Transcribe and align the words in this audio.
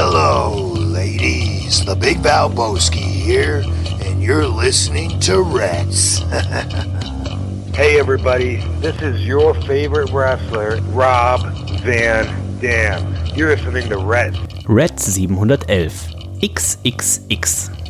Hello, 0.00 0.74
ladies. 0.74 1.84
The 1.84 1.96
Big 1.96 2.18
Valboski 2.18 3.00
here, 3.00 3.64
and 4.04 4.22
you're 4.22 4.46
listening 4.46 5.18
to 5.22 5.42
Reds. 5.42 6.22
Hey 7.74 7.98
everybody, 7.98 8.56
this 8.80 9.00
is 9.02 9.26
your 9.26 9.54
favorite 9.62 10.12
wrestler, 10.12 10.80
Rob 10.92 11.42
Van 11.80 12.60
Dam. 12.60 13.14
You're 13.34 13.56
listening 13.56 13.88
to 13.88 13.98
Red. 13.98 14.36
Red 14.68 15.00
711 15.00 16.38
XXX. 16.40 17.87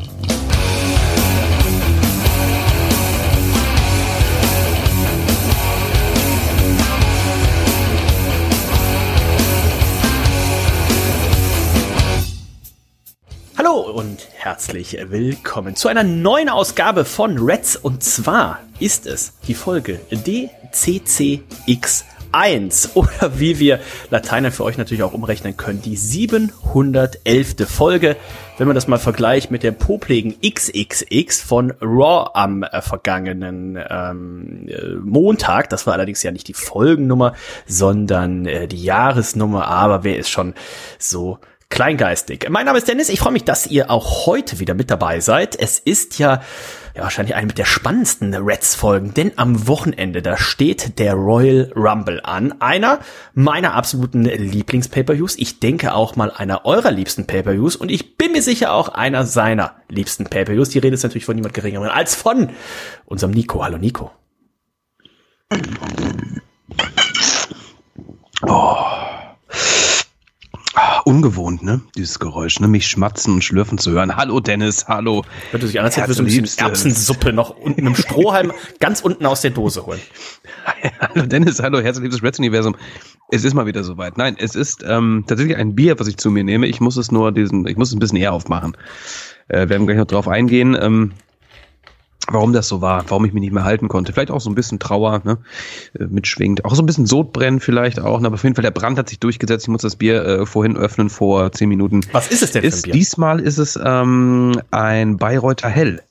Hallo 13.78 13.90
und 13.92 14.26
herzlich 14.34 14.98
willkommen 15.08 15.76
zu 15.76 15.86
einer 15.86 16.02
neuen 16.02 16.48
Ausgabe 16.48 17.04
von 17.04 17.38
Reds 17.38 17.76
und 17.76 18.02
zwar 18.02 18.58
ist 18.80 19.06
es 19.06 19.34
die 19.46 19.54
Folge 19.54 20.00
DCCX1 20.10 21.44
oder 22.94 23.38
wie 23.38 23.60
wir 23.60 23.78
Lateiner 24.10 24.50
für 24.50 24.64
euch 24.64 24.78
natürlich 24.78 25.04
auch 25.04 25.12
umrechnen 25.12 25.56
können, 25.56 25.80
die 25.80 25.96
711. 25.96 27.54
Folge, 27.68 28.16
wenn 28.56 28.66
man 28.66 28.74
das 28.74 28.88
mal 28.88 28.98
vergleicht 28.98 29.52
mit 29.52 29.62
der 29.62 29.70
popligen 29.70 30.34
XXX 30.40 31.40
von 31.40 31.72
Raw 31.80 32.30
am 32.34 32.64
äh, 32.64 32.82
vergangenen 32.82 33.78
ähm, 33.88 34.66
äh, 34.66 34.94
Montag. 35.04 35.70
Das 35.70 35.86
war 35.86 35.94
allerdings 35.94 36.24
ja 36.24 36.32
nicht 36.32 36.48
die 36.48 36.54
Folgennummer, 36.54 37.34
sondern 37.66 38.44
äh, 38.46 38.66
die 38.66 38.82
Jahresnummer, 38.82 39.68
aber 39.68 40.02
wer 40.02 40.18
ist 40.18 40.30
schon 40.30 40.54
so 40.98 41.38
kleingeistig. 41.70 42.48
Mein 42.50 42.66
Name 42.66 42.78
ist 42.78 42.88
Dennis. 42.88 43.08
Ich 43.08 43.20
freue 43.20 43.32
mich, 43.32 43.44
dass 43.44 43.66
ihr 43.66 43.90
auch 43.90 44.26
heute 44.26 44.58
wieder 44.58 44.74
mit 44.74 44.90
dabei 44.90 45.20
seid. 45.20 45.54
Es 45.58 45.78
ist 45.78 46.18
ja, 46.18 46.42
ja 46.96 47.02
wahrscheinlich 47.02 47.34
eine 47.34 47.52
der 47.52 47.66
spannendsten 47.66 48.34
Reds-Folgen, 48.34 49.14
denn 49.14 49.32
am 49.36 49.68
Wochenende, 49.68 50.22
da 50.22 50.36
steht 50.36 50.98
der 50.98 51.14
Royal 51.14 51.70
Rumble 51.76 52.20
an. 52.24 52.60
Einer 52.60 53.00
meiner 53.34 53.74
absoluten 53.74 54.24
Lieblings-Pay-Per-Views. 54.24 55.36
Ich 55.36 55.60
denke 55.60 55.94
auch 55.94 56.16
mal 56.16 56.30
einer 56.30 56.64
eurer 56.64 56.90
liebsten 56.90 57.26
Pay-Per-Views 57.26 57.76
und 57.76 57.90
ich 57.90 58.16
bin 58.16 58.32
mir 58.32 58.42
sicher 58.42 58.72
auch 58.72 58.88
einer 58.88 59.24
seiner 59.24 59.76
liebsten 59.88 60.24
Pay-Per-Views. 60.24 60.70
Die 60.70 60.78
Rede 60.78 60.94
ist 60.94 61.02
natürlich 61.02 61.26
von 61.26 61.36
niemand 61.36 61.54
geringerem 61.54 61.88
als 61.88 62.14
von 62.14 62.50
unserem 63.04 63.32
Nico. 63.32 63.62
Hallo 63.62 63.78
Nico. 63.78 64.10
Ungewohnt, 71.08 71.62
ne? 71.62 71.80
Dieses 71.96 72.18
Geräusch, 72.18 72.60
ne? 72.60 72.68
Mich 72.68 72.86
schmatzen 72.86 73.32
und 73.32 73.42
schlürfen 73.42 73.78
zu 73.78 73.92
hören. 73.92 74.14
Hallo 74.16 74.40
Dennis, 74.40 74.88
hallo. 74.88 75.24
Hört 75.52 75.62
sich 75.62 75.78
an, 75.78 75.86
als 75.86 75.96
hättest 75.96 76.18
du 76.18 76.22
ein 76.22 76.26
bisschen. 76.26 76.66
Erbsensuppe 76.66 77.32
noch 77.32 77.48
unten 77.48 77.86
im 77.86 77.94
Strohhalm 77.94 78.52
ganz 78.78 79.00
unten 79.00 79.24
aus 79.24 79.40
der 79.40 79.52
Dose 79.52 79.86
holen. 79.86 80.00
hallo 81.00 81.24
Dennis, 81.24 81.62
hallo, 81.62 81.80
herzliches 81.80 82.22
Reds-Universum. 82.22 82.76
Es 83.30 83.42
ist 83.42 83.54
mal 83.54 83.64
wieder 83.64 83.84
soweit. 83.84 84.18
Nein, 84.18 84.36
es 84.38 84.54
ist 84.54 84.84
ähm, 84.86 85.24
tatsächlich 85.26 85.56
ein 85.56 85.74
Bier, 85.74 85.98
was 85.98 86.08
ich 86.08 86.18
zu 86.18 86.30
mir 86.30 86.44
nehme. 86.44 86.66
Ich 86.66 86.82
muss 86.82 86.98
es 86.98 87.10
nur 87.10 87.32
diesen, 87.32 87.66
ich 87.66 87.78
muss 87.78 87.88
es 87.88 87.96
ein 87.96 88.00
bisschen 88.00 88.18
eher 88.18 88.34
aufmachen. 88.34 88.76
Äh, 89.48 89.60
wir 89.60 89.70
werden 89.70 89.86
gleich 89.86 89.96
noch 89.96 90.04
drauf 90.04 90.28
eingehen. 90.28 90.76
Ähm, 90.78 91.12
warum 92.30 92.52
das 92.52 92.68
so 92.68 92.80
war, 92.80 93.04
warum 93.08 93.24
ich 93.24 93.32
mich 93.32 93.40
nicht 93.40 93.52
mehr 93.52 93.64
halten 93.64 93.88
konnte. 93.88 94.12
Vielleicht 94.12 94.30
auch 94.30 94.40
so 94.40 94.50
ein 94.50 94.54
bisschen 94.54 94.78
Trauer 94.78 95.22
ne, 95.24 95.38
äh, 95.98 96.04
mitschwingt. 96.04 96.64
Auch 96.64 96.74
so 96.74 96.82
ein 96.82 96.86
bisschen 96.86 97.06
Sodbrennen 97.06 97.60
vielleicht 97.60 98.00
auch. 98.00 98.20
Ne? 98.20 98.26
Aber 98.26 98.34
auf 98.34 98.42
jeden 98.42 98.54
Fall, 98.54 98.62
der 98.62 98.70
Brand 98.70 98.98
hat 98.98 99.08
sich 99.08 99.18
durchgesetzt. 99.18 99.64
Ich 99.64 99.68
muss 99.68 99.82
das 99.82 99.96
Bier 99.96 100.24
äh, 100.24 100.46
vorhin 100.46 100.76
öffnen 100.76 101.10
vor 101.10 101.52
zehn 101.52 101.68
Minuten. 101.68 102.02
Was 102.12 102.28
ist 102.28 102.42
es 102.42 102.52
denn 102.52 102.62
für 102.62 102.68
ein 102.68 102.72
Ist, 102.72 102.82
Bier? 102.82 102.92
diesmal 102.92 103.40
ist 103.40 103.58
es 103.58 103.78
ähm, 103.82 104.60
ein 104.70 105.16
Bayreuther 105.16 105.68
Hell, 105.68 106.02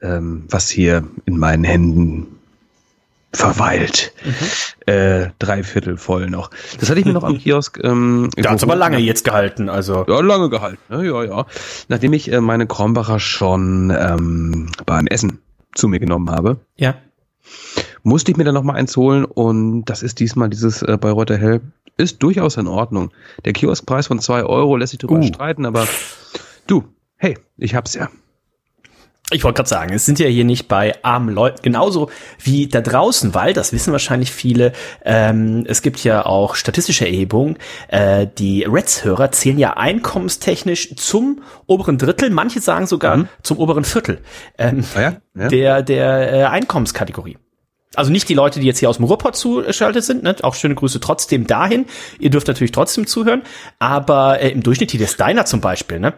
ähm, 0.00 0.44
was 0.48 0.70
hier 0.70 1.04
in 1.26 1.36
meinen 1.36 1.64
Händen 1.64 2.39
verweilt. 3.32 4.12
Mhm. 4.24 4.92
Äh, 4.92 5.30
dreiviertel 5.38 5.96
voll 5.96 6.28
noch. 6.30 6.50
Das 6.80 6.90
hatte 6.90 6.98
ich 7.00 7.06
mir 7.06 7.12
noch 7.12 7.24
am 7.24 7.38
Kiosk. 7.38 7.78
Ähm, 7.82 8.30
Da 8.36 8.50
hat's 8.50 8.62
aber 8.62 8.76
lange 8.76 8.98
jetzt 8.98 9.24
gehalten, 9.24 9.68
also. 9.68 10.04
Ja, 10.08 10.20
lange 10.20 10.50
gehalten. 10.50 10.78
Ja, 10.90 11.02
ja, 11.02 11.24
ja. 11.24 11.46
Nachdem 11.88 12.12
ich 12.12 12.32
äh, 12.32 12.40
meine 12.40 12.66
Kronbacher 12.66 13.20
schon 13.20 13.90
ähm, 13.96 14.70
beim 14.86 15.06
Essen 15.06 15.38
zu 15.74 15.86
mir 15.88 16.00
genommen 16.00 16.30
habe, 16.30 16.56
Ja. 16.76 16.96
musste 18.02 18.32
ich 18.32 18.36
mir 18.36 18.44
dann 18.44 18.54
noch 18.54 18.64
mal 18.64 18.74
eins 18.74 18.96
holen 18.96 19.24
und 19.24 19.84
das 19.84 20.02
ist 20.02 20.18
diesmal 20.18 20.48
dieses 20.50 20.82
äh, 20.82 20.98
Bayreuther 21.00 21.36
Hell. 21.38 21.60
Ist 21.96 22.22
durchaus 22.22 22.56
in 22.56 22.66
Ordnung. 22.66 23.10
Der 23.44 23.52
Kioskpreis 23.52 24.06
von 24.06 24.20
zwei 24.20 24.42
Euro 24.42 24.76
lässt 24.76 24.90
sich 24.92 24.98
drüber 25.00 25.16
Uh. 25.16 25.22
streiten, 25.22 25.66
aber 25.66 25.86
du, 26.66 26.84
hey, 27.16 27.36
ich 27.58 27.74
hab's 27.74 27.94
ja. 27.94 28.08
Ich 29.32 29.44
wollte 29.44 29.58
gerade 29.58 29.68
sagen, 29.68 29.92
es 29.92 30.04
sind 30.04 30.18
ja 30.18 30.26
hier 30.26 30.44
nicht 30.44 30.66
bei 30.66 30.94
armen 31.02 31.32
Leuten, 31.32 31.62
genauso 31.62 32.10
wie 32.42 32.66
da 32.66 32.80
draußen, 32.80 33.32
weil, 33.34 33.52
das 33.52 33.72
wissen 33.72 33.92
wahrscheinlich 33.92 34.32
viele, 34.32 34.72
ähm, 35.04 35.64
es 35.68 35.82
gibt 35.82 36.02
ja 36.02 36.26
auch 36.26 36.56
statistische 36.56 37.06
Erhebungen, 37.06 37.56
äh, 37.88 38.26
die 38.38 38.64
Reds-Hörer 38.64 39.30
zählen 39.30 39.58
ja 39.58 39.76
einkommenstechnisch 39.76 40.96
zum 40.96 41.42
oberen 41.66 41.96
Drittel, 41.96 42.30
manche 42.30 42.60
sagen 42.60 42.86
sogar 42.86 43.26
zum 43.42 43.58
oberen 43.58 43.84
Viertel 43.84 44.20
ähm, 44.58 44.84
Ah 44.94 45.00
ja? 45.00 45.16
ja? 45.34 45.48
der, 45.48 45.82
der 45.82 46.32
äh, 46.32 46.44
Einkommenskategorie. 46.44 47.38
Also 47.96 48.12
nicht 48.12 48.28
die 48.28 48.34
Leute, 48.34 48.60
die 48.60 48.66
jetzt 48.66 48.78
hier 48.78 48.88
aus 48.88 48.96
dem 48.96 49.04
Ruhrpott 49.04 49.36
zugeschaltet 49.36 50.04
sind, 50.04 50.22
ne? 50.22 50.36
auch 50.42 50.54
schöne 50.54 50.76
Grüße 50.76 51.00
trotzdem 51.00 51.46
dahin. 51.46 51.86
Ihr 52.20 52.30
dürft 52.30 52.46
natürlich 52.46 52.70
trotzdem 52.70 53.06
zuhören, 53.06 53.42
aber 53.78 54.40
äh, 54.40 54.50
im 54.50 54.62
Durchschnitt 54.62 54.92
hier 54.92 55.00
der 55.00 55.08
Steiner 55.08 55.44
zum 55.44 55.60
Beispiel, 55.60 55.98
ne? 55.98 56.14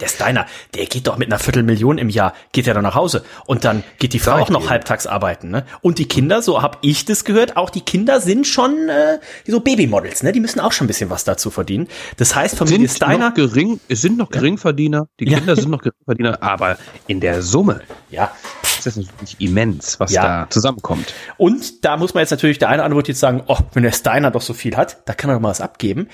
Der 0.00 0.08
Steiner, 0.08 0.46
der 0.74 0.86
geht 0.86 1.06
doch 1.06 1.16
mit 1.16 1.28
einer 1.28 1.38
Viertelmillion 1.38 1.98
im 1.98 2.08
Jahr, 2.10 2.34
geht 2.52 2.66
er 2.66 2.74
dann 2.74 2.82
nach 2.82 2.94
Hause. 2.94 3.24
Und 3.46 3.64
dann 3.64 3.82
geht 3.98 4.12
die 4.12 4.18
Frau 4.18 4.32
auch 4.36 4.50
noch 4.50 4.68
halbtags 4.68 5.06
arbeiten, 5.06 5.50
ne? 5.50 5.64
Und 5.80 5.98
die 5.98 6.06
Kinder, 6.06 6.42
so 6.42 6.60
hab 6.62 6.78
ich 6.82 7.04
das 7.06 7.24
gehört, 7.24 7.56
auch 7.56 7.70
die 7.70 7.80
Kinder 7.80 8.20
sind 8.20 8.46
schon 8.46 8.88
äh, 8.88 9.18
so 9.46 9.60
Babymodels, 9.60 10.22
ne? 10.22 10.32
Die 10.32 10.40
müssen 10.40 10.60
auch 10.60 10.72
schon 10.72 10.84
ein 10.84 10.88
bisschen 10.88 11.08
was 11.10 11.24
dazu 11.24 11.50
verdienen. 11.50 11.88
Das 12.18 12.34
heißt, 12.34 12.56
Familie 12.56 12.88
sind 12.88 12.96
Steiner, 12.96 13.28
noch 13.30 13.34
gering, 13.34 13.80
es 13.88 14.02
sind 14.02 14.18
noch 14.18 14.28
Geringverdiener, 14.30 15.08
die 15.18 15.30
Ja. 15.30 15.38
Kinder 15.38 15.56
sind 15.56 15.70
noch 15.70 15.82
Geringverdiener, 15.82 16.42
aber 16.42 16.76
in 17.06 17.20
der 17.20 17.40
Summe 17.42 17.80
ja, 18.10 18.30
ist 18.62 18.84
das 18.86 18.96
natürlich 18.96 19.36
immens, 19.40 19.98
was 19.98 20.12
Ja. 20.12 20.22
da 20.44 20.50
zusammenkommt. 20.50 21.14
Und 21.38 21.84
da 21.84 21.96
muss 21.96 22.14
man 22.14 22.20
jetzt 22.20 22.30
natürlich, 22.30 22.58
der 22.58 22.68
eine 22.68 22.76
oder 22.78 22.84
andere 22.84 22.98
wird 22.98 23.08
jetzt 23.08 23.20
sagen, 23.20 23.42
oh, 23.46 23.58
wenn 23.72 23.82
der 23.82 23.92
Steiner 23.92 24.30
doch 24.30 24.42
so 24.42 24.52
viel 24.52 24.76
hat, 24.76 24.98
da 25.06 25.14
kann 25.14 25.30
er 25.30 25.34
doch 25.36 25.40
mal 25.40 25.48
was 25.48 25.60
abgeben. 25.60 26.08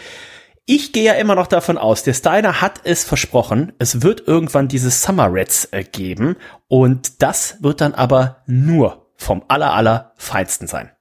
Ich 0.65 0.93
gehe 0.93 1.03
ja 1.03 1.15
immer 1.15 1.34
noch 1.34 1.49
davon 1.49 1.77
aus, 1.77 2.05
der 2.05 2.15
Steiner 2.15 2.61
hat 2.61 2.83
es 2.84 3.03
versprochen, 3.03 3.73
es 3.81 4.03
wird 4.03 4.28
irgendwann 4.28 4.69
diese 4.69 4.91
Summer 4.91 5.33
Reds 5.33 5.69
äh, 5.73 5.83
geben 5.83 6.37
und 6.69 7.21
das 7.21 7.56
wird 7.62 7.81
dann 7.81 7.95
aber 7.95 8.43
nur 8.47 9.11
vom 9.17 9.43
aller, 9.49 9.73
aller 9.73 10.12
feinsten 10.17 10.69
sein. 10.69 10.93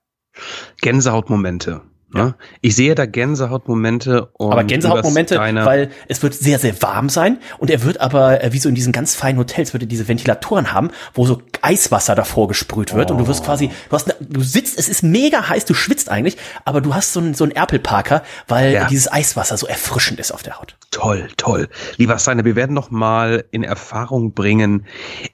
Gänsehautmomente. 0.81 1.81
Ne? 2.13 2.35
Ich 2.59 2.75
sehe 2.75 2.93
da 2.93 3.05
Gänsehautmomente 3.05 4.25
und 4.33 4.51
Aber 4.51 4.63
Gänsehautmomente, 4.63 5.37
weil 5.39 5.91
es 6.07 6.21
wird 6.21 6.33
sehr, 6.33 6.59
sehr 6.59 6.81
warm 6.81 7.09
sein 7.09 7.37
und 7.57 7.69
er 7.69 7.83
wird 7.83 8.01
aber, 8.01 8.43
äh, 8.43 8.51
wie 8.51 8.59
so 8.59 8.67
in 8.69 8.75
diesen 8.75 8.91
ganz 8.91 9.15
feinen 9.15 9.39
Hotels, 9.39 9.73
würde 9.73 9.87
diese 9.87 10.07
Ventilatoren 10.07 10.73
haben, 10.73 10.89
wo 11.13 11.25
so 11.25 11.41
Eiswasser 11.61 12.15
davor 12.15 12.47
gesprüht 12.47 12.93
wird 12.93 13.11
und 13.11 13.17
du 13.17 13.27
wirst 13.27 13.45
quasi, 13.45 13.69
du 13.89 13.95
hast, 13.95 14.07
ne, 14.07 14.15
du 14.19 14.41
sitzt, 14.41 14.77
es 14.77 14.89
ist 14.89 15.03
mega 15.03 15.47
heiß, 15.47 15.65
du 15.65 15.73
schwitzt 15.73 16.09
eigentlich, 16.09 16.37
aber 16.65 16.81
du 16.81 16.93
hast 16.93 17.13
so 17.13 17.19
einen, 17.21 17.33
so 17.33 17.43
einen 17.45 17.51
Erpelparker, 17.53 18.23
weil 18.47 18.73
Ja. 18.73 18.87
dieses 18.87 19.11
Eiswasser 19.11 19.57
so 19.57 19.67
erfrischend 19.67 20.19
ist 20.19 20.31
auf 20.31 20.43
der 20.43 20.59
Haut. 20.59 20.75
Toll, 20.91 21.29
toll. 21.37 21.69
Lieber 21.97 22.17
Steiner, 22.19 22.43
wir 22.43 22.55
werden 22.57 22.73
noch 22.73 22.91
mal 22.91 23.45
in 23.51 23.63
Erfahrung 23.63 24.33
bringen, 24.33 24.85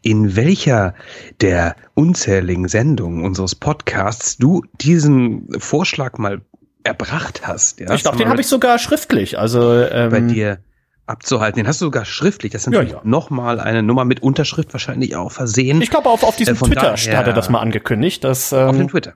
in 0.04 0.36
welcher 0.36 0.94
der 1.42 1.76
unzähligen 1.96 2.68
Sendungen 2.68 3.24
unseres 3.26 3.56
Podcasts 3.56 4.38
du 4.38 4.62
diesen 4.80 5.48
Vorschlag 5.60 6.18
mal 6.20 6.42
erbracht 6.88 7.42
hast. 7.48 7.80
Ja, 7.80 7.94
ich 7.94 8.02
glaube, 8.02 8.18
den 8.18 8.30
habe 8.30 8.42
ich 8.42 8.48
sogar 8.48 8.80
schriftlich, 8.80 9.38
also 9.38 9.74
ähm, 9.74 10.10
bei 10.12 10.20
dir 10.22 10.60
abzuhalten. 11.06 11.58
Den 11.62 11.68
hast 11.68 11.80
du 11.80 11.86
sogar 11.86 12.04
schriftlich. 12.06 12.52
Das 12.52 12.62
ist 12.62 12.66
Ja, 12.68 12.72
natürlich 12.80 12.94
ja. 12.94 13.02
noch 13.04 13.30
mal 13.30 13.60
eine 13.60 13.82
Nummer 13.84 14.04
mit 14.04 14.22
Unterschrift 14.22 14.74
wahrscheinlich 14.74 15.16
auch 15.16 15.32
versehen. 15.32 15.82
ich 15.82 15.90
glaube, 15.90 16.10
auf, 16.10 16.24
auf 16.24 16.36
diesem 16.36 16.56
Äh, 16.56 16.60
Twitter 16.60 16.82
daher- 16.96 17.18
hat 17.18 17.28
er 17.28 17.34
das 17.34 17.50
mal 17.50 17.60
angekündigt, 17.60 18.24
dass 18.24 18.52
auf 18.52 18.74
ähm, 18.74 18.80
dem 18.80 18.88
Twitter. 18.90 19.14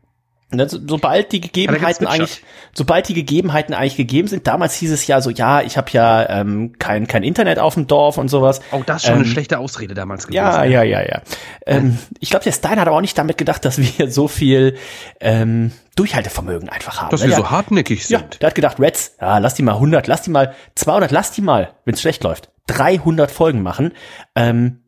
Ne, 0.53 0.67
so- 0.67 0.79
sobald 0.85 1.31
die 1.31 1.39
Gegebenheiten 1.41 2.05
eigentlich, 2.07 2.43
sobald 2.73 3.07
die 3.07 3.13
Gegebenheiten 3.13 3.73
eigentlich 3.73 3.95
gegeben 3.95 4.27
sind, 4.27 4.47
damals 4.47 4.75
hieß 4.75 4.91
es 4.91 5.07
ja 5.07 5.21
so, 5.21 5.29
ja, 5.29 5.61
ich 5.61 5.77
habe 5.77 5.89
ja 5.91 6.27
ähm, 6.29 6.73
kein 6.77 7.07
kein 7.07 7.23
Internet 7.23 7.57
auf 7.59 7.75
dem 7.75 7.87
Dorf 7.87 8.17
und 8.17 8.27
sowas. 8.27 8.59
Auch 8.71 8.83
das 8.83 8.97
ist 8.97 9.05
schon 9.07 9.15
eine 9.15 9.23
Ähm, 9.23 9.29
schlechte 9.31 9.59
Ausrede 9.59 9.93
damals 9.93 10.23
gewesen. 10.27 10.35
Ja, 10.37 10.63
ja, 10.65 10.83
ja, 10.83 11.01
ja. 11.01 11.21
Ähm, 11.65 11.97
ich 12.19 12.29
glaube, 12.29 12.43
der 12.43 12.51
Stein 12.51 12.79
hat 12.79 12.87
aber 12.87 12.97
auch 12.97 13.01
nicht 13.01 13.17
damit 13.17 13.37
gedacht, 13.37 13.63
dass 13.63 13.77
wir 13.77 14.11
so 14.11 14.27
viel 14.27 14.75
ähm, 15.21 15.71
Durchhaltevermögen 15.95 16.67
einfach 16.69 17.01
haben. 17.01 17.11
Dass 17.11 17.21
ne? 17.21 17.27
wir 17.27 17.29
Der 17.35 17.37
so 17.37 17.43
hat- 17.45 17.51
hartnäckig 17.51 18.09
ja, 18.09 18.19
sind. 18.19 18.41
der 18.41 18.47
hat 18.47 18.55
gedacht, 18.55 18.79
Reds, 18.79 19.15
ja, 19.21 19.37
lass 19.37 19.53
die 19.55 19.63
mal 19.63 19.73
100, 19.75 20.07
lass 20.07 20.23
die 20.23 20.31
mal 20.31 20.53
200, 20.75 21.11
lass 21.11 21.31
die 21.31 21.41
mal, 21.41 21.73
wenn 21.85 21.93
es 21.93 22.01
schlecht 22.01 22.23
läuft, 22.23 22.49
300 22.67 23.31
Folgen 23.31 23.61
machen. 23.63 23.93
Ähm, 24.35 24.80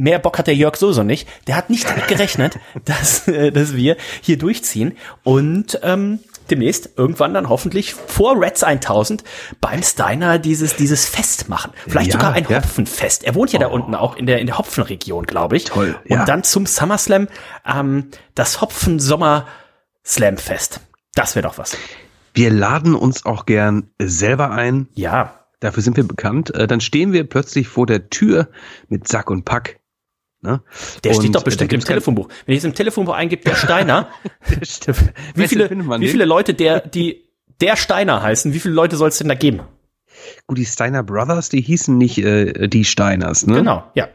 mehr 0.00 0.18
Bock 0.18 0.38
hat 0.38 0.46
der 0.46 0.54
Jörg 0.54 0.76
sowieso 0.76 1.02
nicht. 1.02 1.28
Der 1.46 1.56
hat 1.56 1.70
nicht 1.70 1.88
damit 1.88 2.08
gerechnet, 2.08 2.58
dass, 2.84 3.28
äh, 3.28 3.52
dass 3.52 3.76
wir 3.76 3.96
hier 4.20 4.38
durchziehen. 4.38 4.96
Und 5.22 5.78
ähm, 5.82 6.20
demnächst 6.50 6.90
irgendwann 6.96 7.34
dann 7.34 7.48
hoffentlich 7.48 7.94
vor 7.94 8.40
Reds 8.40 8.64
1000 8.64 9.22
beim 9.60 9.82
Steiner 9.82 10.38
dieses, 10.38 10.76
dieses 10.76 11.06
Fest 11.06 11.48
machen. 11.48 11.72
Vielleicht 11.86 12.08
Ja, 12.08 12.12
sogar 12.14 12.32
ein 12.32 12.46
ja. 12.48 12.56
Hopfenfest. 12.56 13.24
Er 13.24 13.34
wohnt 13.34 13.52
ja 13.52 13.58
da 13.60 13.68
unten 13.68 13.94
auch 13.94 14.16
in 14.16 14.26
der, 14.26 14.40
in 14.40 14.46
der 14.46 14.58
Hopfenregion, 14.58 15.26
glaube 15.26 15.56
ich. 15.56 15.64
Toll, 15.64 15.96
Und 16.08 16.16
ja. 16.16 16.24
dann 16.24 16.42
zum 16.42 16.66
SummerSlam 16.66 17.28
ähm, 17.66 18.08
das 18.34 18.60
Hopfen-Sommer-Slam-Fest. 18.60 20.80
Das 21.14 21.36
wäre 21.36 21.46
doch 21.46 21.58
was. 21.58 21.76
Wir 22.34 22.50
laden 22.50 22.94
uns 22.94 23.26
auch 23.26 23.46
gern 23.46 23.90
selber 24.00 24.50
ein. 24.50 24.88
Ja. 24.94 25.36
Dafür 25.60 25.82
sind 25.82 25.96
wir 25.96 26.06
bekannt. 26.06 26.54
Äh, 26.54 26.66
Dann 26.66 26.80
stehen 26.80 27.12
wir 27.12 27.28
plötzlich 27.28 27.68
vor 27.68 27.86
der 27.86 28.08
Tür 28.08 28.48
mit 28.88 29.06
Sack 29.08 29.30
und 29.30 29.44
Pack. 29.44 29.79
Ne? 30.42 30.62
Der 31.04 31.12
Und, 31.12 31.20
steht 31.22 31.34
doch 31.34 31.42
äh, 31.42 31.44
bestimmt 31.44 31.72
im 31.72 31.80
Telefonbuch. 31.80 32.28
Wenn 32.46 32.54
ich 32.54 32.58
es 32.58 32.64
im 32.64 32.74
Telefonbuch 32.74 33.14
eingebe, 33.14 33.42
der 33.42 33.56
Steiner, 33.56 34.08
wie 35.34 35.48
viele, 35.48 35.70
wie 35.70 36.08
viele 36.08 36.24
Leute 36.24 36.54
der, 36.54 36.80
die 36.80 37.24
der 37.60 37.76
Steiner 37.76 38.22
heißen, 38.22 38.54
wie 38.54 38.60
viele 38.60 38.74
Leute 38.74 38.96
soll 38.96 39.08
es 39.08 39.18
denn 39.18 39.28
da 39.28 39.34
geben? 39.34 39.60
Gut, 40.46 40.58
die 40.58 40.66
Steiner 40.66 41.02
Brothers, 41.02 41.48
die 41.48 41.60
hießen 41.60 41.96
nicht 41.96 42.18
äh, 42.18 42.68
die 42.68 42.84
Steiners, 42.84 43.46
ne? 43.46 43.56
Genau, 43.56 43.84
ja. 43.94 44.08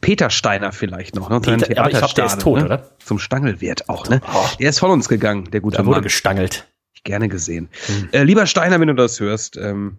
Peter 0.00 0.30
Steiner 0.30 0.72
vielleicht 0.72 1.14
noch, 1.14 1.30
ne? 1.30 1.40
Peter- 1.40 1.78
aber 1.78 1.90
ich 1.90 1.98
glaub, 1.98 2.14
der 2.14 2.26
ist 2.26 2.40
tot, 2.40 2.58
ne? 2.58 2.64
oder? 2.64 2.90
Zum 3.04 3.18
Stangelwert 3.18 3.88
auch, 3.88 4.08
ne? 4.08 4.20
Oh. 4.32 4.46
Der 4.58 4.70
ist 4.70 4.78
von 4.78 4.90
uns 4.90 5.08
gegangen, 5.08 5.50
der 5.50 5.60
gute 5.60 5.78
wurde 5.78 5.96
Mann. 5.96 6.02
gestangelt. 6.02 6.66
Gerne 7.04 7.28
gesehen. 7.28 7.68
Hm. 7.86 8.08
Äh, 8.12 8.22
lieber 8.22 8.46
Steiner, 8.46 8.78
wenn 8.78 8.88
du 8.88 8.94
das 8.94 9.18
hörst, 9.18 9.56
ähm, 9.56 9.98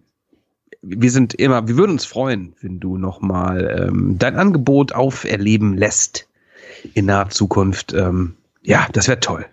wir 0.86 1.10
sind 1.10 1.34
immer, 1.34 1.66
wir 1.68 1.76
würden 1.76 1.92
uns 1.92 2.04
freuen, 2.04 2.54
wenn 2.60 2.80
du 2.80 2.96
nochmal 2.98 3.88
ähm, 3.88 4.16
dein 4.18 4.36
Angebot 4.36 4.92
auferleben 4.92 5.76
lässt 5.76 6.28
in 6.94 7.06
naher 7.06 7.30
Zukunft. 7.30 7.92
Ähm, 7.94 8.36
ja, 8.62 8.86
das 8.92 9.08
wäre 9.08 9.20
toll. 9.20 9.46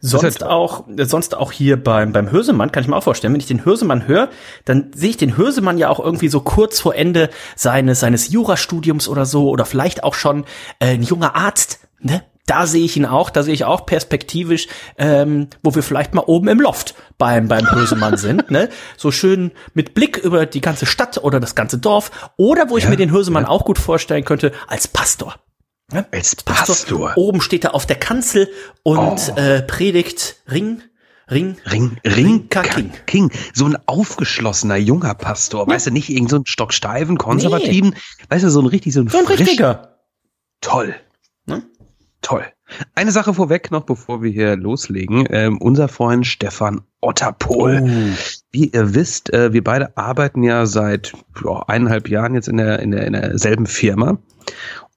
Sonst 0.00 0.38
toll. 0.38 0.48
auch, 0.48 0.84
sonst 0.98 1.34
auch 1.34 1.52
hier 1.52 1.82
beim, 1.82 2.12
beim 2.12 2.30
Hörsemann, 2.30 2.72
kann 2.72 2.82
ich 2.82 2.88
mir 2.88 2.96
auch 2.96 3.02
vorstellen, 3.02 3.32
wenn 3.32 3.40
ich 3.40 3.46
den 3.46 3.64
Hörsemann 3.64 4.06
höre, 4.06 4.28
dann 4.64 4.90
sehe 4.94 5.10
ich 5.10 5.16
den 5.16 5.36
Hörsemann 5.36 5.78
ja 5.78 5.88
auch 5.88 6.00
irgendwie 6.00 6.28
so 6.28 6.40
kurz 6.40 6.80
vor 6.80 6.94
Ende 6.94 7.30
seines, 7.56 8.00
seines 8.00 8.30
Jurastudiums 8.30 9.08
oder 9.08 9.26
so, 9.26 9.48
oder 9.48 9.64
vielleicht 9.64 10.04
auch 10.04 10.14
schon 10.14 10.44
äh, 10.78 10.94
ein 10.94 11.02
junger 11.02 11.34
Arzt, 11.34 11.80
ne? 12.00 12.22
Da 12.46 12.66
sehe 12.66 12.84
ich 12.84 12.96
ihn 12.96 13.06
auch, 13.06 13.30
da 13.30 13.44
sehe 13.44 13.54
ich 13.54 13.64
auch 13.64 13.86
perspektivisch, 13.86 14.66
ähm, 14.98 15.46
wo 15.62 15.74
wir 15.76 15.82
vielleicht 15.84 16.12
mal 16.12 16.24
oben 16.26 16.48
im 16.48 16.60
Loft 16.60 16.94
beim, 17.16 17.46
beim 17.46 17.70
Hörsemann 17.70 18.16
sind, 18.16 18.50
ne? 18.50 18.68
So 18.96 19.12
schön 19.12 19.52
mit 19.74 19.94
Blick 19.94 20.16
über 20.18 20.44
die 20.44 20.60
ganze 20.60 20.84
Stadt 20.86 21.18
oder 21.22 21.38
das 21.38 21.54
ganze 21.54 21.78
Dorf. 21.78 22.10
Oder 22.36 22.68
wo 22.68 22.76
ich 22.76 22.84
Ja, 22.84 22.90
mir 22.90 22.96
den 22.96 23.12
Hörsemann 23.12 23.44
auch 23.44 23.64
gut 23.64 23.78
vorstellen 23.78 24.24
könnte, 24.24 24.50
als 24.66 24.88
Pastor. 24.88 25.36
Ne? 25.92 26.04
Als 26.10 26.34
Pastor. 26.34 27.12
Oben 27.16 27.40
steht 27.42 27.62
er 27.64 27.74
auf 27.76 27.86
der 27.86 27.96
Kanzel 27.96 28.48
und 28.82 29.36
äh, 29.36 29.62
predigt 29.62 30.36
Ring, 30.50 30.82
Ring, 31.30 31.56
Ring, 31.70 31.98
Ring 32.04 32.48
King. 32.48 32.92
King. 33.06 33.30
So 33.54 33.66
ein 33.66 33.76
aufgeschlossener 33.86 34.76
junger 34.76 35.14
Pastor. 35.14 35.66
Weißt 35.68 35.86
du, 35.86 35.90
nicht 35.92 36.08
irgend 36.10 36.30
so 36.30 36.36
ein 36.38 36.46
stocksteifen, 36.46 37.18
konservativen. 37.18 37.94
Weißt 38.30 38.42
du, 38.44 38.50
so 38.50 38.60
ein 38.60 38.66
richtig, 38.66 38.94
so 38.94 39.00
ein, 39.02 39.08
so 39.08 39.18
ein 39.18 39.26
frisch- 39.26 39.38
richtiger. 39.40 39.98
Toll. 40.60 40.94
Toll. 42.32 42.46
Eine 42.94 43.12
Sache 43.12 43.34
vorweg 43.34 43.70
noch, 43.70 43.84
bevor 43.84 44.22
wir 44.22 44.30
hier 44.30 44.56
loslegen. 44.56 45.28
Ähm, 45.28 45.58
unser 45.58 45.88
Freund 45.88 46.26
Stefan 46.26 46.80
Otterpohl. 47.02 47.82
Oh. 47.84 48.16
Wie 48.50 48.68
ihr 48.68 48.94
wisst, 48.94 49.30
äh, 49.34 49.52
wir 49.52 49.62
beide 49.62 49.98
arbeiten 49.98 50.42
ja 50.42 50.64
seit 50.64 51.12
ja, 51.44 51.62
eineinhalb 51.66 52.08
Jahren 52.08 52.34
jetzt 52.34 52.48
in 52.48 52.56
der, 52.56 52.78
in 52.78 52.92
der, 52.92 53.06
in 53.06 53.12
derselben 53.12 53.66
Firma. 53.66 54.16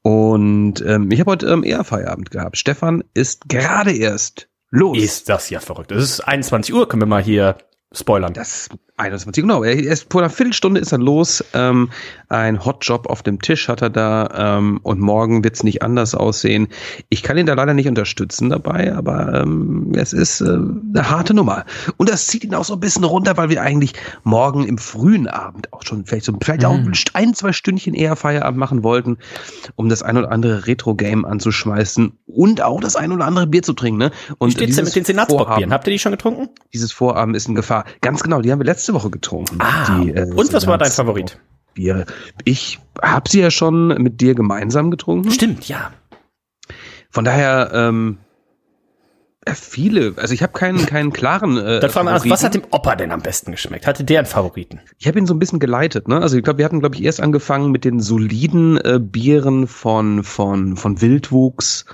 Und 0.02 0.82
ähm, 0.88 1.12
ich 1.12 1.20
habe 1.20 1.32
heute 1.32 1.48
ähm, 1.48 1.66
eher 1.66 1.84
Feierabend 1.84 2.32
gehabt. 2.32 2.56
Stefan 2.58 3.04
ist 3.14 3.50
gerade 3.50 3.92
erst 3.92 4.48
los. 4.70 4.98
Ist 4.98 5.28
das 5.28 5.50
ja 5.50 5.60
verrückt. 5.60 5.92
Es 5.92 6.04
ist 6.04 6.20
21 6.22 6.74
Uhr, 6.74 6.88
können 6.88 7.02
wir 7.02 7.08
mal 7.08 7.22
hier 7.22 7.58
spoilern. 7.92 8.32
Das 8.32 8.70
21, 8.98 9.44
genau. 9.44 9.64
Er 9.64 9.74
ist 9.74 10.12
vor 10.12 10.22
einer 10.22 10.30
Viertelstunde 10.30 10.80
ist 10.80 10.92
er 10.92 11.00
los. 11.00 11.44
Ähm, 11.54 11.90
ein 12.30 12.64
Hotjob 12.64 13.08
auf 13.08 13.24
dem 13.24 13.42
Tisch 13.42 13.68
hat 13.68 13.82
er 13.82 13.90
da 13.90 14.58
ähm, 14.58 14.80
und 14.84 15.00
morgen 15.00 15.44
wird's 15.44 15.64
nicht 15.64 15.82
anders 15.82 16.16
aussehen. 16.16 16.68
Ich 17.10 17.22
kann 17.22 17.38
ihn 17.38 17.46
da 17.46 17.54
leider 17.54 17.74
nicht 17.74 17.88
unterstützen 17.88 18.50
dabei, 18.50 18.96
aber 18.96 19.42
ähm, 19.42 19.92
es 19.96 20.14
ist 20.14 20.42
äh, 20.42 20.46
eine 20.46 21.10
harte 21.10 21.34
Nummer. 21.34 21.66
Und 21.98 22.10
das 22.10 22.28
zieht 22.28 22.44
ihn 22.44 22.56
auch 22.56 22.64
so 22.64 22.74
ein 22.74 22.80
bisschen 22.80 23.04
runter, 23.04 23.36
weil 23.38 23.50
wir 23.50 23.62
eigentlich 23.62 23.94
morgen 24.24 24.66
im 24.66 24.78
frühen 24.78 25.28
Abend 25.28 25.74
auch 25.74 25.84
schon 25.84 26.06
vielleicht 26.06 26.26
so 26.26 26.38
vielleicht 26.42 26.64
auch 26.64 26.80
ein, 27.14 27.34
zwei 27.34 27.52
Stündchen 27.52 27.94
eher 27.94 28.16
Feierabend 28.16 28.60
machen 28.60 28.84
wollten, 28.84 29.18
um 29.76 29.90
das 29.90 30.04
ein 30.04 30.18
oder 30.18 30.32
andere 30.32 30.68
Retro-Game 30.68 31.26
anzuschmeißen 31.26 32.14
und 32.28 32.62
auch 32.62 32.80
das 32.80 32.96
ein 32.96 33.12
oder 33.12 33.26
andere 33.26 33.48
Bier 33.48 33.62
zu 33.62 33.74
trinken. 33.74 34.00
Ne? 34.00 34.12
Und 34.38 34.50
Wie 34.50 34.54
steht's 34.54 34.76
denn 34.76 34.86
mit 34.86 34.96
den 34.96 35.06
Senatsbockbieren? 35.06 35.74
Habt 35.74 35.88
ihr 35.88 35.92
die 35.92 36.00
schon 36.00 36.12
getrunken? 36.12 36.50
dieses 36.76 36.92
Vorhaben 36.92 37.36
ist 37.36 37.48
in 37.48 37.56
Gefahr. 37.56 37.86
Ganz 38.02 38.22
genau, 38.22 38.42
die 38.42 38.52
haben 38.52 38.60
wir 38.60 38.66
letzte 38.86 38.94
Woche 38.94 39.10
getrunken. 39.10 39.58
Ah, 39.60 40.00
die, 40.00 40.12
äh, 40.12 40.32
und 40.32 40.54
was 40.54 40.68
war 40.68 40.78
dein 40.78 40.92
Favorit? 40.92 41.40
Bier. 41.74 42.06
Ich 42.44 42.80
habe 43.02 43.28
sie 43.28 43.42
ja 43.42 43.50
schon 43.50 43.88
mit 43.88 44.22
dir 44.22 44.36
gemeinsam 44.36 44.92
getrunken. 44.92 45.32
Stimmt, 45.32 45.68
ja. 45.68 45.92
Von 47.10 47.26
daher 47.26 47.72
ähm, 47.74 48.18
äh, 49.44 49.56
viele. 49.56 50.14
Also 50.18 50.34
ich 50.34 50.44
habe 50.44 50.54
keinen 50.54 50.86
keinen 50.86 51.12
klaren. 51.12 51.58
Äh, 51.58 51.80
Dann 51.80 51.90
fragen 51.90 52.06
wir 52.06 52.12
Favoriten. 52.12 52.30
was 52.32 52.44
hat 52.44 52.54
dem 52.54 52.64
Opa 52.72 52.96
denn 52.96 53.12
am 53.12 53.22
besten 53.22 53.52
geschmeckt? 53.52 53.88
Hatte 53.88 54.04
der 54.04 54.20
einen 54.20 54.28
Favoriten? 54.28 54.82
Ich 55.00 55.08
habe 55.08 55.18
ihn 55.18 55.26
so 55.26 55.34
ein 55.34 55.40
bisschen 55.40 55.60
geleitet. 55.60 56.08
Ne? 56.08 56.22
Also 56.22 56.38
ich 56.38 56.44
glaube, 56.44 56.60
wir 56.60 56.66
hatten 56.66 56.80
glaube 56.80 56.96
ich 56.96 57.04
erst 57.04 57.22
angefangen 57.22 57.72
mit 57.72 57.86
den 57.86 58.00
soliden 58.00 58.78
äh, 58.78 59.00
Bieren 59.02 59.68
von 59.68 60.24
von 60.24 60.78
von 60.78 61.02
Wildwuchs 61.02 61.86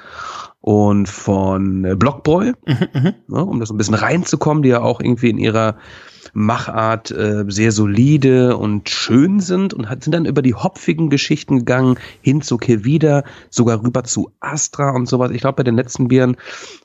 und 0.62 1.10
von 1.10 1.84
äh, 1.84 1.96
Blockboy, 1.96 2.54
Mhm, 2.66 3.14
ne, 3.28 3.46
um 3.46 3.60
das 3.60 3.70
so 3.70 3.74
ein 3.74 3.78
bisschen 3.78 3.96
reinzukommen, 3.96 4.64
die 4.64 4.70
ja 4.70 4.82
auch 4.82 5.02
irgendwie 5.02 5.30
in 5.30 5.38
ihrer 5.38 5.76
Machart 6.34 7.12
äh, 7.12 7.44
sehr 7.48 7.72
solide 7.72 8.56
und 8.56 8.90
schön 8.90 9.40
sind 9.40 9.74
und 9.74 9.90
hat, 9.90 10.04
sind 10.04 10.14
dann 10.14 10.26
über 10.26 10.42
die 10.42 10.54
hopfigen 10.54 11.10
Geschichten 11.10 11.60
gegangen, 11.60 11.98
hin 12.22 12.42
zu 12.42 12.58
Kevida, 12.58 13.24
sogar 13.50 13.84
rüber 13.84 14.04
zu 14.04 14.32
Astra 14.40 14.92
und 14.92 15.08
sowas. 15.08 15.32
Ich 15.32 15.42
glaube, 15.42 15.58
bei 15.58 15.64
den 15.64 15.76
letzten 15.76 16.08
Bieren, 16.08 16.38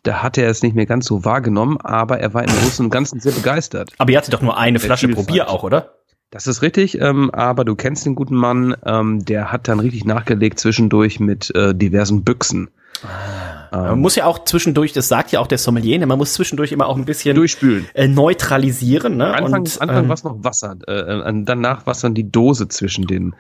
da 0.03 0.23
hat 0.23 0.39
er 0.39 0.49
es 0.49 0.63
nicht 0.63 0.75
mehr 0.75 0.87
ganz 0.87 1.07
so 1.07 1.25
wahrgenommen, 1.25 1.79
aber 1.81 2.19
er 2.19 2.35
war 2.35 2.43
im 2.43 2.51
Großen 2.51 2.87
und 2.87 2.91
Ganzen 2.91 3.21
sehr 3.21 3.33
begeistert. 3.33 3.93
Aber 3.99 4.11
ihr 4.11 4.19
hattet 4.19 4.35
doch 4.35 4.43
nur 4.43 4.57
eine 4.57 4.81
Flasche. 4.81 5.09
Probier 5.09 5.49
auch, 5.49 5.63
oder? 5.63 5.93
Das 6.31 6.49
ist 6.49 6.63
richtig, 6.63 7.01
ähm, 7.01 7.31
aber 7.31 7.65
du 7.65 7.77
kennst 7.77 8.05
den 8.05 8.17
guten 8.17 8.35
Mann, 8.35 8.75
ähm, 8.85 9.25
der 9.25 9.53
hat 9.53 9.69
dann 9.69 9.79
richtig 9.79 10.05
nachgelegt 10.05 10.59
zwischendurch 10.59 11.21
mit 11.21 11.55
äh, 11.55 11.73
diversen 11.73 12.25
Büchsen. 12.25 12.69
Man 13.71 14.01
muss 14.01 14.17
ja 14.17 14.25
auch 14.25 14.45
zwischendurch, 14.45 14.93
das 14.93 15.09
sagt 15.09 15.33
ja 15.33 15.41
auch 15.41 15.47
der 15.47 15.59
Sommelier, 15.59 15.99
ne, 15.99 16.07
man 16.07 16.19
muss 16.19 16.33
zwischendurch 16.35 16.73
immer 16.73 16.87
auch 16.87 16.97
ein 16.97 17.05
bisschen 17.05 17.35
Durchspülen. 17.35 17.87
äh, 17.95 18.09
neutralisieren. 18.09 19.17
Ne? 19.17 19.35
Anfang, 19.35 19.61
und, 19.61 19.81
Anfang 19.81 20.05
ähm, 20.05 20.09
war 20.09 20.15
es 20.15 20.25
noch 20.25 20.45
Wasser, 20.45 20.77
äh, 20.87 21.33
danach 21.45 21.85
dann 21.85 22.15
die 22.15 22.31
Dose 22.31 22.69
zwischen 22.69 23.07
den 23.07 23.35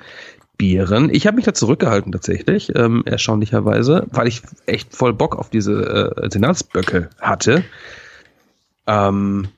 Bieren. 0.58 1.10
Ich 1.12 1.26
habe 1.26 1.36
mich 1.36 1.44
da 1.44 1.54
zurückgehalten 1.54 2.12
tatsächlich, 2.12 2.74
ähm, 2.74 3.02
erstaunlicherweise, 3.04 4.06
weil 4.10 4.26
ich 4.26 4.42
echt 4.66 4.94
voll 4.94 5.12
Bock 5.12 5.36
auf 5.36 5.50
diese 5.50 6.14
äh, 6.16 6.30
Senatsböcke 6.30 7.10
hatte. 7.20 7.64
Ähm, 8.86 9.48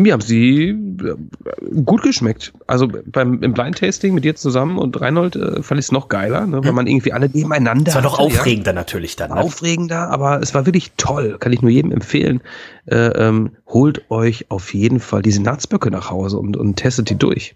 mir 0.00 0.12
haben 0.12 0.20
sie 0.20 0.68
äh, 0.68 1.82
gut 1.84 2.02
geschmeckt. 2.02 2.52
Also 2.66 2.88
beim 3.06 3.42
im 3.42 3.52
Blind 3.54 3.78
Tasting 3.78 4.14
mit 4.14 4.24
dir 4.24 4.34
zusammen 4.36 4.78
und 4.78 5.00
Reinhold 5.00 5.36
äh, 5.36 5.62
fand 5.62 5.78
ich 5.78 5.86
es 5.86 5.92
noch 5.92 6.08
geiler, 6.08 6.46
ne, 6.46 6.64
weil 6.64 6.72
man 6.72 6.86
irgendwie 6.86 7.12
alle 7.12 7.28
nebeneinander. 7.28 7.84
Das 7.84 7.94
war 7.94 8.02
doch 8.02 8.18
hatte, 8.18 8.32
ja 8.32 8.40
aufregender 8.40 8.72
natürlich 8.72 9.16
dann. 9.16 9.30
Ne? 9.30 9.36
aufregender, 9.36 10.10
aber 10.10 10.40
es 10.40 10.54
war 10.54 10.66
wirklich 10.66 10.92
toll. 10.96 11.36
Kann 11.38 11.52
ich 11.52 11.62
nur 11.62 11.70
jedem 11.70 11.92
empfehlen. 11.92 12.40
Äh, 12.86 12.96
ähm, 12.96 13.52
holt 13.66 14.10
euch 14.10 14.50
auf 14.50 14.74
jeden 14.74 15.00
Fall 15.00 15.22
die 15.22 15.32
Senatsböcke 15.32 15.90
nach 15.90 16.10
Hause 16.10 16.38
und, 16.38 16.56
und 16.56 16.76
testet 16.76 17.10
die 17.10 17.16
durch. 17.16 17.54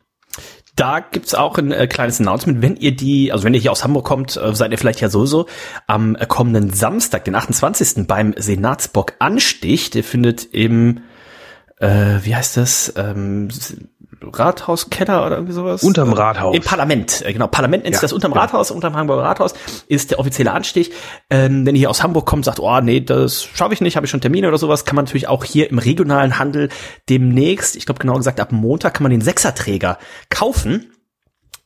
Da 0.75 1.01
gibt's 1.01 1.35
auch 1.35 1.59
ein 1.59 1.71
äh, 1.71 1.87
kleines 1.87 2.19
Announcement. 2.19 2.63
Wenn 2.63 2.77
ihr 2.77 2.97
die, 2.97 3.31
also 3.31 3.45
wenn 3.45 3.53
ihr 3.53 3.61
hier 3.61 3.73
aus 3.73 3.85
Hamburg 3.85 4.07
kommt, 4.07 4.39
äh, 4.39 4.55
seid 4.55 4.73
ihr 4.73 4.79
vielleicht 4.79 5.03
ja 5.03 5.11
sowieso 5.11 5.47
am 5.87 6.17
äh, 6.17 6.25
kommenden 6.27 6.71
Samstag, 6.71 7.27
den 7.27 7.35
28. 7.35 8.07
beim 8.07 8.35
Senatsbock 8.39 9.15
Anstich. 9.19 9.91
Der 9.91 10.03
findet 10.03 10.45
im, 10.45 11.01
äh, 11.83 12.25
wie 12.25 12.35
heißt 12.35 12.57
das, 12.57 12.93
ähm, 12.97 13.49
Rathauskeller 14.23 15.27
oder 15.27 15.37
irgendwie 15.37 15.53
sowas? 15.53 15.83
Unterm 15.83 16.13
Rathaus. 16.13 16.55
Im 16.55 16.63
Parlament, 16.63 17.23
äh, 17.27 17.33
genau. 17.33 17.49
Parlament 17.49 17.83
nennt 17.83 17.97
sich 17.97 18.01
Ja, 18.01 18.07
das 18.07 18.13
unterm 18.13 18.31
genau. 18.31 18.43
Rathaus, 18.43 18.71
unterm 18.71 18.95
Hamburger 18.95 19.25
Rathaus 19.25 19.55
ist 19.89 20.13
der 20.13 20.21
offizielle 20.21 20.53
Anstich. 20.53 20.93
Ähm, 21.29 21.67
wenn 21.67 21.75
ihr 21.75 21.81
hier 21.81 21.91
aus 21.91 22.03
Hamburg 22.05 22.25
kommt, 22.25 22.45
sagt, 22.45 22.61
oh 22.61 22.81
nee, 22.81 23.01
das 23.01 23.43
schaffe 23.43 23.75
ich 23.75 23.81
nicht, 23.81 23.97
habe 23.97 24.07
ich 24.07 24.11
schon 24.11 24.21
Termine 24.21 24.47
oder 24.47 24.59
sowas, 24.59 24.85
kann 24.85 24.95
man 24.95 25.07
natürlich 25.07 25.27
auch 25.27 25.45
hier 25.45 25.69
im 25.71 25.79
regionalen 25.79 26.39
Handel 26.39 26.69
demnächst, 27.09 27.75
ich 27.75 27.85
glaube 27.85 28.01
genau 28.01 28.15
gesagt 28.15 28.39
ab 28.39 28.53
Montag, 28.53 28.95
kann 28.95 29.03
man 29.03 29.11
den 29.11 29.21
Sechserträger 29.21 29.99
kaufen. 30.31 30.93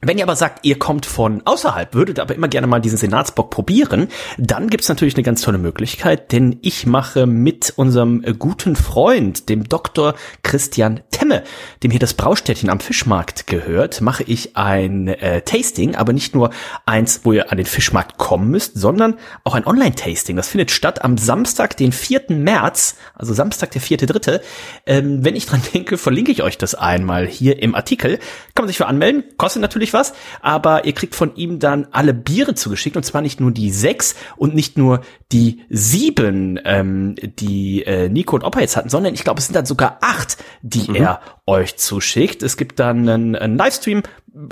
Wenn 0.02 0.18
ihr 0.18 0.24
aber 0.24 0.36
sagt, 0.36 0.66
ihr 0.66 0.78
kommt 0.78 1.06
von 1.06 1.40
außerhalb, 1.46 1.94
würdet 1.94 2.20
aber 2.20 2.34
immer 2.34 2.48
gerne 2.48 2.66
mal 2.66 2.80
diesen 2.80 2.98
Senatsbock 2.98 3.48
probieren, 3.48 4.08
dann 4.36 4.68
gibt's 4.68 4.90
natürlich 4.90 5.14
eine 5.14 5.22
ganz 5.22 5.40
tolle 5.40 5.56
Möglichkeit, 5.56 6.32
denn 6.32 6.58
ich 6.60 6.86
mache 6.86 7.26
mit 7.26 7.72
unserem 7.76 8.22
äh, 8.22 8.34
guten 8.34 8.76
Freund, 8.76 9.48
dem 9.48 9.64
Dr. 9.64 10.14
Christian 10.42 11.00
Temme, 11.16 11.44
dem 11.82 11.90
hier 11.90 11.98
das 11.98 12.12
Braustädtchen 12.12 12.68
am 12.68 12.78
Fischmarkt 12.78 13.46
gehört, 13.46 14.02
mache 14.02 14.22
ich 14.24 14.54
ein 14.54 15.08
äh, 15.08 15.40
Tasting, 15.40 15.94
aber 15.94 16.12
nicht 16.12 16.34
nur 16.34 16.50
eins, 16.84 17.22
wo 17.24 17.32
ihr 17.32 17.50
an 17.50 17.56
den 17.56 17.64
Fischmarkt 17.64 18.18
kommen 18.18 18.50
müsst, 18.50 18.76
sondern 18.76 19.14
auch 19.42 19.54
ein 19.54 19.66
Online-Tasting. 19.66 20.36
Das 20.36 20.48
findet 20.48 20.70
statt 20.70 21.02
am 21.02 21.16
Samstag, 21.16 21.74
den 21.78 21.92
4. 21.92 22.24
März, 22.28 22.96
also 23.14 23.32
Samstag, 23.32 23.70
der 23.70 23.80
4.3. 23.80 24.40
Ähm, 24.84 25.24
wenn 25.24 25.36
ich 25.36 25.46
dran 25.46 25.62
denke, 25.74 25.96
verlinke 25.96 26.32
ich 26.32 26.42
euch 26.42 26.58
das 26.58 26.74
einmal 26.74 27.26
hier 27.26 27.62
im 27.62 27.74
Artikel. 27.74 28.18
Kann 28.54 28.64
man 28.64 28.68
sich 28.68 28.76
für 28.76 28.86
anmelden, 28.86 29.24
kostet 29.38 29.62
natürlich 29.62 29.94
was, 29.94 30.12
aber 30.42 30.84
ihr 30.84 30.92
kriegt 30.92 31.14
von 31.14 31.34
ihm 31.36 31.60
dann 31.60 31.88
alle 31.92 32.12
Biere 32.12 32.54
zugeschickt 32.54 32.98
und 32.98 33.04
zwar 33.04 33.22
nicht 33.22 33.40
nur 33.40 33.52
die 33.52 33.70
sechs 33.70 34.16
und 34.36 34.54
nicht 34.54 34.76
nur 34.76 35.00
die 35.32 35.62
sieben, 35.70 36.60
ähm, 36.64 37.14
die 37.16 37.84
äh, 37.84 38.10
Nico 38.10 38.36
und 38.36 38.44
Opa 38.44 38.60
jetzt 38.60 38.76
hatten, 38.76 38.90
sondern 38.90 39.14
ich 39.14 39.24
glaube, 39.24 39.38
es 39.38 39.46
sind 39.46 39.54
dann 39.54 39.66
sogar 39.66 39.98
acht, 40.02 40.36
die 40.60 40.90
mhm. 40.90 40.94
er 40.96 41.05
euch 41.46 41.76
zuschickt. 41.76 42.42
Es 42.42 42.56
gibt 42.56 42.78
dann 42.80 43.08
einen, 43.08 43.36
einen 43.36 43.56
Livestream. 43.56 44.02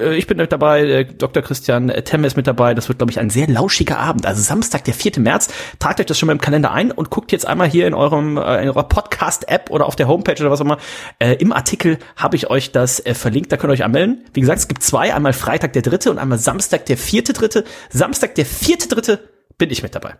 Äh, 0.00 0.16
ich 0.16 0.26
bin 0.26 0.38
dabei, 0.38 0.82
äh, 0.82 1.04
Dr. 1.04 1.42
Christian 1.42 1.88
Temme 1.88 2.26
ist 2.26 2.36
mit 2.36 2.46
dabei. 2.46 2.74
Das 2.74 2.88
wird, 2.88 2.98
glaube 2.98 3.10
ich, 3.10 3.18
ein 3.18 3.30
sehr 3.30 3.48
lauschiger 3.48 3.98
Abend. 3.98 4.26
Also 4.26 4.42
Samstag, 4.42 4.84
der 4.84 4.94
4. 4.94 5.20
März. 5.20 5.48
Tragt 5.78 6.00
euch 6.00 6.06
das 6.06 6.18
schon 6.18 6.26
mal 6.26 6.32
im 6.32 6.40
Kalender 6.40 6.72
ein 6.72 6.90
und 6.90 7.10
guckt 7.10 7.32
jetzt 7.32 7.46
einmal 7.46 7.68
hier 7.68 7.86
in 7.86 7.94
eurem 7.94 8.36
äh, 8.36 8.62
in 8.62 8.68
eurer 8.68 8.88
Podcast-App 8.88 9.70
oder 9.70 9.86
auf 9.86 9.96
der 9.96 10.08
Homepage 10.08 10.40
oder 10.40 10.50
was 10.50 10.60
auch 10.60 10.64
immer. 10.64 10.78
Äh, 11.18 11.34
Im 11.34 11.52
Artikel 11.52 11.98
habe 12.16 12.36
ich 12.36 12.50
euch 12.50 12.72
das 12.72 13.04
äh, 13.04 13.14
verlinkt. 13.14 13.52
Da 13.52 13.56
könnt 13.56 13.70
ihr 13.70 13.74
euch 13.74 13.84
anmelden. 13.84 14.24
Wie 14.32 14.40
gesagt, 14.40 14.58
es 14.60 14.68
gibt 14.68 14.82
zwei. 14.82 15.14
Einmal 15.14 15.32
Freitag 15.32 15.72
der 15.72 15.82
dritte 15.82 16.10
und 16.10 16.18
einmal 16.18 16.38
Samstag 16.38 16.86
der 16.86 16.96
vierte 16.96 17.32
dritte. 17.32 17.64
Samstag 17.90 18.34
der 18.34 18.46
vierte 18.46 18.88
dritte 18.88 19.28
bin 19.58 19.70
ich 19.70 19.82
mit 19.82 19.94
dabei. 19.94 20.16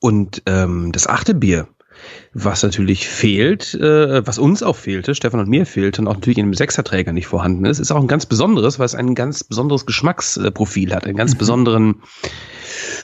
Und 0.00 0.42
ähm, 0.46 0.92
das 0.92 1.06
achte 1.06 1.34
Bier, 1.34 1.68
was 2.34 2.62
natürlich 2.62 3.08
fehlt, 3.08 3.74
äh, 3.74 4.26
was 4.26 4.38
uns 4.38 4.62
auch 4.62 4.76
fehlte, 4.76 5.14
Stefan 5.14 5.40
und 5.40 5.48
mir 5.48 5.66
fehlte 5.66 6.00
und 6.00 6.08
auch 6.08 6.14
natürlich 6.14 6.38
in 6.38 6.46
dem 6.46 6.54
Sechserträger 6.54 7.12
nicht 7.12 7.26
vorhanden 7.26 7.64
ist, 7.64 7.78
ist 7.78 7.90
auch 7.90 8.00
ein 8.00 8.08
ganz 8.08 8.26
besonderes, 8.26 8.78
weil 8.78 8.86
es 8.86 8.94
ein 8.94 9.14
ganz 9.14 9.44
besonderes 9.44 9.86
Geschmacksprofil 9.86 10.94
hat, 10.94 11.04
einen 11.04 11.16
ganz 11.16 11.34
mhm. 11.34 11.38
besonderen 11.38 12.02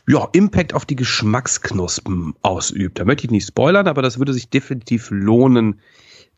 ja, 0.07 0.29
Impact 0.33 0.75
auf 0.75 0.85
die 0.85 0.97
Geschmacksknospen 0.97 2.35
ausübt. 2.43 2.99
Da 2.99 3.05
möchte 3.05 3.25
ich 3.25 3.31
nicht 3.31 3.47
spoilern, 3.47 3.89
aber 3.89 4.03
das 4.03 4.19
würde 4.19 4.33
sich 4.33 4.49
definitiv 4.51 5.09
lohnen, 5.11 5.81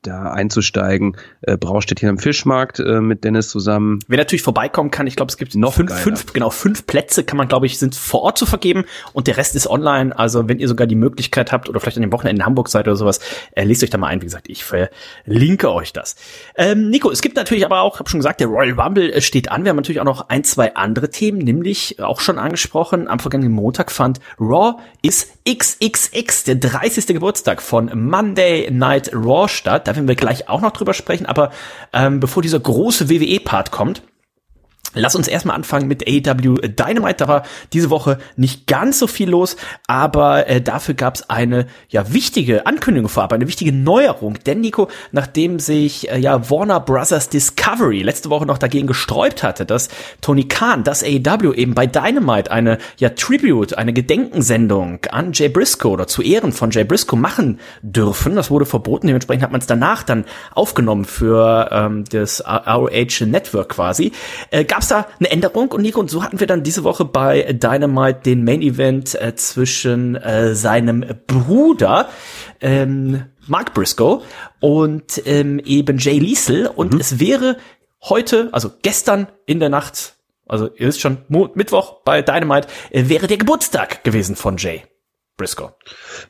da 0.06 0.30
einzusteigen. 0.30 1.16
Äh, 1.42 1.56
Braustädtchen 1.56 2.08
am 2.08 2.18
Fischmarkt 2.18 2.80
äh, 2.80 3.00
mit 3.00 3.24
Dennis 3.24 3.48
zusammen. 3.48 4.00
Wer 4.08 4.18
natürlich 4.18 4.42
vorbeikommen 4.42 4.90
kann, 4.90 5.06
ich 5.06 5.16
glaube, 5.16 5.30
es 5.30 5.36
gibt 5.36 5.54
noch 5.54 5.74
fünf, 5.74 5.92
fünf, 5.92 6.32
genau, 6.32 6.50
fünf 6.50 6.86
Plätze 6.86 7.24
kann 7.24 7.36
man, 7.36 7.48
glaube 7.48 7.66
ich, 7.66 7.78
sind 7.78 7.94
vor 7.94 8.22
Ort 8.22 8.38
zu 8.38 8.46
vergeben 8.46 8.84
und 9.12 9.26
der 9.26 9.36
Rest 9.36 9.54
ist 9.56 9.66
online. 9.68 10.16
Also 10.16 10.48
wenn 10.48 10.58
ihr 10.58 10.68
sogar 10.68 10.86
die 10.86 10.94
Möglichkeit 10.94 11.52
habt 11.52 11.68
oder 11.68 11.80
vielleicht 11.80 11.96
an 11.96 12.02
dem 12.02 12.12
Wochenende 12.12 12.40
in 12.40 12.46
Hamburg 12.46 12.68
seid 12.68 12.86
oder 12.86 12.96
sowas, 12.96 13.20
äh, 13.52 13.64
lest 13.64 13.82
euch 13.82 13.90
da 13.90 13.98
mal 13.98 14.08
ein. 14.08 14.20
Wie 14.20 14.26
gesagt, 14.26 14.48
ich 14.48 14.64
verlinke 14.64 15.72
euch 15.72 15.92
das. 15.92 16.16
Ähm, 16.56 16.90
Nico, 16.90 17.10
es 17.10 17.22
gibt 17.22 17.36
natürlich 17.36 17.64
aber 17.64 17.80
auch, 17.80 17.98
habe 17.98 18.08
schon 18.08 18.20
gesagt, 18.20 18.40
der 18.40 18.48
Royal 18.48 18.78
Rumble 18.78 19.10
äh, 19.10 19.20
steht 19.20 19.50
an. 19.50 19.64
Wir 19.64 19.70
haben 19.70 19.76
natürlich 19.76 20.00
auch 20.00 20.04
noch 20.04 20.28
ein, 20.28 20.44
zwei 20.44 20.74
andere 20.74 21.10
Themen, 21.10 21.38
nämlich 21.38 22.00
auch 22.00 22.20
schon 22.20 22.38
angesprochen, 22.38 23.08
am 23.08 23.18
vergangenen 23.18 23.52
Montag 23.52 23.90
fand 23.90 24.20
Raw 24.38 24.76
ist 25.02 25.35
XXX, 25.48 26.44
der 26.44 26.56
30. 26.56 27.06
Geburtstag 27.06 27.62
von 27.62 27.90
Monday 27.94 28.68
Night 28.70 29.12
Raw 29.14 29.48
statt. 29.48 29.86
Da 29.86 29.94
werden 29.94 30.08
wir 30.08 30.16
gleich 30.16 30.48
auch 30.48 30.60
noch 30.60 30.72
drüber 30.72 30.92
sprechen, 30.92 31.26
aber 31.26 31.52
ähm, 31.92 32.18
bevor 32.18 32.42
dieser 32.42 32.58
große 32.58 33.08
WWE-Part 33.08 33.70
kommt, 33.70 34.02
Lass 34.98 35.14
uns 35.14 35.28
erstmal 35.28 35.56
anfangen 35.56 35.88
mit 35.88 36.08
AW 36.08 36.56
Dynamite. 36.68 37.16
Da 37.16 37.28
war 37.28 37.42
diese 37.74 37.90
Woche 37.90 38.18
nicht 38.36 38.66
ganz 38.66 38.98
so 38.98 39.06
viel 39.06 39.28
los, 39.28 39.56
aber 39.86 40.48
äh, 40.48 40.62
dafür 40.62 40.94
gab 40.94 41.16
es 41.16 41.28
eine 41.28 41.66
ja 41.90 42.14
wichtige 42.14 42.66
Ankündigung 42.66 43.10
vorab, 43.10 43.34
eine 43.34 43.46
wichtige 43.46 43.72
Neuerung. 43.72 44.38
Denn 44.46 44.62
Nico, 44.62 44.88
nachdem 45.12 45.58
sich 45.58 46.10
äh, 46.10 46.18
ja 46.18 46.50
Warner 46.50 46.80
Brothers 46.80 47.28
Discovery 47.28 48.02
letzte 48.02 48.30
Woche 48.30 48.46
noch 48.46 48.56
dagegen 48.56 48.86
gesträubt 48.86 49.42
hatte, 49.42 49.66
dass 49.66 49.90
Tony 50.22 50.44
Khan, 50.44 50.82
das 50.82 51.04
AW 51.04 51.54
eben 51.54 51.74
bei 51.74 51.86
Dynamite 51.86 52.50
eine 52.50 52.78
ja 52.96 53.10
Tribute, 53.10 53.76
eine 53.76 53.92
Gedenkensendung 53.92 55.00
an 55.10 55.32
Jay 55.34 55.50
Briscoe 55.50 55.90
oder 55.90 56.06
zu 56.06 56.22
Ehren 56.22 56.52
von 56.52 56.70
Jay 56.70 56.84
Briscoe 56.84 57.16
machen 57.16 57.60
dürfen, 57.82 58.34
das 58.34 58.50
wurde 58.50 58.64
verboten. 58.64 59.08
Dementsprechend 59.08 59.42
hat 59.42 59.52
man 59.52 59.60
es 59.60 59.66
danach 59.66 60.04
dann 60.04 60.24
aufgenommen 60.54 61.04
für 61.04 61.68
ähm, 61.70 62.04
das 62.10 62.42
ROH 62.46 63.26
Network 63.26 63.68
quasi. 63.68 64.12
Äh, 64.50 64.64
gab 64.64 64.85
es 64.86 64.90
da 64.90 65.06
eine 65.18 65.30
Änderung 65.30 65.72
und 65.72 65.82
Nico, 65.82 66.00
und 66.00 66.10
so 66.10 66.22
hatten 66.22 66.40
wir 66.40 66.46
dann 66.46 66.62
diese 66.62 66.84
Woche 66.84 67.04
bei 67.04 67.42
Dynamite 67.52 68.20
den 68.24 68.44
Main 68.44 68.62
Event 68.62 69.14
äh, 69.20 69.34
zwischen 69.34 70.16
äh, 70.16 70.54
seinem 70.54 71.04
Bruder 71.26 72.08
ähm, 72.60 73.24
Mark 73.46 73.74
Briscoe 73.74 74.22
und 74.60 75.22
ähm, 75.26 75.60
eben 75.64 75.98
Jay 75.98 76.18
Liesel 76.18 76.66
und 76.68 76.94
mhm. 76.94 77.00
es 77.00 77.20
wäre 77.20 77.56
heute, 78.02 78.48
also 78.52 78.70
gestern 78.82 79.28
in 79.46 79.60
der 79.60 79.68
Nacht, 79.68 80.14
also 80.46 80.68
ihr 80.76 80.88
wisst 80.88 81.00
schon, 81.00 81.18
Mo 81.28 81.50
Mittwoch 81.54 82.02
bei 82.04 82.22
Dynamite, 82.22 82.68
äh, 82.90 83.08
wäre 83.08 83.26
der 83.26 83.36
Geburtstag 83.36 84.04
gewesen 84.04 84.36
von 84.36 84.56
Jay 84.56 84.84
Briscoe. 85.36 85.72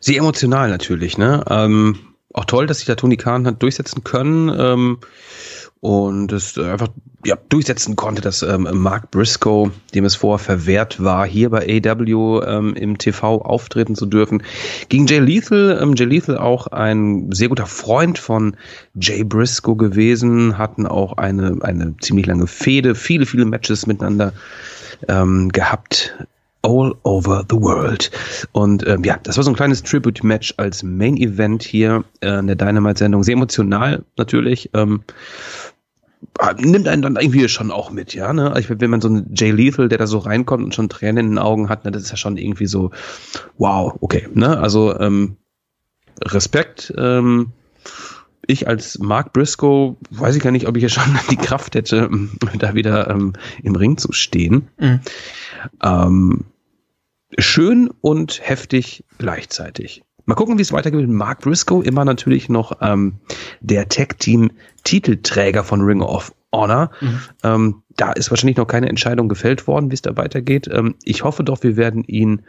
Sehr 0.00 0.18
emotional 0.18 0.70
natürlich, 0.70 1.18
ne? 1.18 1.44
Ähm, 1.48 1.98
auch 2.32 2.44
toll, 2.44 2.66
dass 2.66 2.78
sich 2.78 2.86
da 2.86 2.96
Tony 2.96 3.16
Khan 3.16 3.46
hat 3.46 3.62
durchsetzen 3.62 4.04
können. 4.04 4.54
Ähm, 4.58 4.98
und 5.86 6.32
es 6.32 6.58
einfach 6.58 6.88
ja, 7.24 7.36
durchsetzen 7.48 7.94
konnte, 7.94 8.20
dass 8.20 8.42
ähm, 8.42 8.66
Mark 8.72 9.12
Briscoe, 9.12 9.70
dem 9.94 10.04
es 10.04 10.16
vorher 10.16 10.44
verwehrt 10.44 11.00
war, 11.00 11.24
hier 11.24 11.48
bei 11.50 11.80
AW 11.80 12.40
ähm, 12.44 12.74
im 12.74 12.98
TV 12.98 13.40
auftreten 13.40 13.94
zu 13.94 14.04
dürfen. 14.04 14.42
Gegen 14.88 15.06
Jay 15.06 15.20
Lethal, 15.20 15.78
ähm, 15.80 15.94
Jay 15.94 16.06
Lethal 16.06 16.38
auch 16.38 16.66
ein 16.66 17.30
sehr 17.30 17.50
guter 17.50 17.66
Freund 17.66 18.18
von 18.18 18.56
Jay 18.96 19.22
Briscoe 19.22 19.76
gewesen, 19.76 20.58
hatten 20.58 20.88
auch 20.88 21.18
eine, 21.18 21.58
eine 21.60 21.96
ziemlich 22.00 22.26
lange 22.26 22.48
Fehde, 22.48 22.96
viele, 22.96 23.24
viele 23.24 23.44
Matches 23.44 23.86
miteinander 23.86 24.32
ähm, 25.06 25.50
gehabt 25.50 26.16
all 26.66 26.94
over 27.04 27.44
the 27.48 27.56
world. 27.56 28.10
Und 28.52 28.86
ähm, 28.86 29.04
ja, 29.04 29.18
das 29.22 29.36
war 29.36 29.44
so 29.44 29.50
ein 29.50 29.56
kleines 29.56 29.82
Tribute-Match 29.84 30.54
als 30.56 30.82
Main-Event 30.82 31.62
hier 31.62 32.04
äh, 32.20 32.38
in 32.38 32.48
der 32.48 32.56
Dynamite-Sendung. 32.56 33.22
Sehr 33.22 33.34
emotional 33.34 34.04
natürlich. 34.16 34.70
Ähm, 34.74 35.02
nimmt 36.58 36.88
einen 36.88 37.02
dann 37.02 37.16
irgendwie 37.16 37.48
schon 37.48 37.70
auch 37.70 37.90
mit, 37.90 38.14
ja. 38.14 38.32
Ne? 38.32 38.52
Also 38.52 38.74
wenn 38.78 38.90
man 38.90 39.00
so 39.00 39.08
einen 39.08 39.34
Jay 39.34 39.50
Lethal, 39.50 39.88
der 39.88 39.98
da 39.98 40.06
so 40.06 40.18
reinkommt 40.18 40.64
und 40.64 40.74
schon 40.74 40.88
Tränen 40.88 41.26
in 41.26 41.30
den 41.32 41.38
Augen 41.38 41.68
hat, 41.68 41.84
ne, 41.84 41.90
das 41.90 42.02
ist 42.02 42.10
ja 42.10 42.16
schon 42.16 42.36
irgendwie 42.36 42.66
so, 42.66 42.90
wow, 43.58 43.94
okay. 44.00 44.28
Ne? 44.34 44.58
Also 44.58 44.98
ähm, 44.98 45.36
Respekt. 46.22 46.92
Ähm, 46.96 47.52
ich 48.46 48.68
als 48.68 48.98
Mark 48.98 49.32
Briscoe 49.32 49.96
weiß 50.10 50.36
ich 50.36 50.42
gar 50.42 50.52
nicht, 50.52 50.68
ob 50.68 50.76
ich 50.76 50.82
ja 50.82 50.88
schon 50.88 51.18
die 51.30 51.36
Kraft 51.36 51.74
hätte, 51.74 52.08
da 52.58 52.74
wieder 52.74 53.10
ähm, 53.10 53.32
im 53.62 53.76
Ring 53.76 53.96
zu 53.98 54.12
stehen. 54.12 54.68
Mhm. 54.78 55.00
Ähm, 55.82 56.44
schön 57.38 57.90
und 58.00 58.40
heftig 58.42 59.04
gleichzeitig. 59.18 60.02
Mal 60.28 60.34
gucken, 60.34 60.58
wie 60.58 60.62
es 60.62 60.72
weitergeht 60.72 61.00
mit 61.00 61.10
Mark 61.10 61.42
Briscoe. 61.42 61.82
Immer 61.82 62.04
natürlich 62.04 62.48
noch 62.48 62.78
ähm, 62.80 63.20
der 63.60 63.88
Tag-Team-Titelträger 64.86 65.64
von 65.64 65.82
Ring 65.82 66.00
of 66.00 66.32
Honor. 66.52 66.90
Mhm. 67.00 67.20
Ähm, 67.42 67.82
da 67.96 68.12
ist 68.12 68.30
wahrscheinlich 68.30 68.56
noch 68.56 68.66
keine 68.66 68.88
Entscheidung 68.88 69.28
gefällt 69.28 69.66
worden, 69.66 69.90
wie 69.90 69.94
es 69.94 70.02
da 70.02 70.16
weitergeht. 70.16 70.68
Ähm, 70.70 70.96
ich 71.02 71.24
hoffe 71.24 71.44
doch, 71.44 71.62
wir 71.62 71.76
werden 71.76 72.04
ihn 72.04 72.42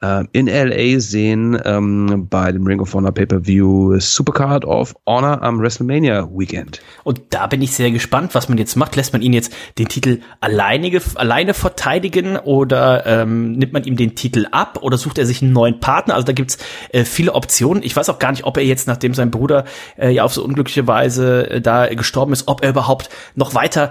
äh, 0.00 0.24
in 0.32 0.46
LA 0.46 1.00
sehen 1.00 1.60
ähm, 1.64 2.26
bei 2.28 2.52
dem 2.52 2.66
Ring 2.66 2.80
of 2.80 2.92
Honor 2.94 3.12
Pay-Per-View 3.12 3.98
Supercard 4.00 4.64
of 4.64 4.94
Honor 5.06 5.42
am 5.42 5.60
WrestleMania 5.60 6.28
Weekend. 6.32 6.80
Und 7.04 7.20
da 7.30 7.46
bin 7.46 7.62
ich 7.62 7.72
sehr 7.72 7.90
gespannt, 7.90 8.34
was 8.34 8.48
man 8.48 8.58
jetzt 8.58 8.76
macht. 8.76 8.96
Lässt 8.96 9.12
man 9.12 9.22
ihn 9.22 9.32
jetzt 9.32 9.52
den 9.78 9.88
Titel 9.88 10.20
alleinige, 10.40 11.00
alleine 11.14 11.54
verteidigen 11.54 12.36
oder 12.36 13.06
ähm, 13.06 13.52
nimmt 13.52 13.72
man 13.72 13.84
ihm 13.84 13.96
den 13.96 14.14
Titel 14.14 14.46
ab 14.50 14.78
oder 14.82 14.96
sucht 14.96 15.18
er 15.18 15.26
sich 15.26 15.42
einen 15.42 15.52
neuen 15.52 15.80
Partner? 15.80 16.14
Also 16.14 16.26
da 16.26 16.32
gibt's 16.32 16.58
äh, 16.90 17.04
viele 17.04 17.34
Optionen. 17.34 17.82
Ich 17.82 17.94
weiß 17.94 18.08
auch 18.08 18.18
gar 18.18 18.30
nicht, 18.30 18.44
ob 18.44 18.56
er 18.56 18.64
jetzt, 18.64 18.88
nachdem 18.88 19.14
sein 19.14 19.30
Bruder 19.30 19.64
äh, 19.96 20.10
ja 20.10 20.24
auf 20.24 20.32
so 20.32 20.44
unglückliche 20.44 20.86
Weise 20.86 21.50
äh, 21.50 21.60
da 21.60 21.86
gestorben 21.88 22.32
ist, 22.32 22.48
ob 22.48 22.62
er 22.62 22.70
überhaupt 22.70 23.10
noch 23.34 23.54
weiter 23.54 23.90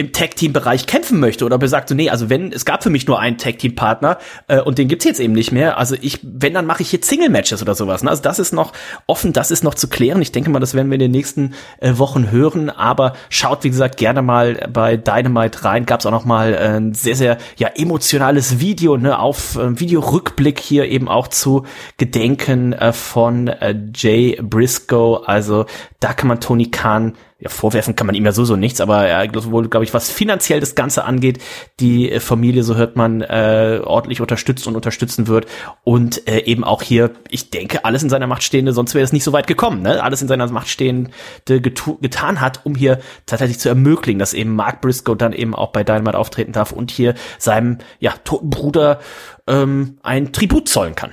im 0.00 0.12
Tag-Team-Bereich 0.12 0.86
kämpfen 0.86 1.20
möchte 1.20 1.44
oder 1.44 1.56
ob 1.56 1.62
er 1.62 1.68
sagt 1.68 1.90
so, 1.90 1.94
nee, 1.94 2.08
also 2.08 2.30
wenn, 2.30 2.52
es 2.52 2.64
gab 2.64 2.82
für 2.82 2.88
mich 2.88 3.06
nur 3.06 3.20
einen 3.20 3.36
Tag-Team-Partner 3.36 4.16
äh, 4.48 4.60
und 4.60 4.78
den 4.78 4.88
gibt's 4.88 5.04
jetzt 5.04 5.20
eben 5.20 5.34
nicht 5.34 5.52
mehr, 5.52 5.76
also 5.76 5.94
ich, 6.00 6.20
wenn, 6.22 6.54
dann 6.54 6.64
mache 6.64 6.80
ich 6.82 6.90
jetzt 6.90 7.06
Single-Matches 7.06 7.60
oder 7.60 7.74
sowas. 7.74 8.02
Ne? 8.02 8.08
Also 8.08 8.22
das 8.22 8.38
ist 8.38 8.54
noch 8.54 8.72
offen, 9.06 9.34
das 9.34 9.50
ist 9.50 9.62
noch 9.62 9.74
zu 9.74 9.88
klären. 9.88 10.22
Ich 10.22 10.32
denke 10.32 10.48
mal, 10.48 10.58
das 10.58 10.72
werden 10.72 10.88
wir 10.88 10.94
in 10.94 11.00
den 11.00 11.10
nächsten 11.10 11.52
äh, 11.80 11.98
Wochen 11.98 12.30
hören, 12.30 12.70
aber 12.70 13.12
schaut, 13.28 13.62
wie 13.62 13.68
gesagt, 13.68 13.98
gerne 13.98 14.22
mal 14.22 14.66
bei 14.72 14.96
Dynamite 14.96 15.64
rein. 15.64 15.84
Gab's 15.84 16.06
auch 16.06 16.10
noch 16.10 16.24
mal 16.24 16.54
äh, 16.54 16.78
ein 16.78 16.94
sehr, 16.94 17.14
sehr 17.14 17.36
ja 17.58 17.68
emotionales 17.68 18.58
Video, 18.58 18.96
ne, 18.96 19.18
auf 19.18 19.56
äh, 19.56 19.78
Videorückblick 19.78 20.58
hier 20.58 20.86
eben 20.86 21.08
auch 21.08 21.28
zu 21.28 21.66
Gedenken 21.98 22.72
äh, 22.72 22.94
von 22.94 23.48
äh, 23.48 23.74
Jay 23.94 24.38
Briscoe. 24.40 25.22
Also 25.26 25.66
da 26.00 26.14
kann 26.14 26.28
man 26.28 26.40
Tony 26.40 26.70
Khan 26.70 27.12
ja, 27.40 27.48
vorwerfen 27.48 27.96
kann 27.96 28.06
man 28.06 28.14
ihm 28.14 28.24
ja 28.26 28.32
so 28.32 28.44
so 28.44 28.54
nichts, 28.54 28.80
aber 28.80 29.06
er 29.06 29.30
wohl, 29.50 29.68
glaube 29.68 29.84
ich, 29.84 29.94
was 29.94 30.10
finanziell 30.10 30.60
das 30.60 30.74
Ganze 30.74 31.04
angeht, 31.04 31.40
die 31.80 32.10
äh, 32.12 32.20
Familie, 32.20 32.62
so 32.62 32.76
hört 32.76 32.96
man, 32.96 33.22
äh, 33.22 33.80
ordentlich 33.82 34.20
unterstützt 34.20 34.66
und 34.66 34.76
unterstützen 34.76 35.26
wird 35.26 35.46
und 35.82 36.28
äh, 36.28 36.40
eben 36.40 36.64
auch 36.64 36.82
hier, 36.82 37.12
ich 37.30 37.50
denke, 37.50 37.84
alles 37.84 38.02
in 38.02 38.10
seiner 38.10 38.26
Macht 38.26 38.42
Stehende, 38.42 38.72
sonst 38.72 38.94
wäre 38.94 39.04
es 39.04 39.12
nicht 39.12 39.24
so 39.24 39.32
weit 39.32 39.46
gekommen, 39.46 39.80
ne? 39.82 40.02
Alles 40.02 40.20
in 40.20 40.28
seiner 40.28 40.50
Macht 40.50 40.68
Stehende 40.68 41.10
getan 41.46 42.40
hat, 42.40 42.60
um 42.64 42.74
hier 42.74 43.00
tatsächlich 43.24 43.58
zu 43.58 43.70
ermöglichen, 43.70 44.18
dass 44.18 44.34
eben 44.34 44.54
Mark 44.54 44.82
Briscoe 44.82 45.14
dann 45.14 45.32
eben 45.32 45.54
auch 45.54 45.72
bei 45.72 45.82
Dynamite 45.82 46.18
auftreten 46.18 46.52
darf 46.52 46.72
und 46.72 46.90
hier 46.90 47.14
seinem 47.38 47.78
ja 48.00 48.12
toten 48.24 48.50
Bruder 48.50 49.00
ähm, 49.46 49.98
ein 50.02 50.32
Tribut 50.32 50.68
zollen 50.68 50.94
kann. 50.94 51.12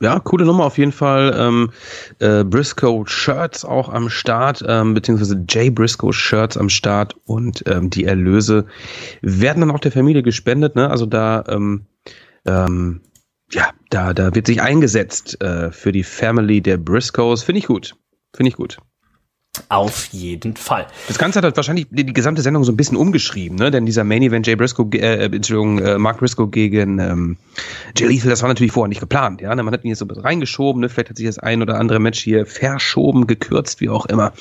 Ja, 0.00 0.18
coole 0.18 0.44
Nummer 0.44 0.64
auf 0.64 0.78
jeden 0.78 0.92
Fall. 0.92 1.34
Ähm, 1.36 1.70
äh, 2.18 2.44
Briscoe 2.44 3.04
Shirts 3.06 3.64
auch 3.64 3.88
am 3.88 4.10
Start, 4.10 4.64
ähm, 4.66 4.94
beziehungsweise 4.94 5.44
Jay 5.48 5.70
Briscoe 5.70 6.12
Shirts 6.12 6.56
am 6.56 6.68
Start 6.68 7.16
und 7.24 7.64
ähm, 7.66 7.90
die 7.90 8.04
Erlöse 8.04 8.66
werden 9.22 9.60
dann 9.60 9.70
auch 9.70 9.80
der 9.80 9.92
Familie 9.92 10.22
gespendet. 10.22 10.74
Ne? 10.74 10.90
Also 10.90 11.06
da, 11.06 11.44
ähm, 11.48 11.86
ähm, 12.44 13.02
ja, 13.52 13.70
da, 13.90 14.12
da 14.12 14.34
wird 14.34 14.46
sich 14.46 14.60
eingesetzt 14.60 15.40
äh, 15.40 15.70
für 15.70 15.92
die 15.92 16.02
Family 16.02 16.60
der 16.60 16.76
Briscoes. 16.76 17.42
Finde 17.42 17.60
ich 17.60 17.66
gut. 17.66 17.94
Finde 18.34 18.48
ich 18.48 18.56
gut. 18.56 18.78
Auf 19.68 20.06
jeden 20.06 20.56
Fall. 20.56 20.86
Das 21.06 21.16
Ganze 21.16 21.38
hat 21.38 21.44
halt 21.44 21.56
wahrscheinlich 21.56 21.86
die, 21.90 22.04
die, 22.04 22.12
gesamte 22.12 22.42
Sendung 22.42 22.64
so 22.64 22.72
ein 22.72 22.76
bisschen 22.76 22.96
umgeschrieben, 22.96 23.56
ne? 23.56 23.70
Denn 23.70 23.86
dieser 23.86 24.02
Main 24.02 24.22
Event 24.22 24.46
Jay 24.48 24.56
Briscoe, 24.56 24.84
äh, 24.94 25.26
Entschuldigung, 25.26 25.78
äh, 25.78 25.96
Mark 25.96 26.18
Briscoe 26.18 26.48
gegen 26.48 26.98
ähm, 26.98 27.36
Jay 27.96 28.08
Lethal, 28.08 28.30
das 28.30 28.42
war 28.42 28.48
natürlich 28.48 28.72
vorher 28.72 28.88
nicht 28.88 29.00
geplant, 29.00 29.40
ja. 29.40 29.54
Ne? 29.54 29.62
Man 29.62 29.72
hat 29.72 29.84
ihn 29.84 29.90
jetzt 29.90 30.00
so 30.00 30.06
reingeschoben, 30.08 30.80
ne? 30.80 30.88
Vielleicht 30.88 31.10
hat 31.10 31.16
sich 31.16 31.26
das 31.26 31.38
ein 31.38 31.62
oder 31.62 31.78
andere 31.78 32.00
Match 32.00 32.20
hier 32.20 32.46
verschoben, 32.46 33.28
gekürzt, 33.28 33.80
wie 33.80 33.88
auch 33.88 34.06
immer. 34.06 34.32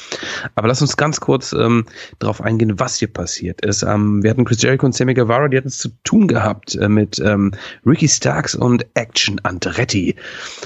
Aber 0.56 0.68
lass 0.68 0.82
uns 0.82 0.98
ganz 0.98 1.20
kurz 1.20 1.54
ähm, 1.54 1.86
darauf 2.18 2.42
eingehen, 2.42 2.80
was 2.80 2.98
hier 2.98 3.12
passiert 3.12 3.64
ist. 3.64 3.84
Ähm, 3.84 4.24
wir 4.24 4.32
hatten 4.32 4.46
Chris 4.46 4.64
Jericho 4.64 4.88
und 4.88 4.96
Sammy 4.96 5.14
Guevara, 5.14 5.48
die 5.48 5.58
hatten 5.58 5.68
es 5.68 5.78
zu 5.78 5.90
tun 6.04 6.28
gehabt 6.28 6.76
äh, 6.76 6.90
mit 6.90 7.20
ähm, 7.20 7.52
Ricky 7.86 8.08
Starks 8.08 8.56
und 8.56 8.86
Action 8.96 9.40
Andretti. 9.44 10.16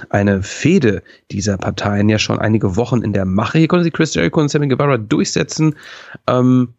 Eine 0.10 0.42
Fehde 0.42 1.04
dieser 1.32 1.58
Parteien 1.58 2.08
ja 2.08 2.18
schon 2.18 2.39
einige 2.39 2.77
Wochen 2.77 3.01
in 3.01 3.12
der 3.12 3.25
Mache. 3.25 3.58
Hier 3.58 3.68
konnte 3.68 3.84
sich 3.84 3.94
Chris 3.94 4.13
Jericho 4.13 4.37
und 4.41 4.50
Sammy 4.50 4.67
Guevara 4.67 4.98
durchsetzen. 4.98 5.75
Ähm, 6.27 6.74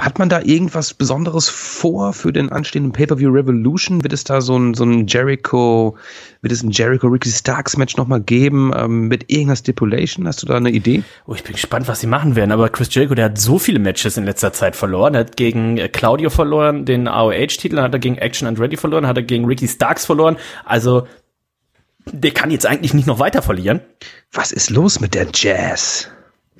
hat 0.00 0.18
man 0.18 0.28
da 0.28 0.40
irgendwas 0.40 0.92
Besonderes 0.92 1.48
vor 1.48 2.12
für 2.12 2.32
den 2.32 2.50
anstehenden 2.50 2.92
Pay-Per-View 2.92 3.30
Revolution? 3.30 4.02
Wird 4.02 4.12
es 4.12 4.24
da 4.24 4.40
so 4.40 4.58
ein, 4.58 4.74
so 4.74 4.84
ein 4.84 5.06
Jericho, 5.06 5.96
wird 6.42 6.52
es 6.52 6.64
ein 6.64 6.70
Jericho 6.70 7.06
Ricky 7.06 7.30
Starks 7.30 7.76
Match 7.76 7.96
nochmal 7.96 8.20
geben 8.20 8.72
ähm, 8.74 9.06
mit 9.06 9.30
irgendeiner 9.30 9.56
Stipulation? 9.56 10.26
Hast 10.26 10.42
du 10.42 10.46
da 10.46 10.56
eine 10.56 10.70
Idee? 10.70 11.04
Oh, 11.28 11.34
ich 11.34 11.44
bin 11.44 11.52
gespannt, 11.52 11.86
was 11.86 12.00
sie 12.00 12.08
machen 12.08 12.34
werden. 12.34 12.50
Aber 12.50 12.70
Chris 12.70 12.92
Jericho, 12.92 13.14
der 13.14 13.26
hat 13.26 13.38
so 13.38 13.60
viele 13.60 13.78
Matches 13.78 14.16
in 14.16 14.24
letzter 14.24 14.52
Zeit 14.52 14.74
verloren. 14.74 15.14
Er 15.14 15.20
hat 15.20 15.36
gegen 15.36 15.78
äh, 15.78 15.88
Claudio 15.88 16.28
verloren, 16.28 16.84
den 16.84 17.06
AOH-Titel, 17.06 17.78
hat 17.80 17.92
er 17.92 18.00
gegen 18.00 18.18
Action 18.18 18.48
and 18.48 18.58
Ready 18.58 18.76
verloren, 18.76 19.06
hat 19.06 19.16
er 19.16 19.22
gegen 19.22 19.44
Ricky 19.44 19.68
Starks 19.68 20.04
verloren. 20.04 20.36
Also 20.64 21.06
der 22.10 22.32
kann 22.32 22.50
jetzt 22.50 22.66
eigentlich 22.66 22.94
nicht 22.94 23.06
noch 23.06 23.20
weiter 23.20 23.42
verlieren. 23.42 23.80
Was 24.32 24.50
ist 24.50 24.70
los 24.70 24.98
mit 24.98 25.14
der 25.14 25.28
Jazz? 25.32 26.10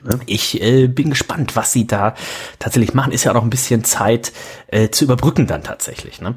Ne? 0.05 0.21
Ich 0.27 0.61
äh, 0.63 0.87
bin 0.87 1.11
gespannt, 1.11 1.57
was 1.57 1.73
sie 1.73 1.87
da 1.87 2.15
tatsächlich 2.59 2.95
machen. 2.95 3.13
Ist 3.13 3.25
ja 3.25 3.33
auch 3.33 3.37
noch 3.37 3.43
ein 3.43 3.51
bisschen 3.51 3.85
Zeit 3.85 4.33
äh, 4.69 4.91
zu 4.91 5.05
überbrücken 5.05 5.47
dann 5.47 5.63
tatsächlich. 5.63 6.21
Ne? 6.21 6.35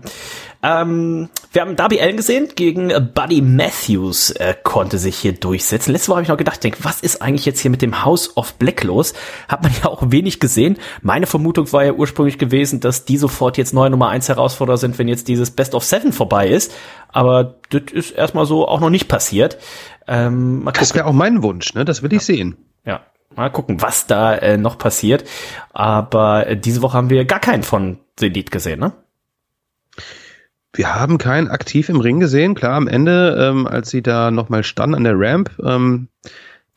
Ähm, 0.64 1.30
wir 1.52 1.62
haben 1.62 1.76
Darby 1.76 2.02
Allen 2.02 2.18
gesehen 2.18 2.50
gegen 2.56 2.92
Buddy 3.14 3.42
Matthews 3.42 4.32
äh, 4.32 4.56
konnte 4.64 4.98
sich 4.98 5.18
hier 5.18 5.34
durchsetzen. 5.34 5.92
Letzte 5.92 6.10
Woche 6.10 6.16
habe 6.16 6.24
ich 6.24 6.30
noch 6.30 6.38
gedacht, 6.38 6.64
denk, 6.64 6.78
was 6.82 7.02
ist 7.02 7.22
eigentlich 7.22 7.46
jetzt 7.46 7.60
hier 7.60 7.70
mit 7.72 7.82
dem 7.82 8.04
House 8.04 8.36
of 8.36 8.56
Black 8.56 8.84
los? 8.84 9.14
Hat 9.48 9.64
man 9.64 9.72
ja 9.84 9.90
auch 9.90 10.04
wenig 10.08 10.40
gesehen. 10.40 10.78
Meine 11.02 11.28
Vermutung 11.28 11.72
war 11.74 11.86
ja 11.86 11.94
ursprünglich 11.94 12.38
gewesen, 12.38 12.80
dass 12.80 13.06
die 13.06 13.18
sofort 13.18 13.58
jetzt 13.58 13.74
neue 13.74 13.90
Nummer 13.90 14.10
1 14.10 14.30
Herausforderer 14.30 14.78
sind, 14.78 14.98
wenn 14.98 15.08
jetzt 15.08 15.28
dieses 15.28 15.52
Best 15.52 15.76
of 15.76 15.84
Seven 15.84 16.12
vorbei 16.12 16.48
ist. 16.50 16.74
Aber 17.10 17.56
das 17.70 17.84
ist 17.92 18.12
erstmal 18.12 18.46
so 18.46 18.68
auch 18.68 18.80
noch 18.80 18.90
nicht 18.90 19.08
passiert. 19.08 19.58
Ähm, 20.08 20.68
das 20.74 20.96
wäre 20.96 21.06
auch 21.06 21.14
mein 21.14 21.44
Wunsch, 21.44 21.74
ne? 21.74 21.86
Das 21.86 22.02
will 22.02 22.14
ich 22.14 22.24
sehen. 22.24 22.58
Ja, 22.86 23.02
Mal 23.36 23.50
gucken, 23.50 23.82
was 23.82 24.08
da 24.08 24.36
äh, 24.36 24.58
noch 24.58 24.78
passiert. 24.78 25.24
Aber 25.74 26.48
äh, 26.48 26.58
diese 26.58 26.82
Woche 26.82 26.98
haben 26.98 27.10
wir 27.10 27.26
gar 27.26 27.40
keinen 27.40 27.64
von 27.64 28.00
Zenit 28.16 28.52
gesehen, 28.52 28.80
ne? 28.80 28.94
Wir 30.74 30.94
haben 30.94 31.18
keinen 31.18 31.48
aktiv 31.48 31.90
im 31.90 32.00
Ring 32.00 32.20
gesehen. 32.20 32.54
Klar, 32.54 32.76
am 32.76 32.88
Ende, 32.88 33.36
ähm, 33.40 33.66
als 33.66 33.90
sie 33.90 34.04
da 34.04 34.30
nochmal 34.30 34.64
standen 34.64 34.96
an 34.96 35.04
der 35.06 35.20
Ramp, 35.20 35.52
ähm, 35.64 36.08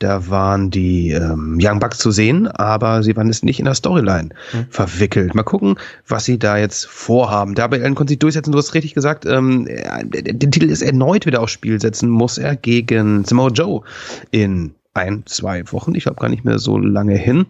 da 0.00 0.30
waren 0.30 0.70
die 0.70 1.10
ähm, 1.10 1.58
Young 1.60 1.78
Bucks 1.78 1.98
zu 1.98 2.10
sehen, 2.10 2.46
aber 2.46 3.02
sie 3.02 3.14
waren 3.16 3.26
jetzt 3.26 3.44
nicht 3.44 3.58
in 3.58 3.66
der 3.66 3.74
Storyline 3.74 4.30
mhm. 4.54 4.66
verwickelt. 4.70 5.34
Mal 5.34 5.42
gucken, 5.42 5.78
was 6.08 6.24
sie 6.24 6.38
da 6.38 6.56
jetzt 6.56 6.86
vorhaben. 6.86 7.54
Dabei 7.54 7.82
Allen 7.82 7.94
konnte 7.94 8.12
sich 8.12 8.18
durchsetzen, 8.18 8.52
du 8.52 8.58
hast 8.58 8.72
richtig 8.72 8.94
gesagt, 8.94 9.26
ähm, 9.26 9.66
den 9.66 10.50
Titel 10.50 10.70
ist 10.70 10.80
erneut 10.80 11.26
wieder 11.26 11.42
aufs 11.42 11.52
Spiel 11.52 11.78
setzen, 11.78 12.08
muss 12.08 12.38
er 12.38 12.56
gegen 12.56 13.26
Samoa 13.26 13.50
Joe 13.50 13.82
in 14.30 14.74
ein, 14.94 15.24
zwei 15.26 15.70
Wochen, 15.72 15.94
ich 15.94 16.04
glaube 16.04 16.20
gar 16.20 16.28
nicht 16.28 16.44
mehr 16.44 16.58
so 16.58 16.78
lange 16.78 17.16
hin. 17.16 17.46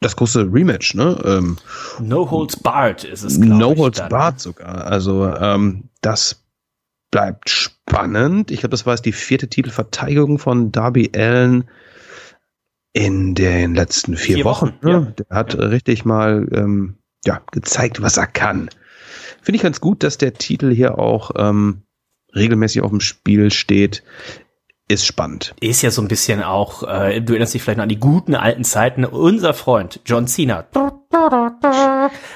Das 0.00 0.16
große 0.16 0.48
Rematch, 0.52 0.94
ne? 0.94 1.18
Ähm, 1.24 1.56
no 2.00 2.30
Holds 2.30 2.56
Barred 2.56 3.04
ist 3.04 3.22
es, 3.22 3.40
glaube 3.40 3.56
No 3.56 3.76
Holds 3.76 3.98
dann. 3.98 4.08
Barred 4.10 4.40
sogar. 4.40 4.86
Also 4.86 5.26
ähm, 5.26 5.84
das 6.02 6.42
bleibt 7.10 7.48
spannend. 7.48 8.50
Ich 8.50 8.60
glaube, 8.60 8.72
das 8.72 8.84
war 8.84 8.94
jetzt 8.94 9.06
die 9.06 9.12
vierte 9.12 9.48
Titelverteidigung 9.48 10.38
von 10.38 10.70
Darby 10.70 11.10
Allen 11.16 11.64
in 12.92 13.34
den 13.34 13.74
letzten 13.74 14.16
vier, 14.16 14.36
vier 14.36 14.44
Wochen. 14.44 14.74
Wochen 14.82 14.86
ne? 14.86 14.92
ja. 14.92 15.24
Der 15.24 15.36
hat 15.36 15.54
ja. 15.54 15.60
richtig 15.60 16.04
mal 16.04 16.48
ähm, 16.52 16.96
ja, 17.24 17.42
gezeigt, 17.52 18.02
was 18.02 18.16
er 18.16 18.26
kann. 18.26 18.68
Finde 19.42 19.56
ich 19.56 19.62
ganz 19.62 19.80
gut, 19.80 20.02
dass 20.02 20.18
der 20.18 20.34
Titel 20.34 20.74
hier 20.74 20.98
auch 20.98 21.30
ähm, 21.36 21.82
regelmäßig 22.34 22.82
auf 22.82 22.90
dem 22.90 23.00
Spiel 23.00 23.50
steht 23.50 24.02
ist 24.88 25.06
spannend. 25.06 25.54
Ist 25.60 25.82
ja 25.82 25.90
so 25.90 26.02
ein 26.02 26.08
bisschen 26.08 26.42
auch, 26.42 26.82
äh, 26.82 27.20
du 27.20 27.32
erinnerst 27.32 27.54
dich 27.54 27.62
vielleicht 27.62 27.78
noch 27.78 27.84
an 27.84 27.88
die 27.88 27.98
guten 27.98 28.34
alten 28.34 28.64
Zeiten, 28.64 29.04
unser 29.04 29.54
Freund 29.54 30.00
John 30.04 30.26
Cena. 30.26 30.64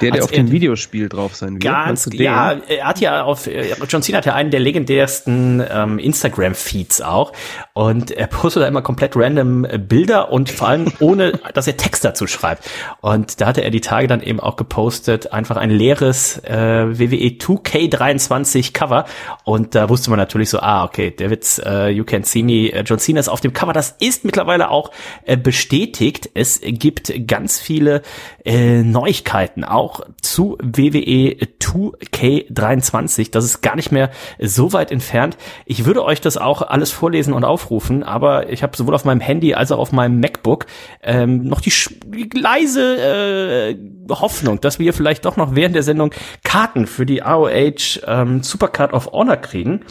Der, 0.00 0.12
der 0.12 0.24
auf 0.24 0.30
dem 0.30 0.50
Videospiel 0.50 1.09
drauf 1.09 1.35
sein 1.35 1.54
wird. 1.54 1.64
Ganz, 1.64 2.09
ja, 2.12 2.52
er 2.52 2.87
hat 2.87 3.00
ja 3.00 3.22
auf, 3.24 3.46
äh, 3.46 3.74
John 3.88 4.02
Cena 4.02 4.18
hat 4.18 4.26
ja 4.26 4.35
einen 4.35 4.50
der 4.50 4.61
legendärsten 4.61 5.62
ähm, 5.70 5.98
Instagram-Feeds 5.98 7.02
auch 7.02 7.33
und 7.72 8.11
er 8.11 8.26
postet 8.26 8.62
da 8.62 8.68
immer 8.68 8.83
komplett 8.83 9.16
random 9.16 9.64
äh, 9.64 9.78
Bilder 9.78 10.33
und 10.33 10.50
vor 10.50 10.68
allem 10.68 10.92
ohne, 11.00 11.33
dass 11.54 11.66
er 11.66 11.76
Text 11.76 12.04
dazu 12.04 12.26
schreibt. 12.26 12.68
Und 13.00 13.40
da 13.40 13.46
hatte 13.46 13.62
er 13.62 13.70
die 13.70 13.80
Tage 13.80 14.06
dann 14.06 14.22
eben 14.22 14.40
auch 14.40 14.56
gepostet, 14.56 15.33
einfach 15.33 15.56
ein 15.56 15.70
leeres 15.70 16.38
äh, 16.38 16.98
WWE 16.98 17.37
2K23 17.38 18.72
Cover 18.72 19.04
und 19.44 19.74
da 19.74 19.88
wusste 19.88 20.11
man 20.11 20.18
natürlich 20.18 20.50
so, 20.50 20.61
ah, 20.61 20.85
okay, 20.85 21.11
der 21.11 21.30
Witz, 21.30 21.61
äh, 21.64 21.88
You 21.88 22.04
Can 22.04 22.24
See 22.24 22.42
Me, 22.42 22.72
äh, 22.72 22.83
John 22.83 22.98
Cena 22.98 23.20
ist 23.20 23.28
auf 23.28 23.40
dem 23.40 23.52
Cover. 23.52 23.72
Das 23.72 23.96
ist 23.98 24.24
mittlerweile 24.24 24.70
auch 24.70 24.90
äh, 25.24 25.37
bestätigt. 25.37 26.30
Es 26.35 26.61
gibt 26.62 27.12
ganz 27.26 27.59
viele 27.59 28.02
äh, 28.44 28.83
Neuigkeiten 28.83 29.59
auch 29.64 30.00
zu 30.20 30.56
WWE 30.62 31.36
2K23. 31.60 33.30
Das 33.30 33.44
ist 33.44 33.60
gar 33.62 33.76
nicht 33.76 33.92
mehr 33.92 34.10
so 34.38 34.72
weit 34.72 34.90
entfernt. 34.90 35.36
Ich 35.66 35.84
würde 35.84 36.04
euch 36.04 36.20
das 36.20 36.36
auch 36.36 36.62
alles 36.62 36.90
vorlesen 36.90 37.32
und 37.32 37.44
aufrufen, 37.44 38.02
aber 38.02 38.50
ich 38.50 38.62
habe 38.62 38.76
sowohl 38.76 38.94
auf 38.94 39.04
meinem 39.04 39.20
Handy 39.20 39.54
als 39.54 39.72
auch 39.72 39.78
auf 39.78 39.92
meinem 39.92 40.20
MacBook 40.20 40.66
ähm, 41.02 41.44
noch 41.44 41.60
die, 41.60 41.72
die 42.04 42.30
leise 42.38 42.96
äh, 42.96 43.76
Hoffnung, 44.10 44.60
dass 44.60 44.78
wir 44.78 44.92
vielleicht 44.92 45.24
doch 45.24 45.36
noch 45.36 45.54
während 45.54 45.74
der 45.74 45.82
Sendung 45.82 46.12
Karten 46.44 46.86
für 46.86 47.06
die 47.06 47.22
AOH 47.22 48.00
ähm, 48.06 48.42
Supercard 48.42 48.92
of 48.92 49.12
Honor 49.12 49.36
kriegen. 49.36 49.84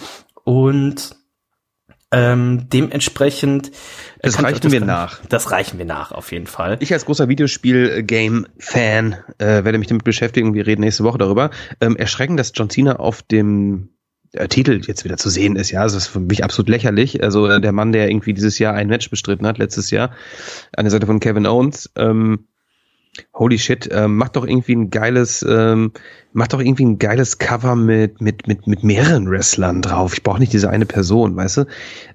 Und 0.43 1.18
ähm, 2.11 2.67
dementsprechend. 2.69 3.67
Äh, 3.67 3.71
das 4.23 4.41
reichen 4.41 4.71
wir 4.71 4.81
nach. 4.81 5.19
Das 5.29 5.51
reichen 5.51 5.77
wir 5.77 5.85
nach, 5.85 6.11
auf 6.11 6.31
jeden 6.31 6.47
Fall. 6.47 6.77
Ich 6.79 6.91
als 6.93 7.05
großer 7.05 7.27
Videospiel-Game-Fan 7.29 9.17
äh, 9.37 9.45
werde 9.45 9.77
mich 9.77 9.87
damit 9.87 10.03
beschäftigen. 10.03 10.53
Wir 10.53 10.65
reden 10.65 10.81
nächste 10.81 11.03
Woche 11.03 11.17
darüber. 11.17 11.51
Ähm, 11.81 11.95
erschreckend, 11.95 12.39
dass 12.39 12.51
John 12.55 12.69
Cena 12.69 12.95
auf 12.95 13.21
dem 13.21 13.89
äh, 14.33 14.47
Titel 14.47 14.81
jetzt 14.85 15.03
wieder 15.03 15.17
zu 15.17 15.29
sehen 15.29 15.55
ist. 15.55 15.71
Ja, 15.71 15.83
das 15.83 15.93
ist 15.93 16.07
für 16.07 16.19
mich 16.19 16.43
absolut 16.43 16.69
lächerlich. 16.69 17.23
Also 17.23 17.47
äh, 17.47 17.61
der 17.61 17.71
Mann, 17.71 17.91
der 17.91 18.09
irgendwie 18.09 18.33
dieses 18.33 18.57
Jahr 18.59 18.73
ein 18.73 18.87
Match 18.87 19.09
bestritten 19.09 19.45
hat, 19.45 19.57
letztes 19.57 19.91
Jahr, 19.91 20.11
an 20.75 20.85
der 20.85 20.91
Seite 20.91 21.05
von 21.05 21.19
Kevin 21.19 21.45
Owens. 21.45 21.91
Ähm, 21.95 22.47
Holy 23.33 23.57
shit, 23.57 23.89
ähm, 23.91 24.17
mach 24.17 24.29
doch 24.29 24.45
irgendwie 24.45 24.75
ein 24.75 24.89
geiles, 24.89 25.45
ähm, 25.47 25.91
mach 26.33 26.47
doch 26.47 26.59
irgendwie 26.59 26.85
ein 26.85 26.99
geiles 26.99 27.39
Cover 27.39 27.75
mit, 27.75 28.21
mit, 28.21 28.47
mit, 28.47 28.67
mit 28.67 28.83
mehreren 28.83 29.29
Wrestlern 29.29 29.81
drauf. 29.81 30.13
Ich 30.13 30.23
brauche 30.23 30.39
nicht 30.39 30.53
diese 30.53 30.69
eine 30.69 30.85
Person, 30.85 31.35
weißt 31.35 31.57
du? 31.57 31.65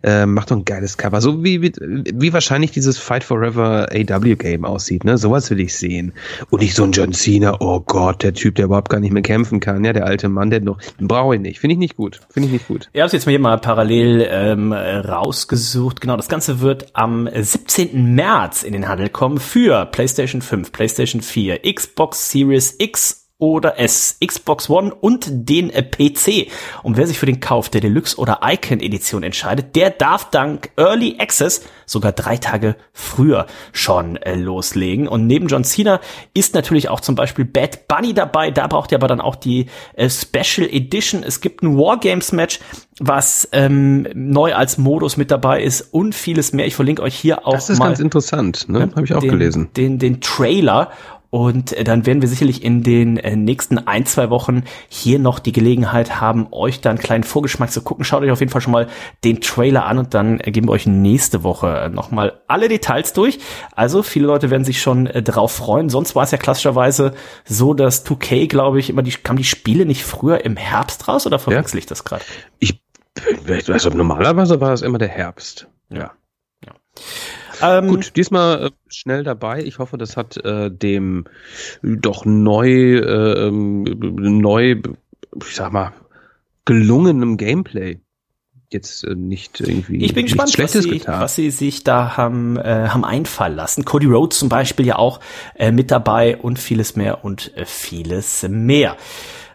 Ähm, 0.03 0.35
mach 0.35 0.45
doch 0.45 0.57
ein 0.57 0.65
geiles 0.65 0.97
Cover. 0.97 1.21
So 1.21 1.43
wie, 1.43 1.63
wie, 1.63 1.73
wie 1.79 2.33
wahrscheinlich 2.33 2.71
dieses 2.71 2.99
Fight 2.99 3.25
Forever 3.25 3.89
AW 3.93 4.37
Game 4.37 4.65
aussieht, 4.65 5.05
ne? 5.05 5.19
Sowas 5.19 5.51
will 5.51 5.61
ich 5.61 5.75
sehen. 5.77 6.13
Und 6.51 6.63
nicht 6.63 6.75
so 6.75 6.85
ein 6.85 6.93
John 6.93 7.13
Cena, 7.13 7.57
oh 7.61 7.81
Gott, 7.81 8.23
der 8.23 8.35
Typ, 8.35 8.55
der 8.55 8.67
überhaupt 8.67 8.89
gar 8.89 9.01
nicht 9.01 9.13
mehr 9.13 9.23
kämpfen 9.23 9.59
kann, 9.61 9.85
ja, 9.85 9.93
der 9.93 10.07
alte 10.07 10.29
Mann, 10.29 10.51
der 10.51 10.61
noch, 10.61 10.79
den 11.01 11.09
brauche 11.09 11.35
ich 11.35 11.41
nicht. 11.41 11.59
Finde 11.59 11.75
ich 11.75 11.79
nicht 11.79 11.97
gut. 11.97 12.21
Finde 12.31 12.47
ich 12.49 12.53
nicht 12.53 12.69
gut. 12.69 12.89
Ich 12.93 13.01
habe 13.01 13.11
jetzt 13.13 13.27
mal 13.27 13.31
hier 13.33 13.41
mal 13.41 13.59
parallel 13.59 14.27
ähm, 14.31 14.73
rausgesucht. 14.73 16.01
Genau, 16.01 16.17
das 16.17 16.29
Ganze 16.29 16.61
wird 16.61 16.87
am 16.95 17.29
17. 17.33 18.15
März 18.15 18.63
in 18.63 18.73
den 18.73 18.89
Handel 18.89 19.09
kommen 19.09 19.39
für 19.39 19.87
PlayStation 19.87 20.41
5, 20.41 20.71
PlayStation 20.71 21.21
4, 21.21 21.61
Xbox 21.75 22.31
Series 22.31 22.77
X 22.79 23.24
oder 23.39 23.81
S, 23.81 24.19
Xbox 24.25 24.71
One 24.71 24.95
und 24.95 25.27
den 25.29 25.71
äh, 25.71 25.83
PC. 25.83 26.51
Und 26.83 26.97
wer 26.97 27.07
sich 27.07 27.19
für 27.19 27.27
den 27.27 27.41
Kauf 27.41 27.69
der 27.69 27.81
Deluxe 27.81 28.17
oder 28.17 28.41
Icon 28.45 28.81
Edition 28.81 29.23
entscheidet, 29.25 29.75
der 29.75 29.91
darf 29.91 30.31
dank 30.31 30.71
Early 30.77 31.17
Access 31.19 31.63
sogar 31.85 32.13
drei 32.13 32.37
Tage 32.37 32.77
früher 32.93 33.47
schon 33.73 34.17
äh, 34.17 34.37
loslegen. 34.37 35.09
Und 35.09 35.27
neben 35.27 35.49
John 35.49 35.65
Cena 35.65 36.01
ist 36.33 36.55
natürlich 36.55 36.89
auch 36.89 37.01
zum 37.01 37.17
Beispiel 37.17 37.45
Bad 37.45 37.89
Bunny 37.89 38.15
dabei. 38.15 38.53
Da 38.53 38.69
braucht 38.69 38.93
ihr 38.93 38.99
aber 38.99 39.09
dann 39.09 39.21
auch 39.21 39.35
die 39.37 39.67
äh, 39.95 40.09
Special 40.09 40.69
Edition. 40.71 41.25
Es 41.25 41.41
gibt 41.41 41.63
ein 41.63 41.77
Wargames 41.77 42.31
Match, 42.31 42.61
was 43.01 43.49
ähm, 43.51 44.07
neu 44.15 44.55
als 44.55 44.79
Modus 44.79 45.17
mit 45.17 45.33
dabei 45.33 45.61
ist 45.61 45.93
und 45.93 46.15
vieles 46.15 46.53
mehr. 46.53 46.67
Ich 46.67 46.77
verlinke 46.77 47.03
euch 47.03 47.17
hier 47.17 47.47
auch 47.47 47.55
Das 47.55 47.69
ist 47.69 47.81
mal 47.81 47.89
ganz 47.89 48.01
interessant, 48.01 48.69
ne? 48.69 48.91
Habe 48.95 49.05
ich 49.05 49.13
auch 49.13 49.21
den, 49.21 49.31
gelesen. 49.31 49.71
Den, 49.77 49.99
den 49.99 50.21
Trailer. 50.21 50.93
Und 51.35 51.73
äh, 51.73 51.83
dann 51.83 52.07
werden 52.07 52.23
wir 52.23 52.29
sicherlich 52.29 52.63
in 52.63 52.85
den 52.85 53.17
äh, 53.17 53.35
nächsten 53.35 53.89
ein, 53.89 54.07
zwei 54.07 54.31
Wochen 54.31 54.63
hier 54.89 55.19
noch 55.19 55.41
die 55.41 55.51
Gelegenheit 55.51 56.21
haben, 56.21 56.47
euch 56.53 56.81
da 56.81 56.91
einen 56.91 57.01
kleinen 57.01 57.25
Vorgeschmack 57.25 57.73
zu 57.73 57.83
gucken. 57.83 58.05
Schaut 58.05 58.23
euch 58.23 58.31
auf 58.31 58.39
jeden 58.39 58.53
Fall 58.53 58.61
schon 58.61 58.73
mal 58.73 58.87
den 59.25 59.41
Trailer 59.41 59.85
an 59.85 59.99
und 59.99 60.15
dann 60.15 60.39
äh, 60.39 60.53
geben 60.53 60.69
wir 60.69 60.73
euch 60.75 60.87
nächste 60.87 61.43
Woche 61.43 61.91
nochmal 61.93 62.41
alle 62.47 62.69
Details 62.69 63.15
durch. 63.15 63.41
Also 63.75 64.05
viele 64.05 64.27
Leute 64.29 64.51
werden 64.51 64.65
sich 64.65 64.81
schon 64.81 65.07
drauf 65.07 65.51
freuen. 65.51 65.89
Sonst 65.89 66.15
war 66.15 66.23
es 66.23 66.31
ja 66.31 66.39
klassischerweise 66.39 67.15
so, 67.45 67.75
dass 67.75 68.07
2K, 68.07 68.47
glaube 68.47 68.79
ich, 68.79 68.89
immer 68.89 69.03
die, 69.03 69.11
kamen 69.11 69.39
die 69.39 69.43
Spiele 69.43 69.87
nicht 69.87 70.05
früher 70.05 70.45
im 70.45 70.57
Herbst 70.57 71.09
raus 71.09 71.27
oder 71.27 71.41
verwechsel 71.41 71.79
ich 71.79 71.87
das 71.87 72.05
gerade? 72.05 72.25
Ich, 72.61 72.81
also 73.67 73.91
normalerweise 73.91 74.61
war 74.61 74.73
es 74.73 74.83
immer 74.83 74.99
der 74.99 75.09
Herbst. 75.09 75.67
Ja. 75.89 76.13
Ähm, 77.65 77.89
Gut, 77.89 78.17
diesmal 78.17 78.67
äh, 78.67 78.71
schnell 78.89 79.25
dabei. 79.25 79.63
Ich 79.63 79.79
hoffe, 79.79 79.99
das 79.99 80.17
hat 80.17 80.37
äh, 80.39 80.71
dem 80.71 81.25
doch 81.83 82.25
neu, 82.25 82.99
äh, 82.99 83.47
ähm, 83.49 83.85
neu, 83.85 84.77
ich 85.37 85.55
sag 85.55 85.73
mal, 85.73 85.93
gelungenem 86.65 87.37
Gameplay 87.37 88.01
jetzt 88.71 89.05
äh, 89.05 89.15
nicht 89.15 89.61
irgendwie 89.61 90.05
Ich 90.05 90.13
bin 90.13 90.25
gespannt, 90.27 90.49
was 90.49 90.53
Schlechtes 90.53 90.85
sie, 90.85 90.91
getan. 90.91 91.21
was 91.21 91.35
sie 91.35 91.51
sich 91.51 91.85
da 91.85 92.17
haben, 92.17 92.59
äh, 92.59 92.89
haben 92.89 93.05
einfallen 93.05 93.57
lassen. 93.57 93.85
Cody 93.87 94.07
Rhodes 94.07 94.39
zum 94.39 94.51
Beispiel 94.51 94.87
ja 94.87 94.97
auch 94.97 95.21
äh, 95.55 95.73
mit 95.73 95.91
dabei 95.91 96.37
und 96.37 96.59
vieles 96.59 96.97
mehr 96.97 97.25
und 97.25 97.57
äh, 97.57 97.65
vieles 97.65 98.47
mehr. 98.49 98.97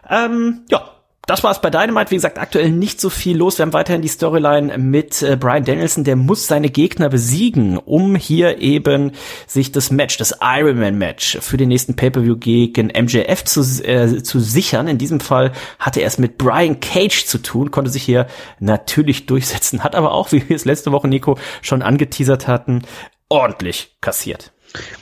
Ähm, 0.08 0.62
ja, 0.70 0.99
das 1.30 1.44
war's 1.44 1.60
bei 1.60 1.70
Dynamite. 1.70 2.10
Wie 2.10 2.16
gesagt, 2.16 2.38
aktuell 2.38 2.70
nicht 2.70 3.00
so 3.00 3.08
viel 3.08 3.36
los. 3.36 3.56
Wir 3.56 3.62
haben 3.62 3.72
weiterhin 3.72 4.02
die 4.02 4.08
Storyline 4.08 4.76
mit 4.78 5.22
äh, 5.22 5.36
Brian 5.36 5.64
Danielson. 5.64 6.02
Der 6.02 6.16
muss 6.16 6.48
seine 6.48 6.70
Gegner 6.70 7.08
besiegen, 7.08 7.78
um 7.78 8.16
hier 8.16 8.58
eben 8.58 9.12
sich 9.46 9.70
das 9.70 9.92
Match, 9.92 10.16
das 10.16 10.38
Ironman 10.42 10.98
Match 10.98 11.38
für 11.40 11.56
den 11.56 11.68
nächsten 11.68 11.94
Pay-Per-View 11.94 12.36
gegen 12.36 12.88
MJF 12.88 13.44
zu, 13.44 13.60
äh, 13.84 14.24
zu 14.24 14.40
sichern. 14.40 14.88
In 14.88 14.98
diesem 14.98 15.20
Fall 15.20 15.52
hatte 15.78 16.00
er 16.00 16.08
es 16.08 16.18
mit 16.18 16.36
Brian 16.36 16.80
Cage 16.80 17.24
zu 17.24 17.38
tun, 17.38 17.70
konnte 17.70 17.92
sich 17.92 18.02
hier 18.02 18.26
natürlich 18.58 19.26
durchsetzen, 19.26 19.84
hat 19.84 19.94
aber 19.94 20.10
auch, 20.10 20.32
wie 20.32 20.48
wir 20.48 20.56
es 20.56 20.64
letzte 20.64 20.90
Woche, 20.90 21.06
Nico, 21.06 21.38
schon 21.62 21.82
angeteasert 21.82 22.48
hatten, 22.48 22.82
ordentlich 23.28 23.94
kassiert. 24.00 24.50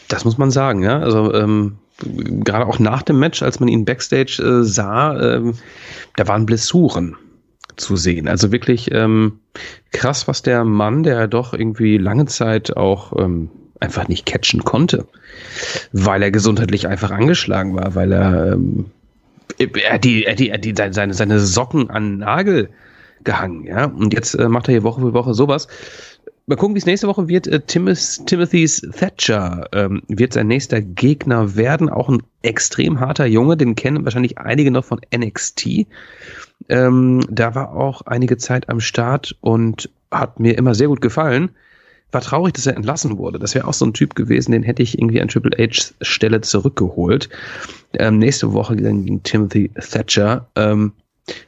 Das 0.08 0.26
muss 0.26 0.36
man 0.36 0.50
sagen, 0.50 0.82
ja. 0.82 0.98
Also 0.98 1.32
ähm, 1.32 1.78
gerade 1.98 2.66
auch 2.66 2.78
nach 2.78 3.02
dem 3.02 3.18
Match, 3.18 3.42
als 3.42 3.60
man 3.60 3.68
ihn 3.68 3.84
backstage 3.84 4.42
äh, 4.42 4.64
sah, 4.64 5.36
ähm, 5.36 5.54
da 6.16 6.28
waren 6.28 6.46
Blessuren 6.46 7.16
zu 7.76 7.96
sehen. 7.96 8.28
Also 8.28 8.52
wirklich 8.52 8.90
ähm, 8.92 9.40
krass, 9.92 10.28
was 10.28 10.42
der 10.42 10.64
Mann, 10.64 11.02
der 11.02 11.28
doch 11.28 11.54
irgendwie 11.54 11.98
lange 11.98 12.26
Zeit 12.26 12.76
auch 12.76 13.12
ähm, 13.18 13.50
einfach 13.80 14.08
nicht 14.08 14.26
catchen 14.26 14.64
konnte, 14.64 15.06
weil 15.92 16.22
er 16.22 16.30
gesundheitlich 16.30 16.88
einfach 16.88 17.10
angeschlagen 17.10 17.76
war, 17.76 17.94
weil 17.94 18.12
er, 18.12 18.52
ähm, 18.52 18.86
er 19.58 19.98
die, 19.98 20.24
er 20.24 20.34
die, 20.34 20.50
er 20.50 20.58
die, 20.58 20.74
seine, 20.92 21.14
seine 21.14 21.40
Socken 21.40 21.90
an 21.90 22.18
Nagel 22.18 22.70
gehangen, 23.24 23.64
ja. 23.64 23.86
Und 23.86 24.14
jetzt 24.14 24.34
äh, 24.34 24.48
macht 24.48 24.68
er 24.68 24.72
hier 24.72 24.82
Woche 24.82 25.00
für 25.00 25.12
Woche 25.12 25.34
sowas. 25.34 25.68
Mal 26.48 26.56
gucken, 26.56 26.74
wie 26.74 26.78
es 26.78 26.86
nächste 26.86 27.08
Woche 27.08 27.28
wird. 27.28 27.46
Äh, 27.46 27.60
Timoth 27.60 28.24
Timothy's 28.24 28.80
Thatcher 28.80 29.68
ähm, 29.72 30.00
wird 30.08 30.32
sein 30.32 30.46
nächster 30.46 30.80
Gegner 30.80 31.56
werden. 31.56 31.90
Auch 31.90 32.08
ein 32.08 32.22
extrem 32.40 33.00
harter 33.00 33.26
Junge, 33.26 33.58
den 33.58 33.74
kennen 33.74 34.02
wahrscheinlich 34.06 34.38
einige 34.38 34.70
noch 34.70 34.86
von 34.86 34.98
NXT. 35.14 35.86
Ähm, 36.70 37.20
da 37.30 37.54
war 37.54 37.74
auch 37.74 38.00
einige 38.06 38.38
Zeit 38.38 38.70
am 38.70 38.80
Start 38.80 39.36
und 39.42 39.90
hat 40.10 40.40
mir 40.40 40.56
immer 40.56 40.74
sehr 40.74 40.88
gut 40.88 41.02
gefallen. 41.02 41.50
War 42.12 42.22
traurig, 42.22 42.54
dass 42.54 42.66
er 42.66 42.76
entlassen 42.76 43.18
wurde. 43.18 43.38
Das 43.38 43.54
wäre 43.54 43.68
auch 43.68 43.74
so 43.74 43.84
ein 43.84 43.92
Typ 43.92 44.14
gewesen, 44.14 44.52
den 44.52 44.62
hätte 44.62 44.82
ich 44.82 44.98
irgendwie 44.98 45.20
an 45.20 45.28
Triple 45.28 45.54
H 45.58 45.92
Stelle 46.00 46.40
zurückgeholt. 46.40 47.28
Ähm, 47.92 48.16
nächste 48.16 48.54
Woche 48.54 48.74
gegen 48.74 49.22
Timothy 49.22 49.70
Thatcher. 49.74 50.48
Ähm, 50.56 50.92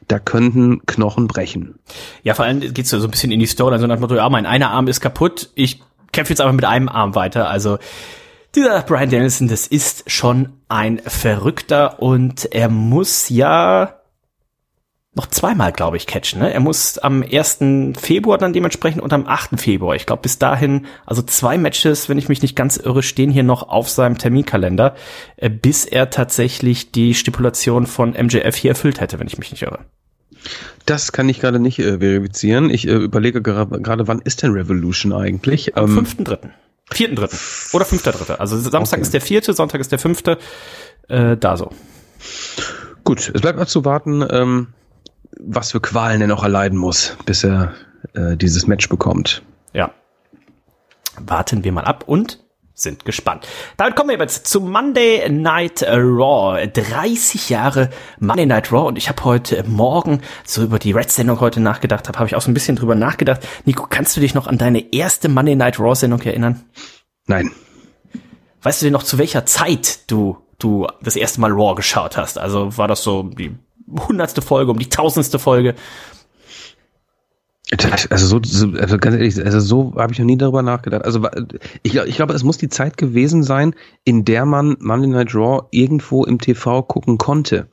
da 0.07 0.19
könnten 0.19 0.85
Knochen 0.85 1.27
brechen. 1.27 1.75
Ja, 2.23 2.33
vor 2.33 2.45
allem 2.45 2.73
geht's 2.73 2.89
so 2.89 3.01
ein 3.01 3.11
bisschen 3.11 3.31
in 3.31 3.39
die 3.39 3.45
Story, 3.45 3.73
also 3.73 3.87
nach 3.87 3.95
dem 3.95 4.01
Motto, 4.01 4.15
ja, 4.15 4.29
mein 4.29 4.45
einer 4.45 4.71
Arm 4.71 4.87
ist 4.87 5.01
kaputt, 5.01 5.49
ich 5.55 5.81
kämpfe 6.11 6.33
jetzt 6.33 6.41
aber 6.41 6.53
mit 6.53 6.65
einem 6.65 6.89
Arm 6.89 7.15
weiter. 7.15 7.49
Also 7.49 7.77
dieser 8.55 8.81
Brian 8.81 9.09
Danielson, 9.09 9.47
das 9.47 9.67
ist 9.67 10.09
schon 10.11 10.49
ein 10.67 10.99
Verrückter 11.05 12.01
und 12.01 12.45
er 12.51 12.69
muss 12.69 13.29
ja 13.29 14.00
noch 15.13 15.27
zweimal, 15.27 15.73
glaube 15.73 15.97
ich, 15.97 16.07
catchen. 16.07 16.39
Ne? 16.39 16.53
Er 16.53 16.61
muss 16.61 16.97
am 16.97 17.21
1. 17.21 17.59
Februar 17.99 18.37
dann 18.37 18.53
dementsprechend 18.53 19.01
und 19.01 19.11
am 19.11 19.27
8. 19.27 19.59
Februar. 19.59 19.95
Ich 19.95 20.05
glaube, 20.05 20.21
bis 20.21 20.39
dahin, 20.39 20.85
also 21.05 21.21
zwei 21.21 21.57
Matches, 21.57 22.07
wenn 22.07 22.17
ich 22.17 22.29
mich 22.29 22.41
nicht 22.41 22.55
ganz 22.55 22.77
irre, 22.77 23.03
stehen 23.03 23.29
hier 23.29 23.43
noch 23.43 23.67
auf 23.67 23.89
seinem 23.89 24.17
Terminkalender, 24.17 24.95
äh, 25.35 25.49
bis 25.49 25.83
er 25.83 26.09
tatsächlich 26.09 26.91
die 26.91 27.13
Stipulation 27.13 27.87
von 27.87 28.11
MJF 28.11 28.55
hier 28.55 28.71
erfüllt 28.71 29.01
hätte, 29.01 29.19
wenn 29.19 29.27
ich 29.27 29.37
mich 29.37 29.51
nicht 29.51 29.63
irre. 29.63 29.79
Das 30.85 31.11
kann 31.11 31.27
ich 31.27 31.41
gerade 31.41 31.59
nicht 31.59 31.79
äh, 31.79 31.99
verifizieren. 31.99 32.69
Ich 32.69 32.87
äh, 32.87 32.93
überlege 32.93 33.41
gerade, 33.41 34.07
wann 34.07 34.21
ist 34.21 34.43
denn 34.43 34.53
Revolution 34.53 35.11
eigentlich? 35.11 35.75
Am 35.75 35.97
ähm, 35.97 36.05
5.3. 36.05 36.39
4.3. 36.89 37.75
Oder 37.75 37.85
5.3. 37.85 38.35
Also 38.35 38.57
Samstag 38.57 38.97
okay. 38.97 39.01
ist 39.03 39.13
der 39.13 39.21
vierte, 39.21 39.53
Sonntag 39.53 39.81
ist 39.81 39.91
der 39.91 39.99
fünfte. 39.99 40.37
Äh, 41.09 41.35
da 41.35 41.57
so. 41.57 41.71
Gut, 43.03 43.29
es 43.33 43.41
bleibt 43.41 43.59
abzuwarten. 43.59 44.25
Ähm 44.29 44.67
was 45.39 45.71
für 45.71 45.81
Qualen 45.81 46.21
er 46.21 46.27
noch 46.27 46.43
erleiden 46.43 46.77
muss, 46.77 47.17
bis 47.25 47.43
er 47.43 47.73
äh, 48.13 48.35
dieses 48.35 48.67
Match 48.67 48.89
bekommt. 48.89 49.43
Ja. 49.73 49.91
Warten 51.19 51.63
wir 51.63 51.71
mal 51.71 51.85
ab 51.85 52.03
und 52.07 52.39
sind 52.73 53.05
gespannt. 53.05 53.47
Damit 53.77 53.95
kommen 53.95 54.09
wir 54.09 54.17
jetzt 54.17 54.47
zu 54.47 54.59
Monday 54.59 55.29
Night 55.29 55.83
Raw. 55.83 56.65
30 56.65 57.49
Jahre 57.49 57.89
Monday 58.19 58.45
Night 58.45 58.71
Raw 58.71 58.87
und 58.87 58.97
ich 58.97 59.07
habe 59.07 59.23
heute 59.23 59.63
Morgen 59.67 60.21
so 60.43 60.63
über 60.63 60.79
die 60.79 60.91
Red-Sendung 60.91 61.39
heute 61.39 61.59
nachgedacht, 61.59 62.07
habe 62.07 62.19
hab 62.19 62.27
ich 62.27 62.35
auch 62.35 62.41
so 62.41 62.49
ein 62.49 62.53
bisschen 62.53 62.75
drüber 62.75 62.95
nachgedacht. 62.95 63.47
Nico, 63.65 63.85
kannst 63.89 64.17
du 64.17 64.21
dich 64.21 64.33
noch 64.33 64.47
an 64.47 64.57
deine 64.57 64.93
erste 64.93 65.29
Monday 65.29 65.55
Night 65.55 65.79
Raw-Sendung 65.79 66.21
erinnern? 66.21 66.63
Nein. 67.27 67.51
Weißt 68.63 68.81
du 68.81 68.85
denn 68.85 68.93
noch, 68.93 69.03
zu 69.03 69.17
welcher 69.17 69.45
Zeit 69.45 70.09
du, 70.09 70.37
du 70.57 70.87
das 71.01 71.15
erste 71.15 71.41
Mal 71.41 71.51
Raw 71.51 71.75
geschaut 71.75 72.17
hast? 72.17 72.37
Also 72.37 72.77
war 72.77 72.87
das 72.87 73.03
so 73.03 73.23
die 73.23 73.55
hundertste 74.07 74.41
Folge, 74.41 74.71
um 74.71 74.79
die 74.79 74.89
tausendste 74.89 75.39
Folge. 75.39 75.75
Also 78.09 78.27
so, 78.27 78.41
so 78.43 78.77
also 78.77 78.97
ganz 78.97 79.15
ehrlich, 79.15 79.45
also 79.45 79.61
so 79.61 79.93
habe 79.95 80.11
ich 80.11 80.19
noch 80.19 80.25
nie 80.25 80.37
darüber 80.37 80.61
nachgedacht. 80.61 81.05
Also 81.05 81.25
ich, 81.83 81.95
ich 81.95 82.15
glaube, 82.15 82.33
es 82.33 82.43
muss 82.43 82.57
die 82.57 82.67
Zeit 82.67 82.97
gewesen 82.97 83.43
sein, 83.43 83.75
in 84.03 84.25
der 84.25 84.45
man 84.45 84.75
Monday 84.79 85.09
Night 85.09 85.33
Raw 85.33 85.67
irgendwo 85.71 86.25
im 86.25 86.39
TV 86.39 86.83
gucken 86.83 87.17
konnte. 87.17 87.69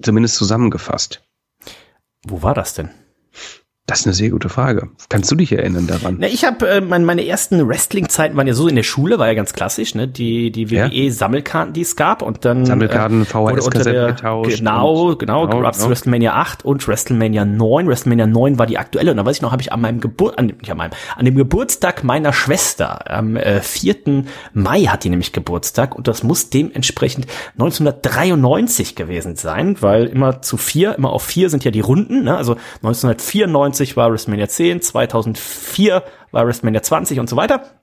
Zumindest 0.00 0.36
zusammengefasst. 0.36 1.22
Wo 2.24 2.42
war 2.42 2.54
das 2.54 2.74
denn? 2.74 2.90
Das 3.88 4.00
ist 4.00 4.06
eine 4.06 4.12
sehr 4.14 4.28
gute 4.28 4.50
Frage. 4.50 4.90
Kannst 5.08 5.30
du 5.30 5.34
dich 5.34 5.50
erinnern 5.50 5.86
daran? 5.86 6.18
Na, 6.20 6.26
ich 6.26 6.44
habe 6.44 6.68
äh, 6.68 6.80
meine, 6.82 7.06
meine 7.06 7.26
ersten 7.26 7.66
Wrestling-Zeiten 7.66 8.36
waren 8.36 8.46
ja 8.46 8.52
so 8.52 8.68
in 8.68 8.76
der 8.76 8.82
Schule, 8.82 9.18
war 9.18 9.26
ja 9.28 9.32
ganz 9.34 9.54
klassisch, 9.54 9.94
ne? 9.94 10.06
Die 10.06 10.50
die 10.52 10.70
WWE 10.70 11.10
Sammelkarten, 11.10 11.72
die 11.72 11.80
es 11.80 11.96
gab 11.96 12.20
und 12.20 12.44
dann 12.44 12.66
Sammelkarten, 12.66 13.22
äh, 13.22 13.24
VHS-Kassetten 13.24 14.06
getauscht 14.08 14.58
Genau, 14.58 15.08
und- 15.08 15.18
genau, 15.18 15.46
genau, 15.46 15.62
gab's 15.62 15.78
genau. 15.78 15.88
WrestleMania 15.90 16.34
8 16.34 16.66
und 16.66 16.86
WrestleMania 16.86 17.46
9. 17.46 17.88
WrestleMania 17.88 18.26
9 18.26 18.58
war 18.58 18.66
die 18.66 18.76
aktuelle 18.76 19.10
und 19.10 19.16
da 19.16 19.24
weiß 19.24 19.36
ich 19.36 19.42
noch, 19.42 19.52
habe 19.52 19.62
ich 19.62 19.72
an 19.72 19.80
meinem 19.80 20.00
Geburt 20.00 20.38
an, 20.38 20.46
nicht 20.46 20.70
an 20.70 20.76
meinem, 20.76 20.92
an 21.16 21.24
dem 21.24 21.34
Geburtstag 21.36 22.04
meiner 22.04 22.34
Schwester 22.34 23.10
am 23.10 23.36
äh, 23.36 23.62
4. 23.62 24.24
Mai 24.52 24.82
hat 24.82 25.04
die 25.04 25.08
nämlich 25.08 25.32
Geburtstag 25.32 25.96
und 25.96 26.06
das 26.08 26.22
muss 26.22 26.50
dementsprechend 26.50 27.26
1993 27.54 28.94
gewesen 28.96 29.36
sein, 29.36 29.76
weil 29.80 30.04
immer 30.04 30.42
zu 30.42 30.58
vier, 30.58 30.94
immer 30.96 31.10
auf 31.10 31.22
vier 31.22 31.48
sind 31.48 31.64
ja 31.64 31.70
die 31.70 31.80
Runden, 31.80 32.24
ne? 32.24 32.36
Also 32.36 32.56
1994 32.82 33.77
war 33.96 34.10
WrestleMania 34.10 34.48
10, 34.48 34.82
2004 34.82 36.04
war 36.30 36.46
WrestleMania 36.46 36.82
20 36.82 37.20
und 37.20 37.28
so 37.28 37.36
weiter. 37.36 37.78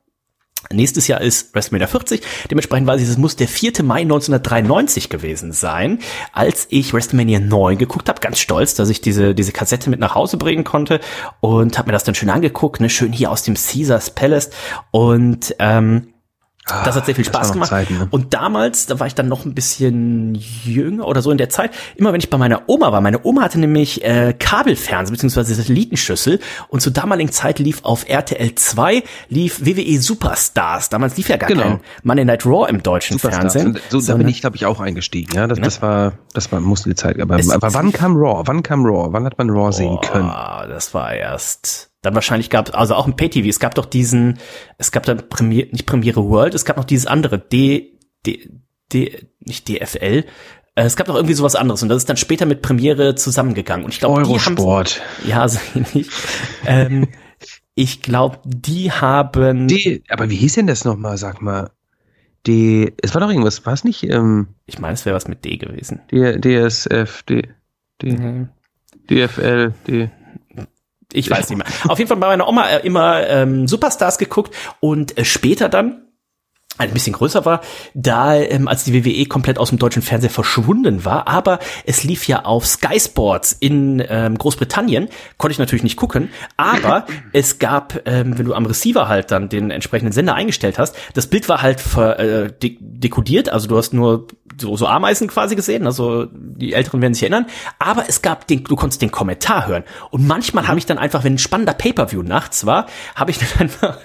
Nächstes 0.72 1.08
Jahr 1.08 1.22
ist 1.22 1.54
WrestleMania 1.54 1.88
40. 1.88 2.22
Dementsprechend 2.50 2.88
weiß 2.88 3.02
ich, 3.02 3.08
es 3.08 3.18
muss 3.18 3.36
der 3.36 3.48
4. 3.48 3.84
Mai 3.84 4.02
1993 4.02 5.10
gewesen 5.10 5.52
sein, 5.52 6.00
als 6.34 6.68
ich 6.70 6.94
WrestleMania 6.94 7.40
9 7.40 7.78
geguckt 7.78 8.10
habe. 8.10 8.20
Ganz 8.20 8.40
stolz, 8.40 8.74
dass 8.74 8.90
ich 8.90 9.02
diese, 9.02 9.36
diese 9.36 9.52
Kassette 9.52 9.90
mit 9.90 10.00
nach 10.00 10.16
Hause 10.16 10.38
bringen 10.38 10.64
konnte 10.64 11.00
und 11.40 11.78
habe 11.78 11.88
mir 11.88 11.94
das 11.94 12.04
dann 12.04 12.16
schön 12.16 12.30
angeguckt, 12.30 12.82
ne, 12.82 12.90
schön 12.90 13.12
hier 13.12 13.32
aus 13.32 13.44
dem 13.44 13.56
Caesars 13.56 14.12
Palace 14.12 14.50
und 14.92 15.56
ähm, 15.60 16.15
das 16.66 16.96
hat 16.96 17.06
sehr 17.06 17.14
viel 17.16 17.24
Ah, 17.26 17.28
Spaß 17.30 17.52
gemacht. 17.54 17.70
Zeiten, 17.70 17.98
ne? 18.00 18.08
Und 18.10 18.34
damals, 18.34 18.88
da 18.88 19.00
war 19.00 19.06
ich 19.08 19.14
dann 19.14 19.28
noch 19.28 19.46
ein 19.46 19.54
bisschen 19.54 20.34
jünger 20.34 21.08
oder 21.08 21.22
so 21.22 21.30
in 21.30 21.38
der 21.38 21.50
Zeit, 21.50 21.72
immer 21.96 22.12
wenn 22.12 22.20
ich 22.20 22.30
bei 22.32 22.38
meiner 22.40 22.64
Oma 22.68 22.92
war, 22.92 23.02
meine 23.02 23.24
Oma 23.24 23.44
hatte 23.44 23.60
nämlich 23.60 24.04
äh, 24.04 24.34
Kabelfernsehen 24.38 25.16
bzw. 25.16 25.54
Satellitenschüssel 25.54 26.40
und 26.70 26.80
zur 26.82 26.92
damaligen 26.92 27.32
Zeit 27.32 27.60
lief 27.60 27.84
auf 27.84 28.10
RTL 28.10 28.56
2 28.56 29.04
lief 29.30 29.64
WWE 29.66 30.00
Superstars. 30.00 30.90
Damals 30.90 31.18
lief 31.18 31.30
ja 31.30 31.38
gar 31.38 31.48
Genau. 31.50 31.62
kein 31.64 31.80
Monday 32.04 32.26
Night 32.26 32.46
Raw 32.46 32.68
im 32.68 32.82
deutschen 32.82 33.18
Superstars. 33.20 33.54
Fernsehen. 33.54 33.80
Und 33.92 34.02
So, 34.02 34.12
da 34.12 34.18
bin 34.18 34.28
ich, 34.28 34.42
glaube 34.42 34.56
ich, 34.56 34.66
auch 34.66 34.80
eingestiegen. 34.80 35.34
Ja, 35.36 35.46
das, 35.48 35.60
das 35.60 35.82
war, 35.84 36.14
das 36.34 36.52
war, 36.52 36.60
musste 36.62 36.90
die 36.90 36.96
Zeit. 36.96 37.20
Aber, 37.22 37.36
aber 37.36 37.74
wann 37.76 37.92
kam 37.92 38.16
Raw? 38.16 38.42
Wann 38.46 38.64
kam 38.64 38.86
Raw? 38.86 39.10
Wann 39.12 39.26
hat 39.26 39.38
man 39.38 39.50
Raw 39.52 39.72
sehen 39.72 40.00
können? 40.02 40.30
Das 40.68 40.94
war 40.94 41.14
erst. 41.14 41.92
Dann 42.06 42.16
wahrscheinlich 42.16 42.50
gab 42.50 42.78
also 42.78 42.96
auch 42.96 43.08
im 43.08 43.16
Pay-TV, 43.16 43.48
es 43.50 43.60
gab 43.60 43.76
doch 43.76 43.86
diesen, 43.86 44.38
es 44.78 44.92
gab 44.92 45.04
dann 45.06 45.28
Premiere, 45.30 45.70
nicht 45.72 45.86
Premiere 45.86 46.24
World, 46.30 46.54
es 46.54 46.66
gab 46.66 46.78
noch 46.78 46.86
dieses 46.86 47.08
andere, 47.08 47.40
D, 47.40 47.98
D, 48.26 48.50
D, 48.94 49.28
nicht 49.40 49.68
DFL, 49.68 50.26
äh, 50.76 50.84
es 50.84 50.96
gab 50.96 51.08
doch 51.08 51.16
irgendwie 51.16 51.34
sowas 51.34 51.56
anderes 51.56 51.82
und 51.84 51.90
das 51.90 51.98
ist 51.98 52.10
dann 52.10 52.18
später 52.18 52.46
mit 52.46 52.62
Premiere 52.62 53.16
zusammengegangen. 53.16 53.86
Und 53.86 53.94
ich 53.94 54.00
glaube, 54.00 54.22
die 54.24 54.30
Eurosport. 54.30 55.02
ja, 55.26 55.48
so 55.50 55.60
ähnlich. 55.76 56.10
ähm, 56.66 57.08
ich 57.74 58.02
glaube, 58.02 58.40
die 58.46 58.92
haben, 58.92 59.68
Die, 59.68 60.04
aber 60.10 60.30
wie 60.30 60.36
hieß 60.38 60.54
denn 60.56 60.68
das 60.68 60.86
nochmal, 60.86 61.18
sag 61.18 61.42
mal? 61.42 61.72
Die, 62.48 62.94
es 63.02 63.14
war 63.16 63.22
doch 63.22 63.30
irgendwas, 63.30 63.66
war 63.66 63.74
es 63.74 63.84
nicht, 63.84 64.04
ähm, 64.04 64.50
ich 64.68 64.78
meine, 64.80 64.94
es 64.94 65.06
wäre 65.06 65.16
was 65.16 65.28
mit 65.28 65.44
D 65.44 65.58
gewesen. 65.58 66.02
D, 66.12 66.40
DSF, 66.40 67.24
D, 67.24 67.50
D, 68.02 68.12
Mhm. 68.12 68.50
DFL, 69.10 69.74
D. 69.88 70.10
Ich 71.16 71.30
weiß 71.30 71.50
nicht 71.50 71.58
mehr. 71.58 71.68
Auf 71.88 71.98
jeden 71.98 72.08
Fall 72.08 72.18
bei 72.18 72.28
meiner 72.28 72.48
Oma 72.48 72.68
äh, 72.68 72.86
immer 72.86 73.28
ähm, 73.28 73.68
Superstars 73.68 74.18
geguckt 74.18 74.54
und 74.80 75.18
äh, 75.18 75.26
später 75.26 75.70
dann 75.70 76.06
ein 76.78 76.92
bisschen 76.92 77.14
größer 77.14 77.46
war, 77.46 77.62
da 77.94 78.36
ähm, 78.36 78.68
als 78.68 78.84
die 78.84 78.94
WWE 78.94 79.26
komplett 79.28 79.58
aus 79.58 79.70
dem 79.70 79.80
deutschen 79.80 80.02
Fernseher 80.02 80.30
verschwunden 80.30 81.06
war, 81.06 81.28
aber 81.28 81.60
es 81.86 82.04
lief 82.04 82.28
ja 82.28 82.44
auf 82.44 82.66
Sky 82.66 83.00
Sports 83.00 83.56
in 83.58 84.04
ähm, 84.08 84.38
Großbritannien, 84.38 85.08
konnte 85.38 85.54
ich 85.54 85.60
natürlich 85.60 85.84
nicht 85.84 85.96
gucken, 85.96 86.30
aber 86.58 87.06
es 87.34 87.60
gab, 87.60 88.02
ähm, 88.06 88.38
wenn 88.38 88.46
du 88.46 88.54
am 88.54 88.66
Receiver 88.66 89.08
halt 89.08 89.32
dann 89.32 89.48
den 89.48 89.72
entsprechenden 89.72 90.12
Sender 90.12 90.36
eingestellt 90.36 90.78
hast, 90.78 90.98
das 91.14 91.28
Bild 91.28 91.48
war 91.48 91.62
halt 91.62 91.80
ver, 91.80 92.20
äh, 92.20 92.52
de 92.52 92.78
dekodiert, 92.80 93.50
also 93.50 93.68
du 93.68 93.78
hast 93.78 93.94
nur 93.94 94.28
so, 94.60 94.76
so 94.78 94.88
Ameisen 94.88 95.28
quasi 95.28 95.56
gesehen, 95.56 95.86
also 95.86 96.28
die 96.32 96.74
Älteren 96.74 97.02
werden 97.02 97.14
sich 97.14 97.24
erinnern, 97.24 97.46
aber 97.80 98.06
es 98.08 98.22
gab 98.22 98.48
den, 98.48 98.64
du 98.64 98.76
konntest 98.76 99.02
den 99.02 99.12
Kommentar 99.12 99.68
hören 99.68 99.84
und 100.12 100.26
manchmal 100.28 100.68
habe 100.68 100.78
ich 100.80 100.86
dann 100.86 100.98
einfach, 100.98 101.24
wenn 101.24 101.34
ein 101.34 101.38
spannender 101.40 101.74
Pay-Per-View 101.74 102.24
nachts 102.24 102.66
war, 102.66 102.86
habe 103.16 103.32
ich 103.32 103.40
dann 103.40 103.48
einfach, 103.60 103.98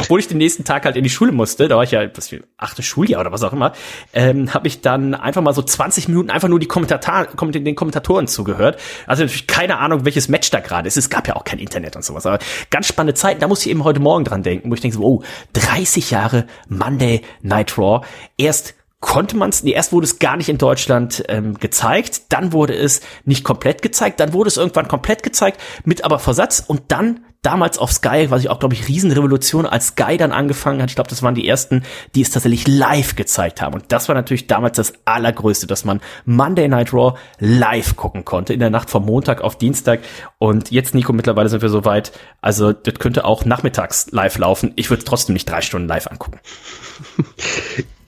obwohl 0.00 0.20
ich 0.20 0.28
den 0.28 0.38
nächsten 0.38 0.64
Tag 0.64 0.84
halt 0.84 0.96
in 0.96 1.04
die 1.04 1.10
Schule 1.10 1.32
musste, 1.32 1.68
da 1.68 1.76
war 1.76 1.84
ich 1.84 1.90
ja 1.92 2.02
was 2.14 2.28
für 2.28 2.42
achte 2.58 2.82
Schuljahr 2.82 3.20
oder 3.20 3.32
was 3.32 3.42
auch 3.42 3.52
immer, 3.52 3.72
ähm, 4.12 4.52
habe 4.54 4.68
ich 4.68 4.80
dann 4.80 5.14
einfach 5.14 5.42
mal 5.42 5.54
so 5.54 5.62
20 5.62 6.08
Minuten 6.08 6.30
einfach 6.30 6.48
nur 6.48 6.58
die 6.60 6.66
Kommentator, 6.66 7.26
kom- 7.36 7.50
den 7.52 7.74
Kommentatoren 7.74 8.26
zugehört. 8.26 8.78
Also 9.06 9.22
natürlich 9.22 9.46
keine 9.46 9.78
Ahnung, 9.78 10.04
welches 10.04 10.28
Match 10.28 10.50
da 10.50 10.60
gerade 10.60 10.88
ist. 10.88 10.96
Es 10.96 11.10
gab 11.10 11.26
ja 11.28 11.36
auch 11.36 11.44
kein 11.44 11.58
Internet 11.58 11.96
und 11.96 12.04
sowas. 12.04 12.26
Aber 12.26 12.38
ganz 12.70 12.86
spannende 12.86 13.14
Zeit. 13.14 13.40
Da 13.42 13.48
muss 13.48 13.60
ich 13.64 13.70
eben 13.70 13.84
heute 13.84 14.00
Morgen 14.00 14.24
dran 14.24 14.42
denken, 14.42 14.70
wo 14.70 14.74
ich 14.74 14.80
denke 14.80 14.96
so, 14.96 15.02
oh, 15.02 15.22
30 15.54 16.10
Jahre 16.10 16.46
Monday 16.68 17.22
Night 17.42 17.76
Raw. 17.78 18.04
Erst 18.36 18.74
konnte 19.04 19.36
man 19.36 19.50
es, 19.50 19.62
nee, 19.62 19.72
erst 19.72 19.92
wurde 19.92 20.06
es 20.06 20.18
gar 20.18 20.38
nicht 20.38 20.48
in 20.48 20.56
Deutschland 20.56 21.24
ähm, 21.28 21.58
gezeigt, 21.58 22.32
dann 22.32 22.54
wurde 22.54 22.74
es 22.74 23.02
nicht 23.26 23.44
komplett 23.44 23.82
gezeigt, 23.82 24.18
dann 24.18 24.32
wurde 24.32 24.48
es 24.48 24.56
irgendwann 24.56 24.88
komplett 24.88 25.22
gezeigt, 25.22 25.60
mit 25.84 26.04
aber 26.06 26.18
Versatz 26.18 26.64
und 26.66 26.84
dann 26.88 27.20
damals 27.42 27.76
auf 27.76 27.92
Sky, 27.92 28.30
was 28.30 28.40
ich 28.40 28.48
auch, 28.48 28.58
glaube 28.58 28.72
ich, 28.72 28.88
Riesenrevolution, 28.88 29.66
als 29.66 29.88
Sky 29.88 30.16
dann 30.16 30.32
angefangen 30.32 30.80
hat, 30.80 30.88
ich 30.88 30.94
glaube, 30.94 31.10
das 31.10 31.22
waren 31.22 31.34
die 31.34 31.46
ersten, 31.46 31.82
die 32.14 32.22
es 32.22 32.30
tatsächlich 32.30 32.66
live 32.66 33.14
gezeigt 33.14 33.60
haben. 33.60 33.74
Und 33.74 33.92
das 33.92 34.08
war 34.08 34.14
natürlich 34.14 34.46
damals 34.46 34.78
das 34.78 34.94
Allergrößte, 35.04 35.66
dass 35.66 35.84
man 35.84 36.00
Monday 36.24 36.66
Night 36.68 36.94
Raw 36.94 37.18
live 37.38 37.96
gucken 37.96 38.24
konnte, 38.24 38.54
in 38.54 38.60
der 38.60 38.70
Nacht 38.70 38.88
vom 38.88 39.04
Montag 39.04 39.42
auf 39.42 39.58
Dienstag. 39.58 40.00
Und 40.38 40.70
jetzt, 40.70 40.94
Nico, 40.94 41.12
mittlerweile 41.12 41.50
sind 41.50 41.60
wir 41.60 41.68
so 41.68 41.84
weit, 41.84 42.12
also 42.40 42.72
das 42.72 42.94
könnte 42.94 43.26
auch 43.26 43.44
nachmittags 43.44 44.10
live 44.12 44.38
laufen. 44.38 44.72
Ich 44.76 44.88
würde 44.88 45.04
trotzdem 45.04 45.34
nicht 45.34 45.50
drei 45.50 45.60
Stunden 45.60 45.88
live 45.88 46.06
angucken. 46.06 46.40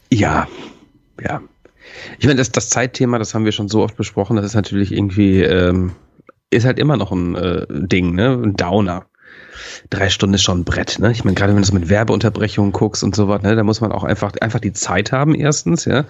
Ja, 0.09 0.47
ja. 1.22 1.42
Ich 2.18 2.26
meine, 2.26 2.38
das, 2.38 2.50
das 2.50 2.68
Zeitthema, 2.68 3.18
das 3.18 3.35
haben 3.35 3.44
wir 3.44 3.52
schon 3.52 3.68
so 3.68 3.83
oft 3.83 3.96
besprochen, 3.96 4.37
das 4.37 4.46
ist 4.46 4.55
natürlich 4.55 4.92
irgendwie, 4.92 5.42
ähm, 5.42 5.92
ist 6.50 6.66
halt 6.66 6.79
immer 6.79 6.96
noch 6.96 7.12
ein 7.12 7.35
äh, 7.35 7.66
Ding, 7.68 8.14
ne? 8.14 8.33
Ein 8.33 8.57
Downer. 8.57 9.07
Drei 9.90 10.09
Stunden 10.09 10.35
ist 10.35 10.42
schon 10.42 10.61
ein 10.61 10.64
Brett, 10.64 10.98
ne? 10.98 11.11
Ich 11.12 11.24
meine, 11.24 11.35
gerade 11.35 11.55
wenn 11.55 11.62
du 11.62 11.66
so 11.66 11.74
mit 11.74 11.88
Werbeunterbrechungen 11.88 12.72
guckst 12.72 13.05
und 13.05 13.14
so 13.14 13.29
was, 13.29 13.42
ne, 13.42 13.57
da 13.57 13.62
muss 13.62 13.81
man 13.81 13.92
auch 13.92 14.05
einfach, 14.05 14.33
einfach 14.40 14.61
die 14.61 14.72
Zeit 14.72 15.12
haben, 15.12 15.35
erstens, 15.35 15.85
ja. 15.85 16.05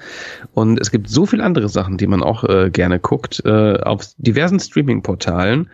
Und 0.55 0.81
es 0.81 0.91
gibt 0.91 1.09
so 1.09 1.27
viele 1.27 1.43
andere 1.43 1.69
Sachen, 1.69 1.97
die 1.97 2.07
man 2.07 2.23
auch 2.23 2.45
äh, 2.45 2.71
gerne 2.71 2.99
guckt, 3.01 3.43
äh, 3.45 3.79
auf 3.81 4.03
diversen 4.19 4.61
Streaming-Portalen, 4.61 5.71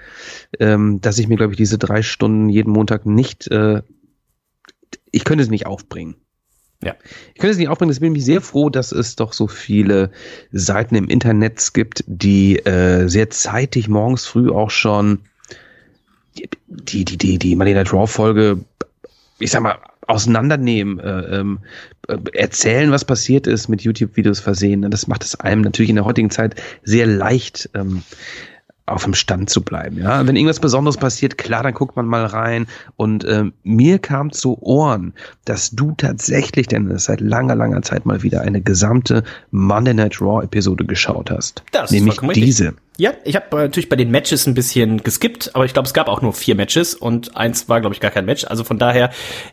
ähm, 0.59 1.01
dass 1.01 1.19
ich 1.19 1.29
mir, 1.29 1.37
glaube 1.37 1.53
ich, 1.53 1.59
diese 1.59 1.79
drei 1.79 2.03
Stunden 2.03 2.49
jeden 2.49 2.73
Montag 2.73 3.07
nicht, 3.07 3.49
äh, 3.51 3.83
ich 5.11 5.25
könnte 5.25 5.45
es 5.45 5.51
nicht 5.51 5.67
aufbringen. 5.67 6.17
Ja. 6.83 6.97
Ich 7.35 7.41
könnte 7.41 7.53
es 7.53 7.59
nicht 7.59 7.69
aufbringen, 7.69 7.93
deswegen 7.93 8.13
bin 8.13 8.21
ich 8.21 8.27
sehr 8.27 8.41
froh, 8.41 8.69
dass 8.69 8.93
es 8.93 9.15
doch 9.17 9.33
so 9.33 9.47
viele 9.47 10.11
Seiten 10.51 10.97
im 10.97 11.09
Internet 11.09 11.73
gibt, 11.75 12.03
die 12.07 12.59
äh, 12.59 13.09
sehr 13.09 13.31
zeitig 13.31 13.89
morgens 13.89 14.27
früh 14.27 14.51
auch 14.51 14.71
schon 14.71 15.21
die, 16.35 16.49
die, 16.67 17.17
die, 17.17 17.39
die 17.39 17.57
Monday 17.57 17.75
Night 17.75 17.93
Raw 17.93 18.07
Folge, 18.07 18.59
ich 19.39 19.51
sag 19.51 19.63
mal, 19.63 19.79
auseinandernehmen, 20.07 20.99
äh, 20.99 21.39
ähm, 21.39 21.61
äh, 22.09 22.19
erzählen, 22.35 22.91
was 22.91 23.05
passiert 23.05 23.47
ist, 23.47 23.69
mit 23.69 23.83
YouTube-Videos 23.83 24.41
versehen. 24.41 24.91
Das 24.91 25.07
macht 25.07 25.25
es 25.25 25.39
einem 25.39 25.63
natürlich 25.63 25.91
in 25.91 25.97
der 25.97 26.05
heutigen 26.05 26.31
Zeit 26.31 26.61
sehr 26.83 27.07
leicht, 27.07 27.71
ähm, 27.75 28.03
auf 28.87 29.05
dem 29.05 29.15
Stand 29.15 29.49
zu 29.49 29.63
bleiben. 29.63 29.99
Ja, 29.99 30.27
wenn 30.27 30.35
irgendwas 30.35 30.61
Besonderes 30.61 30.97
passiert, 30.97 31.39
klar, 31.39 31.63
dann 31.63 31.75
guckt 31.75 31.97
man 31.97 32.07
mal 32.07 32.25
rein. 32.27 32.67
Und 32.97 33.25
ähm, 33.25 33.53
mir 33.63 33.99
kam 33.99 34.33
zu 34.33 34.61
Ohren, 34.61 35.15
dass 35.45 35.71
du 35.71 35.93
tatsächlich, 35.97 36.67
denn 36.67 36.99
seit 36.99 37.21
langer, 37.21 37.55
langer 37.55 37.83
Zeit 37.83 38.07
mal 38.07 38.23
wieder 38.23 38.41
eine 38.41 38.61
gesamte 38.61 39.23
Monday 39.51 39.95
Night 39.95 40.21
Raw 40.21 40.45
Episode 40.45 40.85
geschaut 40.85 41.31
hast. 41.31 41.63
Das 41.71 41.91
nämlich 41.91 42.19
diese. 42.35 42.75
Ja, 42.99 43.13
ich 43.25 43.37
habe 43.37 43.57
natürlich 43.57 43.89
bei 43.89 43.97
den 43.97 44.11
Matches 44.11 44.47
ein 44.47 44.55
bisschen 44.55 45.03
geskippt, 45.03 45.55
aber 45.55 45.65
ich 45.65 45.73
glaube, 45.73 45.87
es 45.87 45.95
gab 45.95 46.09
auch 46.09 46.21
nur 46.21 46.35
vier 46.35 46.55
Matches 46.55 46.95
und 46.95 47.37
eins 47.37 47.69
war, 47.69 47.81
glaube 47.81 47.95
ich, 47.95 48.01
gar 48.01 48.11
kein 48.11 48.27
Match. 48.27 48.45
Also 48.45 48.65
von 48.65 48.79
daher, 48.79 49.11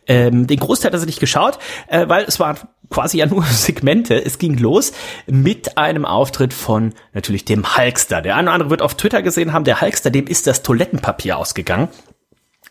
ähm, 0.08 0.46
den 0.46 0.60
Großteil 0.60 0.92
hat 0.92 1.00
er 1.00 1.06
nicht 1.06 1.22
geschaut, 1.22 1.58
äh, 1.88 2.08
weil 2.10 2.26
es 2.26 2.40
waren 2.40 2.58
quasi 2.90 3.18
ja 3.18 3.26
nur 3.26 3.44
Segmente. 3.50 4.24
Es 4.24 4.40
ging 4.40 4.58
los 4.58 4.92
mit 5.28 5.78
einem 5.78 6.06
Auftritt 6.06 6.54
von 6.54 6.94
natürlich 7.14 7.46
dem 7.46 7.78
Hulkster. 7.78 8.22
Der 8.22 8.36
eine 8.36 8.48
oder 8.48 8.54
andere 8.54 8.70
wird 8.70 8.82
auf 8.82 8.96
Twitter 8.96 9.19
gesehen 9.22 9.54
haben, 9.54 9.64
der 9.64 9.82
Hulkster, 9.82 10.10
dem 10.10 10.28
ist 10.28 10.48
das 10.48 10.64
Toilettenpapier 10.64 11.38
ausgegangen. 11.38 11.90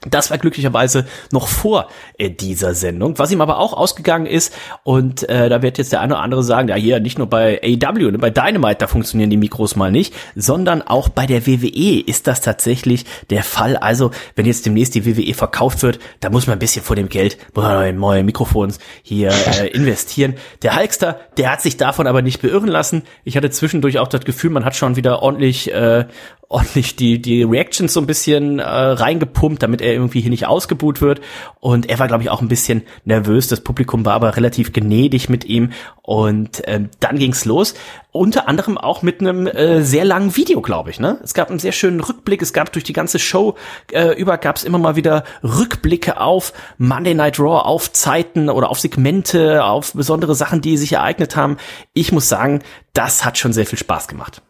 Das 0.06 0.30
war 0.30 0.38
glücklicherweise 0.38 1.06
noch 1.32 1.48
vor 1.48 1.88
äh, 2.18 2.30
dieser 2.30 2.74
Sendung, 2.74 3.18
was 3.18 3.32
ihm 3.32 3.40
aber 3.40 3.58
auch 3.58 3.72
ausgegangen 3.72 4.26
ist. 4.26 4.54
Und 4.84 5.28
äh, 5.28 5.48
da 5.48 5.60
wird 5.60 5.76
jetzt 5.76 5.90
der 5.90 6.00
eine 6.00 6.14
oder 6.14 6.22
andere 6.22 6.44
sagen, 6.44 6.68
ja 6.68 6.76
hier 6.76 7.00
nicht 7.00 7.18
nur 7.18 7.26
bei 7.26 7.60
AW, 7.60 8.12
ne, 8.12 8.18
bei 8.18 8.30
Dynamite, 8.30 8.76
da 8.78 8.86
funktionieren 8.86 9.28
die 9.28 9.36
Mikros 9.36 9.74
mal 9.74 9.90
nicht, 9.90 10.14
sondern 10.36 10.82
auch 10.82 11.08
bei 11.08 11.26
der 11.26 11.48
WWE 11.48 12.00
ist 12.06 12.28
das 12.28 12.40
tatsächlich 12.40 13.06
der 13.30 13.42
Fall. 13.42 13.76
Also 13.76 14.12
wenn 14.36 14.46
jetzt 14.46 14.66
demnächst 14.66 14.94
die 14.94 15.04
WWE 15.04 15.34
verkauft 15.34 15.82
wird, 15.82 15.98
da 16.20 16.30
muss 16.30 16.46
man 16.46 16.56
ein 16.56 16.60
bisschen 16.60 16.84
vor 16.84 16.94
dem 16.94 17.08
Geld 17.08 17.36
in 17.56 17.98
neue 17.98 18.22
Mikrofons 18.22 18.78
hier 19.02 19.32
äh, 19.32 19.66
investieren. 19.66 20.34
Der 20.62 20.76
Hulkster, 20.76 21.18
der 21.38 21.50
hat 21.50 21.60
sich 21.60 21.76
davon 21.76 22.06
aber 22.06 22.22
nicht 22.22 22.40
beirren 22.40 22.68
lassen. 22.68 23.02
Ich 23.24 23.36
hatte 23.36 23.50
zwischendurch 23.50 23.98
auch 23.98 24.08
das 24.08 24.20
Gefühl, 24.20 24.50
man 24.50 24.64
hat 24.64 24.76
schon 24.76 24.94
wieder 24.94 25.22
ordentlich 25.22 25.72
äh, 25.74 26.06
ordentlich 26.50 26.96
die, 26.96 27.20
die 27.20 27.42
Reactions 27.42 27.92
so 27.92 28.00
ein 28.00 28.06
bisschen 28.06 28.58
äh, 28.58 28.64
reingepumpt, 28.64 29.62
damit 29.62 29.82
er 29.82 29.92
irgendwie 29.92 30.22
hier 30.22 30.30
nicht 30.30 30.46
ausgebuht 30.46 31.02
wird. 31.02 31.20
Und 31.60 31.90
er 31.90 31.98
war, 31.98 32.08
glaube 32.08 32.22
ich, 32.22 32.30
auch 32.30 32.40
ein 32.40 32.48
bisschen 32.48 32.82
nervös. 33.04 33.48
Das 33.48 33.60
Publikum 33.60 34.06
war 34.06 34.14
aber 34.14 34.36
relativ 34.36 34.72
gnädig 34.72 35.28
mit 35.28 35.44
ihm. 35.44 35.72
Und 36.00 36.62
ähm, 36.64 36.88
dann 37.00 37.18
ging's 37.18 37.44
los. 37.44 37.74
Unter 38.12 38.48
anderem 38.48 38.78
auch 38.78 39.02
mit 39.02 39.20
einem 39.20 39.46
äh, 39.46 39.82
sehr 39.82 40.06
langen 40.06 40.36
Video, 40.36 40.62
glaube 40.62 40.88
ich. 40.88 40.98
Ne? 40.98 41.18
Es 41.22 41.34
gab 41.34 41.50
einen 41.50 41.58
sehr 41.58 41.72
schönen 41.72 42.00
Rückblick. 42.00 42.40
Es 42.40 42.54
gab 42.54 42.72
durch 42.72 42.84
die 42.84 42.94
ganze 42.94 43.18
Show 43.18 43.56
äh, 43.92 44.18
über 44.18 44.38
gab's 44.38 44.64
immer 44.64 44.78
mal 44.78 44.96
wieder 44.96 45.24
Rückblicke 45.42 46.18
auf 46.18 46.54
Monday 46.78 47.12
Night 47.12 47.38
Raw, 47.38 47.66
auf 47.66 47.92
Zeiten 47.92 48.48
oder 48.48 48.70
auf 48.70 48.80
Segmente, 48.80 49.64
auf 49.64 49.92
besondere 49.92 50.34
Sachen, 50.34 50.62
die 50.62 50.78
sich 50.78 50.94
ereignet 50.94 51.36
haben. 51.36 51.58
Ich 51.92 52.10
muss 52.10 52.30
sagen, 52.30 52.62
das 52.94 53.26
hat 53.26 53.36
schon 53.36 53.52
sehr 53.52 53.66
viel 53.66 53.78
Spaß 53.78 54.08
gemacht. 54.08 54.40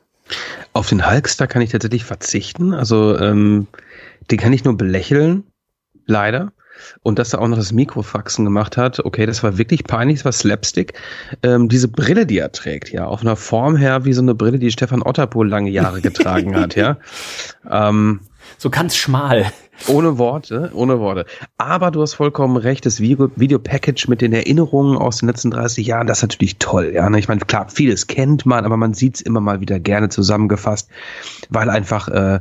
Auf 0.72 0.88
den 0.88 1.08
Hulkster 1.08 1.46
kann 1.46 1.62
ich 1.62 1.70
tatsächlich 1.70 2.04
verzichten. 2.04 2.74
Also 2.74 3.18
ähm, 3.18 3.66
den 4.30 4.38
kann 4.38 4.52
ich 4.52 4.64
nur 4.64 4.76
belächeln, 4.76 5.44
leider. 6.06 6.52
Und 7.02 7.18
dass 7.18 7.32
er 7.32 7.40
auch 7.40 7.48
noch 7.48 7.56
das 7.56 7.72
Mikrofaxen 7.72 8.44
gemacht 8.44 8.76
hat, 8.76 9.00
okay, 9.04 9.26
das 9.26 9.42
war 9.42 9.58
wirklich 9.58 9.84
peinlich, 9.84 10.18
das 10.18 10.24
war 10.24 10.32
Slapstick. 10.32 10.92
Ähm, 11.42 11.68
diese 11.68 11.88
Brille, 11.88 12.24
die 12.24 12.38
er 12.38 12.52
trägt, 12.52 12.92
ja, 12.92 13.06
auf 13.06 13.22
einer 13.22 13.34
Form 13.34 13.76
her 13.76 14.04
wie 14.04 14.12
so 14.12 14.22
eine 14.22 14.34
Brille, 14.34 14.58
die 14.58 14.70
Stefan 14.70 15.02
Otterpohl 15.02 15.48
lange 15.48 15.70
Jahre 15.70 16.00
getragen 16.00 16.54
hat, 16.56 16.76
ja. 16.76 16.98
Ähm, 17.70 18.20
so 18.56 18.70
ganz 18.70 18.96
schmal. 18.96 19.52
Ohne 19.86 20.18
Worte, 20.18 20.70
ohne 20.74 20.98
Worte. 20.98 21.24
Aber 21.56 21.90
du 21.90 22.02
hast 22.02 22.14
vollkommen 22.14 22.56
recht, 22.56 22.84
das 22.84 23.00
Video, 23.00 23.30
Videopackage 23.36 24.08
mit 24.08 24.20
den 24.20 24.32
Erinnerungen 24.32 24.96
aus 24.96 25.18
den 25.18 25.28
letzten 25.28 25.50
30 25.50 25.86
Jahren, 25.86 26.06
das 26.06 26.18
ist 26.18 26.22
natürlich 26.22 26.58
toll. 26.58 26.92
Ja, 26.94 27.08
ne? 27.08 27.18
ich 27.18 27.28
meine, 27.28 27.40
klar, 27.40 27.68
vieles 27.68 28.06
kennt 28.06 28.44
man, 28.44 28.64
aber 28.64 28.76
man 28.76 28.94
sieht 28.94 29.16
es 29.16 29.20
immer 29.20 29.40
mal 29.40 29.60
wieder 29.60 29.78
gerne 29.78 30.08
zusammengefasst, 30.08 30.90
weil 31.48 31.70
einfach 31.70 32.08
äh, 32.08 32.40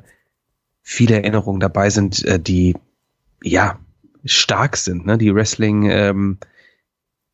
viele 0.81 1.15
Erinnerungen 1.15 1.59
dabei 1.59 1.89
sind, 1.89 2.25
äh, 2.25 2.39
die 2.39 2.75
ja 3.43 3.77
stark 4.25 4.75
sind, 4.75 5.05
ne? 5.05 5.17
die 5.17 5.33
Wrestling 5.33 5.89
ähm, 5.89 6.37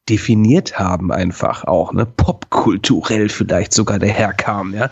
definiert 0.09 0.77
haben 0.77 1.11
einfach 1.11 1.63
auch, 1.63 1.93
ne? 1.93 2.05
Popkulturell 2.05 3.29
vielleicht 3.29 3.71
sogar 3.73 3.99
daherkam, 3.99 4.73
ja. 4.73 4.89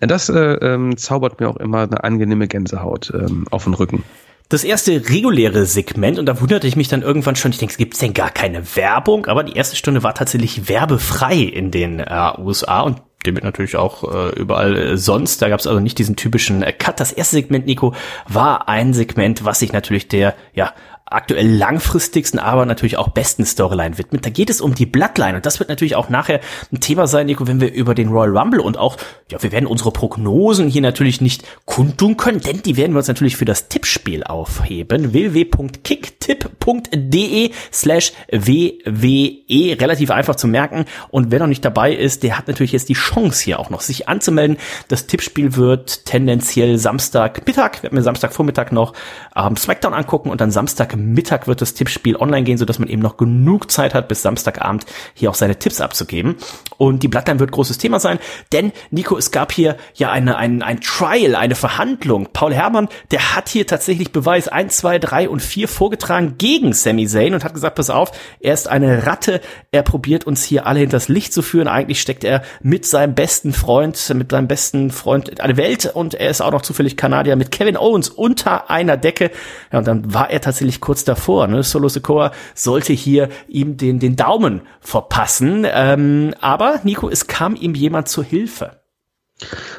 Das 0.00 0.28
äh, 0.28 0.34
ähm, 0.34 0.96
zaubert 0.96 1.38
mir 1.38 1.48
auch 1.48 1.56
immer 1.56 1.82
eine 1.82 2.02
angenehme 2.02 2.48
Gänsehaut 2.48 3.12
ähm, 3.14 3.46
auf 3.50 3.64
den 3.64 3.74
Rücken 3.74 4.02
das 4.50 4.64
erste 4.64 4.92
reguläre 5.08 5.64
Segment 5.64 6.18
und 6.18 6.26
da 6.26 6.40
wunderte 6.40 6.66
ich 6.66 6.76
mich 6.76 6.88
dann 6.88 7.02
irgendwann 7.02 7.36
schon, 7.36 7.52
ich 7.52 7.58
denke, 7.58 7.76
gibt's 7.76 8.00
denn 8.00 8.12
gar 8.12 8.30
keine 8.30 8.76
Werbung? 8.76 9.26
Aber 9.26 9.44
die 9.44 9.56
erste 9.56 9.76
Stunde 9.76 10.02
war 10.02 10.12
tatsächlich 10.12 10.68
werbefrei 10.68 11.36
in 11.36 11.70
den 11.70 12.00
äh, 12.00 12.32
USA 12.38 12.80
und 12.80 13.00
demnach 13.24 13.42
natürlich 13.42 13.76
auch 13.76 14.02
äh, 14.12 14.30
überall 14.30 14.76
äh, 14.76 14.96
sonst. 14.96 15.40
Da 15.40 15.48
gab's 15.48 15.68
also 15.68 15.78
nicht 15.78 15.98
diesen 15.98 16.16
typischen 16.16 16.62
äh, 16.62 16.72
Cut. 16.72 16.98
Das 16.98 17.12
erste 17.12 17.36
Segment, 17.36 17.66
Nico, 17.66 17.94
war 18.26 18.68
ein 18.68 18.92
Segment, 18.92 19.44
was 19.44 19.60
sich 19.60 19.72
natürlich 19.72 20.08
der 20.08 20.34
ja 20.52 20.72
aktuell 21.10 21.48
langfristigsten, 21.48 22.38
aber 22.38 22.64
natürlich 22.66 22.96
auch 22.96 23.08
besten 23.08 23.44
Storyline 23.44 23.98
widmet. 23.98 24.24
Da 24.24 24.30
geht 24.30 24.48
es 24.48 24.60
um 24.60 24.76
die 24.76 24.86
Bloodline 24.86 25.34
und 25.36 25.44
das 25.44 25.58
wird 25.58 25.68
natürlich 25.68 25.96
auch 25.96 26.08
nachher 26.08 26.38
ein 26.72 26.78
Thema 26.78 27.08
sein, 27.08 27.26
Nico, 27.26 27.48
wenn 27.48 27.60
wir 27.60 27.72
über 27.72 27.96
den 27.96 28.10
Royal 28.10 28.38
Rumble 28.38 28.60
und 28.60 28.78
auch, 28.78 28.96
ja, 29.30 29.42
wir 29.42 29.50
werden 29.50 29.66
unsere 29.66 29.90
Prognosen 29.90 30.68
hier 30.68 30.82
natürlich 30.82 31.20
nicht 31.20 31.42
kundtun 31.64 32.16
können, 32.16 32.40
denn 32.40 32.62
die 32.62 32.76
werden 32.76 32.92
wir 32.92 32.98
uns 32.98 33.08
natürlich 33.08 33.36
für 33.36 33.44
das 33.44 33.66
Tippspiel 33.68 34.22
aufheben. 34.22 35.12
www.kicktipp.de 35.12 37.50
slash 37.72 38.12
WWE, 38.30 39.80
relativ 39.80 40.12
einfach 40.12 40.36
zu 40.36 40.46
merken 40.46 40.84
und 41.10 41.32
wer 41.32 41.40
noch 41.40 41.48
nicht 41.48 41.64
dabei 41.64 41.92
ist, 41.92 42.22
der 42.22 42.38
hat 42.38 42.46
natürlich 42.46 42.70
jetzt 42.72 42.88
die 42.88 42.94
Chance 42.94 43.42
hier 43.44 43.58
auch 43.58 43.70
noch, 43.70 43.80
sich 43.80 44.08
anzumelden. 44.08 44.58
Das 44.86 45.08
Tippspiel 45.08 45.56
wird 45.56 46.06
tendenziell 46.06 46.78
Samstagmittag, 46.78 47.82
werden 47.82 47.96
wir 47.96 48.04
Samstagvormittag 48.04 48.70
noch 48.70 48.92
ähm, 49.34 49.56
Smackdown 49.56 49.94
angucken 49.94 50.30
und 50.30 50.40
dann 50.40 50.52
Samstag 50.52 50.99
Mittag 51.06 51.46
wird 51.46 51.60
das 51.60 51.74
Tippspiel 51.74 52.16
online 52.16 52.44
gehen, 52.44 52.58
sodass 52.58 52.78
man 52.78 52.88
eben 52.88 53.02
noch 53.02 53.16
genug 53.16 53.70
Zeit 53.70 53.94
hat, 53.94 54.08
bis 54.08 54.22
Samstagabend 54.22 54.86
hier 55.14 55.30
auch 55.30 55.34
seine 55.34 55.58
Tipps 55.58 55.80
abzugeben. 55.80 56.36
Und 56.78 57.02
die 57.02 57.08
Bloodline 57.08 57.40
wird 57.40 57.52
großes 57.52 57.78
Thema 57.78 58.00
sein, 58.00 58.18
denn 58.52 58.72
Nico, 58.90 59.16
es 59.16 59.30
gab 59.30 59.52
hier 59.52 59.76
ja 59.94 60.10
eine, 60.10 60.36
ein, 60.36 60.62
ein 60.62 60.80
Trial, 60.80 61.34
eine 61.34 61.54
Verhandlung. 61.54 62.28
Paul 62.32 62.54
Herrmann, 62.54 62.88
der 63.10 63.34
hat 63.36 63.48
hier 63.48 63.66
tatsächlich 63.66 64.12
Beweis 64.12 64.48
1, 64.48 64.76
2, 64.78 64.98
3 64.98 65.28
und 65.28 65.40
4 65.40 65.68
vorgetragen 65.68 66.34
gegen 66.38 66.72
Sami 66.72 67.06
Zayn 67.06 67.34
und 67.34 67.44
hat 67.44 67.54
gesagt, 67.54 67.76
pass 67.76 67.90
auf, 67.90 68.12
er 68.40 68.54
ist 68.54 68.68
eine 68.68 69.06
Ratte, 69.06 69.40
er 69.70 69.82
probiert 69.82 70.24
uns 70.26 70.42
hier 70.42 70.66
alle 70.66 70.80
hinters 70.80 71.08
Licht 71.08 71.32
zu 71.32 71.42
führen. 71.42 71.68
Eigentlich 71.68 72.00
steckt 72.00 72.24
er 72.24 72.42
mit 72.62 72.86
seinem 72.86 73.14
besten 73.14 73.52
Freund, 73.52 74.12
mit 74.14 74.30
seinem 74.30 74.48
besten 74.48 74.90
Freund 74.90 75.40
eine 75.40 75.56
Welt 75.56 75.86
und 75.86 76.14
er 76.14 76.30
ist 76.30 76.40
auch 76.40 76.52
noch 76.52 76.62
zufällig 76.62 76.96
Kanadier 76.96 77.36
mit 77.36 77.50
Kevin 77.50 77.76
Owens 77.76 78.08
unter 78.08 78.70
einer 78.70 78.96
Decke. 78.96 79.30
Ja, 79.72 79.78
und 79.78 79.86
dann 79.86 80.12
war 80.12 80.30
er 80.30 80.40
tatsächlich 80.40 80.80
kurz 80.80 80.89
davor. 80.98 81.46
Ne? 81.46 81.62
Solo 81.62 81.88
Sikoa 81.88 82.32
sollte 82.54 82.92
hier 82.92 83.28
ihm 83.48 83.76
den, 83.76 83.98
den 83.98 84.16
Daumen 84.16 84.62
verpassen. 84.80 85.66
Ähm, 85.70 86.34
aber 86.40 86.80
Nico, 86.84 87.08
es 87.08 87.26
kam 87.26 87.56
ihm 87.56 87.74
jemand 87.74 88.08
zur 88.08 88.24
Hilfe. 88.24 88.80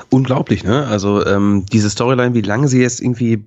Unglaublich, 0.10 0.64
ne? 0.64 0.88
Also 0.88 1.26
ähm, 1.26 1.66
diese 1.72 1.90
Storyline, 1.90 2.34
wie 2.34 2.42
lange 2.42 2.68
sie 2.68 2.82
jetzt 2.82 3.00
irgendwie 3.00 3.46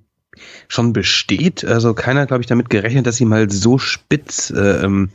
schon 0.68 0.92
besteht. 0.92 1.64
Also 1.64 1.94
keiner, 1.94 2.26
glaube 2.26 2.42
ich, 2.42 2.46
damit 2.46 2.70
gerechnet, 2.70 3.06
dass 3.06 3.16
sie 3.16 3.24
mal 3.24 3.50
so 3.50 3.78
spitz 3.78 4.50
äh, 4.50 4.84
ähm, 4.84 5.10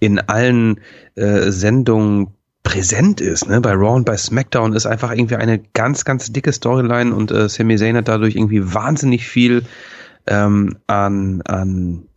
in 0.00 0.20
allen 0.20 0.80
äh, 1.14 1.50
Sendungen 1.50 2.28
präsent 2.62 3.20
ist. 3.20 3.48
Ne? 3.48 3.60
Bei 3.60 3.72
Raw 3.72 3.94
und 3.94 4.04
bei 4.04 4.16
SmackDown 4.16 4.72
ist 4.72 4.86
einfach 4.86 5.12
irgendwie 5.12 5.36
eine 5.36 5.58
ganz, 5.58 6.04
ganz 6.04 6.32
dicke 6.32 6.52
Storyline 6.52 7.14
und 7.14 7.30
äh, 7.30 7.48
Sami 7.48 7.76
Zayn 7.76 7.96
hat 7.96 8.08
dadurch 8.08 8.34
irgendwie 8.34 8.74
wahnsinnig 8.74 9.28
viel 9.28 9.62
ähm, 10.26 10.76
an, 10.86 11.42
an 11.42 12.08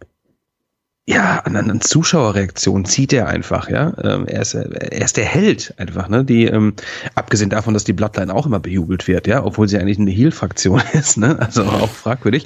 ja, 1.09 1.39
an, 1.39 1.55
an 1.55 1.81
Zuschauerreaktionen 1.81 2.85
zieht 2.85 3.13
er 3.13 3.27
einfach, 3.27 3.67
ja. 3.67 3.93
Ähm, 4.03 4.27
er, 4.27 4.43
ist, 4.43 4.53
er 4.53 5.01
ist 5.01 5.17
der 5.17 5.25
Held 5.25 5.73
einfach, 5.77 6.07
ne? 6.07 6.23
Die, 6.23 6.45
ähm, 6.45 6.75
abgesehen 7.15 7.49
davon, 7.49 7.73
dass 7.73 7.83
die 7.83 7.93
Bloodline 7.93 8.31
auch 8.31 8.45
immer 8.45 8.59
bejubelt 8.59 9.07
wird, 9.07 9.25
ja, 9.25 9.43
obwohl 9.43 9.67
sie 9.67 9.79
eigentlich 9.79 9.97
eine 9.97 10.11
Heal-Fraktion 10.11 10.83
ist, 10.93 11.17
ne? 11.17 11.39
Also 11.39 11.63
auch 11.63 11.89
fragwürdig. 11.89 12.45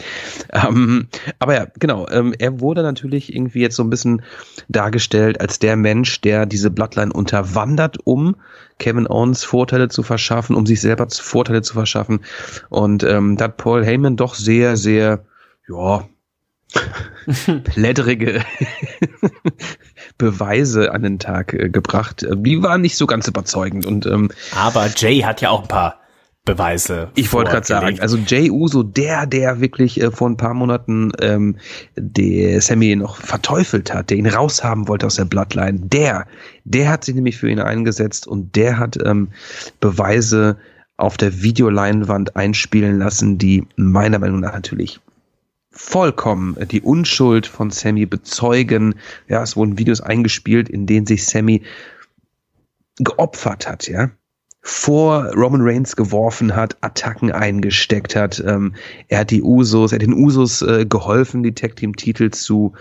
Ähm, 0.54 1.10
aber 1.40 1.56
ja, 1.56 1.68
genau, 1.78 2.08
ähm, 2.08 2.34
er 2.40 2.62
wurde 2.62 2.84
natürlich 2.84 3.36
irgendwie 3.36 3.60
jetzt 3.60 3.76
so 3.76 3.84
ein 3.84 3.90
bisschen 3.90 4.22
dargestellt 4.70 5.42
als 5.42 5.60
der 5.60 5.76
Mensch, 5.76 6.22
der 6.22 6.46
diese 6.46 6.72
Bloodline 6.72 7.12
unterwandert, 7.12 7.98
um 8.06 8.38
Kevin 8.80 9.08
Owens 9.08 9.44
Vorteile 9.44 9.90
zu 9.90 10.04
verschaffen, 10.04 10.56
um 10.56 10.66
sich 10.66 10.80
selber 10.80 11.08
Vorteile 11.10 11.64
zu 11.64 11.74
verschaffen. 11.74 12.22
Und 12.70 13.04
ähm, 13.04 13.36
da 13.36 13.46
hat 13.46 13.58
Paul 13.58 13.84
Heyman 13.84 14.16
doch 14.16 14.36
sehr, 14.36 14.78
sehr 14.78 15.26
ja, 15.70 16.08
plätterige 17.64 18.44
Beweise 20.18 20.92
an 20.92 21.04
den 21.04 21.20
Tag 21.20 21.54
äh, 21.54 21.70
gebracht. 21.70 22.26
Die 22.36 22.64
waren 22.64 22.82
nicht 22.82 22.98
so 22.98 23.06
ganz 23.06 23.28
überzeugend. 23.28 23.86
Und, 23.86 24.06
ähm, 24.06 24.32
Aber 24.56 24.88
Jay 24.96 25.20
hat 25.20 25.42
ja 25.42 25.50
auch 25.50 25.64
ein 25.64 25.68
paar 25.68 26.00
Beweise. 26.46 27.10
Ich 27.16 27.32
wollte 27.32 27.52
gerade 27.52 27.66
sagen, 27.66 28.02
also 28.02 28.18
Jay 28.18 28.52
Uso, 28.52 28.84
der, 28.84 29.26
der 29.26 29.62
wirklich 29.62 30.02
äh, 30.02 30.12
vor 30.12 30.30
ein 30.30 30.36
paar 30.36 30.54
Monaten 30.54 31.12
ähm, 31.22 31.58
der 31.96 32.60
Sammy 32.60 32.96
noch 32.98 33.16
verteufelt 33.16 33.94
hat, 33.94 34.10
der 34.10 34.18
ihn 34.18 34.28
raushaben 34.28 34.90
wollte 34.90 35.06
aus 35.06 35.16
der 35.16 35.26
Bloodline, 35.26 35.80
der, 35.80 36.28
der 36.66 36.90
hat 36.90 37.06
sich 37.06 37.16
nämlich 37.16 37.38
für 37.38 37.50
ihn 37.50 37.60
eingesetzt 37.60 38.28
und 38.28 38.58
der 38.58 38.78
hat 38.78 38.98
ähm, 39.06 39.30
Beweise 39.80 40.58
auf 40.98 41.16
der 41.16 41.42
Videoleinwand 41.42 42.36
einspielen 42.36 43.00
lassen, 43.00 43.38
die 43.38 43.66
meiner 43.78 44.20
Meinung 44.20 44.42
nach 44.42 44.54
natürlich 44.54 45.00
vollkommen 45.74 46.56
die 46.70 46.82
Unschuld 46.82 47.48
von 47.48 47.72
Sammy 47.72 48.06
bezeugen. 48.06 48.96
Ja, 49.28 49.44
es 49.44 49.56
wurden 49.56 49.78
Videos 49.78 50.02
eingespielt, 50.02 50.70
in 50.70 50.86
denen 50.86 51.06
sich 51.06 51.26
Sammy 51.26 51.64
geopfert 53.00 53.68
hat, 53.68 53.88
ja 53.88 54.12
vor 54.66 55.26
Roman 55.36 55.62
Reigns 55.62 55.98
geworfen 55.98 56.56
hat, 56.56 56.78
Attacken 56.80 57.34
eingesteckt 57.34 58.16
hat. 58.16 58.42
Ähm, 58.48 58.74
er 59.10 59.20
hat 59.20 59.32
die 59.32 59.44
Usos, 59.44 59.92
er 59.92 59.98
hat 59.98 60.02
den 60.04 60.14
Usos 60.14 60.62
äh, 60.62 60.86
geholfen, 60.86 61.44
die 61.44 61.54
Tag 61.54 61.76
Team 61.76 61.98
Titel 61.98 62.32
zu 62.32 62.72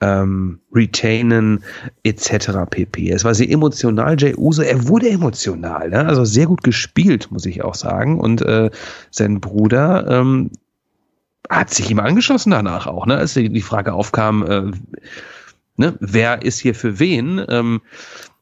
ähm, 0.00 0.58
retainen 0.74 1.62
etc. 2.02 2.68
pp. 2.68 3.10
Es 3.12 3.22
war 3.22 3.32
sehr 3.32 3.48
emotional. 3.48 4.16
Jay 4.18 4.34
Uso, 4.36 4.62
er 4.62 4.88
wurde 4.88 5.08
emotional, 5.08 5.90
ne? 5.90 6.04
also 6.04 6.24
sehr 6.24 6.46
gut 6.46 6.64
gespielt, 6.64 7.30
muss 7.30 7.46
ich 7.46 7.62
auch 7.62 7.76
sagen. 7.76 8.18
Und 8.18 8.42
äh, 8.42 8.70
sein 9.12 9.40
Bruder 9.40 10.08
ähm, 10.08 10.50
hat 11.50 11.70
sich 11.70 11.90
ihm 11.90 12.00
angeschlossen 12.00 12.50
danach 12.50 12.86
auch, 12.86 13.06
ne? 13.06 13.16
Als 13.16 13.34
die 13.34 13.62
Frage 13.62 13.92
aufkam, 13.92 14.46
äh, 14.46 14.72
ne, 15.76 15.96
wer 16.00 16.42
ist 16.42 16.58
hier 16.58 16.74
für 16.74 16.98
wen? 16.98 17.44
Ähm, 17.48 17.82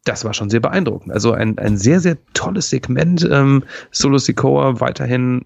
das 0.05 0.25
war 0.25 0.35
schon 0.35 0.51
sehr 0.51 0.61
beeindruckend. 0.61 1.13
Also 1.13 1.33
ein, 1.33 1.59
ein 1.59 1.77
sehr, 1.77 2.01
sehr 2.01 2.17
tolles 2.35 2.71
Segment. 2.71 3.27
Ähm, 3.31 3.65
Solo 3.91 4.19
Sikoa 4.19 4.81
weiterhin 4.81 5.45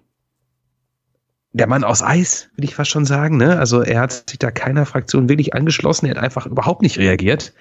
der 1.53 1.67
Mann 1.67 1.83
aus 1.83 2.03
Eis, 2.03 2.49
will 2.55 2.65
ich 2.65 2.75
fast 2.75 2.91
schon 2.91 3.05
sagen. 3.05 3.37
Ne? 3.37 3.57
Also 3.57 3.81
er 3.81 4.01
hat 4.01 4.29
sich 4.29 4.39
da 4.39 4.51
keiner 4.51 4.85
Fraktion 4.85 5.29
wirklich 5.29 5.53
angeschlossen. 5.53 6.07
Er 6.07 6.15
hat 6.15 6.23
einfach 6.23 6.45
überhaupt 6.45 6.81
nicht 6.81 6.97
reagiert. 6.97 7.53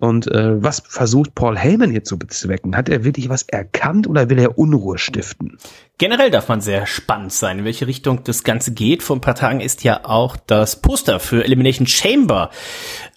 Und 0.00 0.26
äh, 0.26 0.62
was 0.62 0.82
versucht 0.86 1.34
Paul 1.34 1.56
Heyman 1.56 1.90
hier 1.90 2.04
zu 2.04 2.18
bezwecken? 2.18 2.76
Hat 2.76 2.88
er 2.88 3.04
wirklich 3.04 3.28
was 3.28 3.42
erkannt 3.42 4.06
oder 4.06 4.28
will 4.28 4.38
er 4.38 4.58
Unruhe 4.58 4.98
stiften? 4.98 5.58
Generell 5.98 6.30
darf 6.30 6.48
man 6.48 6.60
sehr 6.60 6.86
spannend 6.86 7.32
sein, 7.32 7.60
in 7.60 7.64
welche 7.64 7.86
Richtung 7.86 8.24
das 8.24 8.42
Ganze 8.42 8.72
geht. 8.72 9.02
Vor 9.02 9.16
ein 9.16 9.20
paar 9.20 9.36
Tagen 9.36 9.60
ist 9.60 9.84
ja 9.84 10.04
auch 10.04 10.36
das 10.36 10.80
Poster 10.80 11.20
für 11.20 11.44
Elimination 11.44 11.86
Chamber 11.86 12.50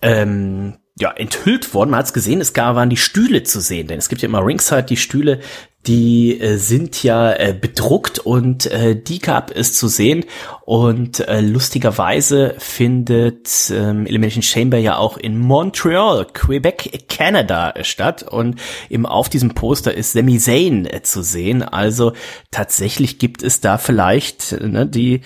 ähm, 0.01 0.77
ja, 0.99 1.11
enthüllt 1.11 1.73
worden. 1.73 1.91
Man 1.91 1.99
hat 1.99 2.07
es 2.07 2.13
gesehen, 2.13 2.41
es 2.41 2.53
gab, 2.53 2.75
waren 2.75 2.89
die 2.89 2.97
Stühle 2.97 3.43
zu 3.43 3.59
sehen, 3.59 3.87
denn 3.87 3.99
es 3.99 4.09
gibt 4.09 4.21
ja 4.21 4.27
immer 4.27 4.45
Ringside 4.45 4.83
die 4.83 4.97
Stühle, 4.97 5.39
die 5.88 6.39
äh, 6.39 6.58
sind 6.58 7.02
ja 7.02 7.32
äh, 7.32 7.56
bedruckt 7.60 8.19
und 8.19 8.65
äh, 8.67 9.02
gab 9.21 9.52
es 9.52 9.73
zu 9.73 9.88
sehen. 9.88 10.26
Und 10.65 11.21
äh, 11.28 11.39
lustigerweise 11.39 12.56
findet 12.58 13.71
ähm, 13.71 14.06
Elimination 14.06 14.43
Chamber 14.43 14.78
ja 14.78 14.97
auch 14.97 15.17
in 15.17 15.39
Montreal, 15.39 16.28
Quebec, 16.34 17.06
Canada 17.08 17.73
statt. 17.84 18.23
Und 18.23 18.60
eben 18.89 19.06
auf 19.06 19.30
diesem 19.30 19.54
Poster 19.54 19.93
ist 19.93 20.12
Sami 20.12 20.38
Zayn 20.39 20.88
zu 21.04 21.23
sehen. 21.23 21.63
Also 21.63 22.13
tatsächlich 22.52 23.17
gibt 23.17 23.41
es 23.41 23.62
da 23.62 23.78
vielleicht 23.78 24.60
ne, 24.62 24.86
die 24.86 25.21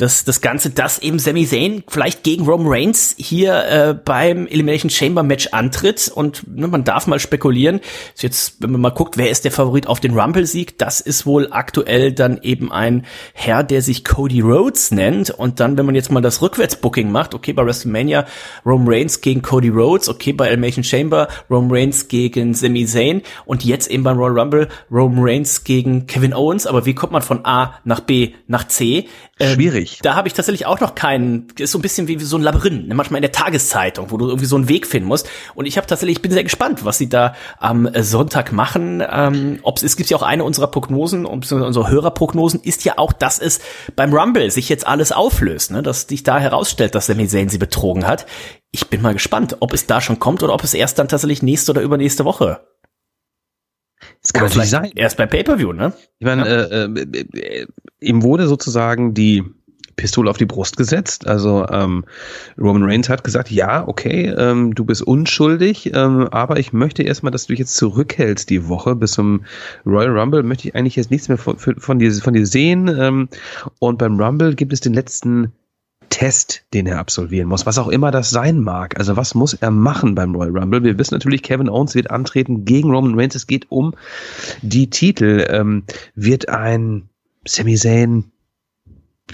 das, 0.00 0.24
das 0.24 0.40
Ganze, 0.40 0.70
dass 0.70 0.98
eben 1.00 1.18
Sami 1.18 1.46
Zayn 1.46 1.84
vielleicht 1.86 2.22
gegen 2.22 2.46
Roman 2.46 2.68
Reigns 2.68 3.14
hier 3.18 3.64
äh, 3.66 3.94
beim 3.94 4.46
Elimination 4.46 4.90
Chamber 4.90 5.22
Match 5.22 5.48
antritt 5.52 6.10
und 6.14 6.44
ne, 6.48 6.68
man 6.68 6.84
darf 6.84 7.06
mal 7.06 7.20
spekulieren. 7.20 7.80
Jetzt, 8.16 8.56
wenn 8.60 8.72
man 8.72 8.80
mal 8.80 8.90
guckt, 8.90 9.18
wer 9.18 9.30
ist 9.30 9.44
der 9.44 9.52
Favorit 9.52 9.86
auf 9.86 10.00
den 10.00 10.18
Rumble-Sieg, 10.18 10.78
das 10.78 11.00
ist 11.00 11.26
wohl 11.26 11.48
aktuell 11.50 12.12
dann 12.12 12.40
eben 12.42 12.72
ein 12.72 13.04
Herr, 13.34 13.62
der 13.62 13.82
sich 13.82 14.04
Cody 14.04 14.40
Rhodes 14.40 14.90
nennt 14.90 15.30
und 15.30 15.60
dann, 15.60 15.76
wenn 15.76 15.86
man 15.86 15.94
jetzt 15.94 16.10
mal 16.10 16.22
das 16.22 16.40
Rückwärtsbooking 16.40 17.12
macht, 17.12 17.34
okay, 17.34 17.52
bei 17.52 17.64
WrestleMania 17.64 18.26
Roman 18.64 18.88
Reigns 18.88 19.20
gegen 19.20 19.42
Cody 19.42 19.68
Rhodes, 19.68 20.08
okay, 20.08 20.32
bei 20.32 20.48
Elimination 20.48 20.84
Chamber 20.84 21.28
Roman 21.50 21.70
Reigns 21.72 22.08
gegen 22.08 22.54
Sami 22.54 22.86
Zayn 22.86 23.22
und 23.44 23.64
jetzt 23.64 23.90
eben 23.90 24.02
beim 24.02 24.16
Royal 24.16 24.38
Rumble 24.38 24.68
Roman 24.90 25.24
Reigns 25.24 25.64
gegen 25.64 26.06
Kevin 26.06 26.32
Owens, 26.32 26.66
aber 26.66 26.86
wie 26.86 26.94
kommt 26.94 27.12
man 27.12 27.22
von 27.22 27.44
A 27.44 27.78
nach 27.84 28.00
B 28.00 28.32
nach 28.46 28.66
C? 28.66 29.06
Ähm, 29.38 29.58
Schwierig. 29.90 30.02
Da 30.02 30.14
habe 30.14 30.28
ich 30.28 30.34
tatsächlich 30.34 30.66
auch 30.66 30.80
noch 30.80 30.94
keinen, 30.94 31.48
ist 31.58 31.72
so 31.72 31.78
ein 31.78 31.82
bisschen 31.82 32.08
wie, 32.08 32.20
wie 32.20 32.24
so 32.24 32.36
ein 32.36 32.42
Labyrinth, 32.42 32.88
ne? 32.88 32.94
manchmal 32.94 33.18
in 33.18 33.22
der 33.22 33.32
Tageszeitung, 33.32 34.10
wo 34.10 34.16
du 34.16 34.28
irgendwie 34.28 34.46
so 34.46 34.56
einen 34.56 34.68
Weg 34.68 34.86
finden 34.86 35.08
musst. 35.08 35.28
Und 35.54 35.66
ich 35.66 35.76
habe 35.76 35.86
tatsächlich, 35.86 36.18
ich 36.18 36.22
bin 36.22 36.30
sehr 36.30 36.44
gespannt, 36.44 36.84
was 36.84 36.98
sie 36.98 37.08
da 37.08 37.34
am 37.58 37.88
Sonntag 38.00 38.52
machen. 38.52 39.02
Ähm, 39.10 39.58
ob 39.62 39.82
es 39.82 39.96
gibt 39.96 40.08
ja 40.10 40.16
auch 40.16 40.22
eine 40.22 40.44
unserer 40.44 40.68
Prognosen, 40.68 41.26
unsere 41.26 41.90
Hörerprognosen, 41.90 42.60
ist 42.60 42.84
ja 42.84 42.94
auch, 42.96 43.12
dass 43.12 43.38
es 43.38 43.60
beim 43.96 44.14
Rumble 44.14 44.50
sich 44.50 44.68
jetzt 44.68 44.86
alles 44.86 45.12
auflöst, 45.12 45.72
ne? 45.72 45.82
dass 45.82 46.02
sich 46.02 46.22
da 46.22 46.38
herausstellt, 46.38 46.94
dass 46.94 47.06
Sami 47.06 47.26
Zayn 47.26 47.48
sie 47.48 47.58
betrogen 47.58 48.06
hat. 48.06 48.26
Ich 48.70 48.88
bin 48.88 49.02
mal 49.02 49.14
gespannt, 49.14 49.56
ob 49.60 49.72
es 49.72 49.86
da 49.86 50.00
schon 50.00 50.20
kommt 50.20 50.42
oder 50.42 50.54
ob 50.54 50.62
es 50.62 50.74
erst 50.74 50.98
dann 50.98 51.08
tatsächlich 51.08 51.42
nächste 51.42 51.72
oder 51.72 51.82
übernächste 51.82 52.24
Woche 52.24 52.60
das 54.22 54.32
kann 54.32 54.44
natürlich 54.44 54.70
sein. 54.70 54.90
Erst 54.94 55.16
beim 55.16 55.28
Pay-Per-View, 55.28 55.72
ne? 55.72 55.92
Ich 56.18 56.26
meine, 56.26 56.46
ja. 56.46 56.84
äh, 56.84 57.62
äh, 57.62 57.66
ihm 58.00 58.22
wurde 58.22 58.48
sozusagen 58.48 59.14
die 59.14 59.44
Pistole 59.96 60.30
auf 60.30 60.38
die 60.38 60.46
Brust 60.46 60.76
gesetzt. 60.76 61.26
Also 61.26 61.66
ähm, 61.68 62.04
Roman 62.58 62.84
Reigns 62.84 63.08
hat 63.08 63.24
gesagt, 63.24 63.50
ja, 63.50 63.86
okay, 63.86 64.26
ähm, 64.36 64.74
du 64.74 64.84
bist 64.84 65.02
unschuldig, 65.02 65.92
ähm, 65.94 66.28
aber 66.30 66.58
ich 66.58 66.72
möchte 66.72 67.02
erstmal, 67.02 67.32
dass 67.32 67.46
du 67.46 67.52
dich 67.52 67.60
jetzt 67.60 67.76
zurückhältst 67.76 68.50
die 68.50 68.68
Woche 68.68 68.94
bis 68.96 69.12
zum 69.12 69.44
Royal 69.84 70.18
Rumble. 70.18 70.42
Möchte 70.42 70.68
ich 70.68 70.74
eigentlich 70.74 70.96
jetzt 70.96 71.10
nichts 71.10 71.28
mehr 71.28 71.38
von, 71.38 71.58
von 71.58 71.98
dir, 71.98 72.12
von 72.14 72.34
dir 72.34 72.46
sehen. 72.46 72.88
Ähm, 72.88 73.28
und 73.78 73.98
beim 73.98 74.20
Rumble 74.20 74.54
gibt 74.54 74.72
es 74.72 74.80
den 74.80 74.94
letzten 74.94 75.52
Test, 76.10 76.64
den 76.74 76.86
er 76.86 76.98
absolvieren 76.98 77.48
muss, 77.48 77.66
was 77.66 77.78
auch 77.78 77.88
immer 77.88 78.10
das 78.10 78.30
sein 78.30 78.60
mag. 78.60 78.98
Also 78.98 79.16
was 79.16 79.34
muss 79.34 79.54
er 79.54 79.70
machen 79.70 80.14
beim 80.14 80.34
Royal 80.34 80.58
Rumble? 80.58 80.82
Wir 80.82 80.98
wissen 80.98 81.14
natürlich, 81.14 81.42
Kevin 81.42 81.68
Owens 81.68 81.94
wird 81.94 82.10
antreten 82.10 82.64
gegen 82.64 82.90
Roman 82.90 83.18
Reigns. 83.18 83.36
Es 83.36 83.46
geht 83.46 83.70
um 83.70 83.94
die 84.60 84.90
Titel. 84.90 85.46
Ähm, 85.48 85.84
wird 86.14 86.48
ein 86.48 87.08
Sami 87.46 87.76
Zayn 87.76 88.32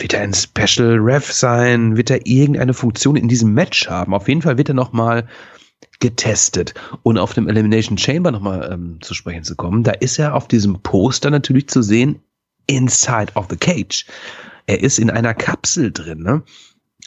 wird 0.01 0.15
er 0.15 0.21
ein 0.21 0.35
Special 0.35 0.99
Ref 0.99 1.33
sein? 1.33 1.97
Wird 1.97 2.11
er 2.11 2.27
irgendeine 2.27 2.75
Funktion 2.75 3.17
in 3.17 3.29
diesem 3.29 3.55
Match 3.55 3.89
haben? 3.89 4.15
Auf 4.15 4.29
jeden 4.29 4.43
Fall 4.43 4.59
wird 4.59 4.69
er 4.69 4.75
nochmal 4.75 5.27
getestet. 6.01 6.75
Und 7.03 7.19
auf 7.19 7.35
dem 7.35 7.49
Elimination 7.49 7.99
Chamber 7.99 8.31
nochmal 8.31 8.71
ähm, 8.73 8.99
zu 9.01 9.15
sprechen 9.15 9.45
zu 9.45 9.57
kommen, 9.57 9.83
da 9.83 9.93
ist 9.93 10.19
er 10.19 10.35
auf 10.35 10.49
diesem 10.49 10.81
Poster 10.83 11.31
natürlich 11.31 11.69
zu 11.69 11.83
sehen, 11.83 12.21
inside 12.67 13.33
of 13.35 13.47
the 13.51 13.57
cage. 13.57 14.07
Er 14.67 14.83
ist 14.83 14.99
in 14.99 15.11
einer 15.11 15.35
Kapsel 15.35 15.93
drin. 15.93 16.23
Ne? 16.23 16.43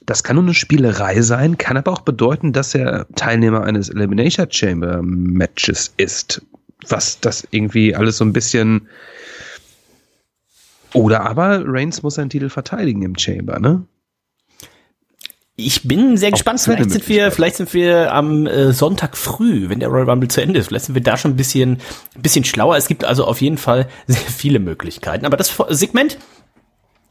Das 0.06 0.24
kann 0.24 0.38
nur 0.38 0.46
eine 0.46 0.54
Spielerei 0.54 1.22
sein, 1.22 1.58
kann 1.58 1.78
aber 1.78 1.92
auch 1.92 2.02
bedeuten, 2.02 2.54
dass 2.54 2.74
er 2.74 3.08
Teilnehmer 3.16 3.64
eines 3.64 3.90
Elimination 3.90 4.52
Chamber 4.52 5.02
Matches 5.02 5.94
ist. 5.98 6.42
Was 6.88 7.20
das 7.20 7.46
irgendwie 7.52 7.96
alles 7.96 8.18
so 8.18 8.26
ein 8.26 8.34
bisschen. 8.34 8.88
Oder 10.94 11.22
aber 11.22 11.64
Reigns 11.66 12.04
muss 12.04 12.16
seinen 12.16 12.30
Titel 12.30 12.50
verteidigen 12.50 13.02
im 13.04 13.18
Chamber, 13.18 13.60
ne? 13.60 13.86
Ich 15.56 15.86
bin 15.86 16.16
sehr 16.16 16.32
gespannt. 16.32 16.62
Vielleicht 16.62 16.90
sind 16.90 17.10
wir, 17.10 17.32
vielleicht 17.32 17.58
sind 17.58 17.74
wir 17.74 18.14
am 18.14 18.48
äh, 18.48 18.72
Sonntag 18.72 19.18
früh, 19.18 19.68
wenn 19.68 19.82
der 19.82 19.90
Royal 19.90 20.10
Rumble 20.10 20.30
zu 20.30 20.42
Ende 20.42 20.58
ist. 20.58 20.68
Vielleicht 20.68 20.86
sind 20.86 20.96
wir 20.96 21.04
da 21.04 21.18
schon 21.18 21.32
ein 21.32 21.36
bisschen, 21.36 21.80
ein 22.16 22.22
bisschen 22.22 22.46
schlauer. 22.46 22.78
Es 22.78 22.88
gibt 22.88 23.04
also 23.04 23.26
auf 23.26 23.42
jeden 23.42 23.58
Fall 23.58 23.90
sehr 24.08 24.22
viele 24.22 24.60
Möglichkeiten. 24.60 25.26
Aber 25.26 25.36
das 25.36 25.54
Segment 25.70 26.18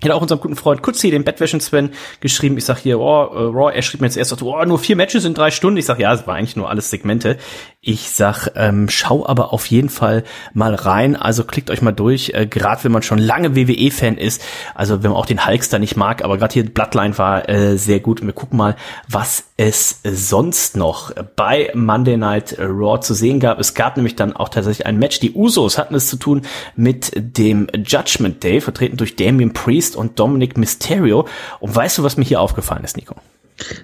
hätte 0.01 0.15
auch 0.15 0.23
unserem 0.23 0.41
guten 0.41 0.57
Freund 0.57 0.83
Kutzi, 0.83 1.11
den 1.11 1.25
Bettwäschen 1.25 1.61
Sven, 1.61 1.91
geschrieben. 2.21 2.57
Ich 2.57 2.65
sag 2.65 2.79
hier, 2.79 3.01
oh, 3.01 3.25
äh, 3.25 3.39
Raw, 3.39 3.73
er 3.73 3.83
schrieb 3.83 4.01
mir 4.01 4.07
jetzt 4.07 4.17
erst, 4.17 4.43
oh, 4.43 4.65
nur 4.65 4.79
vier 4.79 4.97
Matches 4.97 5.25
in 5.25 5.35
drei 5.35 5.51
Stunden. 5.51 5.77
Ich 5.79 5.87
sag, 5.87 5.99
ja, 5.99 6.13
es 6.13 6.27
war 6.27 6.37
eigentlich 6.37 6.57
nur 6.57 6.71
alles 6.71 6.91
Segmente. 6.91 7.39
Ich 7.81 8.11
sag, 8.11 8.49
ähm, 8.55 8.89
schau 8.89 9.27
aber 9.27 9.53
auf 9.53 9.67
jeden 9.67 9.89
Fall 9.89 10.25
mal 10.55 10.75
rein. 10.75 11.17
Also 11.17 11.45
klickt 11.45 11.71
euch 11.71 11.83
mal 11.83 11.93
durch, 11.93 12.33
äh, 12.35 12.47
gerade 12.47 12.85
wenn 12.85 12.93
man 12.93 13.03
schon 13.03 13.19
lange 13.19 13.57
WWE-Fan 13.57 14.19
ist. 14.19 14.45
Also 14.75 15.03
wenn 15.03 15.11
man 15.11 15.19
auch 15.19 15.27
den 15.27 15.47
Hulkster 15.47 15.79
nicht 15.79 15.97
mag, 15.97 16.23
aber 16.23 16.39
gerade 16.39 16.55
hier 16.55 16.65
Bloodline 16.65 17.19
war 17.19 17.49
äh, 17.49 17.77
sehr 17.77 18.01
gut. 18.01 18.21
Und 18.21 18.29
wir 18.29 18.35
gucken 18.35 18.57
mal, 18.57 18.77
was 19.09 19.48
es 19.59 19.99
sonst 20.05 20.77
noch 20.77 21.13
bei 21.35 21.73
Monday 21.75 22.17
Night 22.17 22.57
Raw 22.61 23.01
zu 23.01 23.13
sehen 23.13 23.41
gab. 23.41 23.59
Es 23.59 23.75
gab 23.75 23.97
nämlich 23.97 24.15
dann 24.15 24.33
auch 24.33 24.49
tatsächlich 24.49 24.87
ein 24.87 25.01
Match. 25.01 25.19
Die 25.19 25.33
Usos 25.33 25.79
hatten 25.79 25.97
es 25.97 26.07
zu 26.07 26.17
tun 26.17 26.43
mit 26.77 27.13
dem 27.17 27.67
Judgment 27.85 28.43
Day, 28.45 28.61
vertreten 28.61 28.97
durch 28.97 29.17
Damien 29.17 29.53
Priest 29.53 29.97
und 29.97 30.17
Dominic 30.21 30.57
Mysterio. 30.57 31.27
Und 31.59 31.75
weißt 31.75 31.99
du, 31.99 32.05
was 32.05 32.17
mir 32.17 32.25
hier 32.25 32.41
aufgefallen 32.41 32.85
ist, 32.85 32.97
Nico? 32.97 33.17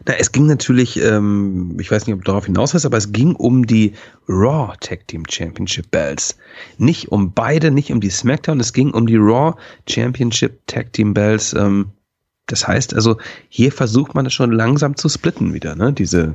Na, 0.07 0.15
es 0.15 0.31
ging 0.31 0.47
natürlich, 0.47 1.03
ähm, 1.03 1.77
ich 1.81 1.91
weiß 1.91 2.07
nicht, 2.07 2.15
ob 2.15 2.21
du 2.21 2.31
darauf 2.31 2.47
hinaus 2.47 2.73
hast, 2.75 2.87
aber 2.87 2.97
es 2.97 3.11
ging 3.11 3.35
um 3.35 3.67
die 3.67 3.95
Raw 4.29 4.75
Tag 4.79 5.09
Team 5.09 5.25
Championship 5.29 5.91
Bells. 5.91 6.37
Nicht 6.79 7.11
um 7.11 7.33
beide, 7.33 7.73
nicht 7.73 7.91
um 7.91 8.01
die 8.01 8.11
SmackDown, 8.11 8.61
es 8.61 8.73
ging 8.73 8.93
um 8.93 9.09
die 9.09 9.17
Raw 9.17 9.55
Championship 9.89 10.65
Tag 10.69 10.93
Team 10.93 11.15
Bells. 11.15 11.53
Ähm, 11.53 11.91
das 12.47 12.69
heißt 12.69 12.95
also, 12.95 13.17
hier 13.49 13.73
versucht 13.73 14.15
man 14.15 14.27
es 14.27 14.35
schon 14.35 14.53
langsam 14.53 14.97
zu 14.97 15.09
splitten 15.09 15.55
wieder, 15.55 15.75
ne? 15.75 15.93
Diese 15.93 16.35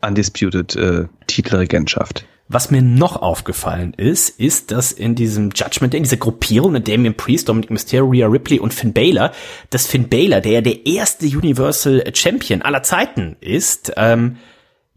undisputed 0.00 0.76
äh, 0.76 1.06
Titelregentschaft. 1.26 2.26
Was 2.48 2.70
mir 2.70 2.82
noch 2.82 3.16
aufgefallen 3.16 3.94
ist, 3.94 4.28
ist, 4.40 4.72
dass 4.72 4.92
in 4.92 5.14
diesem 5.14 5.50
Judgment, 5.54 5.94
in 5.94 6.02
dieser 6.02 6.16
Gruppierung 6.18 6.72
mit 6.72 6.88
Damien 6.88 7.14
Priest, 7.14 7.48
Dominic 7.48 7.70
Mysterio, 7.70 8.10
Rhea 8.10 8.26
Ripley 8.26 8.58
und 8.58 8.74
Finn 8.74 8.92
Balor, 8.92 9.32
dass 9.70 9.86
Finn 9.86 10.08
Balor, 10.08 10.40
der 10.40 10.52
ja 10.52 10.60
der 10.60 10.84
erste 10.84 11.26
Universal 11.26 12.04
Champion 12.12 12.60
aller 12.60 12.82
Zeiten 12.82 13.36
ist, 13.40 13.92
ähm, 13.96 14.36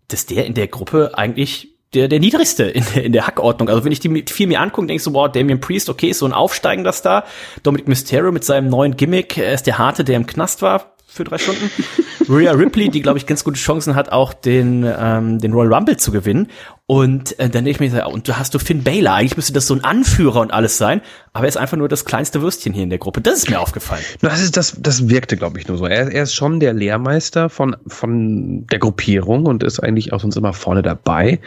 dass 0.08 0.26
der 0.26 0.46
in 0.46 0.54
der 0.54 0.68
Gruppe 0.68 1.18
eigentlich 1.18 1.75
der, 1.96 2.08
der 2.08 2.20
niedrigste 2.20 2.64
in 2.64 2.84
der, 2.94 3.04
in 3.04 3.14
der 3.14 3.28
Hackordnung. 3.28 3.70
Also 3.70 3.84
wenn 3.84 3.92
ich 3.92 4.00
die 4.00 4.26
viel 4.28 4.48
mir 4.48 4.62
angucke, 4.62 4.88
denke 4.88 4.98
ich 4.98 5.04
so, 5.04 5.14
wow, 5.14 5.32
Damien 5.32 5.60
Priest, 5.60 5.90
okay, 5.90 6.10
ist 6.10 6.20
so 6.20 6.26
ein 6.26 6.34
aufsteigender 6.34 6.92
Star. 6.92 7.24
Dominic 7.64 7.88
Mysterio 7.88 8.32
mit 8.32 8.44
seinem 8.44 8.70
neuen 8.70 8.98
Gimmick, 8.98 9.38
er 9.38 9.54
ist 9.54 9.68
der 9.68 9.78
Harte, 9.78 10.04
der 10.04 10.18
im 10.18 10.28
Knast 10.28 10.62
war 10.62 10.95
für 11.16 11.24
drei 11.24 11.38
Stunden. 11.38 11.70
Rhea 12.30 12.52
Ripley, 12.52 12.90
die, 12.90 13.02
glaube 13.02 13.18
ich, 13.18 13.26
ganz 13.26 13.44
gute 13.44 13.60
Chancen 13.60 13.96
hat, 13.96 14.12
auch 14.12 14.34
den, 14.34 14.86
ähm, 14.86 15.40
den 15.40 15.54
Royal 15.54 15.74
Rumble 15.74 15.98
zu 15.98 16.12
gewinnen. 16.12 16.48
Und 16.88 17.40
äh, 17.40 17.50
dann 17.50 17.66
denke 17.66 17.84
ich 17.84 17.94
mir, 17.94 18.08
und 18.08 18.28
du 18.28 18.38
hast 18.38 18.54
du 18.54 18.60
Finn 18.60 18.84
Baylor, 18.84 19.14
eigentlich 19.14 19.38
müsste 19.38 19.54
das 19.54 19.66
so 19.66 19.74
ein 19.74 19.84
Anführer 19.84 20.42
und 20.42 20.52
alles 20.52 20.78
sein, 20.78 21.02
aber 21.34 21.46
er 21.46 21.50
ist 21.50 21.58
einfach 21.58 21.78
nur 21.78 21.88
das 21.88 22.06
kleinste 22.06 22.42
Würstchen 22.42 22.74
hier 22.74 22.84
in 22.84 22.90
der 22.90 23.00
Gruppe. 23.00 23.22
Das 23.22 23.36
ist 23.36 23.50
mir 23.50 23.60
aufgefallen. 23.60 24.04
Das 24.22 24.42
ist 24.42 24.56
das, 24.56 24.78
das 24.80 25.10
wirkte, 25.10 25.36
glaube 25.36 25.60
ich, 25.60 25.68
nur 25.68 25.78
so. 25.78 25.86
Er, 25.86 26.12
er 26.12 26.24
ist 26.24 26.36
schon 26.36 26.60
der 26.60 26.74
Lehrmeister 26.74 27.50
von, 27.50 27.76
von 27.88 28.68
der 28.68 28.80
Gruppierung 28.80 29.46
und 29.46 29.64
ist 29.64 29.80
eigentlich 29.80 30.14
auch 30.14 30.20
sonst 30.20 30.36
immer 30.36 30.54
vorne 30.54 30.84
dabei. 30.84 31.40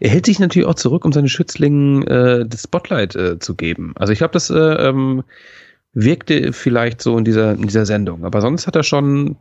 Er 0.00 0.10
hält 0.10 0.26
sich 0.26 0.38
natürlich 0.38 0.68
auch 0.68 0.74
zurück, 0.74 1.04
um 1.04 1.12
seinen 1.12 1.28
Schützlingen 1.28 2.06
äh, 2.06 2.46
das 2.46 2.62
Spotlight 2.62 3.16
äh, 3.16 3.38
zu 3.38 3.54
geben. 3.54 3.94
Also 3.96 4.12
ich 4.12 4.18
glaube, 4.18 4.32
das 4.32 4.50
äh, 4.50 4.54
ähm, 4.56 5.24
wirkte 5.94 6.52
vielleicht 6.52 7.00
so 7.00 7.16
in 7.16 7.24
dieser, 7.24 7.52
in 7.52 7.62
dieser 7.62 7.86
Sendung. 7.86 8.24
Aber 8.24 8.40
sonst 8.40 8.66
hat 8.66 8.76
er 8.76 8.82
schon 8.82 9.36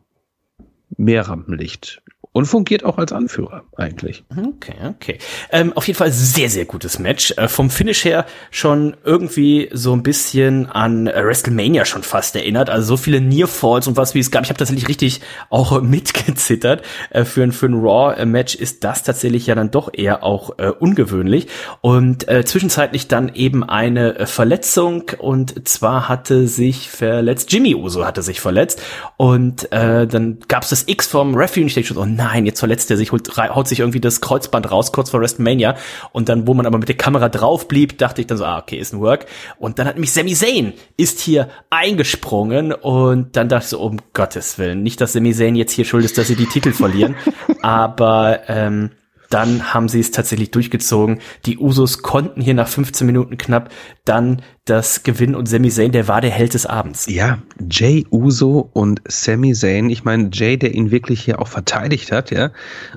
mehr 0.97 1.27
Rampenlicht 1.27 2.02
und 2.33 2.45
fungiert 2.45 2.83
auch 2.83 2.97
als 2.97 3.13
Anführer 3.13 3.63
eigentlich. 3.77 4.23
Okay, 4.31 4.73
okay. 4.89 5.17
Ähm, 5.51 5.71
auf 5.73 5.87
jeden 5.87 5.97
Fall 5.97 6.11
sehr, 6.11 6.49
sehr 6.49 6.65
gutes 6.65 6.99
Match. 6.99 7.33
Äh, 7.37 7.47
vom 7.47 7.69
Finish 7.69 8.03
her 8.05 8.25
schon 8.51 8.97
irgendwie 9.03 9.69
so 9.71 9.93
ein 9.93 10.03
bisschen 10.03 10.65
an 10.65 11.05
WrestleMania 11.05 11.85
schon 11.85 12.03
fast 12.03 12.35
erinnert. 12.35 12.69
Also 12.69 12.87
so 12.87 12.97
viele 12.97 13.21
Near 13.21 13.47
und 13.63 13.97
was 13.97 14.15
wie 14.15 14.19
es 14.19 14.31
gab. 14.31 14.43
Ich 14.43 14.49
habe 14.49 14.57
tatsächlich 14.57 14.87
richtig 14.87 15.21
auch 15.49 15.81
mitgezittert. 15.81 16.83
Äh, 17.11 17.23
für 17.23 17.43
ein, 17.43 17.51
für 17.51 17.67
ein 17.67 17.75
Raw-Match 17.75 18.55
ist 18.55 18.83
das 18.83 19.03
tatsächlich 19.03 19.47
ja 19.47 19.55
dann 19.55 19.71
doch 19.71 19.89
eher 19.93 20.23
auch 20.23 20.57
äh, 20.57 20.69
ungewöhnlich. 20.69 21.47
Und 21.81 22.27
äh, 22.27 22.43
zwischenzeitlich 22.43 23.07
dann 23.07 23.33
eben 23.33 23.63
eine 23.63 24.17
äh, 24.17 24.25
Verletzung 24.25 25.03
und 25.19 25.67
zwar 25.67 26.09
hatte 26.09 26.47
sich 26.47 26.89
verletzt, 26.89 27.51
Jimmy 27.53 27.75
Uso 27.75 28.05
hatte 28.05 28.21
sich 28.21 28.41
verletzt 28.41 28.81
und 29.17 29.67
dann 29.71 30.39
gab 30.47 30.63
es 30.63 30.69
das 30.69 30.87
X 30.87 31.07
vom 31.07 31.35
Referee 31.35 31.63
ich 31.67 31.73
denke 31.73 31.87
schon, 31.87 31.97
oh 31.97 32.05
nein, 32.23 32.45
jetzt 32.45 32.59
verletzt 32.59 32.89
er 32.89 32.97
sich, 32.97 33.11
holt, 33.11 33.37
haut 33.37 33.67
sich 33.67 33.79
irgendwie 33.79 33.99
das 33.99 34.21
Kreuzband 34.21 34.71
raus, 34.71 34.91
kurz 34.91 35.09
vor 35.09 35.19
WrestleMania. 35.19 35.75
Und 36.11 36.29
dann, 36.29 36.47
wo 36.47 36.53
man 36.53 36.65
aber 36.65 36.77
mit 36.77 36.87
der 36.87 36.97
Kamera 36.97 37.29
drauf 37.29 37.67
blieb, 37.67 37.97
dachte 37.97 38.21
ich 38.21 38.27
dann 38.27 38.37
so, 38.37 38.45
ah, 38.45 38.59
okay, 38.59 38.77
ist 38.77 38.93
ein 38.93 39.01
Work. 39.01 39.25
Und 39.59 39.77
dann 39.77 39.87
hat 39.87 39.97
mich 39.97 40.13
Sami 40.13 40.33
Zayn 40.33 40.73
ist 40.95 41.19
hier 41.19 41.49
eingesprungen 41.69 42.71
und 42.71 43.35
dann 43.35 43.49
dachte 43.49 43.65
ich 43.65 43.69
so, 43.69 43.79
um 43.81 43.97
Gottes 44.13 44.57
Willen, 44.57 44.83
nicht, 44.83 45.01
dass 45.01 45.13
Sami 45.13 45.33
Zayn 45.33 45.55
jetzt 45.55 45.73
hier 45.73 45.85
schuld 45.85 46.05
ist, 46.05 46.17
dass 46.17 46.27
sie 46.27 46.35
die 46.35 46.45
Titel 46.45 46.71
verlieren. 46.71 47.15
aber 47.61 48.41
ähm, 48.47 48.91
dann 49.33 49.73
haben 49.73 49.89
sie 49.89 49.99
es 49.99 50.11
tatsächlich 50.11 50.51
durchgezogen. 50.51 51.19
Die 51.45 51.57
Usos 51.57 52.03
konnten 52.03 52.39
hier 52.39 52.53
nach 52.53 52.67
15 52.67 53.07
Minuten 53.07 53.37
knapp 53.37 53.71
dann 54.05 54.43
das 54.65 55.01
gewinnen 55.01 55.33
und 55.33 55.47
Sami 55.47 55.69
Zayn, 55.69 55.91
der 55.91 56.07
war 56.07 56.21
der 56.21 56.29
Held 56.29 56.53
des 56.53 56.67
Abends. 56.67 57.07
Ja, 57.07 57.39
Jay 57.69 58.05
Uso 58.11 58.69
und 58.73 59.01
Sami 59.07 59.53
Zayn. 59.53 59.89
Ich 59.89 60.03
meine, 60.03 60.29
Jay, 60.31 60.57
der 60.57 60.75
ihn 60.75 60.91
wirklich 60.91 61.21
hier 61.21 61.41
auch 61.41 61.47
verteidigt 61.47 62.11
hat, 62.11 62.29
ja, 62.29 62.51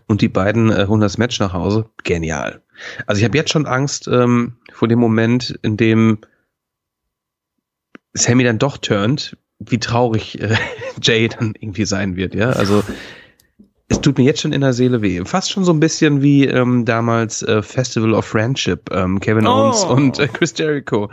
und 0.07 0.21
die 0.21 0.29
beiden 0.29 0.71
äh, 0.71 0.87
holen 0.87 1.01
das 1.01 1.17
Match 1.17 1.41
nach 1.41 1.55
Hause. 1.55 1.89
Genial. 2.05 2.61
Also 3.07 3.21
ich 3.21 3.25
habe 3.25 3.39
jetzt 3.39 3.51
schon 3.51 3.67
Angst 3.67 4.07
ähm, 4.07 4.57
vor 4.73 4.89
dem 4.89 4.99
Moment, 4.99 5.59
in 5.63 5.79
dem 5.79 6.19
Sammy 8.13 8.45
dann 8.45 8.59
doch 8.59 8.77
turnt, 8.77 9.39
wie 9.59 9.79
traurig 9.79 10.41
äh, 10.41 10.57
Jay 11.03 11.29
dann 11.29 11.55
irgendwie 11.59 11.87
sein 11.87 12.17
wird, 12.17 12.35
ja. 12.35 12.51
Also 12.51 12.85
es 13.89 14.01
tut 14.01 14.19
mir 14.19 14.25
jetzt 14.25 14.41
schon 14.41 14.53
in 14.53 14.63
der 14.63 14.73
Seele 14.73 15.01
weh. 15.01 15.23
Fast 15.25 15.51
schon 15.53 15.65
so 15.65 15.73
ein 15.73 15.79
bisschen 15.79 16.21
wie 16.21 16.45
ähm, 16.45 16.85
damals 16.85 17.43
äh, 17.43 17.63
Festival 17.63 18.15
of 18.15 18.25
Friendship, 18.25 18.91
ähm, 18.93 19.21
Kevin 19.21 19.47
Owens 19.47 19.85
Oh. 19.89 19.93
und 19.95 20.19
äh, 20.19 20.27
Chris 20.27 20.55
Jericho. 20.57 21.09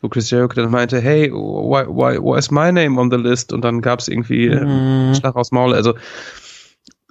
Wo 0.00 0.08
Chris 0.08 0.30
Jericho 0.30 0.54
dann 0.54 0.70
meinte, 0.70 1.00
hey, 1.00 1.30
why, 1.30 1.84
why, 1.86 2.18
why 2.18 2.38
is 2.38 2.50
my 2.50 2.72
name 2.72 2.98
on 2.98 3.10
the 3.10 3.16
list? 3.18 3.52
Und 3.52 3.62
dann 3.62 3.80
gab's 3.82 4.08
irgendwie 4.08 4.46
äh, 4.46 4.64
Mhm. 4.64 5.14
Schlag 5.14 5.36
aus 5.36 5.52
Maul. 5.52 5.74
Also 5.74 5.94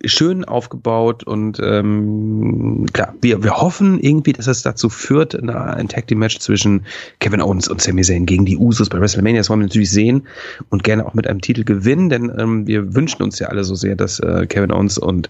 schön 0.05 0.43
aufgebaut 0.45 1.23
und 1.23 1.59
ähm, 1.61 2.85
klar, 2.93 3.15
wir, 3.21 3.43
wir 3.43 3.57
hoffen 3.57 3.99
irgendwie, 3.99 4.33
dass 4.33 4.47
es 4.47 4.61
dazu 4.61 4.89
führt, 4.89 5.35
eine, 5.35 5.75
ein 5.75 5.87
Tag 5.87 6.07
Team 6.07 6.19
Match 6.19 6.39
zwischen 6.39 6.85
Kevin 7.19 7.41
Owens 7.41 7.67
und 7.67 7.81
Sami 7.81 8.01
Zayn 8.01 8.25
gegen 8.25 8.45
die 8.45 8.57
Usos 8.57 8.89
bei 8.89 8.99
WrestleMania. 8.99 9.39
Das 9.39 9.49
wollen 9.49 9.61
wir 9.61 9.67
natürlich 9.67 9.91
sehen 9.91 10.27
und 10.69 10.83
gerne 10.83 11.05
auch 11.05 11.13
mit 11.13 11.27
einem 11.27 11.41
Titel 11.41 11.63
gewinnen, 11.63 12.09
denn 12.09 12.31
ähm, 12.37 12.67
wir 12.67 12.93
wünschen 12.95 13.23
uns 13.23 13.39
ja 13.39 13.47
alle 13.47 13.63
so 13.63 13.75
sehr, 13.75 13.95
dass 13.95 14.19
äh, 14.19 14.45
Kevin 14.47 14.71
Owens 14.71 14.97
und 14.97 15.29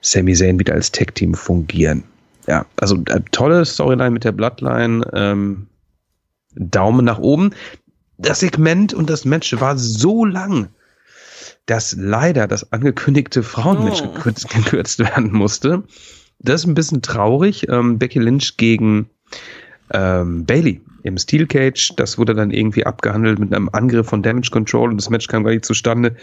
Sami 0.00 0.34
Zayn 0.34 0.58
wieder 0.58 0.74
als 0.74 0.92
Tag 0.92 1.14
Team 1.14 1.34
fungieren. 1.34 2.04
Ja, 2.46 2.66
also 2.76 2.96
äh, 3.06 3.20
tolle 3.30 3.64
Storyline 3.64 4.10
mit 4.10 4.24
der 4.24 4.32
Bloodline. 4.32 5.06
Ähm, 5.12 5.66
Daumen 6.54 7.04
nach 7.04 7.18
oben. 7.18 7.50
Das 8.18 8.40
Segment 8.40 8.94
und 8.94 9.10
das 9.10 9.24
Match 9.24 9.58
war 9.60 9.76
so 9.78 10.24
lang, 10.24 10.68
dass 11.66 11.94
leider 11.98 12.46
das 12.46 12.72
angekündigte 12.72 13.42
Frauenmatch 13.42 14.02
Oh. 14.02 14.12
gekürzt, 14.12 14.48
gekürzt 14.50 14.98
werden 14.98 15.32
musste. 15.32 15.84
Das 16.38 16.62
ist 16.62 16.66
ein 16.66 16.74
bisschen 16.74 17.02
traurig. 17.02 17.68
Ähm, 17.68 17.98
Becky 17.98 18.18
Lynch 18.18 18.56
gegen 18.56 19.10
ähm, 19.92 20.44
Bailey 20.44 20.80
im 21.04 21.18
Steel 21.18 21.48
Cage. 21.48 21.94
Das 21.96 22.16
wurde 22.16 22.32
dann 22.32 22.52
irgendwie 22.52 22.86
abgehandelt 22.86 23.40
mit 23.40 23.52
einem 23.52 23.68
Angriff 23.72 24.06
von 24.06 24.22
Damage 24.22 24.50
Control 24.52 24.90
und 24.90 24.96
das 24.98 25.10
Match 25.10 25.26
kam 25.26 25.42
gar 25.42 25.50
nicht 25.50 25.64
zustande. 25.64 26.14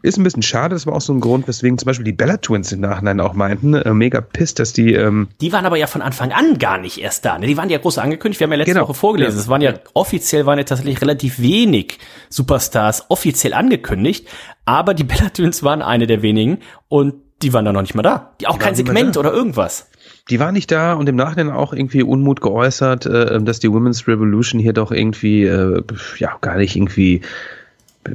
Ist 0.00 0.16
ein 0.16 0.24
bisschen 0.24 0.42
schade. 0.42 0.74
Das 0.74 0.86
war 0.86 0.94
auch 0.94 1.00
so 1.02 1.12
ein 1.12 1.20
Grund, 1.20 1.46
weswegen 1.46 1.76
zum 1.76 1.86
Beispiel 1.86 2.06
die 2.06 2.12
Bella 2.14 2.38
Twins 2.38 2.72
im 2.72 2.80
Nachhinein 2.80 3.20
auch 3.20 3.34
meinten, 3.34 3.74
äh, 3.74 3.92
mega 3.92 4.22
pisst, 4.22 4.58
dass 4.60 4.72
die 4.72 4.94
ähm, 4.94 5.28
Die 5.42 5.52
waren 5.52 5.66
aber 5.66 5.76
ja 5.76 5.86
von 5.86 6.00
Anfang 6.00 6.32
an 6.32 6.56
gar 6.58 6.78
nicht 6.78 6.98
erst 7.02 7.26
da. 7.26 7.38
Ne? 7.38 7.46
Die 7.46 7.56
waren 7.58 7.68
ja 7.68 7.76
groß 7.76 7.98
angekündigt. 7.98 8.40
Wir 8.40 8.46
haben 8.46 8.52
ja 8.52 8.58
letzte 8.58 8.72
Genau. 8.72 8.84
Woche 8.88 8.94
vorgelesen. 8.94 9.38
Es 9.38 9.48
waren 9.48 9.60
ja 9.60 9.74
offiziell 9.92 10.46
waren 10.46 10.56
ja 10.58 10.64
tatsächlich 10.64 11.00
relativ 11.02 11.38
wenig 11.40 11.98
Superstars 12.30 13.04
offiziell 13.10 13.52
angekündigt. 13.52 14.26
Aber 14.64 14.94
die 14.94 15.04
Bella 15.04 15.28
Twins 15.28 15.62
waren 15.62 15.82
eine 15.82 16.06
der 16.06 16.22
wenigen 16.22 16.58
und 16.88 17.14
die 17.42 17.52
waren 17.52 17.64
dann 17.66 17.74
noch 17.74 17.82
nicht 17.82 17.94
mal 17.94 18.02
da. 18.02 18.32
Die 18.40 18.46
auch 18.46 18.54
Die 18.54 18.60
kein 18.60 18.74
Segment 18.74 19.16
da. 19.16 19.20
oder 19.20 19.32
irgendwas. 19.32 19.90
Die 20.30 20.40
war 20.40 20.52
nicht 20.52 20.70
da 20.70 20.94
und 20.94 21.08
im 21.08 21.16
Nachhinein 21.16 21.50
auch 21.50 21.72
irgendwie 21.74 22.02
Unmut 22.02 22.40
geäußert, 22.40 23.04
äh, 23.06 23.42
dass 23.42 23.60
die 23.60 23.70
Women's 23.70 24.08
Revolution 24.08 24.60
hier 24.60 24.72
doch 24.72 24.90
irgendwie, 24.90 25.44
äh, 25.44 25.82
ja, 26.18 26.36
gar 26.40 26.56
nicht 26.56 26.76
irgendwie 26.76 27.20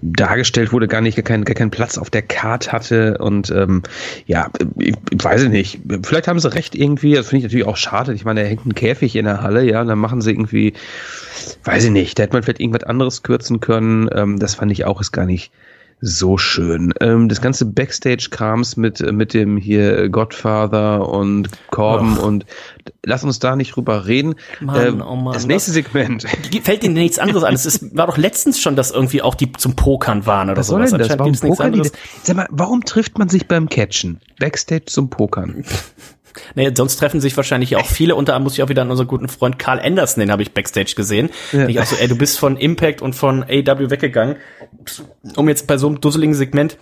dargestellt 0.02 0.72
wurde, 0.72 0.88
gar 0.88 1.02
nicht, 1.02 1.16
gar 1.16 1.24
keinen 1.24 1.46
gar 1.46 1.56
keinen 1.56 1.72
Platz 1.72 1.98
auf 1.98 2.10
der 2.10 2.22
Card 2.22 2.72
hatte 2.72 3.18
und 3.18 3.50
ähm, 3.52 3.84
ja, 4.28 4.50
ich, 4.78 4.96
ich 5.10 5.24
weiß 5.24 5.44
ich 5.44 5.50
nicht. 5.50 5.80
Vielleicht 6.04 6.28
haben 6.28 6.40
sie 6.40 6.54
recht 6.54 6.76
irgendwie, 6.76 7.14
das 7.14 7.28
finde 7.28 7.40
ich 7.40 7.44
natürlich 7.44 7.66
auch 7.66 7.78
schade. 7.78 8.14
Ich 8.14 8.26
meine, 8.26 8.42
da 8.42 8.48
hängt 8.48 8.66
ein 8.66 8.76
Käfig 8.76 9.16
in 9.16 9.26
der 9.26 9.42
Halle, 9.42 9.64
ja, 9.64 9.82
und 9.82 9.88
dann 9.88 10.00
machen 10.00 10.22
sie 10.22 10.32
irgendwie, 10.32 10.74
weiß 11.64 11.86
ich 11.86 11.92
nicht, 11.92 12.18
da 12.18 12.24
hätte 12.24 12.34
man 12.34 12.44
vielleicht 12.44 12.60
irgendwas 12.60 12.84
anderes 12.84 13.24
kürzen 13.24 13.60
können. 13.60 14.10
Ähm, 14.14 14.40
das 14.40 14.56
fand 14.56 14.72
ich 14.72 14.86
auch 14.86 15.02
ist 15.02 15.12
gar 15.12 15.26
nicht 15.26 15.52
so 16.02 16.38
schön. 16.38 16.94
Ähm, 17.02 17.28
das 17.30 17.42
ganze 17.42 17.66
Backstage-Krams 17.66 18.78
mit, 18.78 19.00
mit 19.12 19.34
dem 19.34 19.58
hier 19.58 20.10
Godfather 20.10 21.08
und 21.10 21.50
Corbin 21.72 22.16
Ach. 22.18 22.24
und 22.24 22.46
lass 23.06 23.24
uns 23.24 23.40
da 23.40 23.56
nicht 23.56 23.76
drüber 23.76 24.08
reden. 24.08 24.36
Mann, 24.62 24.86
Ähm, 24.88 25.04
oh 25.06 25.16
Mann, 25.16 25.34
das 25.34 25.46
nächste 25.46 25.72
Segment. 25.72 26.26
Fällt 26.64 26.84
ihnen 26.84 26.94
nichts 26.94 27.20
anderes 27.20 27.44
an? 27.44 27.54
Es 27.54 27.66
ist, 27.66 27.96
war 27.96 28.08
doch 28.08 28.18
letztens 28.18 28.62
schon, 28.62 28.76
dass 28.76 28.92
irgendwie 28.92 29.22
auch 29.22 29.36
die 29.36 29.52
zum 29.52 29.76
Pokern 29.76 30.26
waren 30.26 30.50
oder 30.50 30.60
Was 30.60 30.68
soll 30.68 30.80
sowas. 30.88 30.92
denn 30.92 31.00
das? 31.00 31.20
Warum 31.20 31.32
nichts 31.32 31.42
die 31.42 31.64
anderes. 31.64 31.92
denn? 31.92 32.02
Sag 32.24 32.36
mal, 32.38 32.48
warum 32.50 32.86
trifft 32.86 33.18
man 33.18 33.30
sich 33.30 33.48
beim 33.48 33.68
Catchen? 33.70 34.22
Backstage 34.40 34.86
zum 34.86 35.10
Pokern. 35.10 35.64
Nee, 36.56 36.72
sonst 36.76 36.98
treffen 36.98 37.22
sich 37.22 37.36
wahrscheinlich 37.38 37.76
auch 37.76 37.86
viele. 37.86 38.16
Unter 38.16 38.34
anderem 38.34 38.44
muss 38.44 38.54
ich 38.54 38.64
auch 38.64 38.70
wieder 38.70 38.82
an 38.82 38.92
unseren 38.92 39.08
guten 39.08 39.28
Freund 39.28 39.60
Carl 39.60 39.80
Anderson, 39.80 40.22
den 40.22 40.32
habe 40.32 40.42
ich 40.42 40.54
Backstage 40.54 40.94
gesehen. 40.96 41.30
Ja. 41.52 41.68
Ich 41.68 41.80
auch 41.80 41.86
so, 41.86 41.96
ey, 41.96 42.08
du 42.08 42.18
bist 42.18 42.40
von 42.40 42.58
Impact 42.58 43.02
und 43.02 43.14
von 43.14 43.44
AW 43.44 43.90
weggegangen, 43.90 44.38
um 45.36 45.50
jetzt 45.50 45.68
bei 45.68 45.78
so 45.78 45.88
einem 45.88 46.02
dusseligen 46.02 46.36
Segment 46.36 46.78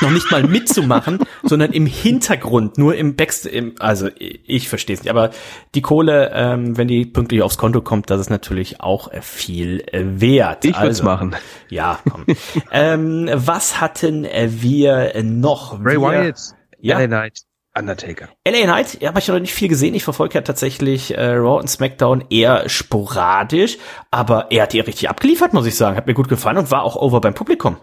noch 0.00 0.10
nicht 0.10 0.30
mal 0.30 0.42
mitzumachen, 0.42 1.18
sondern 1.42 1.72
im 1.72 1.86
Hintergrund, 1.86 2.78
nur 2.78 2.94
im 2.96 3.16
Backstage, 3.16 3.72
also 3.78 4.08
ich, 4.18 4.68
verstehe 4.68 4.94
es 4.94 5.02
nicht, 5.02 5.10
aber 5.10 5.30
die 5.74 5.82
Kohle, 5.82 6.30
ähm, 6.34 6.76
wenn 6.76 6.88
die 6.88 7.06
pünktlich 7.06 7.42
aufs 7.42 7.58
Konto 7.58 7.80
kommt, 7.80 8.10
das 8.10 8.20
ist 8.20 8.30
natürlich 8.30 8.80
auch 8.80 9.10
äh, 9.12 9.22
viel 9.22 9.80
äh, 9.92 10.20
wert. 10.20 10.64
Ich 10.64 10.72
würd's 10.72 11.00
also, 11.00 11.04
machen. 11.04 11.36
Ja, 11.68 12.00
komm. 12.08 12.24
ähm, 12.72 13.30
was 13.32 13.80
hatten 13.80 14.24
äh, 14.24 14.48
wir 14.50 15.14
äh, 15.14 15.22
noch? 15.22 15.78
Bray 15.80 15.96
wir, 15.96 16.08
Wyatt, 16.08 16.40
Ja. 16.80 16.98
LA 16.98 17.06
Knight, 17.06 17.40
Undertaker. 17.76 18.28
LA 18.46 18.64
Knight, 18.64 19.00
ja, 19.00 19.08
habe 19.08 19.18
ich 19.18 19.28
noch 19.28 19.38
nicht 19.38 19.54
viel 19.54 19.68
gesehen. 19.68 19.94
Ich 19.94 20.04
verfolge 20.04 20.34
ja 20.34 20.40
tatsächlich 20.40 21.16
äh, 21.16 21.34
Raw 21.34 21.58
und 21.58 21.68
SmackDown 21.68 22.24
eher 22.30 22.68
sporadisch, 22.68 23.78
aber 24.10 24.50
er 24.50 24.64
hat 24.64 24.72
hier 24.72 24.86
richtig 24.86 25.08
abgeliefert, 25.08 25.52
muss 25.52 25.66
ich 25.66 25.76
sagen. 25.76 25.96
Hat 25.96 26.06
mir 26.06 26.14
gut 26.14 26.28
gefallen 26.28 26.58
und 26.58 26.70
war 26.70 26.82
auch 26.82 26.96
over 26.96 27.20
beim 27.20 27.34
Publikum. 27.34 27.76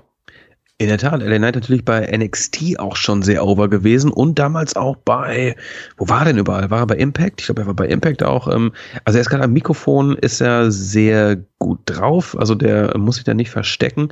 In 0.79 0.89
der 0.89 0.97
Tat, 0.97 1.21
LA 1.21 1.37
Knight 1.37 1.55
natürlich 1.55 1.85
bei 1.85 2.01
NXT 2.01 2.79
auch 2.79 2.95
schon 2.95 3.21
sehr 3.21 3.45
over 3.45 3.69
gewesen 3.69 4.11
und 4.11 4.39
damals 4.39 4.75
auch 4.75 4.95
bei, 4.95 5.55
wo 5.97 6.09
war 6.09 6.19
er 6.19 6.25
denn 6.25 6.39
überall? 6.39 6.71
War 6.71 6.79
er 6.79 6.87
bei 6.87 6.95
Impact? 6.95 7.41
Ich 7.41 7.45
glaube, 7.45 7.61
er 7.61 7.67
war 7.67 7.75
bei 7.75 7.87
Impact 7.87 8.23
auch. 8.23 8.47
Ähm, 8.47 8.73
also 9.05 9.17
er 9.17 9.21
ist 9.21 9.29
gerade 9.29 9.43
am 9.43 9.53
Mikrofon, 9.53 10.17
ist 10.17 10.41
er 10.41 10.71
sehr 10.71 11.37
gut 11.59 11.79
drauf, 11.85 12.35
also 12.37 12.55
der 12.55 12.97
muss 12.97 13.15
sich 13.15 13.23
da 13.23 13.35
nicht 13.35 13.51
verstecken. 13.51 14.09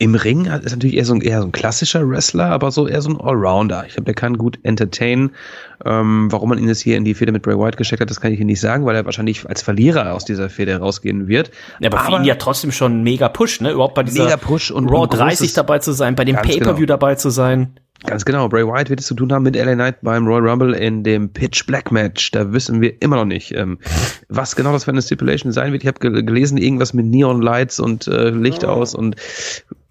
Im 0.00 0.14
Ring 0.14 0.46
ist 0.46 0.70
natürlich 0.70 0.96
eher 0.96 1.04
so 1.04 1.14
ein, 1.14 1.20
eher 1.20 1.40
so 1.40 1.48
ein 1.48 1.52
klassischer 1.52 2.08
Wrestler, 2.08 2.46
aber 2.46 2.70
so 2.70 2.86
eher 2.86 3.02
so 3.02 3.10
ein 3.10 3.20
Allrounder. 3.20 3.84
Ich 3.84 3.94
glaube, 3.94 4.04
der 4.04 4.14
kann 4.14 4.38
gut 4.38 4.56
entertainen. 4.62 5.32
Ähm, 5.84 6.30
warum 6.30 6.50
man 6.50 6.58
ihn 6.58 6.68
jetzt 6.68 6.82
hier 6.82 6.96
in 6.96 7.04
die 7.04 7.14
Fehde 7.14 7.32
mit 7.32 7.42
Bray 7.42 7.58
Wyatt 7.58 7.76
gesteckt 7.76 8.00
hat, 8.00 8.08
das 8.08 8.20
kann 8.20 8.32
ich 8.32 8.38
Ihnen 8.38 8.46
nicht 8.46 8.60
sagen, 8.60 8.86
weil 8.86 8.94
er 8.94 9.04
wahrscheinlich 9.04 9.48
als 9.48 9.60
Verlierer 9.62 10.14
aus 10.14 10.24
dieser 10.24 10.50
Fehde 10.50 10.76
rausgehen 10.76 11.26
wird. 11.26 11.50
Ja, 11.80 11.90
aber, 11.90 11.98
für 11.98 12.12
ihn 12.12 12.24
ja 12.24 12.36
trotzdem 12.36 12.70
schon 12.70 13.02
mega 13.02 13.28
Push, 13.28 13.60
ne? 13.60 13.72
Überhaupt 13.72 13.94
bei 13.94 14.04
dieser 14.04 14.24
Mega 14.24 14.36
Push 14.36 14.70
und- 14.70 14.88
Raw 14.88 15.02
und 15.02 15.14
30 15.14 15.50
großes- 15.50 15.54
dabei 15.56 15.80
zu 15.80 15.90
sein, 15.90 16.14
bei 16.14 16.24
dem 16.24 16.36
Pay-Per-View 16.36 16.74
genau. 16.74 16.86
dabei 16.86 17.16
zu 17.16 17.30
sein. 17.30 17.80
Ganz 18.06 18.24
genau, 18.24 18.48
Bray 18.48 18.64
Wyatt 18.64 18.90
wird 18.90 19.00
es 19.00 19.06
zu 19.06 19.14
tun 19.14 19.32
haben 19.32 19.42
mit 19.42 19.56
LA 19.56 19.74
Knight 19.74 20.02
beim 20.02 20.24
Royal 20.28 20.48
Rumble 20.48 20.74
in 20.74 21.02
dem 21.02 21.32
Pitch 21.32 21.66
Black 21.66 21.90
Match. 21.90 22.30
Da 22.30 22.52
wissen 22.52 22.80
wir 22.80 23.02
immer 23.02 23.16
noch 23.16 23.24
nicht, 23.24 23.52
ähm, 23.56 23.78
was 24.28 24.54
genau 24.54 24.70
das 24.72 24.84
für 24.84 24.92
eine 24.92 25.02
Stipulation 25.02 25.50
sein 25.50 25.72
wird. 25.72 25.82
Ich 25.82 25.88
habe 25.88 25.98
gel 25.98 26.24
gelesen, 26.24 26.58
irgendwas 26.58 26.94
mit 26.94 27.06
Neon 27.06 27.42
Lights 27.42 27.80
und 27.80 28.06
äh, 28.06 28.30
Licht 28.30 28.64
aus 28.64 28.94
und 28.94 29.16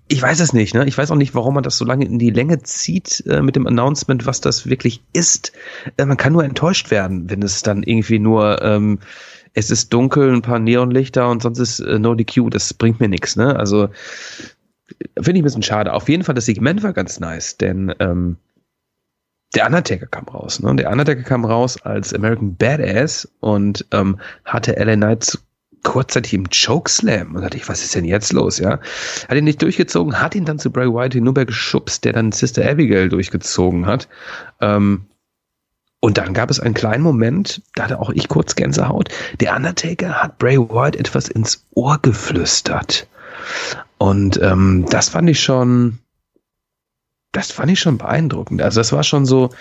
ich 0.09 0.21
weiß 0.21 0.39
es 0.39 0.53
nicht. 0.53 0.73
Ne? 0.73 0.85
Ich 0.85 0.97
weiß 0.97 1.11
auch 1.11 1.15
nicht, 1.15 1.35
warum 1.35 1.55
man 1.55 1.63
das 1.63 1.77
so 1.77 1.85
lange 1.85 2.05
in 2.05 2.19
die 2.19 2.29
Länge 2.29 2.61
zieht 2.63 3.23
äh, 3.27 3.41
mit 3.41 3.55
dem 3.55 3.67
Announcement, 3.67 4.25
was 4.25 4.41
das 4.41 4.67
wirklich 4.67 5.01
ist. 5.13 5.51
Äh, 5.97 6.05
man 6.05 6.17
kann 6.17 6.33
nur 6.33 6.43
enttäuscht 6.43 6.91
werden, 6.91 7.29
wenn 7.29 7.41
es 7.41 7.61
dann 7.63 7.83
irgendwie 7.83 8.19
nur 8.19 8.61
ähm, 8.61 8.99
es 9.53 9.71
ist 9.71 9.91
dunkel, 9.91 10.33
ein 10.33 10.41
paar 10.41 10.59
Neonlichter 10.59 11.29
und 11.29 11.41
sonst 11.41 11.59
ist 11.59 11.79
äh, 11.79 11.99
no 11.99 12.13
DQ, 12.13 12.49
das 12.51 12.73
bringt 12.73 12.99
mir 12.99 13.09
nichts, 13.09 13.35
ne? 13.35 13.55
Also 13.55 13.89
finde 15.15 15.31
ich 15.31 15.41
ein 15.41 15.43
bisschen 15.43 15.63
schade. 15.63 15.93
Auf 15.93 16.07
jeden 16.09 16.23
Fall, 16.23 16.35
das 16.35 16.45
Segment 16.45 16.83
war 16.83 16.93
ganz 16.93 17.19
nice, 17.19 17.57
denn 17.57 17.93
ähm, 17.99 18.37
der 19.55 19.65
Undertaker 19.65 20.05
kam 20.05 20.25
raus. 20.25 20.59
Ne? 20.59 20.75
Der 20.75 20.91
Undertaker 20.91 21.23
kam 21.23 21.45
raus 21.45 21.81
als 21.81 22.13
American 22.13 22.55
Badass 22.55 23.27
und 23.39 23.85
ähm, 23.91 24.19
hatte 24.45 24.73
LA 24.73 24.95
Knight 24.95 25.39
kurzzeitig 25.87 26.33
im 26.33 26.49
Chokeslam. 26.49 27.33
Und 27.33 27.41
dachte 27.41 27.55
ich, 27.55 27.69
was 27.69 27.81
ist 27.81 27.95
denn 27.95 28.03
jetzt 28.03 28.33
los, 28.33 28.59
ja? 28.59 28.79
Hat 29.29 29.37
ihn 29.37 29.45
nicht 29.45 29.61
durchgezogen, 29.61 30.19
hat 30.19 30.35
ihn 30.35 30.43
dann 30.43 30.59
zu 30.59 30.69
Bray 30.69 30.87
Wyatt 30.87 31.13
hinüber 31.13 31.45
geschubst, 31.45 32.03
der 32.03 32.11
dann 32.11 32.33
Sister 32.33 32.69
Abigail 32.69 33.07
durchgezogen 33.07 33.85
hat. 33.85 34.09
Ähm, 34.59 35.05
und 36.01 36.17
dann 36.17 36.33
gab 36.33 36.51
es 36.51 36.59
einen 36.59 36.73
kleinen 36.73 37.03
Moment, 37.03 37.61
da 37.75 37.83
hatte 37.83 37.99
auch 37.99 38.09
ich 38.09 38.27
kurz 38.27 38.55
Gänsehaut. 38.55 39.09
Der 39.39 39.55
Undertaker 39.55 40.21
hat 40.21 40.37
Bray 40.39 40.57
Wyatt 40.57 40.97
etwas 40.97 41.29
ins 41.29 41.65
Ohr 41.73 41.97
geflüstert. 42.01 43.07
Und 43.97 44.39
ähm, 44.43 44.85
das 44.89 45.07
fand 45.07 45.29
ich 45.29 45.41
schon, 45.41 45.99
das 47.31 47.49
fand 47.49 47.71
ich 47.71 47.79
schon 47.79 47.97
beeindruckend. 47.97 48.61
Also 48.61 48.81
das 48.81 48.91
war 48.91 49.03
schon 49.03 49.25
so, 49.25 49.51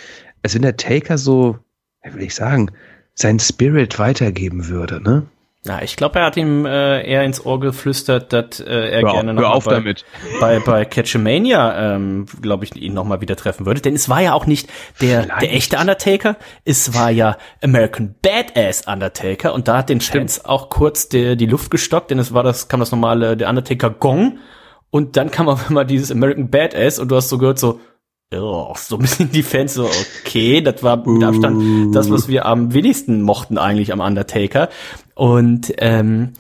als 0.43 0.57
wenn 0.57 0.63
der 0.63 0.77
Taker 0.77 1.19
so, 1.19 1.61
wie 2.03 2.15
will 2.15 2.23
ich 2.23 2.35
sagen, 2.35 2.73
sein 3.15 3.39
Spirit 3.39 4.01
weitergeben 4.01 4.67
würde, 4.67 5.01
ne? 5.01 5.23
Ja, 5.67 5.83
ich 5.83 5.97
glaube, 5.97 6.21
er 6.21 6.27
hat 6.27 6.37
ihm 6.37 6.65
äh, 6.65 7.03
eher 7.03 7.25
ins 7.25 7.45
Ohr 7.45 7.59
geflüstert, 7.59 8.33
dass 8.33 8.61
äh, 8.61 8.65
er 8.65 9.03
Hör 9.03 9.13
gerne 9.13 9.33
auf, 9.33 9.37
noch 9.37 9.51
auf 9.51 9.65
bei, 9.65 9.75
damit. 9.75 10.05
bei 10.41 10.61
bei 10.61 10.85
Catchamania, 10.85 11.95
ähm, 11.95 12.27
glaube 12.41 12.65
ich, 12.65 12.77
ihn 12.77 12.95
noch 12.95 13.05
mal 13.05 13.21
wieder 13.21 13.37
treffen 13.37 13.67
würde. 13.67 13.81
Denn 13.81 13.95
es 13.95 14.09
war 14.09 14.21
ja 14.21 14.33
auch 14.33 14.47
nicht 14.47 14.69
der 15.01 15.25
Vielleicht. 15.25 15.43
der 15.43 15.55
echte 15.55 15.79
Undertaker, 15.79 16.37
es 16.65 16.95
war 16.95 17.11
ja 17.11 17.37
American 17.63 18.15
Badass 18.23 18.87
Undertaker 18.87 19.55
und 19.55 19.69
da 19.69 19.79
hat 19.79 19.89
den 19.89 20.01
Fans 20.01 20.45
auch 20.45 20.71
kurz 20.71 21.09
der, 21.09 21.37
die 21.37 21.47
Luft 21.47 21.71
gestockt, 21.71 22.11
denn 22.11 22.19
es 22.19 22.33
war 22.33 22.43
das 22.43 22.69
kam 22.69 22.81
das 22.81 22.93
normale 22.93 23.37
der 23.37 23.49
Undertaker 23.49 23.91
Gong 23.91 24.39
und 24.91 25.17
dann 25.17 25.31
kam 25.31 25.49
auf 25.49 25.69
einmal 25.69 25.85
dieses 25.85 26.11
American 26.11 26.51
Badass 26.51 26.99
und 26.99 27.09
du 27.09 27.17
hast 27.17 27.29
so 27.29 27.39
gehört 27.39 27.59
so 27.59 27.81
Oh, 28.35 28.75
so 28.77 28.97
ein 28.97 29.03
bisschen 29.03 29.31
die 29.33 29.43
Fans 29.43 29.75
so, 29.75 29.89
okay, 30.25 30.61
das 30.61 30.83
war 30.83 31.07
mit 31.07 31.23
Abstand 31.23 31.95
das, 31.95 32.11
was 32.11 32.29
wir 32.29 32.47
am 32.47 32.75
wenigsten 32.75 33.23
mochten 33.23 33.59
eigentlich 33.59 33.93
am 33.93 34.01
Undertaker. 34.01 34.69
Und 35.15 35.73
ähm, 35.79 36.33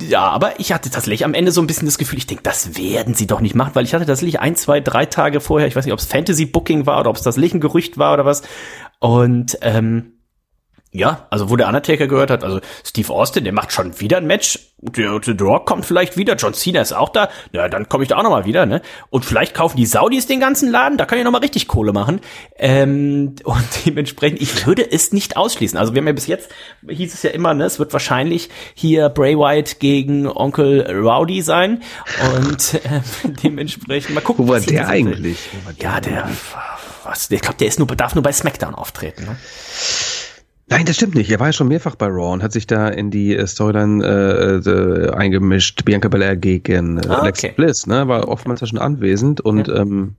ja, 0.00 0.28
aber 0.28 0.60
ich 0.60 0.72
hatte 0.72 0.90
tatsächlich 0.90 1.24
am 1.24 1.34
Ende 1.34 1.50
so 1.50 1.60
ein 1.60 1.66
bisschen 1.66 1.86
das 1.86 1.98
Gefühl, 1.98 2.18
ich 2.18 2.26
denke, 2.26 2.42
das 2.44 2.78
werden 2.78 3.14
sie 3.14 3.26
doch 3.26 3.40
nicht 3.40 3.54
machen, 3.54 3.74
weil 3.74 3.84
ich 3.84 3.94
hatte 3.94 4.06
tatsächlich 4.06 4.38
ein, 4.38 4.54
zwei, 4.54 4.80
drei 4.80 5.06
Tage 5.06 5.40
vorher, 5.40 5.66
ich 5.66 5.74
weiß 5.74 5.84
nicht, 5.84 5.92
ob 5.92 5.98
es 5.98 6.06
Fantasy-Booking 6.06 6.86
war 6.86 7.00
oder 7.00 7.10
ob 7.10 7.16
es 7.16 7.22
das 7.22 7.36
Gerücht 7.36 7.98
war 7.98 8.14
oder 8.14 8.24
was. 8.24 8.42
Und 9.00 9.58
ähm, 9.62 10.13
ja, 10.94 11.26
also 11.28 11.50
wo 11.50 11.56
der 11.56 11.66
Undertaker 11.66 12.06
gehört 12.06 12.30
hat, 12.30 12.44
also 12.44 12.60
Steve 12.84 13.12
Austin, 13.12 13.42
der 13.42 13.52
macht 13.52 13.72
schon 13.72 14.00
wieder 14.00 14.18
ein 14.18 14.28
Match. 14.28 14.60
Der, 14.78 15.18
The 15.24 15.32
Rock 15.40 15.66
kommt 15.66 15.84
vielleicht 15.84 16.16
wieder, 16.16 16.36
John 16.36 16.54
Cena 16.54 16.80
ist 16.82 16.92
auch 16.92 17.08
da. 17.08 17.30
Ja, 17.52 17.68
dann 17.68 17.88
komme 17.88 18.04
ich 18.04 18.08
da 18.08 18.16
auch 18.16 18.22
noch 18.22 18.30
mal 18.30 18.44
wieder, 18.44 18.64
ne? 18.64 18.80
Und 19.10 19.24
vielleicht 19.24 19.54
kaufen 19.54 19.76
die 19.76 19.86
Saudis 19.86 20.28
den 20.28 20.38
ganzen 20.38 20.70
Laden, 20.70 20.96
da 20.96 21.04
kann 21.04 21.18
ich 21.18 21.24
noch 21.24 21.32
mal 21.32 21.38
richtig 21.38 21.66
Kohle 21.66 21.92
machen. 21.92 22.20
Ähm, 22.56 23.34
und 23.44 23.64
dementsprechend, 23.84 24.40
ich 24.40 24.66
würde 24.68 24.88
es 24.88 25.12
nicht 25.12 25.36
ausschließen. 25.36 25.76
Also 25.76 25.94
wir 25.94 26.00
haben 26.00 26.06
ja 26.06 26.12
bis 26.12 26.28
jetzt, 26.28 26.50
hieß 26.88 27.12
es 27.12 27.24
ja 27.24 27.30
immer, 27.30 27.54
ne, 27.54 27.64
es 27.64 27.80
wird 27.80 27.92
wahrscheinlich 27.92 28.48
hier 28.74 29.08
Bray 29.08 29.36
Wyatt 29.36 29.80
gegen 29.80 30.28
Onkel 30.28 30.88
Rowdy 30.88 31.42
sein. 31.42 31.82
Und 32.38 32.74
äh, 32.84 33.00
dementsprechend 33.42 34.14
mal 34.14 34.20
gucken, 34.20 34.46
Wo 34.46 34.52
war 34.52 34.60
der 34.60 34.86
eigentlich? 34.86 35.48
Wo 35.52 35.66
war 35.66 35.72
der 35.72 35.82
Ja, 35.82 36.00
der, 36.00 36.30
was, 37.02 37.28
ich 37.32 37.40
glaube, 37.40 37.56
der 37.58 37.66
ist 37.66 37.80
nur, 37.80 37.88
darf 37.88 38.14
nur 38.14 38.22
bei 38.22 38.32
SmackDown 38.32 38.76
auftreten, 38.76 39.24
ne? 39.24 39.36
Nein, 40.68 40.86
das 40.86 40.96
stimmt 40.96 41.14
nicht. 41.14 41.30
Er 41.30 41.40
war 41.40 41.48
ja 41.48 41.52
schon 41.52 41.68
mehrfach 41.68 41.94
bei 41.94 42.06
Raw 42.06 42.32
und 42.32 42.42
hat 42.42 42.52
sich 42.52 42.66
da 42.66 42.88
in 42.88 43.10
die 43.10 43.36
äh, 43.36 43.46
Storyline 43.46 44.04
äh, 44.04 44.68
äh, 44.70 45.10
eingemischt. 45.10 45.84
Bianca 45.84 46.08
Belair 46.08 46.36
gegen 46.36 46.98
äh, 46.98 47.08
Ah, 47.08 47.18
Alexa 47.20 47.48
okay. 47.48 47.54
Bliss, 47.56 47.86
ne? 47.86 48.08
War 48.08 48.28
oftmals 48.28 48.60
ja 48.62 48.66
schon 48.66 48.78
anwesend 48.78 49.40
und 49.42 49.68
ähm, 49.68 50.16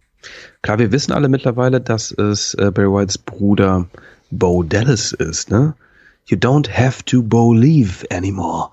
klar, 0.61 0.77
wir 0.77 0.91
wissen 0.91 1.13
alle 1.13 1.29
mittlerweile, 1.29 1.81
dass 1.81 2.11
es 2.11 2.53
äh, 2.55 2.71
Barry 2.71 2.91
Whites 2.91 3.17
Bruder 3.17 3.87
Bo 4.31 4.61
Dallas 4.63 5.13
ist, 5.13 5.49
ne? 5.49 5.73
You 6.27 6.37
don't 6.37 6.67
have 6.67 7.03
to 7.05 7.21
believe 7.21 8.03
anymore. 8.11 8.69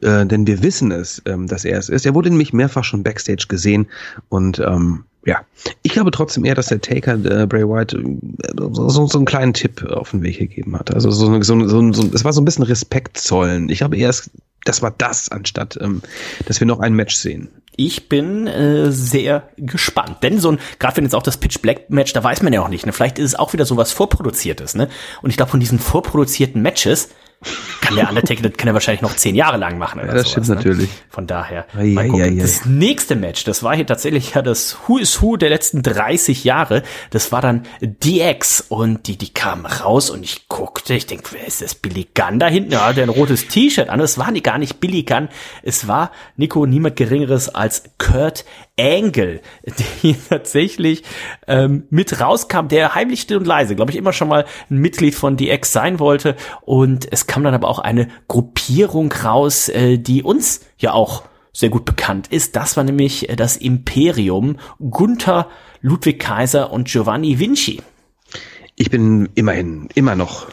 Äh, 0.00 0.26
denn 0.26 0.46
wir 0.46 0.62
wissen 0.62 0.92
es, 0.92 1.20
ähm, 1.26 1.48
dass 1.48 1.64
er 1.64 1.78
es 1.78 1.88
ist. 1.88 2.06
Er 2.06 2.14
wurde 2.14 2.30
nämlich 2.30 2.52
mehrfach 2.52 2.84
schon 2.84 3.02
backstage 3.02 3.46
gesehen 3.48 3.88
und 4.28 4.60
ähm, 4.60 5.04
ja, 5.26 5.40
ich 5.82 5.92
glaube 5.92 6.10
trotzdem 6.10 6.44
eher, 6.44 6.54
dass 6.54 6.66
der 6.66 6.80
Taker 6.80 7.14
äh, 7.14 7.46
Bray 7.46 7.66
Wyatt 7.66 7.94
äh, 7.94 8.02
so, 8.56 9.06
so, 9.06 9.18
einen 9.18 9.24
kleinen 9.24 9.54
Tipp 9.54 9.84
auf 9.84 10.10
den 10.10 10.22
Weg 10.22 10.38
gegeben 10.38 10.78
hat. 10.78 10.94
Also 10.94 11.10
so, 11.10 11.40
so, 11.42 11.68
so, 11.68 11.92
so 11.92 12.10
es 12.12 12.24
war 12.24 12.32
so 12.32 12.40
ein 12.40 12.44
bisschen 12.44 12.64
Respekt 12.64 13.18
zollen. 13.18 13.68
Ich 13.68 13.78
glaube 13.78 13.96
eher, 13.96 14.14
das 14.64 14.82
war 14.82 14.90
das, 14.96 15.30
anstatt 15.30 15.78
ähm, 15.80 16.02
dass 16.46 16.60
wir 16.60 16.66
noch 16.66 16.80
ein 16.80 16.94
Match 16.94 17.14
sehen. 17.14 17.48
Ich 17.76 18.08
bin 18.08 18.46
äh, 18.46 18.92
sehr 18.92 19.48
gespannt, 19.56 20.18
denn 20.22 20.38
so 20.38 20.52
ein, 20.52 20.58
gerade 20.78 20.96
wenn 20.96 21.04
jetzt 21.04 21.14
auch 21.14 21.24
das 21.24 21.38
Pitch 21.38 21.60
Black 21.60 21.90
Match, 21.90 22.12
da 22.12 22.22
weiß 22.22 22.42
man 22.42 22.52
ja 22.52 22.62
auch 22.62 22.68
nicht, 22.68 22.86
ne? 22.86 22.92
Vielleicht 22.92 23.18
ist 23.18 23.30
es 23.30 23.34
auch 23.34 23.52
wieder 23.52 23.66
so 23.66 23.76
was 23.76 23.90
vorproduziertes, 23.90 24.76
ne? 24.76 24.88
Und 25.22 25.30
ich 25.30 25.36
glaube, 25.36 25.50
von 25.50 25.58
diesen 25.58 25.80
vorproduzierten 25.80 26.62
Matches 26.62 27.08
kann 27.80 27.96
der 27.96 28.08
Undertaker, 28.08 28.42
das 28.42 28.52
kann 28.56 28.68
er 28.68 28.74
wahrscheinlich 28.74 29.02
noch 29.02 29.14
zehn 29.16 29.34
Jahre 29.34 29.56
lang 29.56 29.78
machen 29.78 30.00
oder 30.00 30.08
Ja, 30.08 30.14
das 30.14 30.30
sowas, 30.30 30.46
stimmt 30.46 30.48
ne? 30.48 30.54
natürlich. 30.56 30.90
Von 31.10 31.26
daher, 31.26 31.66
Ei, 31.76 31.96
ei, 31.96 32.22
ei. 32.22 32.38
das 32.40 32.64
nächste 32.64 33.16
Match, 33.16 33.44
das 33.44 33.62
war 33.62 33.74
hier 33.76 33.86
tatsächlich 33.86 34.34
ja 34.34 34.42
das 34.42 34.76
Who 34.86 34.98
is 34.98 35.20
Who 35.22 35.36
der 35.36 35.50
letzten 35.50 35.82
30 35.82 36.44
Jahre. 36.44 36.82
Das 37.10 37.32
war 37.32 37.40
dann 37.42 37.62
DX 37.80 38.62
und 38.68 39.06
die, 39.06 39.16
die 39.16 39.32
kamen 39.32 39.66
raus 39.66 40.10
und 40.10 40.22
ich 40.24 40.48
guckte, 40.48 40.94
ich 40.94 41.06
denke, 41.06 41.24
wer 41.32 41.46
ist 41.46 41.62
das? 41.62 41.74
Billy 41.74 42.06
Gunn 42.14 42.38
da 42.38 42.46
hinten? 42.46 42.72
Ja, 42.72 42.92
der 42.92 43.04
ein 43.04 43.08
rotes 43.10 43.48
T-Shirt 43.48 43.88
an. 43.88 44.00
Es 44.00 44.18
war 44.18 44.32
gar 44.32 44.58
nicht 44.58 44.80
Billy 44.80 45.02
Gunn. 45.04 45.28
Es 45.62 45.86
war, 45.88 46.10
Nico, 46.36 46.66
niemand 46.66 46.96
Geringeres 46.96 47.54
als 47.54 47.84
Kurt 47.98 48.44
Angle, 48.78 49.40
hier 50.00 50.16
tatsächlich 50.28 51.04
ähm, 51.46 51.84
mit 51.90 52.20
rauskam, 52.20 52.68
der 52.68 52.94
heimlich 52.94 53.20
still 53.20 53.36
und 53.38 53.46
leise, 53.46 53.76
glaube 53.76 53.92
ich, 53.92 53.96
immer 53.96 54.12
schon 54.12 54.28
mal 54.28 54.44
ein 54.70 54.78
Mitglied 54.78 55.14
von 55.14 55.36
DX 55.36 55.72
sein 55.72 56.00
wollte. 56.00 56.34
Und 56.62 57.06
es 57.12 57.26
kam 57.26 57.44
dann 57.44 57.54
aber 57.54 57.68
auch 57.68 57.78
eine 57.78 58.08
Gruppierung 58.26 59.12
raus, 59.12 59.68
äh, 59.68 59.98
die 59.98 60.22
uns 60.22 60.60
ja 60.78 60.92
auch 60.92 61.24
sehr 61.52 61.70
gut 61.70 61.84
bekannt 61.84 62.26
ist. 62.28 62.56
Das 62.56 62.76
war 62.76 62.84
nämlich 62.84 63.28
äh, 63.28 63.36
das 63.36 63.56
Imperium 63.56 64.58
Gunther, 64.78 65.48
Ludwig 65.80 66.18
Kaiser 66.18 66.72
und 66.72 66.88
Giovanni 66.88 67.38
Vinci. 67.38 67.80
Ich 68.74 68.90
bin 68.90 69.28
immerhin 69.34 69.88
immer 69.94 70.16
noch 70.16 70.48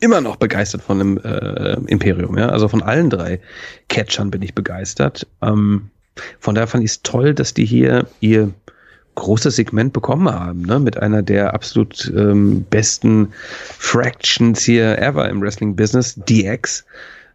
immer 0.00 0.22
noch 0.22 0.36
begeistert 0.36 0.80
von 0.80 0.98
dem 0.98 1.18
äh, 1.18 1.74
Imperium, 1.86 2.38
ja. 2.38 2.48
Also 2.48 2.68
von 2.68 2.82
allen 2.82 3.10
drei 3.10 3.40
Catchern 3.88 4.30
bin 4.30 4.40
ich 4.40 4.54
begeistert. 4.54 5.26
Ähm, 5.42 5.90
von 6.38 6.54
daher 6.54 6.66
fand 6.66 6.84
ich 6.84 6.90
es 6.90 7.02
toll, 7.02 7.34
dass 7.34 7.54
die 7.54 7.64
hier 7.64 8.06
ihr 8.20 8.52
großes 9.14 9.56
Segment 9.56 9.92
bekommen 9.92 10.30
haben, 10.30 10.62
ne? 10.62 10.78
Mit 10.78 10.96
einer 10.96 11.22
der 11.22 11.52
absolut 11.54 12.10
ähm, 12.16 12.64
besten 12.70 13.28
Fractions 13.78 14.62
hier 14.62 14.98
ever 14.98 15.28
im 15.28 15.42
Wrestling-Business, 15.42 16.16
DX. 16.16 16.84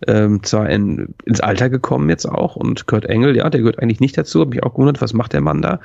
Ähm, 0.07 0.43
zwar 0.43 0.69
in, 0.69 1.13
ins 1.25 1.39
Alter 1.39 1.69
gekommen 1.69 2.09
jetzt 2.09 2.25
auch 2.25 2.57
und 2.57 2.85
Kurt 2.85 3.05
Engel, 3.05 3.35
ja, 3.35 3.49
der 3.49 3.61
gehört 3.61 3.79
eigentlich 3.79 4.01
nicht 4.01 4.17
dazu, 4.17 4.41
habe 4.41 4.49
mich 4.49 4.61
auch 4.61 4.73
gewundert, 4.73 5.01
was 5.01 5.13
macht 5.13 5.31
der 5.31 5.39
Mann 5.39 5.61
da? 5.61 5.79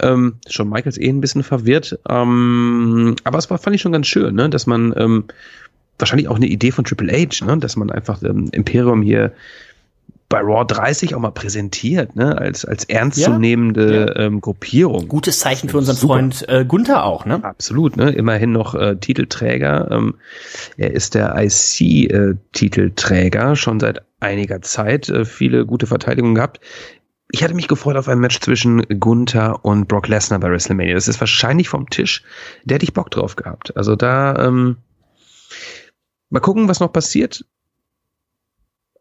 Ähm, 0.00 0.36
schon 0.48 0.70
Michaels 0.70 0.96
eh 0.96 1.08
ein 1.08 1.20
bisschen 1.20 1.42
verwirrt, 1.42 1.98
ähm, 2.08 3.16
aber 3.22 3.38
es 3.38 3.50
war, 3.50 3.58
fand 3.58 3.76
ich 3.76 3.82
schon 3.82 3.92
ganz 3.92 4.06
schön, 4.06 4.34
ne, 4.34 4.48
dass 4.48 4.66
man 4.66 4.94
ähm, 4.96 5.24
wahrscheinlich 5.98 6.28
auch 6.28 6.36
eine 6.36 6.46
Idee 6.46 6.70
von 6.70 6.84
Triple 6.84 7.12
H, 7.12 7.44
ne, 7.44 7.58
dass 7.58 7.76
man 7.76 7.90
einfach 7.90 8.22
ähm, 8.22 8.48
Imperium 8.52 9.02
hier 9.02 9.32
bei 10.30 10.40
Raw 10.40 10.64
30 10.64 11.14
auch 11.14 11.20
mal 11.20 11.32
präsentiert, 11.32 12.16
ne, 12.16 12.38
als 12.38 12.64
als 12.64 12.84
ernstzunehmende 12.84 14.14
Ähm, 14.16 14.40
Gruppierung. 14.40 15.08
Gutes 15.08 15.40
Zeichen 15.40 15.68
für 15.68 15.76
unseren 15.76 15.96
Super. 15.96 16.14
Freund 16.14 16.48
äh, 16.48 16.64
Gunther 16.64 17.04
auch, 17.04 17.26
ne? 17.26 17.44
Absolut, 17.44 17.96
ne? 17.96 18.10
Immerhin 18.10 18.52
noch 18.52 18.76
äh, 18.76 18.94
Titelträger. 18.96 19.90
Ähm, 19.90 20.14
er 20.76 20.92
ist 20.92 21.16
der 21.16 21.34
IC-Titelträger 21.36 23.56
schon 23.56 23.80
seit 23.80 24.02
einiger 24.20 24.62
Zeit. 24.62 25.08
Äh, 25.08 25.24
viele 25.24 25.66
gute 25.66 25.88
Verteidigungen 25.88 26.36
gehabt. 26.36 26.60
Ich 27.32 27.42
hatte 27.42 27.54
mich 27.54 27.66
gefreut 27.66 27.96
auf 27.96 28.06
ein 28.08 28.20
Match 28.20 28.38
zwischen 28.40 28.82
Gunther 29.00 29.64
und 29.64 29.88
Brock 29.88 30.06
Lesnar 30.06 30.38
bei 30.38 30.48
WrestleMania. 30.48 30.94
Das 30.94 31.08
ist 31.08 31.18
wahrscheinlich 31.20 31.68
vom 31.68 31.90
Tisch. 31.90 32.22
Der 32.64 32.76
hätte 32.76 32.84
ich 32.84 32.94
Bock 32.94 33.10
drauf 33.10 33.34
gehabt. 33.34 33.76
Also 33.76 33.96
da 33.96 34.46
ähm, 34.46 34.76
mal 36.28 36.38
gucken, 36.40 36.68
was 36.68 36.78
noch 36.78 36.92
passiert. 36.92 37.44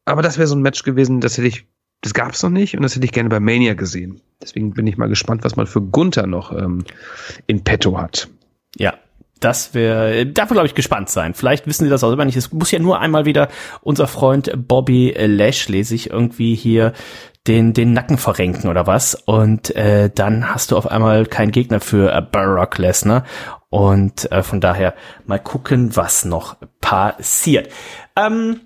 Aber 0.10 0.22
das 0.22 0.38
wäre 0.38 0.48
so 0.48 0.56
ein 0.56 0.62
Match 0.62 0.84
gewesen, 0.84 1.22
das 1.22 1.38
hätte 1.38 1.48
ich, 1.48 1.66
das 2.02 2.14
gab's 2.14 2.42
noch 2.44 2.50
nicht 2.50 2.76
und 2.76 2.84
das 2.84 2.96
hätte 2.96 3.06
ich 3.06 3.12
gerne 3.12 3.30
bei 3.30 3.40
Mania 3.40 3.74
gesehen. 3.74 4.22
Deswegen 4.42 4.74
bin 4.74 4.88
ich 4.88 4.98
mal 4.98 5.10
gespannt, 5.10 5.44
was 5.44 5.56
man 5.56 5.68
für 5.68 5.82
Gunther 5.82 6.28
noch 6.28 6.52
ähm, 6.52 6.84
in 7.48 7.64
petto 7.64 7.98
hat. 7.98 8.28
Ja. 8.76 8.96
Das 9.40 9.74
wäre, 9.74 10.26
darf 10.26 10.50
glaube 10.50 10.68
ich 10.68 10.76
gespannt 10.76 11.10
sein. 11.10 11.34
Vielleicht 11.34 11.66
wissen 11.66 11.86
Sie 11.86 11.90
das 11.90 12.04
auch 12.04 12.12
immer 12.12 12.26
nicht. 12.26 12.36
Es 12.36 12.52
muss 12.52 12.72
ja 12.72 12.80
nur 12.80 13.00
einmal 13.00 13.24
wieder 13.24 13.48
unser 13.80 14.06
Freund 14.06 14.52
Bobby 14.68 15.16
Lashley 15.18 15.86
sich 15.86 16.10
irgendwie 16.10 16.56
hier 16.56 16.92
den 17.48 17.74
den 17.74 17.94
Nacken 17.94 18.18
verrenken 18.18 18.70
oder 18.70 18.86
was 18.86 19.16
und 19.16 19.74
äh, 19.78 20.10
dann 20.14 20.54
hast 20.54 20.72
du 20.72 20.78
auf 20.78 20.92
einmal 20.92 21.26
keinen 21.26 21.52
Gegner 21.52 21.80
für 21.80 22.14
äh, 22.14 22.22
Barack 22.22 22.78
Lesnar 22.80 23.24
und 23.70 24.30
äh, 24.30 24.44
von 24.44 24.60
daher 24.60 24.94
mal 25.26 25.40
gucken, 25.40 25.96
was 25.96 26.26
noch 26.26 26.58
passiert. 26.82 27.70
Ähm, 28.18 28.60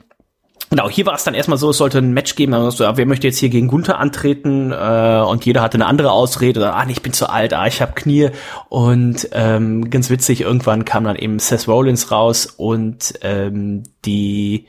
Genau, 0.73 0.89
hier 0.89 1.05
war 1.05 1.13
es 1.13 1.23
dann 1.23 1.35
erstmal 1.35 1.59
so, 1.59 1.69
es 1.69 1.77
sollte 1.77 1.99
ein 1.99 2.13
Match 2.13 2.33
geben, 2.33 2.55
also, 2.55 2.83
wer 2.95 3.05
möchte 3.05 3.27
jetzt 3.27 3.37
hier 3.37 3.49
gegen 3.49 3.67
Gunther 3.67 3.99
antreten 3.99 4.71
äh, 4.71 5.23
und 5.23 5.45
jeder 5.45 5.61
hatte 5.61 5.75
eine 5.75 5.85
andere 5.85 6.09
Ausrede, 6.09 6.73
ah, 6.73 6.83
nee, 6.83 6.93
ich 6.93 7.03
bin 7.03 7.13
zu 7.13 7.29
alt, 7.29 7.53
ah, 7.53 7.67
ich 7.67 7.79
habe 7.79 7.91
Knie 7.93 8.31
und 8.69 9.29
ähm, 9.33 9.91
ganz 9.91 10.09
witzig, 10.09 10.41
irgendwann 10.41 10.83
kam 10.83 11.03
dann 11.03 11.15
eben 11.15 11.37
Seth 11.37 11.67
Rollins 11.67 12.09
raus 12.09 12.47
und 12.47 13.13
ähm, 13.21 13.83
die 14.03 14.65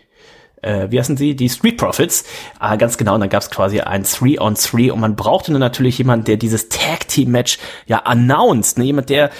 äh, 0.60 0.88
wie 0.90 0.98
heißen 0.98 1.16
sie, 1.16 1.36
die 1.36 1.48
Street 1.48 1.78
Profits, 1.78 2.24
äh, 2.60 2.76
ganz 2.76 2.98
genau, 2.98 3.14
und 3.14 3.20
dann 3.20 3.30
gab 3.30 3.40
es 3.40 3.48
quasi 3.48 3.80
ein 3.80 4.02
3 4.02 4.42
on 4.42 4.56
3 4.56 4.92
und 4.92 5.00
man 5.00 5.16
brauchte 5.16 5.52
dann 5.52 5.60
natürlich 5.60 5.96
jemanden, 5.96 6.26
der 6.26 6.36
dieses 6.36 6.68
Tag 6.68 7.08
Team 7.08 7.30
Match 7.30 7.56
ja 7.86 8.00
announced, 8.00 8.76
ne? 8.76 8.84
jemand, 8.84 9.08
der 9.08 9.30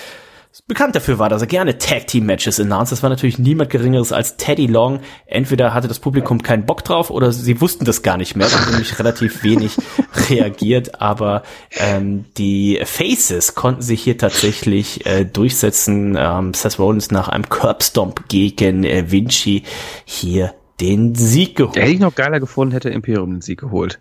bekannt 0.63 0.95
dafür 0.95 1.19
war, 1.19 1.29
dass 1.29 1.43
er 1.43 1.49
gerne 1.49 1.79
Tag 1.79 2.07
Team 2.07 2.27
Matches 2.27 2.61
announced. 2.61 2.93
Das 2.93 3.03
war 3.03 3.11
natürlich 3.11 3.39
niemand 3.39 3.71
geringeres 3.71 4.13
als 4.13 4.37
Teddy 4.37 4.67
Long. 4.67 5.01
Entweder 5.27 5.75
hatte 5.75 5.89
das 5.89 5.99
Publikum 5.99 6.43
keinen 6.43 6.65
Bock 6.65 6.85
drauf 6.85 7.11
oder 7.11 7.33
sie 7.33 7.61
wussten 7.61 7.85
das 7.85 8.03
gar 8.03 8.17
nicht 8.17 8.37
mehr. 8.37 8.47
Da 8.49 8.61
haben 8.61 8.71
nämlich 8.71 8.99
relativ 8.99 9.43
wenig 9.43 9.77
reagiert, 10.31 11.01
aber 11.01 11.43
ähm, 11.73 12.27
die 12.39 12.81
Faces 12.85 13.55
konnten 13.55 13.83
sich 13.83 14.03
hier 14.03 14.17
tatsächlich 14.17 15.05
äh, 15.07 15.25
durchsetzen. 15.25 16.17
Ähm, 16.17 16.55
Seth 16.55 16.79
Rollins 16.79 17.11
nach 17.11 17.29
einem 17.29 17.49
Curbstomp 17.49 18.29
gegen 18.29 18.85
äh, 18.85 19.11
Vinci 19.11 19.65
hier 20.05 20.55
den 20.81 21.15
Sieg 21.15 21.57
geholt. 21.57 21.77
Hätte 21.77 21.91
ich 21.91 22.01
noch 22.01 22.15
geiler 22.15 22.41
gefunden, 22.41 22.73
hätte 22.73 22.91
Imperium 22.91 23.31
den 23.31 23.41
Sieg 23.41 23.61
geholt. 23.61 24.01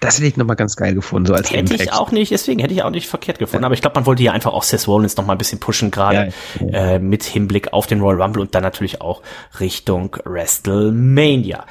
Das 0.00 0.18
hätte 0.18 0.26
ich 0.26 0.36
nochmal 0.36 0.56
ganz 0.56 0.76
geil 0.76 0.94
gefunden, 0.94 1.26
so 1.26 1.34
als 1.34 1.50
Hätte 1.50 1.60
Impact. 1.60 1.80
ich 1.80 1.92
auch 1.92 2.10
nicht, 2.10 2.30
deswegen 2.30 2.60
hätte 2.60 2.74
ich 2.74 2.82
auch 2.82 2.90
nicht 2.90 3.08
verkehrt 3.08 3.38
gefunden. 3.38 3.62
Ja. 3.62 3.66
Aber 3.66 3.74
ich 3.74 3.80
glaube, 3.80 3.94
man 3.94 4.06
wollte 4.06 4.22
hier 4.22 4.32
einfach 4.32 4.52
auch 4.52 4.62
Seth 4.62 4.86
Rollins 4.86 5.16
nochmal 5.16 5.36
ein 5.36 5.38
bisschen 5.38 5.60
pushen, 5.60 5.90
gerade 5.90 6.32
ja, 6.60 6.66
ja. 6.66 6.94
äh, 6.94 6.98
mit 6.98 7.24
Hinblick 7.24 7.72
auf 7.72 7.86
den 7.86 8.00
Royal 8.00 8.20
Rumble 8.20 8.42
und 8.42 8.54
dann 8.54 8.62
natürlich 8.62 9.00
auch 9.00 9.22
Richtung 9.60 10.16
WrestleMania. 10.24 11.64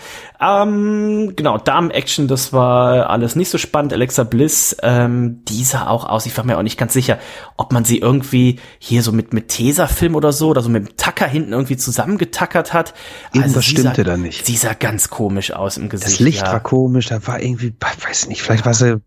Ähm, 0.45 1.35
genau, 1.35 1.57
Damen-Action, 1.57 2.27
das 2.27 2.51
war 2.51 3.09
alles 3.09 3.35
nicht 3.35 3.49
so 3.49 3.57
spannend. 3.57 3.93
Alexa 3.93 4.23
Bliss, 4.23 4.75
ähm, 4.81 5.43
die 5.45 5.63
sah 5.63 5.87
auch 5.87 6.03
aus. 6.03 6.25
Ich 6.25 6.35
war 6.35 6.43
mir 6.43 6.57
auch 6.57 6.63
nicht 6.63 6.77
ganz 6.77 6.91
sicher, 6.93 7.17
ob 7.55 7.71
man 7.71 7.85
sie 7.85 7.99
irgendwie 7.99 8.59
hier 8.79 9.03
so 9.03 9.11
mit, 9.11 9.33
mit 9.33 9.47
Tesafilm 9.47 10.15
oder 10.15 10.33
so 10.33 10.49
oder 10.49 10.61
so 10.61 10.69
mit 10.69 10.87
dem 10.87 10.97
Tacker 10.97 11.27
hinten 11.27 11.53
irgendwie 11.53 11.77
zusammengetackert 11.77 12.73
hat. 12.73 12.93
Irgendwas 13.33 13.57
also 13.57 13.61
stimmte 13.61 14.03
sah, 14.03 14.11
da 14.11 14.17
nicht. 14.17 14.45
Sie 14.45 14.57
sah 14.57 14.73
ganz 14.73 15.09
komisch 15.09 15.51
aus 15.51 15.77
im 15.77 15.87
Gesicht. 15.87 16.13
Das 16.13 16.19
Licht 16.19 16.41
ja. 16.41 16.51
war 16.51 16.59
komisch, 16.59 17.07
da 17.07 17.25
war 17.25 17.41
irgendwie, 17.41 17.73
weiß 17.79 18.27
nicht, 18.27 18.41
vielleicht 18.41 18.65
war 18.65 18.73
sie 18.73 19.01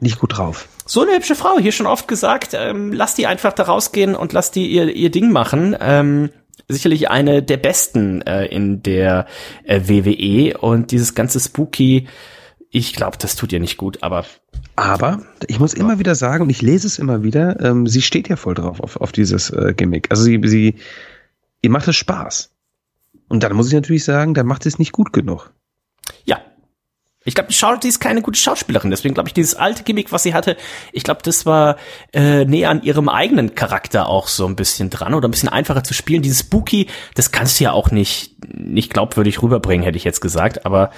nicht 0.00 0.20
gut 0.20 0.36
drauf. 0.36 0.68
So 0.84 1.02
eine 1.02 1.12
hübsche 1.12 1.34
Frau, 1.34 1.58
hier 1.58 1.72
schon 1.72 1.86
oft 1.86 2.06
gesagt, 2.06 2.50
ähm, 2.52 2.92
lass 2.92 3.14
die 3.14 3.26
einfach 3.26 3.52
da 3.52 3.64
rausgehen 3.64 4.14
und 4.14 4.32
lass 4.32 4.50
die 4.50 4.68
ihr, 4.68 4.94
ihr 4.94 5.10
Ding 5.10 5.32
machen. 5.32 5.74
Ähm, 5.80 6.30
sicherlich 6.68 7.10
eine 7.10 7.42
der 7.42 7.56
besten 7.56 8.22
äh, 8.22 8.46
in 8.46 8.82
der 8.82 9.26
äh, 9.64 9.82
WWE 9.84 10.58
und 10.58 10.90
dieses 10.90 11.14
ganze 11.14 11.40
Spooky, 11.40 12.08
ich 12.70 12.94
glaube, 12.94 13.16
das 13.18 13.36
tut 13.36 13.52
ihr 13.52 13.60
nicht 13.60 13.76
gut, 13.76 14.02
aber 14.02 14.24
aber 14.74 15.22
ich 15.46 15.58
muss 15.58 15.72
immer 15.72 15.98
wieder 15.98 16.14
sagen, 16.14 16.42
und 16.42 16.50
ich 16.50 16.60
lese 16.60 16.86
es 16.86 16.98
immer 16.98 17.22
wieder, 17.22 17.58
ähm, 17.60 17.86
sie 17.86 18.02
steht 18.02 18.28
ja 18.28 18.36
voll 18.36 18.54
drauf 18.54 18.80
auf, 18.80 18.96
auf 18.96 19.10
dieses 19.10 19.48
äh, 19.50 19.72
Gimmick. 19.74 20.10
Also 20.10 20.22
sie, 20.22 20.38
sie, 20.44 20.74
ihr 21.62 21.70
macht 21.70 21.88
es 21.88 21.96
Spaß. 21.96 22.52
Und 23.28 23.42
dann 23.42 23.54
muss 23.54 23.68
ich 23.68 23.74
natürlich 23.74 24.04
sagen, 24.04 24.34
dann 24.34 24.46
macht 24.46 24.66
es 24.66 24.78
nicht 24.78 24.92
gut 24.92 25.12
genug. 25.14 25.52
Ja, 26.24 26.40
ich 27.26 27.34
glaube, 27.34 27.50
die 27.82 27.88
ist 27.88 28.00
keine 28.00 28.22
gute 28.22 28.38
Schauspielerin, 28.38 28.90
deswegen 28.90 29.14
glaube 29.14 29.28
ich, 29.28 29.34
dieses 29.34 29.54
alte 29.54 29.82
Gimmick, 29.82 30.12
was 30.12 30.22
sie 30.22 30.32
hatte, 30.32 30.56
ich 30.92 31.02
glaube, 31.02 31.20
das 31.22 31.44
war 31.44 31.76
äh, 32.12 32.44
näher 32.44 32.70
an 32.70 32.82
ihrem 32.82 33.08
eigenen 33.08 33.54
Charakter 33.54 34.08
auch 34.08 34.28
so 34.28 34.46
ein 34.46 34.56
bisschen 34.56 34.90
dran 34.90 35.12
oder 35.12 35.28
ein 35.28 35.32
bisschen 35.32 35.48
einfacher 35.48 35.84
zu 35.84 35.92
spielen. 35.92 36.22
Dieses 36.22 36.40
Spooky, 36.40 36.86
das 37.14 37.32
kannst 37.32 37.60
du 37.60 37.64
ja 37.64 37.72
auch 37.72 37.90
nicht 37.90 38.36
nicht 38.52 38.92
glaubwürdig 38.92 39.42
rüberbringen, 39.42 39.84
hätte 39.84 39.96
ich 39.96 40.04
jetzt 40.04 40.20
gesagt, 40.20 40.66
aber 40.66 40.90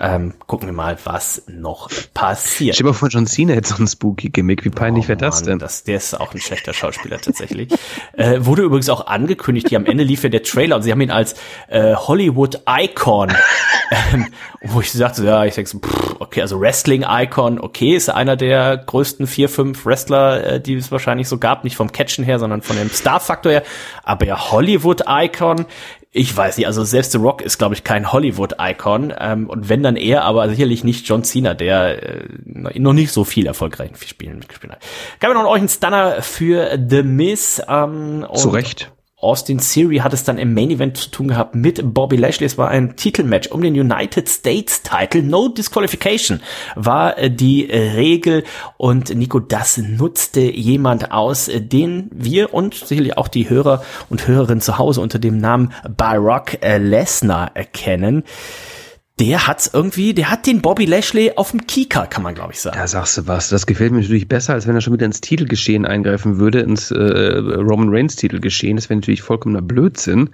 ähm, 0.00 0.34
gucken 0.46 0.66
wir 0.66 0.72
mal, 0.72 0.96
was 1.04 1.42
noch 1.46 1.90
passiert. 2.14 2.74
Ich 2.74 2.82
mal 2.82 2.94
vor, 2.94 3.08
John 3.08 3.26
Cena 3.26 3.52
hätte 3.52 3.68
so 3.68 3.82
ein 3.82 3.86
Spooky-Gimmick, 3.86 4.64
wie 4.64 4.70
peinlich 4.70 5.04
oh, 5.04 5.08
wäre 5.08 5.18
das 5.18 5.42
denn? 5.42 5.58
Das, 5.58 5.84
der 5.84 5.98
ist 5.98 6.18
auch 6.18 6.32
ein 6.32 6.40
schlechter 6.40 6.72
Schauspieler 6.72 7.20
tatsächlich. 7.20 7.68
äh, 8.14 8.38
wurde 8.40 8.62
übrigens 8.62 8.88
auch 8.88 9.06
angekündigt, 9.06 9.70
die 9.70 9.76
am 9.76 9.84
Ende 9.84 10.02
lief 10.02 10.22
ja 10.22 10.30
der 10.30 10.42
Trailer 10.42 10.76
und 10.76 10.82
sie 10.82 10.90
haben 10.90 11.02
ihn 11.02 11.10
als 11.10 11.34
äh, 11.68 11.94
Hollywood-Icon, 11.94 13.30
ähm, 14.14 14.26
wo 14.62 14.80
ich 14.80 14.90
sagte, 14.90 15.22
ja, 15.24 15.44
ich 15.44 15.54
denke 15.54 15.70
so, 15.70 15.78
pff, 15.78 16.16
okay, 16.18 16.40
also 16.40 16.58
Wrestling-Icon, 16.58 17.60
okay, 17.60 17.94
ist 17.94 18.08
einer 18.08 18.36
der 18.36 18.78
größten 18.78 19.26
vier, 19.26 19.50
fünf 19.50 19.84
Wrestler, 19.84 20.44
äh, 20.44 20.60
die 20.62 20.74
es 20.74 20.90
wahrscheinlich 20.90 21.28
so 21.28 21.36
gab, 21.36 21.62
nicht 21.62 21.76
vom 21.76 21.92
Catchen 21.92 22.24
her, 22.24 22.38
sondern 22.38 22.62
von 22.62 22.76
dem 22.76 22.90
Star-Faktor 22.90 23.52
her, 23.52 23.62
aber 24.02 24.24
ja, 24.24 24.50
Hollywood-Icon, 24.50 25.66
ich 26.12 26.36
weiß 26.36 26.56
nicht, 26.56 26.66
also 26.66 26.82
selbst 26.82 27.12
The 27.12 27.18
Rock 27.18 27.40
ist, 27.40 27.58
glaube 27.58 27.74
ich, 27.74 27.84
kein 27.84 28.12
Hollywood-Icon. 28.12 29.14
Ähm, 29.16 29.48
und 29.48 29.68
wenn 29.68 29.82
dann 29.82 29.96
er, 29.96 30.24
aber 30.24 30.48
sicherlich 30.48 30.82
nicht 30.82 31.08
John 31.08 31.22
Cena, 31.22 31.54
der 31.54 32.02
äh, 32.02 32.28
noch 32.44 32.92
nicht 32.92 33.12
so 33.12 33.22
viel 33.22 33.46
erfolgreichen 33.46 33.94
Spielen 33.94 34.40
gespielt 34.40 34.72
hat. 34.72 34.82
Gab 35.20 35.32
noch 35.34 35.46
euch 35.46 35.60
einen 35.60 35.68
Stunner 35.68 36.20
für 36.22 36.76
The 36.88 37.04
Miz. 37.04 37.62
Ähm, 37.68 38.26
Zu 38.34 38.48
Recht. 38.48 38.90
Austin 39.20 39.58
Theory 39.58 39.98
hat 39.98 40.14
es 40.14 40.24
dann 40.24 40.38
im 40.38 40.54
Main 40.54 40.70
Event 40.70 40.96
zu 40.96 41.10
tun 41.10 41.28
gehabt 41.28 41.54
mit 41.54 41.94
Bobby 41.94 42.16
Lashley. 42.16 42.46
Es 42.46 42.56
war 42.56 42.68
ein 42.68 42.96
Titelmatch 42.96 43.48
um 43.48 43.60
den 43.60 43.78
United 43.78 44.28
States 44.28 44.82
Title. 44.82 45.22
No 45.22 45.48
Disqualification 45.48 46.40
war 46.74 47.18
äh, 47.18 47.30
die 47.30 47.68
äh, 47.68 47.92
Regel 47.92 48.44
und 48.78 49.14
Nico, 49.14 49.38
das 49.38 49.76
nutzte 49.76 50.40
jemand 50.40 51.12
aus, 51.12 51.48
äh, 51.48 51.60
den 51.60 52.08
wir 52.12 52.54
und 52.54 52.74
sicherlich 52.74 53.18
auch 53.18 53.28
die 53.28 53.50
Hörer 53.50 53.84
und 54.08 54.26
Hörerinnen 54.26 54.62
zu 54.62 54.78
Hause 54.78 55.02
unter 55.02 55.18
dem 55.18 55.38
Namen 55.38 55.72
Barack 55.88 56.58
Lesnar 56.62 57.50
erkennen 57.54 58.24
der 59.20 59.46
hat's 59.46 59.70
irgendwie, 59.72 60.14
der 60.14 60.30
hat 60.30 60.46
den 60.46 60.62
Bobby 60.62 60.86
Lashley 60.86 61.32
auf 61.36 61.50
dem 61.50 61.66
Kieker, 61.66 62.06
kann 62.06 62.22
man 62.22 62.34
glaube 62.34 62.54
ich 62.54 62.60
sagen. 62.60 62.78
Ja, 62.78 62.86
sagst 62.86 63.18
du 63.18 63.26
was. 63.26 63.50
Das 63.50 63.66
gefällt 63.66 63.92
mir 63.92 64.00
natürlich 64.00 64.28
besser, 64.28 64.54
als 64.54 64.66
wenn 64.66 64.74
er 64.74 64.80
schon 64.80 64.94
wieder 64.94 65.04
ins 65.04 65.20
Titelgeschehen 65.20 65.84
eingreifen 65.84 66.38
würde, 66.38 66.60
ins 66.60 66.90
äh, 66.90 66.96
Roman 66.96 67.90
Reigns 67.90 68.16
Titelgeschehen. 68.16 68.76
Das 68.76 68.88
wäre 68.88 68.98
natürlich 68.98 69.20
vollkommener 69.20 69.60
Blödsinn. 69.60 70.30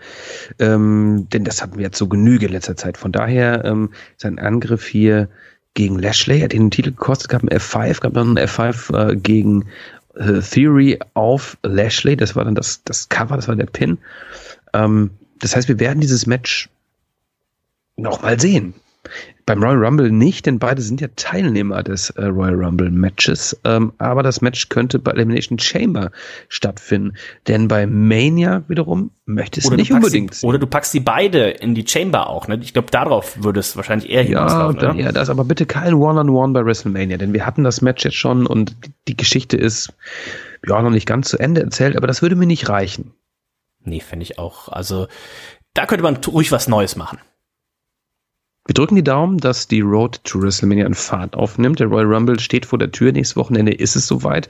Ähm, 0.61 1.27
denn 1.33 1.43
das 1.43 1.61
hatten 1.63 1.79
wir 1.79 1.85
jetzt 1.85 1.99
so 1.99 2.07
Genüge 2.07 2.47
in 2.47 2.53
letzter 2.53 2.77
Zeit. 2.77 2.97
Von 2.97 3.11
daher 3.11 3.65
ähm, 3.65 3.91
sein 4.19 4.39
Angriff 4.39 4.87
hier 4.87 5.29
gegen 5.75 5.99
Lashley 5.99 6.41
hat 6.41 6.53
den 6.53 6.71
Titel 6.71 6.93
gekostet, 6.93 7.29
gab 7.29 7.43
ein 7.43 7.49
F5, 7.49 8.01
gab 8.01 8.15
dann 8.15 8.39
ein 8.39 8.47
F5 8.47 9.11
äh, 9.11 9.17
gegen 9.17 9.65
äh, 10.15 10.41
Theory 10.41 11.01
auf 11.15 11.59
Lashley. 11.65 12.17
Das 12.17 12.37
war 12.37 12.45
dann 12.45 12.55
das, 12.55 12.85
das 12.85 13.09
Cover, 13.09 13.35
das 13.35 13.49
war 13.49 13.57
der 13.57 13.67
Pin. 13.67 13.99
Ähm, 14.75 15.11
das 15.41 15.57
heißt, 15.57 15.67
wir 15.67 15.81
werden 15.81 16.01
dieses 16.01 16.27
Match 16.27 16.69
noch 17.97 18.23
mal 18.23 18.39
sehen. 18.39 18.75
Beim 19.45 19.63
Royal 19.63 19.85
Rumble 19.85 20.11
nicht, 20.11 20.47
denn 20.47 20.59
beide 20.59 20.83
sind 20.83 21.01
ja 21.01 21.07
Teilnehmer 21.15 21.85
des 21.85 22.11
äh, 22.11 22.25
Royal 22.25 22.57
Rumble 22.57 22.91
Matches. 22.91 23.57
Ähm, 23.65 23.93
aber 23.99 24.25
das 24.25 24.41
Match 24.41 24.69
könnte 24.69 24.99
bei 24.99 25.13
Elimination 25.13 25.61
Chamber 25.61 26.11
stattfinden. 26.49 27.17
Denn 27.47 27.69
bei 27.69 27.87
Mania 27.87 28.65
wiederum 28.67 29.13
möchte 29.25 29.61
es 29.61 29.71
nicht 29.71 29.93
unbedingt. 29.93 30.35
Sie, 30.35 30.47
oder 30.47 30.59
du 30.59 30.67
packst 30.67 30.93
die 30.95 31.01
beide 31.01 31.51
in 31.51 31.77
die 31.77 31.87
Chamber 31.87 32.29
auch. 32.29 32.49
Ne? 32.49 32.59
Ich 32.61 32.73
glaube, 32.73 32.91
darauf 32.91 33.41
würde 33.41 33.61
es 33.61 33.77
wahrscheinlich 33.77 34.11
eher 34.11 34.25
hinauslaufen. 34.25 34.81
Ja, 34.81 34.95
ja, 34.95 35.13
das 35.13 35.31
aber 35.31 35.45
bitte 35.45 35.65
kein 35.65 35.95
One-on-One 35.95 36.29
-on 36.29 36.49
-One 36.49 36.53
bei 36.53 36.65
WrestleMania. 36.65 37.17
Denn 37.17 37.33
wir 37.33 37.47
hatten 37.47 37.63
das 37.63 37.83
Match 37.83 38.05
jetzt 38.05 38.17
schon 38.17 38.47
und 38.47 38.75
die 39.07 39.17
Geschichte 39.17 39.57
ist 39.57 39.93
ja 40.67 40.83
noch 40.83 40.91
nicht 40.91 41.07
ganz 41.07 41.29
zu 41.29 41.39
Ende 41.39 41.61
erzählt. 41.61 41.97
Aber 41.97 42.09
das 42.09 42.21
würde 42.21 42.35
mir 42.35 42.47
nicht 42.47 42.69
reichen. 42.69 43.13
Nee, 43.85 44.01
finde 44.01 44.25
ich 44.25 44.41
auch. 44.41 44.69
Also 44.69 45.07
da 45.75 45.87
könnte 45.87 46.03
man 46.03 46.17
ruhig 46.17 46.51
was 46.51 46.67
Neues 46.67 46.97
machen. 46.97 47.21
Wir 48.67 48.75
drücken 48.75 48.97
die 48.97 49.05
Daumen, 49.05 49.39
dass 49.39 49.69
die 49.69 49.81
Road 49.81 50.23
to 50.25 50.43
WrestleMania 50.43 50.87
in 50.87 50.95
Fahrt 50.95 51.35
aufnimmt. 51.35 51.79
Der 51.79 51.87
Royal 51.87 52.13
Rumble 52.13 52.41
steht 52.41 52.67
vor 52.67 52.79
der 52.79 52.91
Tür. 52.91 53.13
Nächstes 53.13 53.37
Wochenende 53.37 53.73
ist 53.73 53.95
es 53.95 54.09
soweit. 54.09 54.49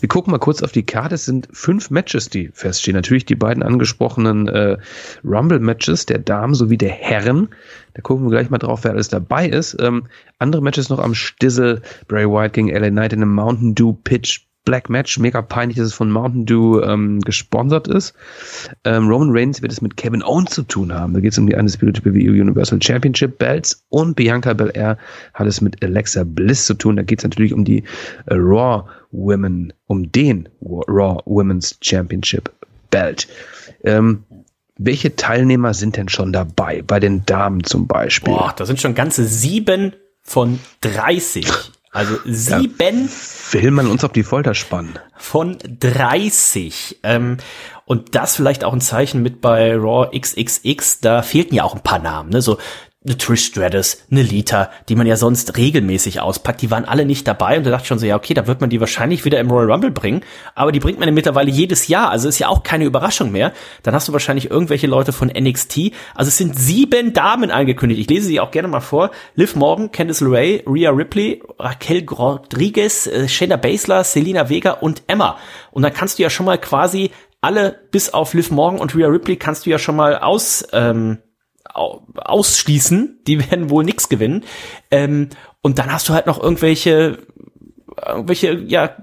Wir 0.00 0.08
gucken 0.08 0.30
mal 0.30 0.38
kurz 0.38 0.62
auf 0.62 0.72
die 0.72 0.84
Karte. 0.84 1.16
Es 1.16 1.26
sind 1.26 1.48
fünf 1.52 1.90
Matches, 1.90 2.30
die 2.30 2.48
feststehen. 2.48 2.96
Natürlich 2.96 3.26
die 3.26 3.34
beiden 3.34 3.62
angesprochenen 3.62 4.48
äh, 4.48 4.78
Rumble-Matches 5.22 6.06
der 6.06 6.18
Damen 6.18 6.54
sowie 6.54 6.78
der 6.78 6.90
Herren. 6.90 7.50
Da 7.92 8.00
gucken 8.00 8.24
wir 8.24 8.30
gleich 8.30 8.48
mal 8.48 8.58
drauf, 8.58 8.84
wer 8.84 8.92
alles 8.92 9.08
dabei 9.08 9.48
ist. 9.48 9.76
Ähm, 9.80 10.04
andere 10.38 10.62
Matches 10.62 10.88
noch 10.88 10.98
am 10.98 11.14
Stissel. 11.14 11.82
Bray 12.08 12.26
Wyatt 12.26 12.54
gegen 12.54 12.70
LA 12.70 12.88
Knight 12.88 13.12
in 13.12 13.20
einem 13.20 13.34
Mountain 13.34 13.74
Dew 13.74 13.92
Pitch 13.92 14.46
Black 14.64 14.88
Match, 14.88 15.18
mega 15.18 15.42
peinlich, 15.42 15.76
dass 15.76 15.86
es 15.86 15.94
von 15.94 16.10
Mountain 16.10 16.46
Dew 16.46 16.80
ähm, 16.80 17.20
gesponsert 17.20 17.88
ist. 17.88 18.14
Ähm, 18.84 19.08
Roman 19.08 19.30
Reigns 19.32 19.62
wird 19.62 19.72
es 19.72 19.80
mit 19.80 19.96
Kevin 19.96 20.22
Owens 20.22 20.50
zu 20.50 20.62
tun 20.62 20.92
haben. 20.92 21.14
Da 21.14 21.20
geht 21.20 21.32
es 21.32 21.38
um 21.38 21.46
die 21.46 21.54
Undisputed 21.54 22.04
WWE 22.04 22.30
Universal 22.30 22.80
Championship 22.80 23.38
Belts 23.38 23.84
und 23.88 24.14
Bianca 24.14 24.52
Belair 24.52 24.98
hat 25.34 25.46
es 25.46 25.60
mit 25.60 25.82
Alexa 25.84 26.24
Bliss 26.24 26.66
zu 26.66 26.74
tun. 26.74 26.96
Da 26.96 27.02
geht 27.02 27.18
es 27.20 27.24
natürlich 27.24 27.52
um 27.52 27.64
die 27.64 27.84
äh, 28.26 28.34
Raw 28.34 28.84
Women, 29.10 29.72
um 29.86 30.10
den 30.10 30.48
Raw 30.62 31.20
Women's 31.24 31.78
Championship 31.82 32.50
Belt. 32.90 33.26
Ähm, 33.84 34.24
welche 34.78 35.16
Teilnehmer 35.16 35.74
sind 35.74 35.96
denn 35.96 36.08
schon 36.08 36.32
dabei? 36.32 36.82
Bei 36.82 37.00
den 37.00 37.24
Damen 37.26 37.64
zum 37.64 37.86
Beispiel. 37.86 38.32
Boah, 38.32 38.54
da 38.56 38.66
sind 38.66 38.80
schon 38.80 38.94
ganze 38.94 39.24
sieben 39.24 39.94
von 40.22 40.58
30. 40.80 41.46
Also 41.92 42.16
sieben. 42.24 43.10
Ja, 43.52 43.62
will 43.62 43.70
man 43.70 43.86
uns 43.86 44.02
auf 44.02 44.12
die 44.12 44.22
Folter 44.22 44.54
spannen? 44.54 44.98
Von 45.18 45.58
30. 45.62 47.00
Ähm, 47.02 47.36
und 47.84 48.14
das 48.14 48.34
vielleicht 48.34 48.64
auch 48.64 48.72
ein 48.72 48.80
Zeichen 48.80 49.22
mit 49.22 49.42
bei 49.42 49.76
Raw 49.76 50.08
XXX. 50.18 51.00
Da 51.00 51.20
fehlten 51.20 51.54
ja 51.54 51.64
auch 51.64 51.74
ein 51.74 51.82
paar 51.82 51.98
Namen. 51.98 52.30
Ne? 52.30 52.40
So 52.40 52.56
eine 53.04 53.18
Trish 53.18 53.46
Stratus, 53.46 53.98
eine 54.10 54.22
Lita, 54.22 54.70
die 54.88 54.94
man 54.94 55.06
ja 55.06 55.16
sonst 55.16 55.56
regelmäßig 55.56 56.20
auspackt, 56.20 56.62
die 56.62 56.70
waren 56.70 56.84
alle 56.84 57.04
nicht 57.04 57.26
dabei 57.26 57.58
und 57.58 57.64
da 57.64 57.70
dachte 57.70 57.82
ich 57.82 57.88
schon 57.88 57.98
so, 57.98 58.06
ja, 58.06 58.16
okay, 58.16 58.34
da 58.34 58.46
wird 58.46 58.60
man 58.60 58.70
die 58.70 58.78
wahrscheinlich 58.78 59.24
wieder 59.24 59.40
im 59.40 59.50
Royal 59.50 59.72
Rumble 59.72 59.90
bringen, 59.90 60.22
aber 60.54 60.70
die 60.70 60.78
bringt 60.78 61.00
man 61.00 61.08
ja 61.08 61.14
mittlerweile 61.14 61.50
jedes 61.50 61.88
Jahr, 61.88 62.10
also 62.10 62.28
ist 62.28 62.38
ja 62.38 62.48
auch 62.48 62.62
keine 62.62 62.84
Überraschung 62.84 63.32
mehr. 63.32 63.52
Dann 63.82 63.94
hast 63.94 64.06
du 64.08 64.12
wahrscheinlich 64.12 64.50
irgendwelche 64.50 64.86
Leute 64.86 65.12
von 65.12 65.28
NXT, 65.28 65.92
also 66.14 66.28
es 66.28 66.36
sind 66.36 66.56
sieben 66.56 67.12
Damen 67.12 67.50
angekündigt. 67.50 68.00
Ich 68.00 68.08
lese 68.08 68.26
sie 68.26 68.40
auch 68.40 68.50
gerne 68.50 68.68
mal 68.68 68.80
vor. 68.80 69.10
Liv 69.34 69.56
Morgan, 69.56 69.90
Candice 69.90 70.20
LeRae, 70.20 70.62
Rhea 70.66 70.90
Ripley, 70.90 71.42
Raquel 71.58 72.04
Rodriguez, 72.08 73.06
äh, 73.06 73.28
Shayna 73.28 73.56
Baszler, 73.56 74.04
Selena 74.04 74.48
Vega 74.48 74.72
und 74.72 75.02
Emma. 75.08 75.38
Und 75.72 75.82
dann 75.82 75.92
kannst 75.92 76.18
du 76.18 76.22
ja 76.22 76.30
schon 76.30 76.46
mal 76.46 76.58
quasi 76.58 77.10
alle 77.40 77.80
bis 77.90 78.14
auf 78.14 78.34
Liv 78.34 78.50
Morgan 78.50 78.78
und 78.78 78.94
Rhea 78.94 79.08
Ripley 79.08 79.36
kannst 79.36 79.66
du 79.66 79.70
ja 79.70 79.78
schon 79.78 79.96
mal 79.96 80.18
aus 80.18 80.64
ähm, 80.72 81.18
ausschließen, 81.74 83.20
die 83.26 83.38
werden 83.50 83.70
wohl 83.70 83.84
nichts 83.84 84.08
gewinnen. 84.08 84.44
Ähm, 84.90 85.28
und 85.62 85.78
dann 85.78 85.92
hast 85.92 86.08
du 86.08 86.14
halt 86.14 86.26
noch 86.26 86.42
irgendwelche, 86.42 87.18
irgendwelche, 88.06 88.54
ja, 88.66 88.96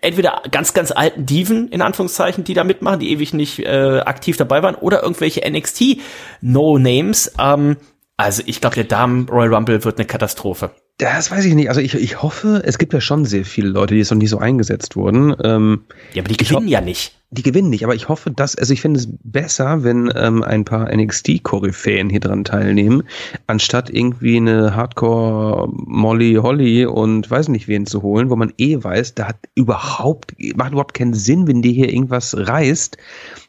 entweder 0.00 0.42
ganz, 0.50 0.74
ganz 0.74 0.90
alten 0.92 1.26
Diven, 1.26 1.68
in 1.68 1.82
Anführungszeichen, 1.82 2.44
die 2.44 2.54
da 2.54 2.64
mitmachen, 2.64 3.00
die 3.00 3.10
ewig 3.10 3.34
nicht 3.34 3.58
äh, 3.58 4.00
aktiv 4.00 4.36
dabei 4.36 4.62
waren, 4.62 4.74
oder 4.74 5.02
irgendwelche 5.02 5.48
NXT 5.48 5.98
No-Names. 6.40 7.34
Ähm, 7.38 7.76
also 8.16 8.42
ich 8.46 8.60
glaube, 8.60 8.76
der 8.76 8.84
Damen 8.84 9.28
Royal 9.28 9.54
Rumble 9.54 9.84
wird 9.84 9.98
eine 9.98 10.06
Katastrophe. 10.06 10.70
Das 10.98 11.28
weiß 11.28 11.44
ich 11.46 11.54
nicht. 11.54 11.68
Also 11.68 11.80
ich, 11.80 11.94
ich 11.94 12.22
hoffe, 12.22 12.62
es 12.64 12.78
gibt 12.78 12.92
ja 12.92 13.00
schon 13.00 13.24
sehr 13.24 13.44
viele 13.44 13.68
Leute, 13.68 13.94
die 13.94 13.98
jetzt 13.98 14.12
noch 14.12 14.18
nie 14.18 14.28
so 14.28 14.38
eingesetzt 14.38 14.94
wurden. 14.94 15.34
Ähm, 15.42 15.82
ja, 16.12 16.22
aber 16.22 16.28
die 16.28 16.36
gewinnen 16.36 16.68
ja 16.68 16.80
nicht. 16.80 17.18
Die 17.30 17.42
gewinnen 17.42 17.68
nicht, 17.68 17.82
aber 17.82 17.96
ich 17.96 18.08
hoffe, 18.08 18.30
dass, 18.30 18.54
also 18.54 18.72
ich 18.72 18.80
finde 18.80 19.00
es 19.00 19.08
besser, 19.24 19.82
wenn 19.82 20.12
ähm, 20.14 20.44
ein 20.44 20.64
paar 20.64 20.94
NXT-Koryphäen 20.94 22.08
hier 22.08 22.20
dran 22.20 22.44
teilnehmen, 22.44 23.02
anstatt 23.48 23.90
irgendwie 23.90 24.36
eine 24.36 24.76
Hardcore 24.76 25.68
Molly 25.72 26.34
Holly 26.34 26.86
und 26.86 27.28
weiß 27.28 27.48
nicht 27.48 27.66
wen 27.66 27.86
zu 27.86 28.02
holen, 28.02 28.30
wo 28.30 28.36
man 28.36 28.52
eh 28.58 28.84
weiß, 28.84 29.16
da 29.16 29.26
hat 29.26 29.38
überhaupt, 29.56 30.36
macht 30.54 30.70
überhaupt 30.70 30.94
keinen 30.94 31.14
Sinn, 31.14 31.48
wenn 31.48 31.60
die 31.60 31.72
hier 31.72 31.92
irgendwas 31.92 32.36
reißt. 32.36 32.98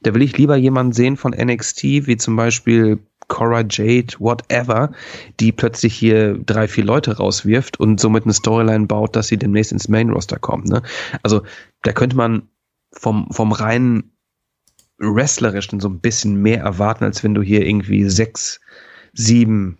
Da 0.01 0.15
will 0.15 0.23
ich 0.23 0.35
lieber 0.35 0.55
jemanden 0.55 0.93
sehen 0.93 1.15
von 1.15 1.35
NXT, 1.39 1.83
wie 2.07 2.17
zum 2.17 2.35
Beispiel 2.35 2.97
Cora 3.27 3.63
Jade, 3.69 4.13
whatever, 4.19 4.91
die 5.39 5.51
plötzlich 5.51 5.95
hier 5.95 6.37
drei, 6.37 6.67
vier 6.67 6.83
Leute 6.83 7.17
rauswirft 7.17 7.79
und 7.79 7.99
somit 7.99 8.23
eine 8.23 8.33
Storyline 8.33 8.85
baut, 8.85 9.15
dass 9.15 9.27
sie 9.27 9.37
demnächst 9.37 9.71
ins 9.71 9.87
Main 9.87 10.09
Roster 10.09 10.39
kommt. 10.39 10.67
Ne? 10.67 10.81
Also 11.23 11.41
da 11.83 11.91
könnte 11.91 12.15
man 12.15 12.43
vom, 12.91 13.27
vom 13.31 13.51
reinen 13.51 14.11
Wrestlerischen 14.97 15.79
so 15.79 15.89
ein 15.89 15.99
bisschen 15.99 16.41
mehr 16.41 16.61
erwarten, 16.61 17.03
als 17.03 17.23
wenn 17.23 17.33
du 17.33 17.41
hier 17.41 17.65
irgendwie 17.65 18.09
sechs, 18.09 18.61
sieben 19.13 19.77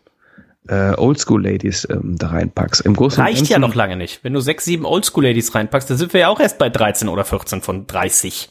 äh, 0.67 0.93
Oldschool-Ladies 0.95 1.87
ähm, 1.89 2.17
da 2.17 2.29
reinpackst. 2.29 2.81
Im 2.81 2.95
Großen 2.95 3.21
Reicht 3.23 3.47
ja 3.47 3.59
noch 3.59 3.75
lange 3.75 3.95
nicht. 3.95 4.23
Wenn 4.23 4.33
du 4.33 4.39
sechs, 4.39 4.65
sieben 4.65 4.85
Oldschool-Ladies 4.85 5.55
reinpackst, 5.55 5.89
dann 5.89 5.97
sind 5.97 6.13
wir 6.13 6.21
ja 6.21 6.27
auch 6.29 6.39
erst 6.39 6.57
bei 6.57 6.69
13 6.69 7.07
oder 7.07 7.23
14 7.23 7.61
von 7.61 7.87
30. 7.87 8.49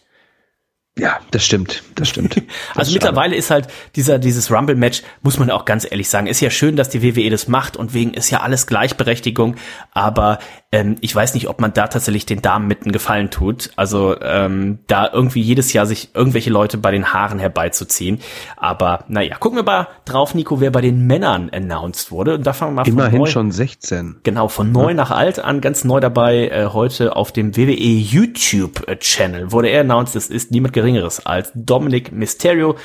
Ja, 0.97 1.19
das 1.33 1.45
stimmt, 1.45 1.83
das 1.97 2.09
stimmt. 2.09 2.35
Das 2.75 2.89
also 2.89 2.93
mittlerweile 2.93 3.35
ist 3.35 3.51
halt 3.51 3.69
dieser 3.97 4.19
dieses 4.19 4.51
Rumble 4.51 4.77
Match, 4.77 5.03
muss 5.23 5.39
man 5.39 5.51
auch 5.51 5.65
ganz 5.65 5.85
ehrlich 5.89 6.09
sagen, 6.09 6.27
ist 6.27 6.41
ja 6.41 6.51
schön, 6.51 6.77
dass 6.77 6.89
die 6.89 7.03
WWE 7.03 7.31
das 7.31 7.49
macht 7.49 7.77
und 7.77 7.95
wegen 7.95 8.15
ist 8.15 8.31
ja 8.31 8.41
alles 8.41 8.67
Gleichberechtigung, 8.67 9.57
aber 9.93 10.39
ähm, 10.75 10.97
ich 11.01 11.15
weiß 11.15 11.35
nicht, 11.35 11.49
ob 11.49 11.61
man 11.61 11.73
da 11.73 11.87
tatsächlich 11.87 12.27
den 12.27 12.43
Damen 12.43 12.67
mit 12.67 12.83
einen 12.83 12.91
Gefallen 12.91 13.31
tut. 13.31 13.71
Also 13.77 14.21
ähm, 14.21 14.81
da 14.89 15.09
irgendwie 15.13 15.41
jedes 15.41 15.73
Jahr 15.73 15.87
sich 15.87 16.11
irgendwelche 16.15 16.51
Leute 16.51 16.79
bei 16.79 16.91
den 16.91 17.13
Haaren 17.13 17.39
herbeizuziehen. 17.39 18.19
Aber 18.57 19.05
naja, 19.07 19.37
gucken 19.37 19.59
wir 19.59 19.63
mal 19.63 19.87
drauf, 20.05 20.35
Nico, 20.35 20.61
wer 20.61 20.73
bei 20.73 20.81
den 20.81 21.07
Männern 21.07 21.49
announced 21.51 22.11
wurde. 22.11 22.35
Und 22.35 22.45
da 22.45 22.53
fangen 22.53 22.73
wir 22.73 22.83
mal 22.83 22.89
Immerhin 22.89 23.13
von 23.13 23.21
neu, 23.21 23.27
schon 23.27 23.53
16. 23.53 24.17
Genau, 24.25 24.49
von 24.49 24.73
neu 24.73 24.89
ja. 24.89 24.95
nach 24.95 25.13
alt 25.13 25.39
an, 25.39 25.61
ganz 25.61 25.85
neu 25.85 26.01
dabei. 26.01 26.49
Äh, 26.49 26.67
heute 26.73 27.15
auf 27.15 27.31
dem 27.31 27.57
WWE 27.57 27.73
YouTube 27.73 28.85
Channel 28.99 29.53
wurde 29.53 29.69
er 29.69 29.83
announced. 29.83 30.17
Das 30.17 30.27
ist 30.27 30.51
niemand 30.51 30.75
Geringeres 30.85 31.25
als 31.25 31.51
Dominic 31.55 32.13
Mysterio. 32.13 32.77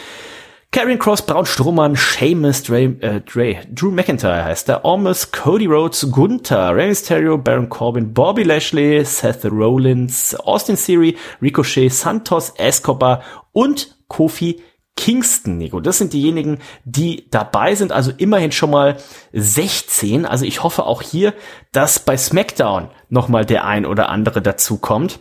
Karrion 0.71 0.99
Cross, 0.99 1.23
Braun 1.23 1.45
Strowman, 1.45 1.97
Sheamus, 1.97 2.63
Dre, 2.63 2.83
äh, 3.01 3.19
Dre, 3.21 3.57
Drew 3.73 3.91
McIntyre 3.91 4.45
heißt 4.45 4.69
der, 4.69 4.85
Ormus, 4.85 5.31
Cody 5.31 5.65
Rhodes, 5.65 6.09
Gunther, 6.11 6.73
Rey 6.73 6.87
Mysterio, 6.87 7.37
Baron 7.37 7.67
Corbin, 7.67 8.13
Bobby 8.13 8.43
Lashley, 8.43 9.03
Seth 9.03 9.43
Rollins, 9.45 10.33
Austin 10.35 10.77
Theory, 10.77 11.17
Ricochet, 11.41 11.89
Santos, 11.89 12.53
Escobar 12.55 13.21
und 13.51 13.97
Kofi 14.07 14.61
Kingston, 14.95 15.57
Nico. 15.57 15.79
Das 15.81 15.97
sind 15.97 16.13
diejenigen, 16.13 16.59
die 16.85 17.27
dabei 17.31 17.73
sind. 17.73 17.91
Also 17.91 18.11
immerhin 18.15 18.51
schon 18.51 18.69
mal 18.69 18.97
16. 19.33 20.25
Also 20.25 20.45
ich 20.45 20.61
hoffe 20.63 20.85
auch 20.85 21.01
hier, 21.01 21.33
dass 21.71 21.99
bei 21.99 22.15
SmackDown 22.15 22.89
nochmal 23.09 23.45
der 23.45 23.65
ein 23.65 23.85
oder 23.85 24.09
andere 24.09 24.41
dazu 24.41 24.77
kommt. 24.77 25.19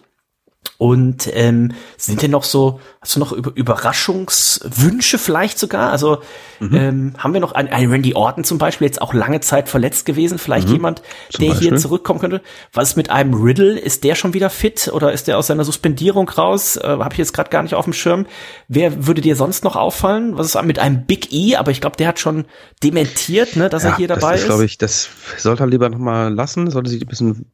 Und 0.77 1.29
ähm, 1.35 1.73
sind 1.97 2.23
denn 2.23 2.31
noch 2.31 2.45
so, 2.45 2.81
hast 3.01 3.17
du 3.17 3.21
noch 3.21 3.33
über 3.33 3.51
Überraschungswünsche 3.55 5.19
vielleicht 5.19 5.59
sogar? 5.59 5.91
Also 5.91 6.19
mhm. 6.61 6.75
ähm, 6.75 7.13
haben 7.19 7.33
wir 7.33 7.41
noch 7.41 7.53
ein, 7.53 7.69
ein 7.69 7.91
Randy 7.91 8.15
Orton 8.15 8.45
zum 8.45 8.59
Beispiel, 8.59 8.87
jetzt 8.87 9.03
auch 9.03 9.13
lange 9.13 9.41
Zeit 9.41 9.69
verletzt 9.69 10.07
gewesen, 10.07 10.39
vielleicht 10.39 10.69
mhm. 10.69 10.75
jemand, 10.75 11.03
zum 11.31 11.45
der 11.45 11.51
Beispiel? 11.51 11.71
hier 11.71 11.79
zurückkommen 11.79 12.21
könnte. 12.21 12.43
Was 12.73 12.91
ist 12.91 12.97
mit 12.97 13.11
einem 13.11 13.35
Riddle? 13.35 13.79
Ist 13.79 14.05
der 14.05 14.15
schon 14.15 14.35
wieder 14.35 14.51
fit 14.51 14.91
oder 14.93 15.13
ist 15.13 15.27
der 15.27 15.39
aus 15.39 15.49
seiner 15.49 15.65
Suspendierung 15.65 16.29
raus? 16.29 16.77
Äh, 16.77 16.87
Habe 16.87 17.13
ich 17.13 17.19
jetzt 17.19 17.33
gerade 17.33 17.51
gar 17.51 17.63
nicht 17.63 17.75
auf 17.75 17.85
dem 17.85 17.93
Schirm. 17.93 18.27
Wer 18.69 19.07
würde 19.07 19.21
dir 19.21 19.35
sonst 19.35 19.65
noch 19.65 19.75
auffallen? 19.75 20.37
Was 20.39 20.55
ist 20.55 20.63
mit 20.63 20.79
einem 20.79 21.07
Big 21.07 21.33
E? 21.33 21.57
Aber 21.57 21.71
ich 21.71 21.81
glaube, 21.81 21.97
der 21.97 22.09
hat 22.09 22.19
schon 22.19 22.45
dementiert, 22.83 23.57
ne, 23.57 23.69
dass 23.69 23.83
ja, 23.83 23.91
er 23.91 23.97
hier 23.97 24.09
dabei 24.09 24.33
das 24.33 24.43
ist. 24.43 24.47
glaube 24.47 24.65
ich, 24.65 24.79
das 24.79 25.09
sollte 25.39 25.65
er 25.65 25.67
lieber 25.67 25.89
noch 25.89 25.99
mal 25.99 26.33
lassen, 26.33 26.71
sollte 26.71 26.91
sich 26.91 27.03
ein 27.03 27.09
bisschen 27.09 27.47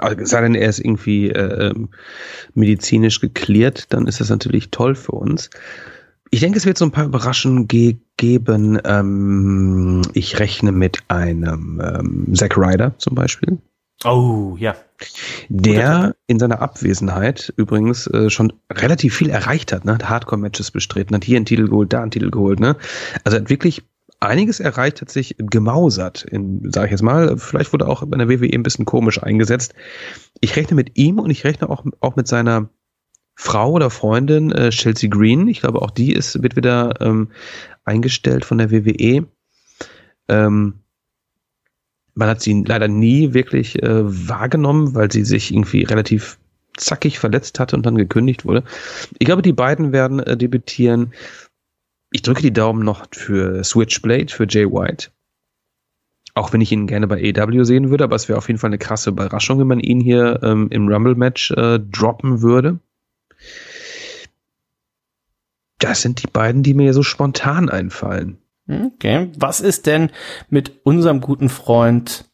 also 0.00 0.24
sei 0.24 0.40
denn, 0.42 0.54
er 0.54 0.68
ist 0.68 0.78
irgendwie 0.78 1.30
äh, 1.30 1.70
ähm, 1.70 1.88
medizinisch 2.54 3.20
geklärt, 3.20 3.92
dann 3.92 4.06
ist 4.06 4.20
das 4.20 4.30
natürlich 4.30 4.70
toll 4.70 4.94
für 4.94 5.12
uns. 5.12 5.50
Ich 6.30 6.40
denke, 6.40 6.58
es 6.58 6.66
wird 6.66 6.78
so 6.78 6.84
ein 6.84 6.90
paar 6.90 7.06
Überraschungen 7.06 7.68
ge 7.68 7.96
geben. 8.16 8.80
Ähm, 8.84 10.02
ich 10.14 10.38
rechne 10.38 10.72
mit 10.72 10.98
einem 11.08 11.80
ähm, 11.84 12.34
Zack 12.34 12.56
Ryder 12.56 12.94
zum 12.98 13.14
Beispiel. 13.14 13.58
Oh, 14.04 14.56
ja. 14.58 14.74
Der 15.48 16.14
in 16.26 16.38
seiner 16.38 16.60
Abwesenheit 16.60 17.52
übrigens 17.56 18.06
äh, 18.06 18.30
schon 18.30 18.52
relativ 18.72 19.14
viel 19.14 19.30
erreicht 19.30 19.72
hat, 19.72 19.84
ne? 19.84 19.94
Hat 19.94 20.08
Hardcore-Matches 20.08 20.70
bestritten, 20.70 21.14
hat 21.14 21.24
hier 21.24 21.36
einen 21.36 21.46
Titel 21.46 21.68
geholt, 21.68 21.92
da 21.92 22.02
einen 22.02 22.10
Titel 22.10 22.30
geholt, 22.30 22.60
ne? 22.60 22.76
Also 23.24 23.38
hat 23.38 23.50
wirklich 23.50 23.82
einiges 24.20 24.60
erreicht, 24.60 25.00
hat 25.00 25.10
sich 25.10 25.36
gemausert, 25.38 26.24
in, 26.24 26.70
sag 26.72 26.86
ich 26.86 26.90
jetzt 26.92 27.02
mal. 27.02 27.36
Vielleicht 27.38 27.72
wurde 27.72 27.88
auch 27.88 28.04
bei 28.06 28.16
der 28.16 28.28
WWE 28.28 28.52
ein 28.52 28.62
bisschen 28.62 28.84
komisch 28.84 29.22
eingesetzt. 29.22 29.74
Ich 30.40 30.56
rechne 30.56 30.74
mit 30.74 30.96
ihm 30.96 31.18
und 31.18 31.30
ich 31.30 31.44
rechne 31.44 31.68
auch, 31.68 31.84
auch 32.00 32.16
mit 32.16 32.26
seiner 32.26 32.68
Frau 33.34 33.72
oder 33.72 33.90
Freundin 33.90 34.50
äh, 34.52 34.70
Chelsea 34.70 35.10
Green. 35.10 35.46
Ich 35.48 35.60
glaube, 35.60 35.82
auch 35.82 35.90
die 35.90 36.12
ist, 36.12 36.42
wird 36.42 36.56
wieder 36.56 37.00
ähm, 37.00 37.28
eingestellt 37.84 38.44
von 38.44 38.58
der 38.58 38.70
WWE. 38.70 39.26
Ähm, 40.28 40.74
man 42.14 42.28
hat 42.28 42.40
sie 42.40 42.64
leider 42.66 42.88
nie 42.88 43.34
wirklich 43.34 43.82
äh, 43.82 44.28
wahrgenommen, 44.28 44.94
weil 44.94 45.12
sie 45.12 45.24
sich 45.24 45.52
irgendwie 45.52 45.82
relativ 45.82 46.38
zackig 46.78 47.18
verletzt 47.18 47.60
hatte 47.60 47.76
und 47.76 47.84
dann 47.84 47.96
gekündigt 47.96 48.44
wurde. 48.44 48.64
Ich 49.18 49.26
glaube, 49.26 49.42
die 49.42 49.52
beiden 49.52 49.92
werden 49.92 50.20
äh, 50.20 50.36
debütieren. 50.36 51.12
Ich 52.10 52.22
drücke 52.22 52.42
die 52.42 52.52
Daumen 52.52 52.84
noch 52.84 53.06
für 53.12 53.62
Switchblade, 53.64 54.28
für 54.28 54.46
Jay 54.48 54.66
White. 54.66 55.10
Auch 56.34 56.52
wenn 56.52 56.60
ich 56.60 56.70
ihn 56.70 56.86
gerne 56.86 57.06
bei 57.06 57.34
AW 57.34 57.64
sehen 57.64 57.90
würde, 57.90 58.04
aber 58.04 58.16
es 58.16 58.28
wäre 58.28 58.38
auf 58.38 58.48
jeden 58.48 58.58
Fall 58.58 58.68
eine 58.68 58.78
krasse 58.78 59.10
Überraschung, 59.10 59.58
wenn 59.58 59.66
man 59.66 59.80
ihn 59.80 60.00
hier 60.00 60.40
ähm, 60.42 60.68
im 60.70 60.88
Rumble-Match 60.88 61.52
äh, 61.52 61.80
droppen 61.80 62.42
würde. 62.42 62.78
Das 65.78 66.02
sind 66.02 66.22
die 66.22 66.26
beiden, 66.26 66.62
die 66.62 66.74
mir 66.74 66.92
so 66.94 67.02
spontan 67.02 67.68
einfallen. 67.68 68.38
Okay. 68.68 69.30
Was 69.38 69.60
ist 69.60 69.86
denn 69.86 70.10
mit 70.50 70.80
unserem 70.84 71.20
guten 71.20 71.48
Freund 71.48 72.30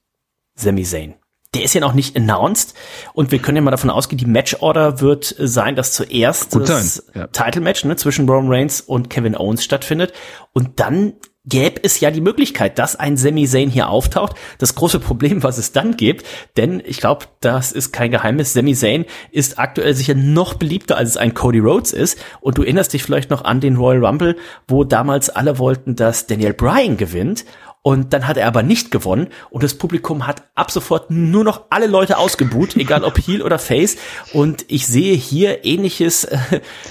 Sami 0.55 0.83
Zayn? 0.83 1.15
Der 1.55 1.65
ist 1.65 1.75
ja 1.75 1.81
noch 1.81 1.93
nicht 1.93 2.17
announced 2.17 2.75
und 3.13 3.31
wir 3.31 3.39
können 3.39 3.57
ja 3.57 3.63
mal 3.63 3.71
davon 3.71 3.91
ausgehen, 3.91 4.19
die 4.19 4.27
Matchorder 4.27 5.01
wird 5.01 5.35
sein, 5.39 5.77
dass 5.77 5.93
zuerst 5.93 6.53
Gut 6.53 6.69
das 6.69 7.07
ja. 7.15 7.27
Title-Match 7.27 7.85
ne, 7.85 7.97
zwischen 7.97 8.29
Roman 8.29 8.51
Reigns 8.51 8.81
und 8.81 9.11
Kevin 9.11 9.37
Owens 9.37 9.63
stattfindet 9.63 10.13
und 10.53 10.81
dann 10.81 11.15
gäbe 11.45 11.81
es 11.83 11.99
ja 12.01 12.11
die 12.11 12.21
Möglichkeit, 12.21 12.79
dass 12.79 12.95
ein 12.95 13.17
Sami 13.17 13.47
Zayn 13.47 13.69
hier 13.69 13.89
auftaucht. 13.89 14.37
Das 14.59 14.75
große 14.75 15.01
Problem, 15.01 15.43
was 15.43 15.59
es 15.59 15.73
dann 15.73 15.97
gibt, 15.97 16.25
denn 16.57 16.81
ich 16.85 16.99
glaube, 16.99 17.27
das 17.41 17.73
ist 17.73 17.93
kein 17.93 18.11
Geheimnis, 18.11 18.53
Sami 18.53 18.75
Zayn 18.75 19.07
ist 19.33 19.59
aktuell 19.59 19.95
sicher 19.95 20.15
noch 20.15 20.55
beliebter, 20.55 20.97
als 20.97 21.11
es 21.11 21.17
ein 21.17 21.35
Cody 21.35 21.59
Rhodes 21.59 21.93
ist. 21.93 22.19
Und 22.41 22.59
du 22.59 22.63
erinnerst 22.63 22.93
dich 22.93 23.03
vielleicht 23.03 23.31
noch 23.31 23.45
an 23.45 23.61
den 23.61 23.77
Royal 23.77 24.05
Rumble, 24.05 24.37
wo 24.69 24.85
damals 24.85 25.31
alle 25.31 25.59
wollten, 25.59 25.97
dass 25.97 26.27
Daniel 26.27 26.55
Bryan 26.55 26.97
gewinnt. 26.97 27.45
Und 27.83 28.13
dann 28.13 28.29
hat 28.29 28.37
er 28.37 28.47
aber 28.47 28.63
nicht 28.63 28.93
gewonnen 28.93 29.29
und 29.51 29.65
das 29.65 29.75
Publikum 29.75 30.27
hat 30.29 30.45
ab 30.55 30.71
sofort 30.71 31.11
nur 31.11 31.43
noch 31.43 31.63
alle 31.71 31.89
Leute 31.89 32.17
ausgebuht, 32.17 32.77
egal 32.77 33.03
ob 33.03 33.19
Heel 33.19 33.43
oder 33.43 33.59
Face. 33.59 33.97
Und 34.33 34.65
ich 34.69 34.87
sehe 34.87 35.15
hier 35.15 35.65
ähnliches 35.65 36.25
äh, 36.25 36.39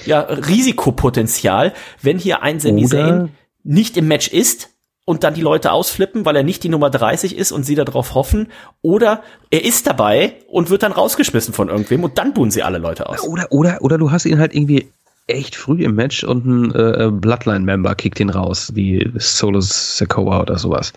ja, 0.06 0.20
Risikopotenzial, 0.20 1.74
wenn 2.02 2.20
hier 2.20 2.44
ein 2.44 2.60
Sami 2.60 2.86
Zayn 2.86 3.30
nicht 3.64 3.96
im 3.96 4.08
Match 4.08 4.28
ist 4.28 4.70
und 5.06 5.24
dann 5.24 5.34
die 5.34 5.42
Leute 5.42 5.72
ausflippen, 5.72 6.26
weil 6.26 6.36
er 6.36 6.44
nicht 6.44 6.64
die 6.64 6.70
Nummer 6.70 6.90
30 6.90 7.38
ist 7.38 7.52
und 7.52 7.66
sie 7.66 7.76
darauf 7.76 8.14
hoffen. 8.14 8.50
Oder 8.82 9.24
er 9.50 9.64
ist 9.64 9.88
dabei 9.88 10.36
und 10.48 10.70
wird 10.70 10.84
dann 10.84 10.92
rausgeschmissen 10.92 11.54
von 11.54 11.70
irgendwem 11.70 12.04
und 12.04 12.18
dann 12.18 12.34
buhen 12.34 12.52
sie 12.52 12.64
alle 12.64 12.78
Leute 12.78 13.08
aus. 13.08 13.24
Oder, 13.24 13.48
oder, 13.52 13.78
oder 13.82 13.98
du 13.98 14.12
hast 14.12 14.26
ihn 14.26 14.40
halt 14.40 14.54
irgendwie 14.54 14.92
echt 15.36 15.56
früh 15.56 15.84
im 15.84 15.96
Match 15.96 16.24
und 16.24 16.46
ein 16.46 16.72
äh, 16.76 17.10
Bloodline-Member 17.12 17.96
kickt 17.96 18.20
ihn 18.20 18.30
raus, 18.30 18.72
wie 18.76 19.12
Solus 19.16 19.98
Sekoa 19.98 20.42
oder 20.42 20.58
sowas. 20.58 20.94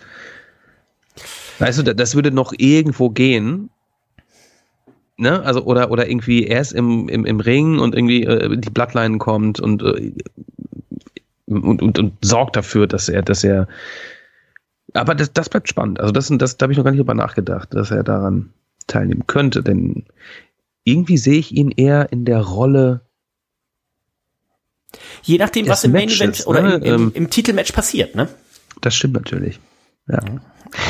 Weißt 1.59 1.79
du, 1.79 1.95
das 1.95 2.15
würde 2.15 2.31
noch 2.31 2.53
irgendwo 2.57 3.09
gehen. 3.09 3.69
Ne? 5.17 5.41
Also, 5.43 5.63
oder, 5.63 5.91
oder 5.91 6.09
irgendwie 6.09 6.45
er 6.45 6.61
ist 6.61 6.73
im, 6.73 7.07
im, 7.07 7.25
im 7.25 7.39
Ring 7.39 7.79
und 7.79 7.95
irgendwie 7.95 8.23
äh, 8.23 8.57
die 8.57 8.69
Bloodline 8.69 9.17
kommt 9.17 9.59
und, 9.61 9.81
äh, 9.81 10.11
und, 11.45 11.81
und, 11.81 11.99
und 11.99 12.13
sorgt 12.21 12.57
dafür, 12.57 12.87
dass 12.87 13.07
er, 13.07 13.21
dass 13.21 13.43
er. 13.43 13.67
Aber 14.93 15.15
das, 15.15 15.31
das 15.31 15.49
bleibt 15.49 15.69
spannend. 15.69 15.99
Also, 15.99 16.11
das, 16.11 16.29
das 16.29 16.57
da 16.57 16.65
habe 16.65 16.73
ich 16.73 16.77
noch 16.77 16.83
gar 16.83 16.91
nicht 16.91 16.99
drüber 16.99 17.13
nachgedacht, 17.13 17.73
dass 17.73 17.91
er 17.91 18.03
daran 18.03 18.49
teilnehmen 18.87 19.25
könnte. 19.25 19.63
Denn 19.63 20.03
irgendwie 20.83 21.17
sehe 21.17 21.39
ich 21.39 21.53
ihn 21.53 21.71
eher 21.71 22.11
in 22.11 22.25
der 22.25 22.41
Rolle 22.41 23.04
Je 25.23 25.37
nachdem, 25.37 25.67
was 25.67 25.83
im 25.83 25.91
Main 25.91 26.09
Event 26.09 26.45
oder 26.47 26.61
ne? 26.61 26.75
im, 26.75 26.83
im, 26.83 26.93
Ähm, 26.93 27.11
im 27.13 27.29
Titelmatch 27.29 27.71
passiert, 27.71 28.15
ne? 28.15 28.27
Das 28.81 28.95
stimmt 28.95 29.13
natürlich. 29.13 29.59
Ja. 30.07 30.19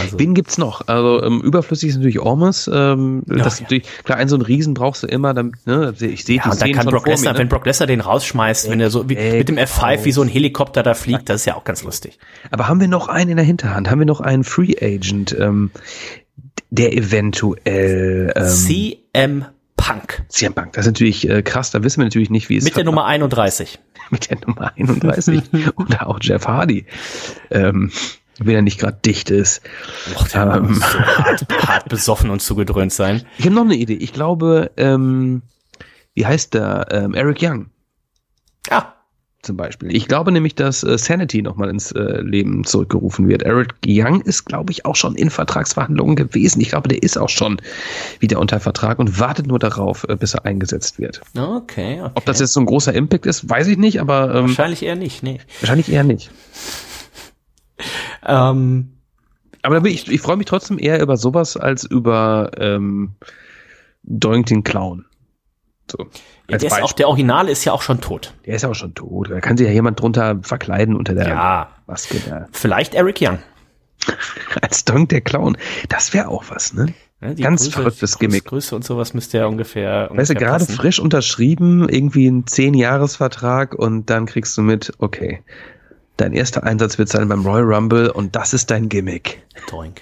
Also, 0.01 0.19
Wen 0.19 0.33
gibt's 0.33 0.57
noch? 0.57 0.87
Also 0.87 1.23
ähm, 1.23 1.41
überflüssig 1.41 1.89
ist 1.89 1.95
natürlich 1.97 2.19
Ormus. 2.19 2.69
Ähm, 2.73 3.23
Ja, 3.27 3.43
das 3.43 3.59
ist 3.59 3.71
ja. 3.71 3.79
klar, 4.03 4.17
einen 4.17 4.29
so 4.29 4.35
einen 4.35 4.43
Riesen 4.43 4.73
brauchst 4.73 5.03
du 5.03 5.07
immer, 5.07 5.33
damit, 5.33 5.65
ne, 5.67 5.93
ich 5.99 6.25
sehe 6.25 6.37
ja, 6.37 6.43
die 6.43 6.49
und 6.49 6.55
Szenen 6.55 6.73
kann 6.73 6.83
schon 6.83 6.91
Brock 6.91 7.07
Lesnar, 7.07 7.33
mir, 7.33 7.39
wenn 7.39 7.47
ne? 7.47 7.49
Brock 7.49 7.65
Lesnar 7.65 7.87
den 7.87 8.01
rausschmeißt, 8.01 8.69
wenn 8.69 8.79
er 8.79 8.89
so 8.89 9.09
wie, 9.09 9.15
Ey, 9.15 9.37
mit 9.39 9.49
dem 9.49 9.57
F5 9.57 10.05
wie 10.05 10.11
so 10.11 10.21
ein. 10.21 10.27
Helikopter 10.27 10.83
da 10.83 10.95
fliegt, 10.95 11.29
das 11.29 11.41
ist 11.41 11.45
ja 11.45 11.55
auch 11.55 11.63
ganz 11.63 11.83
lustig. 11.83 12.19
Aber 12.51 12.67
haben 12.67 12.81
wir 12.81 12.87
noch 12.87 13.07
einen 13.07 13.31
in 13.31 13.37
der 13.37 13.45
Hinterhand? 13.45 13.89
Haben 13.89 13.99
wir 13.99 14.05
noch 14.05 14.21
einen 14.21 14.43
Free 14.43 14.73
Agent, 14.81 15.35
ähm, 15.39 15.71
der 16.71 16.93
eventuell 16.93 18.33
ähm, 18.35 18.47
CM 18.47 19.45
Punk 19.85 20.23
CM 20.29 20.53
Punk. 20.53 20.73
Das 20.73 20.85
ist 20.85 20.93
natürlich 20.93 21.29
äh, 21.29 21.43
krass, 21.43 21.69
da 21.69 21.83
wissen 21.83 21.99
wir 21.99 22.05
natürlich 22.05 22.31
nicht, 22.31 22.49
wie 22.49 22.57
es 22.57 22.63
mit 22.63 22.75
der 22.75 22.83
Nummer 22.83 23.05
31. 23.05 23.79
mit 24.09 24.29
der 24.31 24.39
Nummer 24.45 24.71
31 24.75 25.43
oder 25.75 26.07
auch 26.07 26.17
Jeff 26.21 26.47
Hardy. 26.47 26.87
Ähm, 27.51 27.91
wenn 28.39 28.55
er 28.55 28.61
nicht 28.63 28.79
gerade 28.79 28.97
dicht 29.05 29.29
ist. 29.29 29.61
Och, 30.15 30.27
der 30.27 30.55
Ähm. 30.55 30.69
muss 30.69 30.79
so 30.79 30.99
hart, 30.99 31.45
hart 31.67 31.89
besoffen 31.89 32.31
und 32.31 32.41
zugedröhnt 32.41 32.91
sein. 32.91 33.21
Ich 33.37 33.45
habe 33.45 33.55
noch 33.55 33.63
eine 33.63 33.75
Idee. 33.75 33.93
Ich 33.93 34.11
glaube, 34.11 34.71
ähm, 34.75 35.43
wie 36.15 36.25
heißt 36.25 36.55
der? 36.55 36.87
Ähm, 36.89 37.13
Eric 37.13 37.37
Young. 37.41 37.67
Ja, 38.69 38.94
zum 39.45 39.57
Beispiel. 39.57 39.95
Ich 39.95 40.07
glaube 40.07 40.31
nämlich, 40.31 40.55
dass 40.55 40.83
äh, 40.83 40.97
Sanity 40.97 41.41
nochmal 41.41 41.69
ins 41.69 41.91
äh, 41.91 42.21
Leben 42.21 42.63
zurückgerufen 42.63 43.27
wird. 43.27 43.43
Eric 43.43 43.75
Young 43.85 44.21
ist, 44.21 44.45
glaube 44.45 44.71
ich, 44.71 44.85
auch 44.85 44.95
schon 44.95 45.15
in 45.15 45.29
Vertragsverhandlungen 45.29 46.15
gewesen. 46.15 46.61
Ich 46.61 46.69
glaube, 46.69 46.89
der 46.89 47.01
ist 47.01 47.17
auch 47.17 47.29
schon 47.29 47.61
wieder 48.19 48.39
unter 48.39 48.59
Vertrag 48.59 48.99
und 48.99 49.19
wartet 49.19 49.47
nur 49.47 49.59
darauf, 49.59 50.05
äh, 50.09 50.15
bis 50.15 50.33
er 50.33 50.45
eingesetzt 50.45 50.99
wird. 50.99 51.21
okay, 51.37 52.01
okay. 52.01 52.11
Ob 52.15 52.25
das 52.25 52.39
jetzt 52.39 52.53
so 52.53 52.59
ein 52.59 52.65
großer 52.65 52.93
Impact 52.93 53.25
ist, 53.25 53.49
weiß 53.49 53.67
ich 53.67 53.77
nicht, 53.77 54.01
aber 54.01 54.33
ähm, 54.35 54.47
Wahrscheinlich 54.47 54.83
eher 54.83 54.95
nicht, 54.95 55.23
nee. 55.23 55.39
wahrscheinlich 55.61 55.91
eher 55.91 56.03
nicht. 56.03 56.31
Ähm, 58.25 58.93
Aber 59.61 59.85
ich, 59.85 60.09
ich 60.09 60.21
freue 60.21 60.37
mich 60.37 60.47
trotzdem 60.47 60.79
eher 60.79 61.01
über 61.01 61.17
sowas 61.17 61.57
als 61.57 61.83
über 61.83 62.51
ähm, 62.57 63.15
Doink 64.03 64.47
den 64.47 64.63
Clown. 64.63 65.05
So. 65.91 66.07
ja, 66.49 66.57
der, 66.57 66.83
auch, 66.83 66.93
der 66.93 67.07
Originale 67.07 67.51
ist 67.51 67.63
ja 67.65 67.71
auch 67.73 67.81
schon 67.83 68.01
tot. 68.01 68.33
der 68.45 68.55
ist 68.55 68.63
ja 68.63 68.69
auch 68.69 68.75
schon 68.75 68.95
tot. 68.95 69.29
Da 69.29 69.39
kann 69.39 69.55
sich 69.57 69.67
ja 69.67 69.73
jemand 69.73 69.99
drunter 69.99 70.39
verkleiden 70.41 70.95
unter 70.95 71.13
der 71.13 71.27
Ja. 71.27 71.69
Maske. 71.87 72.17
Der, 72.19 72.47
Vielleicht 72.51 72.95
Eric 72.95 73.19
Young. 73.21 73.39
als 74.61 74.83
Doink 74.85 75.09
der 75.09 75.21
Clown. 75.21 75.57
Das 75.89 76.13
wäre 76.13 76.27
auch 76.27 76.45
was, 76.49 76.73
ne? 76.73 76.93
Die 77.21 77.41
Ganz 77.41 77.63
Größe- 77.67 77.71
verrücktes 77.71 78.19
Gimmick. 78.19 78.45
Größe 78.45 78.75
und 78.75 78.83
sowas 78.83 79.13
müsste 79.13 79.37
ja 79.39 79.45
ungefähr. 79.47 80.09
Weißt 80.11 80.29
du, 80.31 80.35
gerade 80.35 80.65
frisch 80.65 80.99
unterschrieben, 80.99 81.87
irgendwie 81.89 82.27
ein 82.27 82.45
10-Jahres-Vertrag 82.45 83.73
und 83.73 84.09
dann 84.09 84.25
kriegst 84.25 84.55
du 84.57 84.61
mit, 84.61 84.91
okay, 84.99 85.41
dein 86.17 86.33
erster 86.33 86.63
Einsatz 86.63 86.97
wird 86.97 87.09
sein 87.09 87.27
beim 87.27 87.45
Royal 87.45 87.63
Rumble 87.63 88.11
und 88.11 88.35
das 88.35 88.53
ist 88.53 88.69
dein 88.69 88.89
Gimmick. 88.89 89.41
Doink. 89.71 90.01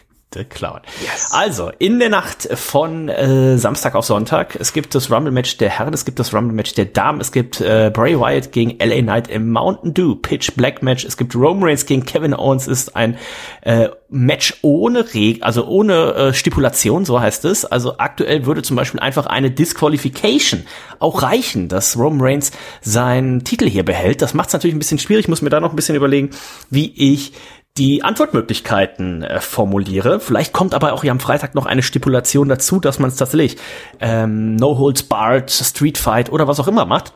Clown. 0.50 0.82
Yes. 1.02 1.32
Also, 1.32 1.72
in 1.80 2.00
der 2.00 2.10
Nacht 2.10 2.48
von 2.54 3.10
äh, 3.10 3.58
Samstag 3.58 3.96
auf 3.96 4.06
Sonntag, 4.06 4.56
es 4.60 4.74
gibt 4.74 4.96
das 4.96 5.12
Rumble-Match 5.12 5.58
der 5.58 5.70
Herren, 5.70 5.94
es 5.94 6.06
gibt 6.06 6.20
das 6.20 6.34
Rumble-Match 6.34 6.74
der 6.74 6.86
Damen, 6.86 7.22
es 7.22 7.32
gibt 7.32 7.62
äh, 7.62 7.92
Bray 7.94 8.20
Wyatt 8.20 8.52
gegen 8.52 8.78
LA 8.80 9.02
Knight 9.02 9.28
im 9.30 9.52
Mountain 9.52 9.94
Dew 9.94 10.16
Pitch 10.16 10.52
Black 10.56 10.82
Match, 10.82 11.06
es 11.06 11.18
gibt 11.18 11.36
Roman 11.36 11.64
Reigns 11.64 11.86
gegen 11.86 12.06
Kevin 12.06 12.34
Owens, 12.34 12.68
ist 12.68 12.96
ein 12.96 13.18
äh, 13.62 13.90
Match 14.10 14.56
ohne 14.62 15.14
Reg, 15.14 15.40
also 15.42 15.66
ohne 15.66 16.14
äh, 16.14 16.34
Stipulation, 16.34 17.04
so 17.04 17.20
heißt 17.20 17.46
es. 17.46 17.66
Also 17.66 17.98
aktuell 17.98 18.46
würde 18.46 18.62
zum 18.62 18.76
Beispiel 18.76 19.00
einfach 19.00 19.26
eine 19.26 19.50
Disqualification 19.50 20.66
auch 21.00 21.24
reichen, 21.24 21.68
dass 21.68 21.98
Roman 21.98 22.22
Reigns 22.22 22.52
seinen 22.82 23.44
Titel 23.44 23.68
hier 23.68 23.84
behält. 23.84 24.22
Das 24.22 24.34
macht 24.34 24.48
es 24.48 24.54
natürlich 24.54 24.76
ein 24.76 24.80
bisschen 24.80 25.00
schwierig, 25.00 25.26
ich 25.26 25.30
muss 25.30 25.42
mir 25.42 25.50
da 25.50 25.60
noch 25.60 25.72
ein 25.72 25.76
bisschen 25.76 25.96
überlegen, 25.96 26.30
wie 26.70 26.94
ich 26.96 27.34
die 27.78 28.04
Antwortmöglichkeiten 28.04 29.24
äh, 29.24 29.42
formuliere. 29.42 30.20
Vielleicht 30.20 30.54
kommt 30.54 30.74
aber 30.76 30.94
auch 30.94 31.02
hier 31.02 31.12
am 31.12 31.20
Freitag 31.20 31.56
noch 31.56 31.66
eine 31.66 31.82
Stipulation 31.82 32.48
dazu, 32.50 32.80
dass 32.80 33.00
man 33.00 33.10
es 33.10 33.16
tatsächlich 33.16 33.58
ähm, 34.00 34.56
No 34.56 34.78
Holds 34.78 35.04
Barred, 35.04 35.50
Street 35.50 35.98
Fight 35.98 36.32
oder 36.32 36.48
was 36.48 36.60
auch 36.60 36.68
immer 36.68 36.86
macht. 36.86 37.14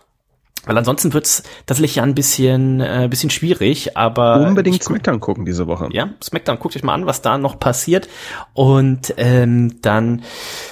Weil 0.67 0.77
ansonsten 0.77 1.13
wird 1.13 1.25
es 1.25 1.43
tatsächlich 1.65 1.95
ja 1.95 2.03
ein 2.03 2.15
bisschen, 2.15 2.81
äh, 2.81 3.07
bisschen 3.09 3.29
schwierig, 3.29 3.97
aber 3.97 4.41
Unbedingt 4.41 4.83
SmackDown 4.83 5.19
gucken 5.19 5.45
diese 5.45 5.67
Woche. 5.67 5.89
ja, 5.91 6.09
Smackdown, 6.21 6.59
guckt 6.59 6.75
euch 6.75 6.83
mal 6.83 6.93
an, 6.93 7.05
was 7.05 7.21
da 7.21 7.37
noch 7.37 7.59
passiert. 7.59 8.07
Und 8.53 9.13
ähm, 9.17 9.81
dann 9.81 10.23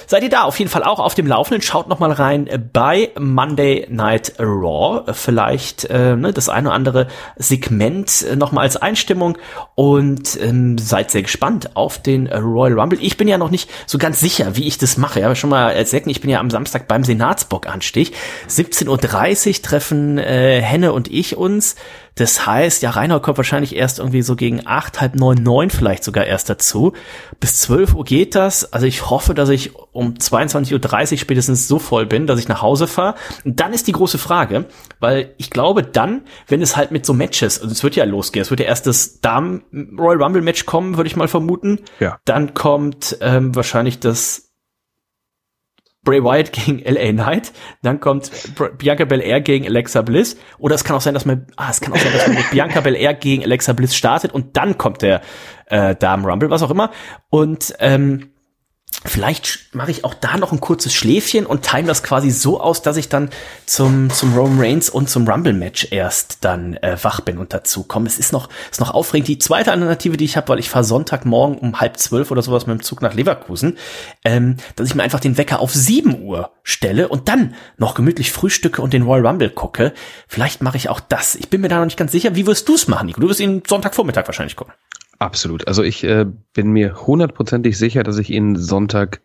seid 0.06 0.22
ihr 0.22 0.30
da 0.30 0.42
auf 0.42 0.58
jeden 0.58 0.70
Fall 0.70 0.84
auch 0.84 1.00
auf 1.00 1.14
dem 1.14 1.26
Laufenden. 1.26 1.62
Schaut 1.62 1.88
noch 1.88 1.98
mal 1.98 2.12
rein 2.12 2.48
bei 2.72 3.10
Monday 3.18 3.86
Night 3.90 4.34
Raw. 4.38 5.12
Vielleicht 5.12 5.84
äh, 5.86 6.14
ne, 6.16 6.32
das 6.32 6.48
eine 6.48 6.68
oder 6.68 6.76
andere 6.76 7.06
Segment 7.36 8.22
äh, 8.22 8.36
noch 8.36 8.52
mal 8.52 8.62
als 8.62 8.76
Einstimmung. 8.76 9.38
Und 9.74 10.38
ähm, 10.40 10.78
seid 10.78 11.10
sehr 11.10 11.22
gespannt 11.22 11.76
auf 11.76 12.00
den 12.00 12.26
Royal 12.26 12.78
Rumble. 12.78 12.98
Ich 13.00 13.16
bin 13.16 13.28
ja 13.28 13.38
noch 13.38 13.50
nicht 13.50 13.70
so 13.86 13.98
ganz 13.98 14.20
sicher, 14.20 14.56
wie 14.56 14.66
ich 14.66 14.78
das 14.78 14.96
mache. 14.96 15.20
Ich 15.20 15.24
habe 15.24 15.36
schon 15.36 15.50
mal 15.50 15.70
erzählt, 15.70 16.06
ich 16.06 16.20
bin 16.20 16.30
ja 16.30 16.40
am 16.40 16.50
Samstag 16.50 16.88
beim 16.88 17.04
Senatsbock-Anstich. 17.04 18.12
17.30 18.48 18.88
Uhr 19.48 19.62
treffen 19.62 19.85
äh, 19.92 20.60
Henne 20.60 20.92
und 20.92 21.08
ich 21.10 21.36
uns. 21.36 21.76
Das 22.16 22.46
heißt, 22.46 22.82
ja, 22.82 22.90
Reinhold 22.90 23.22
kommt 23.22 23.36
wahrscheinlich 23.36 23.76
erst 23.76 23.98
irgendwie 23.98 24.22
so 24.22 24.36
gegen 24.36 24.66
acht, 24.66 25.02
halb 25.02 25.16
neun, 25.16 25.42
neun 25.42 25.68
vielleicht 25.68 26.02
sogar 26.02 26.24
erst 26.24 26.48
dazu. 26.48 26.94
Bis 27.40 27.60
12 27.60 27.94
Uhr 27.94 28.04
geht 28.04 28.34
das. 28.34 28.72
Also 28.72 28.86
ich 28.86 29.10
hoffe, 29.10 29.34
dass 29.34 29.50
ich 29.50 29.72
um 29.92 30.14
22.30 30.14 31.12
Uhr 31.12 31.18
spätestens 31.18 31.68
so 31.68 31.78
voll 31.78 32.06
bin, 32.06 32.26
dass 32.26 32.40
ich 32.40 32.48
nach 32.48 32.62
Hause 32.62 32.86
fahre. 32.86 33.16
Und 33.44 33.60
dann 33.60 33.74
ist 33.74 33.86
die 33.86 33.92
große 33.92 34.16
Frage, 34.16 34.64
weil 34.98 35.34
ich 35.36 35.50
glaube 35.50 35.82
dann, 35.82 36.22
wenn 36.48 36.62
es 36.62 36.74
halt 36.74 36.90
mit 36.90 37.04
so 37.04 37.12
Matches, 37.12 37.60
also 37.60 37.70
es 37.70 37.82
wird 37.82 37.96
ja 37.96 38.04
losgehen, 38.04 38.42
es 38.42 38.50
wird 38.50 38.60
ja 38.60 38.66
erst 38.66 38.86
das 38.86 39.20
Damen 39.20 39.62
Royal 39.98 40.22
Rumble 40.22 40.42
Match 40.42 40.64
kommen, 40.64 40.96
würde 40.96 41.08
ich 41.08 41.16
mal 41.16 41.28
vermuten. 41.28 41.80
Ja. 42.00 42.18
Dann 42.24 42.54
kommt 42.54 43.18
ähm, 43.20 43.54
wahrscheinlich 43.54 44.00
das 44.00 44.45
Bray 46.06 46.24
Wyatt 46.24 46.52
gegen 46.52 46.78
LA 46.78 47.12
Knight, 47.12 47.52
dann 47.82 48.00
kommt 48.00 48.30
Bianca 48.78 49.04
Belair 49.04 49.42
gegen 49.42 49.66
Alexa 49.66 50.00
Bliss 50.00 50.38
oder 50.56 50.74
es 50.74 50.84
kann 50.84 50.96
auch 50.96 51.02
sein, 51.02 51.12
dass 51.12 51.26
man 51.26 51.46
ah, 51.56 51.68
es 51.70 51.82
kann 51.82 51.92
auch 51.92 51.98
sein, 51.98 52.12
dass 52.14 52.26
man 52.26 52.36
mit 52.36 52.50
Bianca 52.50 52.80
Belair 52.80 53.12
gegen 53.12 53.44
Alexa 53.44 53.74
Bliss 53.74 53.94
startet 53.94 54.32
und 54.32 54.56
dann 54.56 54.78
kommt 54.78 55.02
der 55.02 55.20
äh, 55.66 55.94
Damen 55.94 56.24
Rumble, 56.24 56.48
was 56.48 56.62
auch 56.62 56.70
immer. 56.70 56.90
Und 57.28 57.74
ähm, 57.80 58.30
Vielleicht 59.08 59.74
mache 59.74 59.90
ich 59.90 60.04
auch 60.04 60.14
da 60.14 60.36
noch 60.36 60.52
ein 60.52 60.60
kurzes 60.60 60.92
Schläfchen 60.92 61.46
und 61.46 61.62
time 61.62 61.84
das 61.84 62.02
quasi 62.02 62.30
so 62.30 62.60
aus, 62.60 62.82
dass 62.82 62.96
ich 62.96 63.08
dann 63.08 63.30
zum, 63.64 64.10
zum 64.10 64.34
Roman 64.34 64.60
Reigns 64.60 64.90
und 64.90 65.08
zum 65.08 65.28
Rumble-Match 65.28 65.88
erst 65.90 66.38
dann 66.44 66.74
äh, 66.78 66.96
wach 67.02 67.20
bin 67.20 67.38
und 67.38 67.52
dazu 67.52 67.84
komme. 67.84 68.06
Es 68.06 68.18
ist 68.18 68.32
noch, 68.32 68.48
ist 68.70 68.80
noch 68.80 68.90
aufregend. 68.90 69.28
Die 69.28 69.38
zweite 69.38 69.70
Alternative, 69.70 70.16
die 70.16 70.24
ich 70.24 70.36
habe, 70.36 70.48
weil 70.48 70.58
ich 70.58 70.70
fahre 70.70 70.84
Sonntagmorgen 70.84 71.58
um 71.58 71.80
halb 71.80 71.98
zwölf 71.98 72.30
oder 72.30 72.42
sowas 72.42 72.66
mit 72.66 72.78
dem 72.78 72.82
Zug 72.82 73.00
nach 73.02 73.14
Leverkusen, 73.14 73.78
ähm, 74.24 74.56
dass 74.74 74.88
ich 74.88 74.94
mir 74.94 75.02
einfach 75.02 75.20
den 75.20 75.38
Wecker 75.38 75.60
auf 75.60 75.72
sieben 75.72 76.22
Uhr 76.22 76.50
stelle 76.62 77.08
und 77.08 77.28
dann 77.28 77.54
noch 77.76 77.94
gemütlich 77.94 78.32
frühstücke 78.32 78.82
und 78.82 78.92
den 78.92 79.02
Royal 79.02 79.26
Rumble 79.26 79.50
gucke. 79.50 79.92
Vielleicht 80.26 80.62
mache 80.62 80.76
ich 80.76 80.88
auch 80.88 81.00
das. 81.00 81.36
Ich 81.36 81.48
bin 81.48 81.60
mir 81.60 81.68
da 81.68 81.78
noch 81.78 81.84
nicht 81.84 81.98
ganz 81.98 82.12
sicher. 82.12 82.34
Wie 82.34 82.46
wirst 82.46 82.68
du 82.68 82.74
es 82.74 82.88
machen, 82.88 83.06
Nico? 83.06 83.20
Du 83.20 83.28
wirst 83.28 83.40
ihn 83.40 83.62
Sonntagvormittag 83.66 84.26
wahrscheinlich 84.26 84.56
gucken. 84.56 84.74
Absolut. 85.18 85.66
Also 85.66 85.82
ich 85.82 86.04
äh, 86.04 86.26
bin 86.52 86.70
mir 86.70 87.06
hundertprozentig 87.06 87.78
sicher, 87.78 88.02
dass 88.02 88.18
ich 88.18 88.30
ihn 88.30 88.56
Sonntag 88.56 89.20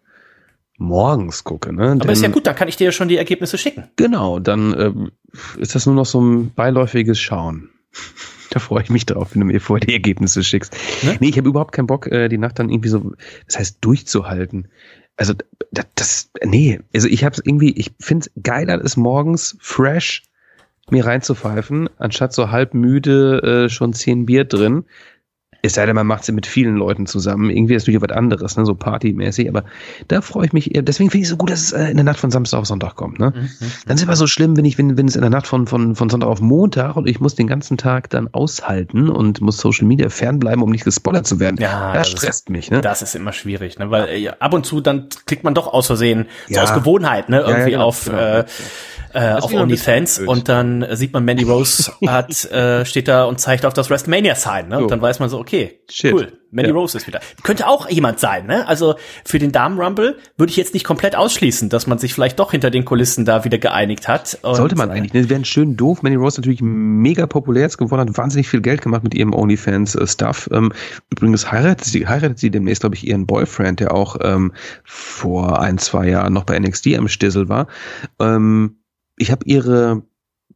morgens 0.77 1.43
gucke. 1.43 1.73
Ne? 1.73 1.97
Aber 1.99 2.11
ist 2.11 2.23
ja 2.23 2.29
gut, 2.29 2.47
dann 2.47 2.55
kann 2.55 2.67
ich 2.67 2.75
dir 2.75 2.85
ja 2.85 2.91
schon 2.91 3.07
die 3.07 3.17
Ergebnisse 3.17 3.57
schicken. 3.57 3.85
Genau, 3.95 4.39
dann 4.39 4.75
ähm, 4.77 5.11
ist 5.57 5.75
das 5.75 5.85
nur 5.85 5.95
noch 5.95 6.05
so 6.05 6.21
ein 6.21 6.53
beiläufiges 6.53 7.19
Schauen. 7.19 7.69
Da 8.53 8.59
freue 8.59 8.83
ich 8.83 8.89
mich 8.89 9.05
drauf, 9.05 9.29
wenn 9.31 9.39
du 9.39 9.45
mir 9.45 9.61
vorher 9.61 9.87
die 9.87 9.93
Ergebnisse 9.93 10.43
schickst. 10.43 10.75
Ne? 11.03 11.15
Nee, 11.21 11.29
ich 11.29 11.37
habe 11.37 11.47
überhaupt 11.47 11.71
keinen 11.71 11.87
Bock, 11.87 12.07
äh, 12.07 12.27
die 12.27 12.37
Nacht 12.37 12.59
dann 12.59 12.69
irgendwie 12.69 12.89
so, 12.89 13.13
das 13.45 13.57
heißt, 13.57 13.77
durchzuhalten. 13.79 14.67
Also 15.15 15.33
das, 15.71 15.85
das 15.95 16.31
nee, 16.43 16.81
also 16.93 17.07
ich 17.07 17.23
habe 17.23 17.33
es 17.33 17.41
irgendwie, 17.45 17.71
ich 17.71 17.93
finde 18.01 18.27
es 18.27 18.43
geiler, 18.43 18.81
ist 18.81 18.97
morgens 18.97 19.55
fresh 19.61 20.23
mir 20.89 21.05
reinzupfeifen, 21.05 21.89
anstatt 21.97 22.33
so 22.33 22.51
halb 22.51 22.73
müde 22.73 23.67
äh, 23.67 23.69
schon 23.69 23.93
zehn 23.93 24.25
Bier 24.25 24.43
drin. 24.43 24.83
Es 25.62 25.76
sei 25.76 25.86
denn, 25.86 25.95
man 25.95 26.07
macht 26.07 26.24
sie 26.24 26.32
mit 26.32 26.47
vielen 26.47 26.76
Leuten 26.76 27.05
zusammen. 27.05 27.49
Irgendwie 27.49 27.76
ist 27.76 27.84
natürlich 27.84 28.01
was 28.01 28.16
anderes, 28.16 28.57
ne? 28.57 28.66
so 28.66 28.74
partymäßig. 28.74 29.47
Aber 29.49 29.64
da 30.07 30.22
freue 30.22 30.47
ich 30.47 30.53
mich 30.53 30.74
eher. 30.74 30.82
Deswegen 30.82 31.09
finde 31.09 31.22
ich 31.22 31.26
es 31.26 31.30
so 31.30 31.38
gut, 31.38 31.51
dass 31.51 31.62
es 31.62 31.72
äh, 31.72 31.89
in 31.89 31.97
der 31.97 32.03
Nacht 32.03 32.20
von 32.20 32.32
Samstag 32.32 32.59
auf 32.59 32.66
Sonntag 32.66 32.95
kommt. 32.95 33.20
Ne? 33.20 33.34
Mhm. 33.36 33.49
Dann 33.86 33.95
ist 33.95 34.01
es 34.01 34.03
immer 34.03 34.16
so 34.16 34.28
schlimm, 34.28 34.57
wenn 34.57 34.66
ich, 34.66 34.78
wenn, 34.78 34.97
wenn 34.97 35.07
es 35.07 35.16
in 35.16 35.22
der 35.22 35.30
Nacht 35.30 35.47
von, 35.47 35.68
von, 35.68 35.95
von 35.95 36.09
Sonntag 36.09 36.28
auf 36.28 36.41
Montag 36.41 36.95
und 36.95 37.07
ich 37.07 37.20
muss 37.20 37.36
den 37.36 37.47
ganzen 37.47 37.78
Tag 37.78 38.09
dann 38.09 38.30
aushalten 38.32 39.09
und 39.09 39.41
muss 39.41 39.57
Social 39.57 39.88
Media 39.88 40.09
fernbleiben, 40.09 40.64
um 40.64 40.72
nicht 40.72 40.84
gespoilert 40.84 41.28
zu 41.28 41.39
werden. 41.39 41.57
Ja, 41.59 41.93
das, 41.93 42.09
das 42.09 42.12
stresst 42.12 42.45
ist, 42.45 42.49
mich. 42.49 42.72
Ne? 42.72 42.82
Das 42.82 43.01
ist 43.01 43.16
immer 43.16 43.34
schwierig, 43.34 43.78
ne? 43.78 43.91
weil 43.91 44.09
äh, 44.09 44.30
ab 44.30 44.53
und 44.53 44.66
zu 44.66 44.82
dann 44.82 45.09
klickt 45.26 45.43
man 45.43 45.53
doch 45.53 45.72
aus 45.72 45.88
Versehen, 45.88 46.26
ja. 46.47 46.66
so 46.66 46.72
aus 46.72 46.74
Gewohnheit, 46.80 47.30
ne? 47.30 47.39
irgendwie 47.39 47.53
ja, 47.53 47.59
ja, 47.59 47.70
genau, 47.70 47.86
auf, 47.86 48.05
genau. 48.05 48.18
Äh, 48.18 48.45
äh, 49.14 49.34
auf 49.34 49.53
OnlyFans 49.53 50.20
und 50.20 50.49
dann 50.49 50.86
sieht 50.91 51.14
man 51.14 51.26
Mandy 51.26 51.43
Rose 51.43 51.91
hat 52.07 52.45
äh, 52.51 52.86
steht 52.86 53.07
da 53.07 53.26
und 53.26 53.39
zeigt 53.39 53.66
auf 53.66 53.74
das 53.74 53.89
WrestleMania 53.89 54.36
Sign, 54.36 54.70
ne? 54.70 54.78
So. 54.78 54.84
Und 54.84 54.91
dann 54.91 55.01
weiß 55.01 55.20
man 55.20 55.30
so, 55.30 55.39
okay, 55.39 55.80
Shit. 55.89 56.14
cool, 56.14 56.32
Mandy 56.51 56.70
ja. 56.70 56.76
Rose 56.76 56.97
ist 56.97 57.07
wieder. 57.07 57.22
Könnte 57.43 57.68
auch 57.68 57.89
jemand 57.89 58.20
sein, 58.20 58.45
ne? 58.45 58.68
Also 58.68 58.95
für 59.24 59.39
den 59.39 59.51
Damen 59.51 59.80
Rumble 59.80 60.18
würde 60.38 60.51
ich 60.51 60.57
jetzt 60.57 60.74
nicht 60.74 60.84
komplett 60.84 61.16
ausschließen, 61.16 61.70
dass 61.70 61.88
man 61.88 61.97
sich 61.97 62.14
vielleicht 62.14 62.39
doch 62.39 62.51
hinter 62.51 62.70
den 62.70 62.86
Kulissen 62.86 63.26
da 63.26 63.45
wieder 63.45 63.57
geeinigt 63.57 64.07
hat. 64.07 64.38
Und, 64.41 64.55
Sollte 64.55 64.76
man 64.76 64.91
eigentlich. 64.91 65.14
Ne? 65.14 65.30
Wäre 65.30 65.45
schön 65.45 65.78
doof. 65.78 66.03
Mandy 66.03 66.18
Rose 66.18 66.39
natürlich 66.39 66.62
mega 66.62 67.26
populär 67.26 67.64
jetzt 67.64 67.78
geworden, 67.78 68.09
hat 68.09 68.18
wahnsinnig 68.18 68.49
viel 68.49 68.62
Geld 68.62 68.82
gemacht 68.82 69.03
mit 69.03 69.16
ihrem 69.16 69.34
OnlyFans 69.34 69.95
äh, 69.95 70.05
Stuff. 70.05 70.49
Ähm, 70.51 70.74
übrigens 71.09 71.51
heiratet 71.51 71.86
sie, 71.86 72.07
heiratet 72.07 72.39
sie 72.39 72.51
demnächst, 72.51 72.82
glaube 72.82 72.95
ich, 72.95 73.07
ihren 73.07 73.26
Boyfriend, 73.26 73.80
der 73.80 73.93
auch 73.93 74.18
ähm, 74.22 74.51
vor 74.84 75.62
ein 75.62 75.78
zwei 75.78 76.09
Jahren 76.09 76.34
noch 76.34 76.43
bei 76.43 76.59
NXT 76.59 76.97
am 76.97 77.07
Stissel 77.07 77.47
war. 77.47 77.68
Ähm, 78.20 78.80
ich 79.22 79.32
habe 79.32 79.45
ihre 79.45 80.01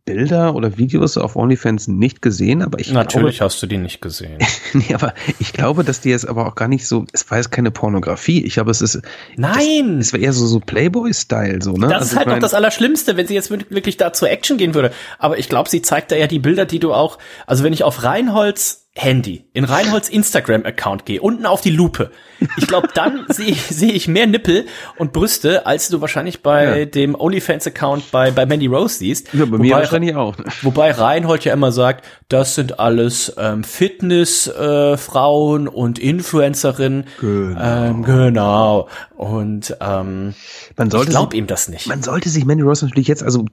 Bilder 0.06 0.54
oder 0.54 0.78
Videos 0.78 1.18
auf 1.18 1.36
OnlyFans 1.36 1.88
nicht 1.88 2.22
gesehen, 2.22 2.62
aber 2.62 2.80
ich 2.80 2.92
natürlich 2.92 3.38
glaube, 3.38 3.50
hast 3.50 3.62
du 3.64 3.68
die 3.68 3.78
nicht 3.78 4.02
gesehen. 4.02 4.38
nee, 4.74 4.94
aber 4.94 5.16
ich 5.40 5.52
glaube, 5.52 5.84
dass 5.84 6.02
die 6.02 6.10
jetzt 6.10 6.28
aber 6.28 6.48
auch 6.48 6.54
gar 6.54 6.68
nicht 6.68 6.88
so. 6.88 7.06
Es 7.12 7.30
war 7.32 7.40
jetzt 7.40 7.52
keine 7.52 7.72
Pornografie. 7.72 8.44
Ich 8.44 8.54
glaube, 8.54 8.70
es 8.70 8.82
ist. 8.82 9.02
Nein. 9.36 9.98
Es 10.00 10.14
war 10.14 10.20
eher 10.20 10.32
so 10.32 10.46
so 10.46 10.60
Playboy-Style 10.60 11.62
so 11.62 11.74
ne. 11.74 11.88
Das 11.88 11.94
also 11.94 12.06
ist 12.06 12.18
halt 12.18 12.28
noch 12.28 12.40
das 12.40 12.54
Allerschlimmste, 12.54 13.18
wenn 13.18 13.26
sie 13.26 13.34
jetzt 13.34 13.50
wirklich 13.50 13.98
da 13.98 14.14
zur 14.14 14.30
Action 14.30 14.58
gehen 14.58 14.76
würde. 14.76 14.92
Aber 15.18 15.40
ich 15.40 15.50
glaube, 15.50 15.70
sie 15.70 15.82
zeigt 15.82 16.12
da 16.12 16.16
ja 16.16 16.28
die 16.28 16.40
Bilder, 16.40 16.66
die 16.66 16.80
du 16.80 16.94
auch. 16.94 17.18
Also 17.48 17.64
wenn 17.64 17.74
ich 17.74 17.84
auf 17.84 18.04
Reinholz 18.04 18.85
Handy 18.98 19.44
in 19.52 19.66
Reinholds 19.66 20.08
Instagram-Account 20.08 21.06
gehe, 21.06 21.22
unten 21.22 21.46
auf 21.46 21.60
die 21.60 21.70
Lupe. 21.70 22.12
Ich 22.56 22.68
glaube, 22.68 22.88
dann 22.94 23.26
sehe 23.30 23.48
ich, 23.48 23.64
seh 23.64 23.92
ich 23.92 24.08
mehr 24.08 24.26
Nippel 24.26 24.68
und 24.98 25.12
Brüste, 25.12 25.66
als 25.66 25.90
du 25.90 26.00
wahrscheinlich 26.00 26.42
bei 26.42 26.80
ja. 26.80 26.86
dem 26.86 27.14
OnlyFans-Account 27.14 28.10
bei, 28.12 28.32
bei 28.32 28.46
Mandy 28.46 28.68
Rose 28.68 29.00
siehst. 29.00 29.34
Ja, 29.34 29.44
bei 29.44 29.52
wobei, 29.52 29.64
mir 29.64 29.76
wahrscheinlich 29.76 30.16
auch. 30.16 30.38
Wobei 30.62 30.92
Reinhold 30.92 31.44
ja 31.44 31.52
immer 31.52 31.74
sagt, 31.74 32.06
das 32.30 32.56
sind 32.56 32.80
alles 32.80 33.34
ähm, 33.38 33.66
Fitness-Frauen 33.66 35.66
äh, 35.66 35.70
und 35.70 36.00
Influencerinnen. 36.00 37.04
Genau. 37.20 37.62
Ähm, 37.62 38.04
genau. 38.04 38.88
Und 39.18 39.76
ähm, 39.82 40.36
man 40.78 40.90
sollte 40.90 41.10
ich 41.10 41.16
glaube 41.16 41.36
ihm 41.36 41.48
das 41.48 41.68
nicht. 41.68 41.88
Man 41.88 42.02
sollte 42.02 42.30
sich 42.30 42.46
Mandy 42.46 42.64
Rose 42.64 42.86
natürlich 42.86 43.10
jetzt, 43.10 43.24
also 43.24 43.44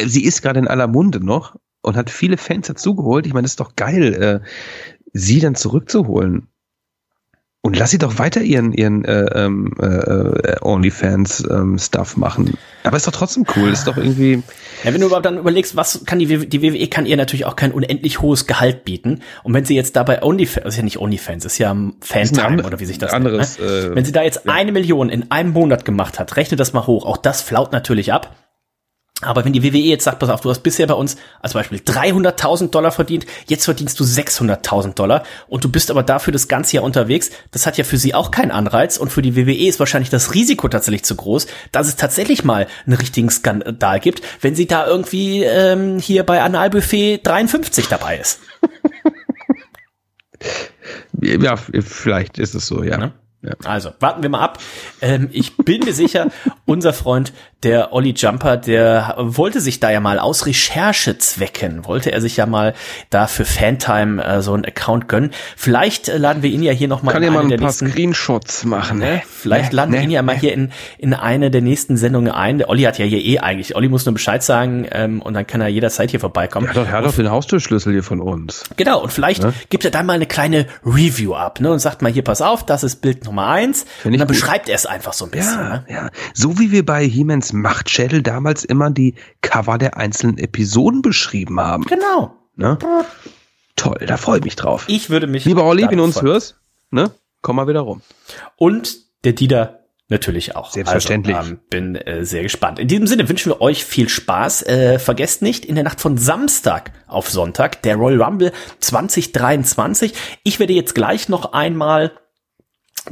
sie 0.00 0.22
ist 0.22 0.42
gerade 0.42 0.60
in 0.60 0.68
aller 0.68 0.86
Munde 0.86 1.18
noch 1.24 1.56
und 1.82 1.96
hat 1.96 2.10
viele 2.10 2.36
Fans 2.36 2.66
dazugeholt. 2.66 3.26
Ich 3.26 3.32
meine, 3.32 3.44
das 3.44 3.52
ist 3.52 3.60
doch 3.60 3.76
geil, 3.76 4.14
äh, 4.14 4.40
sie 5.12 5.40
dann 5.40 5.54
zurückzuholen. 5.54 6.48
Und 7.60 7.76
lass 7.76 7.90
sie 7.90 7.98
doch 7.98 8.18
weiter 8.18 8.40
ihren, 8.40 8.72
ihren 8.72 9.04
äh, 9.04 9.24
ähm, 9.34 9.74
äh, 9.80 9.84
äh, 9.84 10.56
OnlyFans-Stuff 10.62 12.14
ähm, 12.14 12.20
machen. 12.20 12.56
Aber 12.84 12.96
ist 12.96 13.08
doch 13.08 13.12
trotzdem 13.12 13.44
cool, 13.56 13.70
ist 13.70 13.88
doch 13.88 13.96
irgendwie. 13.96 14.42
Ja, 14.84 14.94
wenn 14.94 15.00
du 15.00 15.08
überhaupt 15.08 15.26
dann 15.26 15.38
überlegst, 15.38 15.74
was 15.74 16.04
kann 16.06 16.20
die, 16.20 16.48
die 16.48 16.62
WWE 16.62 16.86
kann 16.86 17.04
ihr 17.04 17.16
natürlich 17.16 17.46
auch 17.46 17.56
kein 17.56 17.72
unendlich 17.72 18.20
hohes 18.20 18.46
Gehalt 18.46 18.84
bieten. 18.84 19.22
Und 19.42 19.54
wenn 19.54 19.64
sie 19.64 19.74
jetzt 19.74 19.96
dabei 19.96 20.22
OnlyFans, 20.22 20.66
ist 20.66 20.76
ja 20.76 20.84
nicht 20.84 21.00
OnlyFans, 21.00 21.44
ist 21.44 21.58
ja 21.58 21.76
Fantime 22.00 22.64
oder 22.64 22.78
wie 22.78 22.84
sich 22.84 22.98
das 22.98 23.12
anderes, 23.12 23.58
nennt. 23.58 23.70
Ne? 23.70 23.76
Äh, 23.76 23.94
wenn 23.96 24.04
sie 24.04 24.12
da 24.12 24.22
jetzt 24.22 24.46
ja. 24.46 24.52
eine 24.52 24.70
Million 24.70 25.08
in 25.08 25.30
einem 25.32 25.50
Monat 25.50 25.84
gemacht 25.84 26.20
hat, 26.20 26.36
rechne 26.36 26.56
das 26.56 26.72
mal 26.72 26.86
hoch. 26.86 27.04
Auch 27.04 27.16
das 27.16 27.42
flaut 27.42 27.72
natürlich 27.72 28.12
ab. 28.12 28.36
Aber 29.20 29.44
wenn 29.44 29.52
die 29.52 29.64
WWE 29.64 29.78
jetzt 29.78 30.04
sagt, 30.04 30.20
pass 30.20 30.28
auf, 30.28 30.42
du 30.42 30.50
hast 30.50 30.60
bisher 30.60 30.86
bei 30.86 30.94
uns 30.94 31.16
als 31.40 31.54
Beispiel 31.54 31.78
300.000 31.78 32.70
Dollar 32.70 32.92
verdient, 32.92 33.26
jetzt 33.48 33.64
verdienst 33.64 33.98
du 33.98 34.04
600.000 34.04 34.94
Dollar 34.94 35.24
und 35.48 35.64
du 35.64 35.68
bist 35.68 35.90
aber 35.90 36.04
dafür 36.04 36.32
das 36.32 36.46
ganze 36.46 36.76
Jahr 36.76 36.84
unterwegs, 36.84 37.30
das 37.50 37.66
hat 37.66 37.78
ja 37.78 37.84
für 37.84 37.98
sie 37.98 38.14
auch 38.14 38.30
keinen 38.30 38.52
Anreiz 38.52 38.96
und 38.96 39.10
für 39.10 39.22
die 39.22 39.34
WWE 39.34 39.66
ist 39.66 39.80
wahrscheinlich 39.80 40.10
das 40.10 40.34
Risiko 40.34 40.68
tatsächlich 40.68 41.04
zu 41.04 41.16
groß, 41.16 41.48
dass 41.72 41.88
es 41.88 41.96
tatsächlich 41.96 42.44
mal 42.44 42.68
einen 42.86 42.96
richtigen 42.96 43.28
Skandal 43.28 43.98
gibt, 43.98 44.22
wenn 44.40 44.54
sie 44.54 44.66
da 44.66 44.86
irgendwie 44.86 45.42
ähm, 45.42 45.98
hier 45.98 46.22
bei 46.22 46.40
Analbuffet 46.40 47.18
53 47.24 47.88
dabei 47.88 48.18
ist. 48.18 48.38
ja, 51.20 51.56
vielleicht 51.56 52.38
ist 52.38 52.54
es 52.54 52.68
so, 52.68 52.84
ja. 52.84 52.98
Ne? 52.98 53.12
Ja. 53.42 53.54
Also, 53.64 53.92
warten 54.00 54.22
wir 54.22 54.30
mal 54.30 54.40
ab. 54.40 54.58
Ähm, 55.00 55.28
ich 55.32 55.56
bin 55.56 55.84
mir 55.84 55.94
sicher, 55.94 56.28
unser 56.64 56.92
Freund, 56.92 57.32
der 57.64 57.92
Olli 57.92 58.14
Jumper, 58.16 58.56
der 58.56 59.16
wollte 59.18 59.60
sich 59.60 59.80
da 59.80 59.90
ja 59.90 59.98
mal 59.98 60.20
aus 60.20 60.46
Recherchezwecken, 60.46 61.86
wollte 61.86 62.12
er 62.12 62.20
sich 62.20 62.36
ja 62.36 62.46
mal 62.46 62.72
da 63.10 63.26
für 63.26 63.44
Fantime 63.44 64.24
äh, 64.24 64.42
so 64.42 64.54
einen 64.54 64.64
Account 64.64 65.08
gönnen. 65.08 65.32
Vielleicht 65.56 66.08
äh, 66.08 66.18
laden 66.18 66.44
wir 66.44 66.50
ihn 66.50 66.62
ja 66.62 66.70
hier 66.70 66.86
nochmal 66.86 67.16
in 67.16 67.22
ja 67.22 67.28
eine 67.28 67.36
mal 67.36 67.42
ein 67.42 67.48
der 67.48 67.56
paar 67.56 67.66
nächsten, 67.66 67.90
Screenshots 67.90 68.64
machen. 68.64 68.98
Ne? 69.00 69.22
Vielleicht 69.28 69.72
ne? 69.72 69.76
laden 69.76 69.90
ne? 69.90 69.96
wir 69.96 70.04
ihn 70.04 70.10
ja 70.12 70.22
mal 70.22 70.38
hier 70.38 70.52
in, 70.52 70.70
in 70.98 71.14
eine 71.14 71.50
der 71.50 71.60
nächsten 71.60 71.96
Sendungen 71.96 72.30
ein. 72.30 72.58
Der 72.58 72.68
Olli 72.68 72.82
hat 72.82 72.96
ja 72.98 73.04
hier 73.04 73.24
eh 73.24 73.40
eigentlich, 73.40 73.74
Olli 73.74 73.88
muss 73.88 74.06
nur 74.06 74.12
Bescheid 74.12 74.42
sagen 74.44 74.86
ähm, 74.92 75.20
und 75.20 75.34
dann 75.34 75.46
kann 75.46 75.60
er 75.60 75.66
jederzeit 75.66 76.12
hier 76.12 76.20
vorbeikommen. 76.20 76.68
Ja, 76.68 76.74
doch, 76.74 76.86
er 76.86 76.92
hat 76.92 77.04
doch 77.04 77.16
den 77.16 77.28
Haustürschlüssel 77.28 77.92
hier 77.92 78.04
von 78.04 78.20
uns. 78.20 78.64
Genau, 78.76 79.02
und 79.02 79.12
vielleicht 79.12 79.42
ne? 79.42 79.52
gibt 79.68 79.84
er 79.84 79.90
dann 79.90 80.06
mal 80.06 80.12
eine 80.12 80.26
kleine 80.26 80.66
Review 80.86 81.34
ab 81.34 81.60
ne? 81.60 81.72
und 81.72 81.80
sagt 81.80 82.02
mal, 82.02 82.12
hier, 82.12 82.22
pass 82.22 82.40
auf, 82.40 82.64
das 82.64 82.84
ist 82.84 83.00
Bild 83.02 83.24
Nummer 83.24 83.48
eins. 83.48 83.84
Und 84.04 84.12
dann 84.12 84.20
gut. 84.20 84.28
beschreibt 84.28 84.68
er 84.68 84.76
es 84.76 84.86
einfach 84.86 85.12
so 85.12 85.24
ein 85.24 85.32
bisschen. 85.32 85.58
Ja, 85.58 85.68
ne? 85.68 85.84
ja. 85.88 86.10
So 86.34 86.60
wie 86.60 86.70
wir 86.70 86.86
bei 86.86 87.04
He-Mans 87.04 87.47
Machtschädel 87.52 88.22
damals 88.22 88.64
immer 88.64 88.90
die 88.90 89.14
Cover 89.40 89.78
der 89.78 89.96
einzelnen 89.96 90.38
Episoden 90.38 91.02
beschrieben 91.02 91.60
haben. 91.60 91.84
Genau. 91.84 92.36
Ne? 92.56 92.78
Toll, 93.76 94.04
da 94.06 94.16
freue 94.16 94.38
ich 94.38 94.44
mich 94.44 94.56
drauf. 94.56 94.84
Ich 94.88 95.10
würde 95.10 95.26
mich. 95.26 95.44
Lieber 95.44 95.64
Olli, 95.64 95.86
wenn 95.88 95.98
du 95.98 96.04
uns 96.04 96.20
hörst, 96.20 96.56
ne? 96.90 97.12
komm 97.42 97.56
mal 97.56 97.68
wieder 97.68 97.80
rum. 97.80 98.02
Und 98.56 98.96
der 99.24 99.32
Dieter 99.32 99.80
natürlich 100.08 100.56
auch. 100.56 100.72
Selbstverständlich. 100.72 101.36
Also, 101.36 101.52
ähm, 101.52 101.60
bin 101.70 101.96
äh, 101.96 102.24
sehr 102.24 102.42
gespannt. 102.42 102.78
In 102.78 102.88
diesem 102.88 103.06
Sinne 103.06 103.28
wünschen 103.28 103.52
wir 103.52 103.60
euch 103.60 103.84
viel 103.84 104.08
Spaß. 104.08 104.62
Äh, 104.62 104.98
vergesst 104.98 105.42
nicht, 105.42 105.64
in 105.64 105.74
der 105.74 105.84
Nacht 105.84 106.00
von 106.00 106.18
Samstag 106.18 106.92
auf 107.06 107.30
Sonntag, 107.30 107.82
der 107.82 107.96
Royal 107.96 108.22
Rumble 108.22 108.52
2023. 108.80 110.14
Ich 110.42 110.58
werde 110.58 110.72
jetzt 110.72 110.94
gleich 110.94 111.28
noch 111.28 111.52
einmal 111.52 112.12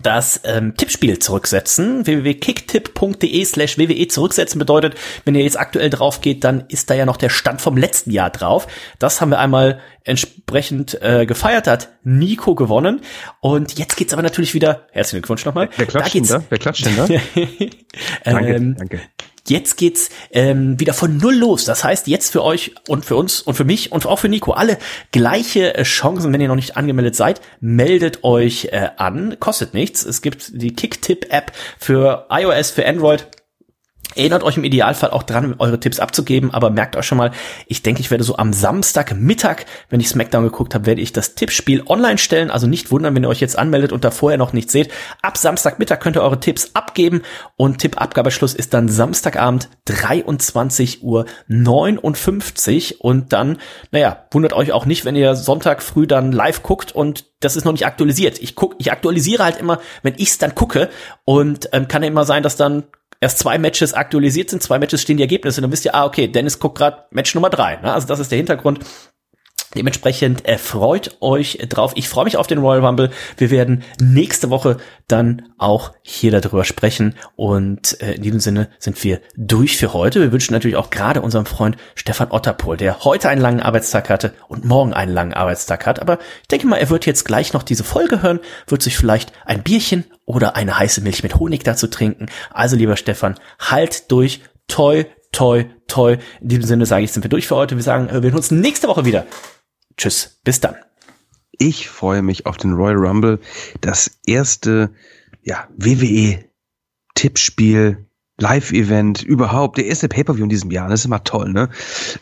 das 0.03 0.41
ähm, 0.45 0.77
Tippspiel 0.77 1.19
zurücksetzen. 1.19 2.07
www.kicktipp.de 2.07 3.45
slash 3.45 3.79
wwe 3.79 4.09
zurücksetzen 4.09 4.59
bedeutet, 4.59 4.95
wenn 5.25 5.35
ihr 5.35 5.43
jetzt 5.43 5.59
aktuell 5.59 5.91
drauf 5.91 6.21
geht, 6.21 6.45
dann 6.45 6.65
ist 6.69 6.91
da 6.91 6.95
ja 6.95 7.07
noch 7.07 7.17
der 7.17 7.31
Stand 7.31 7.61
vom 7.61 7.77
letzten 7.77 8.11
Jahr 8.11 8.31
drauf. 8.31 8.67
Das 8.99 9.21
haben 9.21 9.31
wir 9.31 9.39
einmal 9.39 9.81
entsprechend 10.05 11.01
äh, 11.03 11.27
gefeiert, 11.27 11.67
hat 11.67 11.89
Nico 12.05 12.55
gewonnen. 12.55 13.01
Und 13.41 13.79
jetzt 13.79 13.97
geht's 13.97 14.13
aber 14.13 14.23
natürlich 14.23 14.55
wieder, 14.55 14.87
herzlichen 14.93 15.23
Glückwunsch 15.23 15.45
nochmal. 15.45 15.69
Wer 15.77 15.87
klatscht 15.87 16.15
da 16.15 16.19
denn 16.19 16.29
da? 16.29 16.43
Wer 16.49 16.59
klatscht 16.59 16.87
denn 16.87 16.97
da? 16.97 17.07
danke, 18.25 18.55
ähm, 18.55 18.77
danke. 18.79 19.01
Jetzt 19.49 19.77
geht's 19.77 20.11
ähm, 20.31 20.79
wieder 20.81 20.95
von 20.95 21.17
null 21.19 21.35
los. 21.35 21.65
Das 21.65 21.85
heißt, 21.85 22.07
jetzt 22.07 22.33
für 22.33 22.43
euch 22.43 22.75
und 22.89 23.05
für 23.05 23.17
uns 23.17 23.41
und 23.41 23.55
für 23.55 23.65
mich 23.65 23.93
und 23.93 24.07
auch 24.07 24.19
für 24.19 24.29
Nico 24.29 24.53
alle 24.53 24.79
gleiche 25.13 25.75
äh, 25.75 25.83
Chancen. 25.83 26.33
Wenn 26.33 26.41
ihr 26.41 26.49
noch 26.49 26.57
nicht 26.57 26.77
angemeldet 26.77 27.17
seid, 27.17 27.41
meldet 27.61 28.25
euch 28.25 28.67
äh, 28.73 28.89
an. 28.97 29.37
Kostet 29.41 29.75
nichts. 29.75 30.05
Es 30.05 30.23
gibt 30.23 30.51
die 30.61 30.75
Kicktip-App 30.75 31.53
für 31.79 32.27
iOS, 32.31 32.71
für 32.71 32.87
Android 32.87 33.27
Erinnert 34.15 34.45
euch 34.45 34.57
im 34.57 34.65
Idealfall 34.65 35.11
auch 35.11 35.23
dran, 35.23 35.57
eure 35.59 35.79
Tipps 35.79 35.99
abzugeben, 35.99 36.53
aber 36.55 36.71
merkt 36.71 36.97
euch 36.97 37.05
schon 37.05 37.19
mal, 37.19 37.33
ich 37.67 37.83
denke, 37.83 38.01
ich 38.01 38.11
werde 38.11 38.25
so 38.25 38.37
am 38.37 38.53
Samstagmittag, 38.53 39.67
wenn 39.91 40.01
ich 40.01 40.09
Smackdown 40.09 40.45
geguckt 40.45 40.75
habe, 40.75 40.87
werde 40.87 41.03
ich 41.03 41.13
das 41.13 41.35
Tippspiel 41.35 41.83
online 41.87 42.17
stellen. 42.17 42.51
Also 42.51 42.67
nicht 42.67 42.91
wundern, 42.91 43.15
wenn 43.15 43.25
ihr 43.25 43.29
euch 43.29 43.41
jetzt 43.41 43.59
anmeldet 43.59 43.93
und 43.93 44.05
da 44.05 44.11
vorher 44.11 44.39
noch 44.39 44.53
nichts 44.53 44.73
seht. 44.73 44.91
Ab 45.21 45.37
Samstagmittag 45.37 46.01
könnt 46.01 46.17
ihr 46.17 46.23
eure 46.23 46.41
Tipps 46.41 46.71
abgeben 46.73 47.23
und 47.57 47.79
Tippabgabeschluss 47.79 48.55
ist 48.55 48.73
dann 48.73 48.89
Samstagabend 48.89 49.69
23 49.85 51.03
Uhr 51.03 51.27
59 51.49 53.01
und 53.01 53.33
dann, 53.33 53.59
naja, 53.91 54.25
wundert 54.31 54.55
euch 54.55 54.73
auch 54.73 54.87
nicht, 54.87 55.05
wenn 55.05 55.17
ihr 55.17 55.35
Sonntag 55.35 55.83
früh 55.83 56.07
dann 56.07 56.33
live 56.33 56.63
guckt 56.63 56.93
und 56.93 57.27
das 57.41 57.57
ist 57.57 57.65
noch 57.65 57.73
nicht 57.73 57.87
aktualisiert. 57.87 58.39
Ich 58.41 58.55
guck, 58.55 58.77
ich 58.79 58.93
aktualisiere 58.93 59.45
halt 59.45 59.59
immer, 59.59 59.79
wenn 60.03 60.15
ich 60.17 60.29
es 60.29 60.39
dann 60.39 60.55
gucke 60.55 60.89
und 61.25 61.69
ähm, 61.73 61.87
kann 61.87 62.03
ja 62.03 62.09
immer 62.09 62.25
sein, 62.25 62.43
dass 62.43 62.57
dann 62.57 62.85
erst 63.21 63.39
zwei 63.39 63.59
Matches 63.59 63.95
aktualisiert 63.95 64.51
sind, 64.51 64.63
zwei 64.63 64.79
Matches 64.79 65.03
stehen 65.03 65.17
die 65.17 65.23
Ergebnisse, 65.23 65.61
dann 65.61 65.73
wisst 65.73 65.85
ihr, 65.85 65.95
ah, 65.95 66.05
okay, 66.05 66.29
Dennis 66.29 66.59
guckt 66.59 66.79
gerade 66.79 67.05
Match 67.11 67.35
Nummer 67.35 67.51
drei. 67.51 67.77
Ne? 67.77 67.93
Also 67.93 68.07
das 68.07 68.21
ist 68.21 68.31
der 68.31 68.39
Hintergrund. 68.39 68.81
Dementsprechend 69.77 70.49
äh, 70.49 70.59
freut 70.59 71.17
euch 71.21 71.59
drauf. 71.69 71.93
Ich 71.95 72.09
freue 72.09 72.25
mich 72.25 72.37
auf 72.37 72.47
den 72.47 72.59
Royal 72.59 72.85
Rumble. 72.85 73.11
Wir 73.37 73.51
werden 73.51 73.85
nächste 74.01 74.51
Woche 74.51 74.79
dann 75.07 75.43
auch 75.59 75.93
hier 76.03 76.33
darüber 76.33 76.65
sprechen. 76.65 77.15
Und 77.37 78.01
äh, 78.01 78.15
in 78.15 78.23
diesem 78.23 78.41
Sinne 78.41 78.69
sind 78.79 79.03
wir 79.05 79.21
durch 79.37 79.77
für 79.77 79.93
heute. 79.93 80.21
Wir 80.21 80.33
wünschen 80.33 80.53
natürlich 80.53 80.77
auch 80.77 80.91
gerade 80.91 81.21
unserem 81.21 81.47
Freund 81.47 81.77
Stefan 81.95 82.31
Otterpohl, 82.31 82.77
der 82.77 83.05
heute 83.05 83.29
einen 83.29 83.41
langen 83.41 83.61
Arbeitstag 83.61 84.09
hatte 84.09 84.33
und 84.49 84.65
morgen 84.65 84.95
einen 84.95 85.13
langen 85.13 85.35
Arbeitstag 85.35 85.87
hat. 85.87 86.01
Aber 86.01 86.19
ich 86.43 86.49
denke 86.49 86.67
mal, 86.67 86.79
er 86.79 86.91
wird 86.91 87.07
jetzt 87.07 87.25
gleich 87.25 87.53
noch 87.53 87.63
diese 87.63 87.85
Folge 87.85 88.23
hören, 88.23 88.41
wird 88.67 88.83
sich 88.83 88.97
vielleicht 88.97 89.33
ein 89.45 89.63
Bierchen 89.63 90.05
oder 90.25 90.57
eine 90.57 90.79
heiße 90.79 91.01
Milch 91.03 91.23
mit 91.23 91.37
Honig 91.37 91.65
dazu 91.65 91.87
trinken. 91.87 92.27
Also 92.51 92.77
lieber 92.77 92.97
Stefan, 92.97 93.37
halt 93.59 94.11
durch. 94.11 94.41
Toi, 94.69 95.05
toi, 95.31 95.67
toi. 95.87 96.17
In 96.41 96.49
diesem 96.49 96.65
Sinne 96.65 96.87
sage 96.87 97.05
ich, 97.05 97.13
sind 97.13 97.23
wir 97.23 97.29
durch 97.29 97.47
für 97.47 97.57
heute. 97.57 97.77
Wir 97.77 97.83
sagen, 97.83 98.09
wir 98.11 98.21
hören 98.23 98.35
uns 98.35 98.51
nächste 98.51 98.89
Woche 98.89 99.05
wieder. 99.05 99.27
Tschüss, 99.97 100.39
bis 100.45 100.61
dann. 100.61 100.77
Ich 101.59 101.89
freue 101.89 102.23
mich 102.23 102.47
auf 102.47 102.57
den 102.57 102.75
Royal 102.75 102.97
Rumble, 102.97 103.41
das 103.81 104.11
erste 104.27 104.91
ja, 105.43 105.69
WWE 105.77 106.45
Tippspiel 107.15 108.07
Live-Event 108.39 109.23
überhaupt, 109.23 109.79
der 109.79 109.87
erste 109.87 110.09
Pay-Per-View 110.09 110.45
in 110.45 110.51
diesem 110.51 110.71
Jahr. 110.71 110.91
Das 110.91 111.01
ist 111.01 111.07
immer 111.07 111.25
toll, 111.25 111.53
ne? 111.53 111.71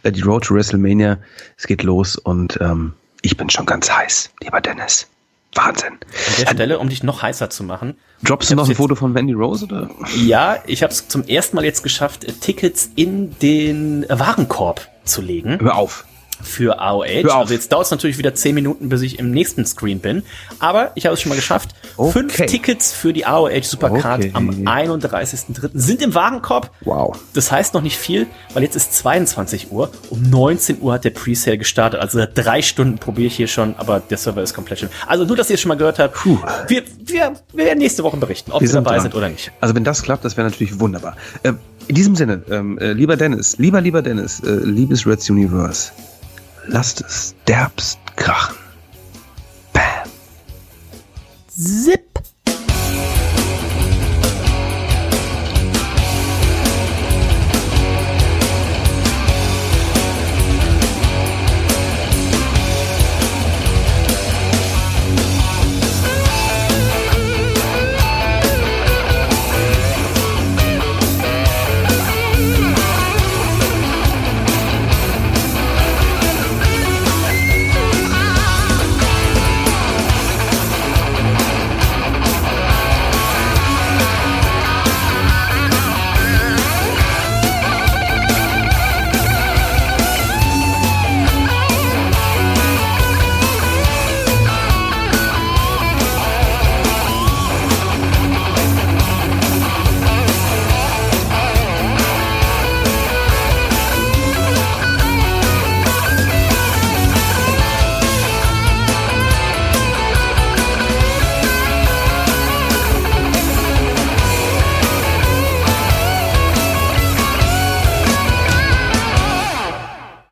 Äh, 0.04 0.12
die 0.12 0.20
Road 0.20 0.44
to 0.44 0.54
WrestleMania, 0.54 1.18
es 1.56 1.66
geht 1.66 1.82
los 1.82 2.16
und 2.16 2.58
ähm, 2.60 2.94
ich 3.22 3.36
bin 3.36 3.50
schon 3.50 3.66
ganz 3.66 3.90
heiß, 3.90 4.30
lieber 4.40 4.60
Dennis. 4.60 5.08
Wahnsinn. 5.54 5.94
An 5.94 5.98
der 6.38 6.46
Stelle, 6.52 6.78
um 6.78 6.88
dich 6.88 7.02
noch 7.02 7.22
heißer 7.22 7.48
zu 7.48 7.64
machen. 7.64 7.96
Droppst 8.22 8.50
du 8.50 8.56
noch 8.56 8.68
ein 8.68 8.74
Foto 8.74 8.96
von 8.96 9.14
Wendy 9.14 9.32
Rose 9.32 9.64
oder? 9.64 9.88
Ja, 10.16 10.58
ich 10.66 10.82
habe 10.82 10.92
es 10.92 11.06
zum 11.08 11.24
ersten 11.24 11.56
Mal 11.56 11.64
jetzt 11.64 11.82
geschafft, 11.82 12.26
Tickets 12.40 12.90
in 12.96 13.38
den 13.38 14.04
Warenkorb 14.08 14.88
zu 15.04 15.22
legen. 15.22 15.58
Hör 15.60 15.76
auf 15.76 16.04
für 16.44 16.80
AOH. 16.80 17.30
Also 17.30 17.54
jetzt 17.54 17.72
dauert 17.72 17.86
es 17.86 17.90
natürlich 17.90 18.18
wieder 18.18 18.34
zehn 18.34 18.54
Minuten, 18.54 18.88
bis 18.88 19.02
ich 19.02 19.18
im 19.18 19.30
nächsten 19.30 19.66
Screen 19.66 20.00
bin. 20.00 20.22
Aber 20.58 20.92
ich 20.94 21.06
habe 21.06 21.14
es 21.14 21.20
schon 21.20 21.30
mal 21.30 21.36
geschafft. 21.36 21.70
Okay. 21.96 22.12
Fünf 22.12 22.36
Tickets 22.36 22.92
für 22.92 23.12
die 23.12 23.26
AOH 23.26 23.62
Supercard 23.62 24.20
okay. 24.20 24.30
am 24.34 24.50
31.03. 24.50 25.70
sind 25.74 26.02
im 26.02 26.14
Warenkorb. 26.14 26.70
Wow. 26.82 27.16
Das 27.34 27.50
heißt 27.50 27.74
noch 27.74 27.82
nicht 27.82 27.96
viel, 27.96 28.26
weil 28.52 28.62
jetzt 28.62 28.76
ist 28.76 28.94
22 28.94 29.70
Uhr. 29.70 29.90
Um 30.10 30.22
19 30.22 30.80
Uhr 30.80 30.94
hat 30.94 31.04
der 31.04 31.10
Presale 31.10 31.58
gestartet. 31.58 32.00
Also 32.00 32.18
seit 32.18 32.36
drei 32.36 32.62
Stunden 32.62 32.98
probiere 32.98 33.26
ich 33.28 33.36
hier 33.36 33.48
schon, 33.48 33.74
aber 33.76 34.00
der 34.00 34.18
Server 34.18 34.42
ist 34.42 34.54
komplett 34.54 34.80
schön. 34.80 34.88
Also 35.06 35.24
nur, 35.24 35.36
dass 35.36 35.50
ihr 35.50 35.54
es 35.54 35.60
schon 35.60 35.68
mal 35.68 35.76
gehört 35.76 35.98
habt. 35.98 36.14
Puh. 36.14 36.38
Wir, 36.68 36.82
wir, 37.04 37.34
wir 37.52 37.64
werden 37.64 37.78
nächste 37.78 38.02
Woche 38.02 38.16
berichten, 38.16 38.52
ob 38.52 38.62
wir 38.62 38.68
dabei 38.68 38.92
dran. 38.92 39.02
sind 39.02 39.14
oder 39.14 39.28
nicht. 39.28 39.52
Also 39.60 39.74
wenn 39.74 39.84
das 39.84 40.02
klappt, 40.02 40.24
das 40.24 40.36
wäre 40.36 40.48
natürlich 40.48 40.80
wunderbar. 40.80 41.16
Äh, 41.42 41.54
in 41.86 41.94
diesem 41.94 42.16
Sinne, 42.16 42.42
ähm, 42.50 42.78
äh, 42.78 42.92
lieber 42.92 43.16
Dennis, 43.16 43.58
lieber, 43.58 43.80
lieber 43.80 44.02
Dennis, 44.02 44.40
äh, 44.40 44.50
liebes 44.50 45.06
Reds 45.06 45.28
Universe, 45.28 45.92
lasst 46.66 47.00
es 47.00 47.34
derbst 47.46 47.98
krachen. 48.16 48.56
Bam. 49.72 50.08
Zip. 51.48 52.13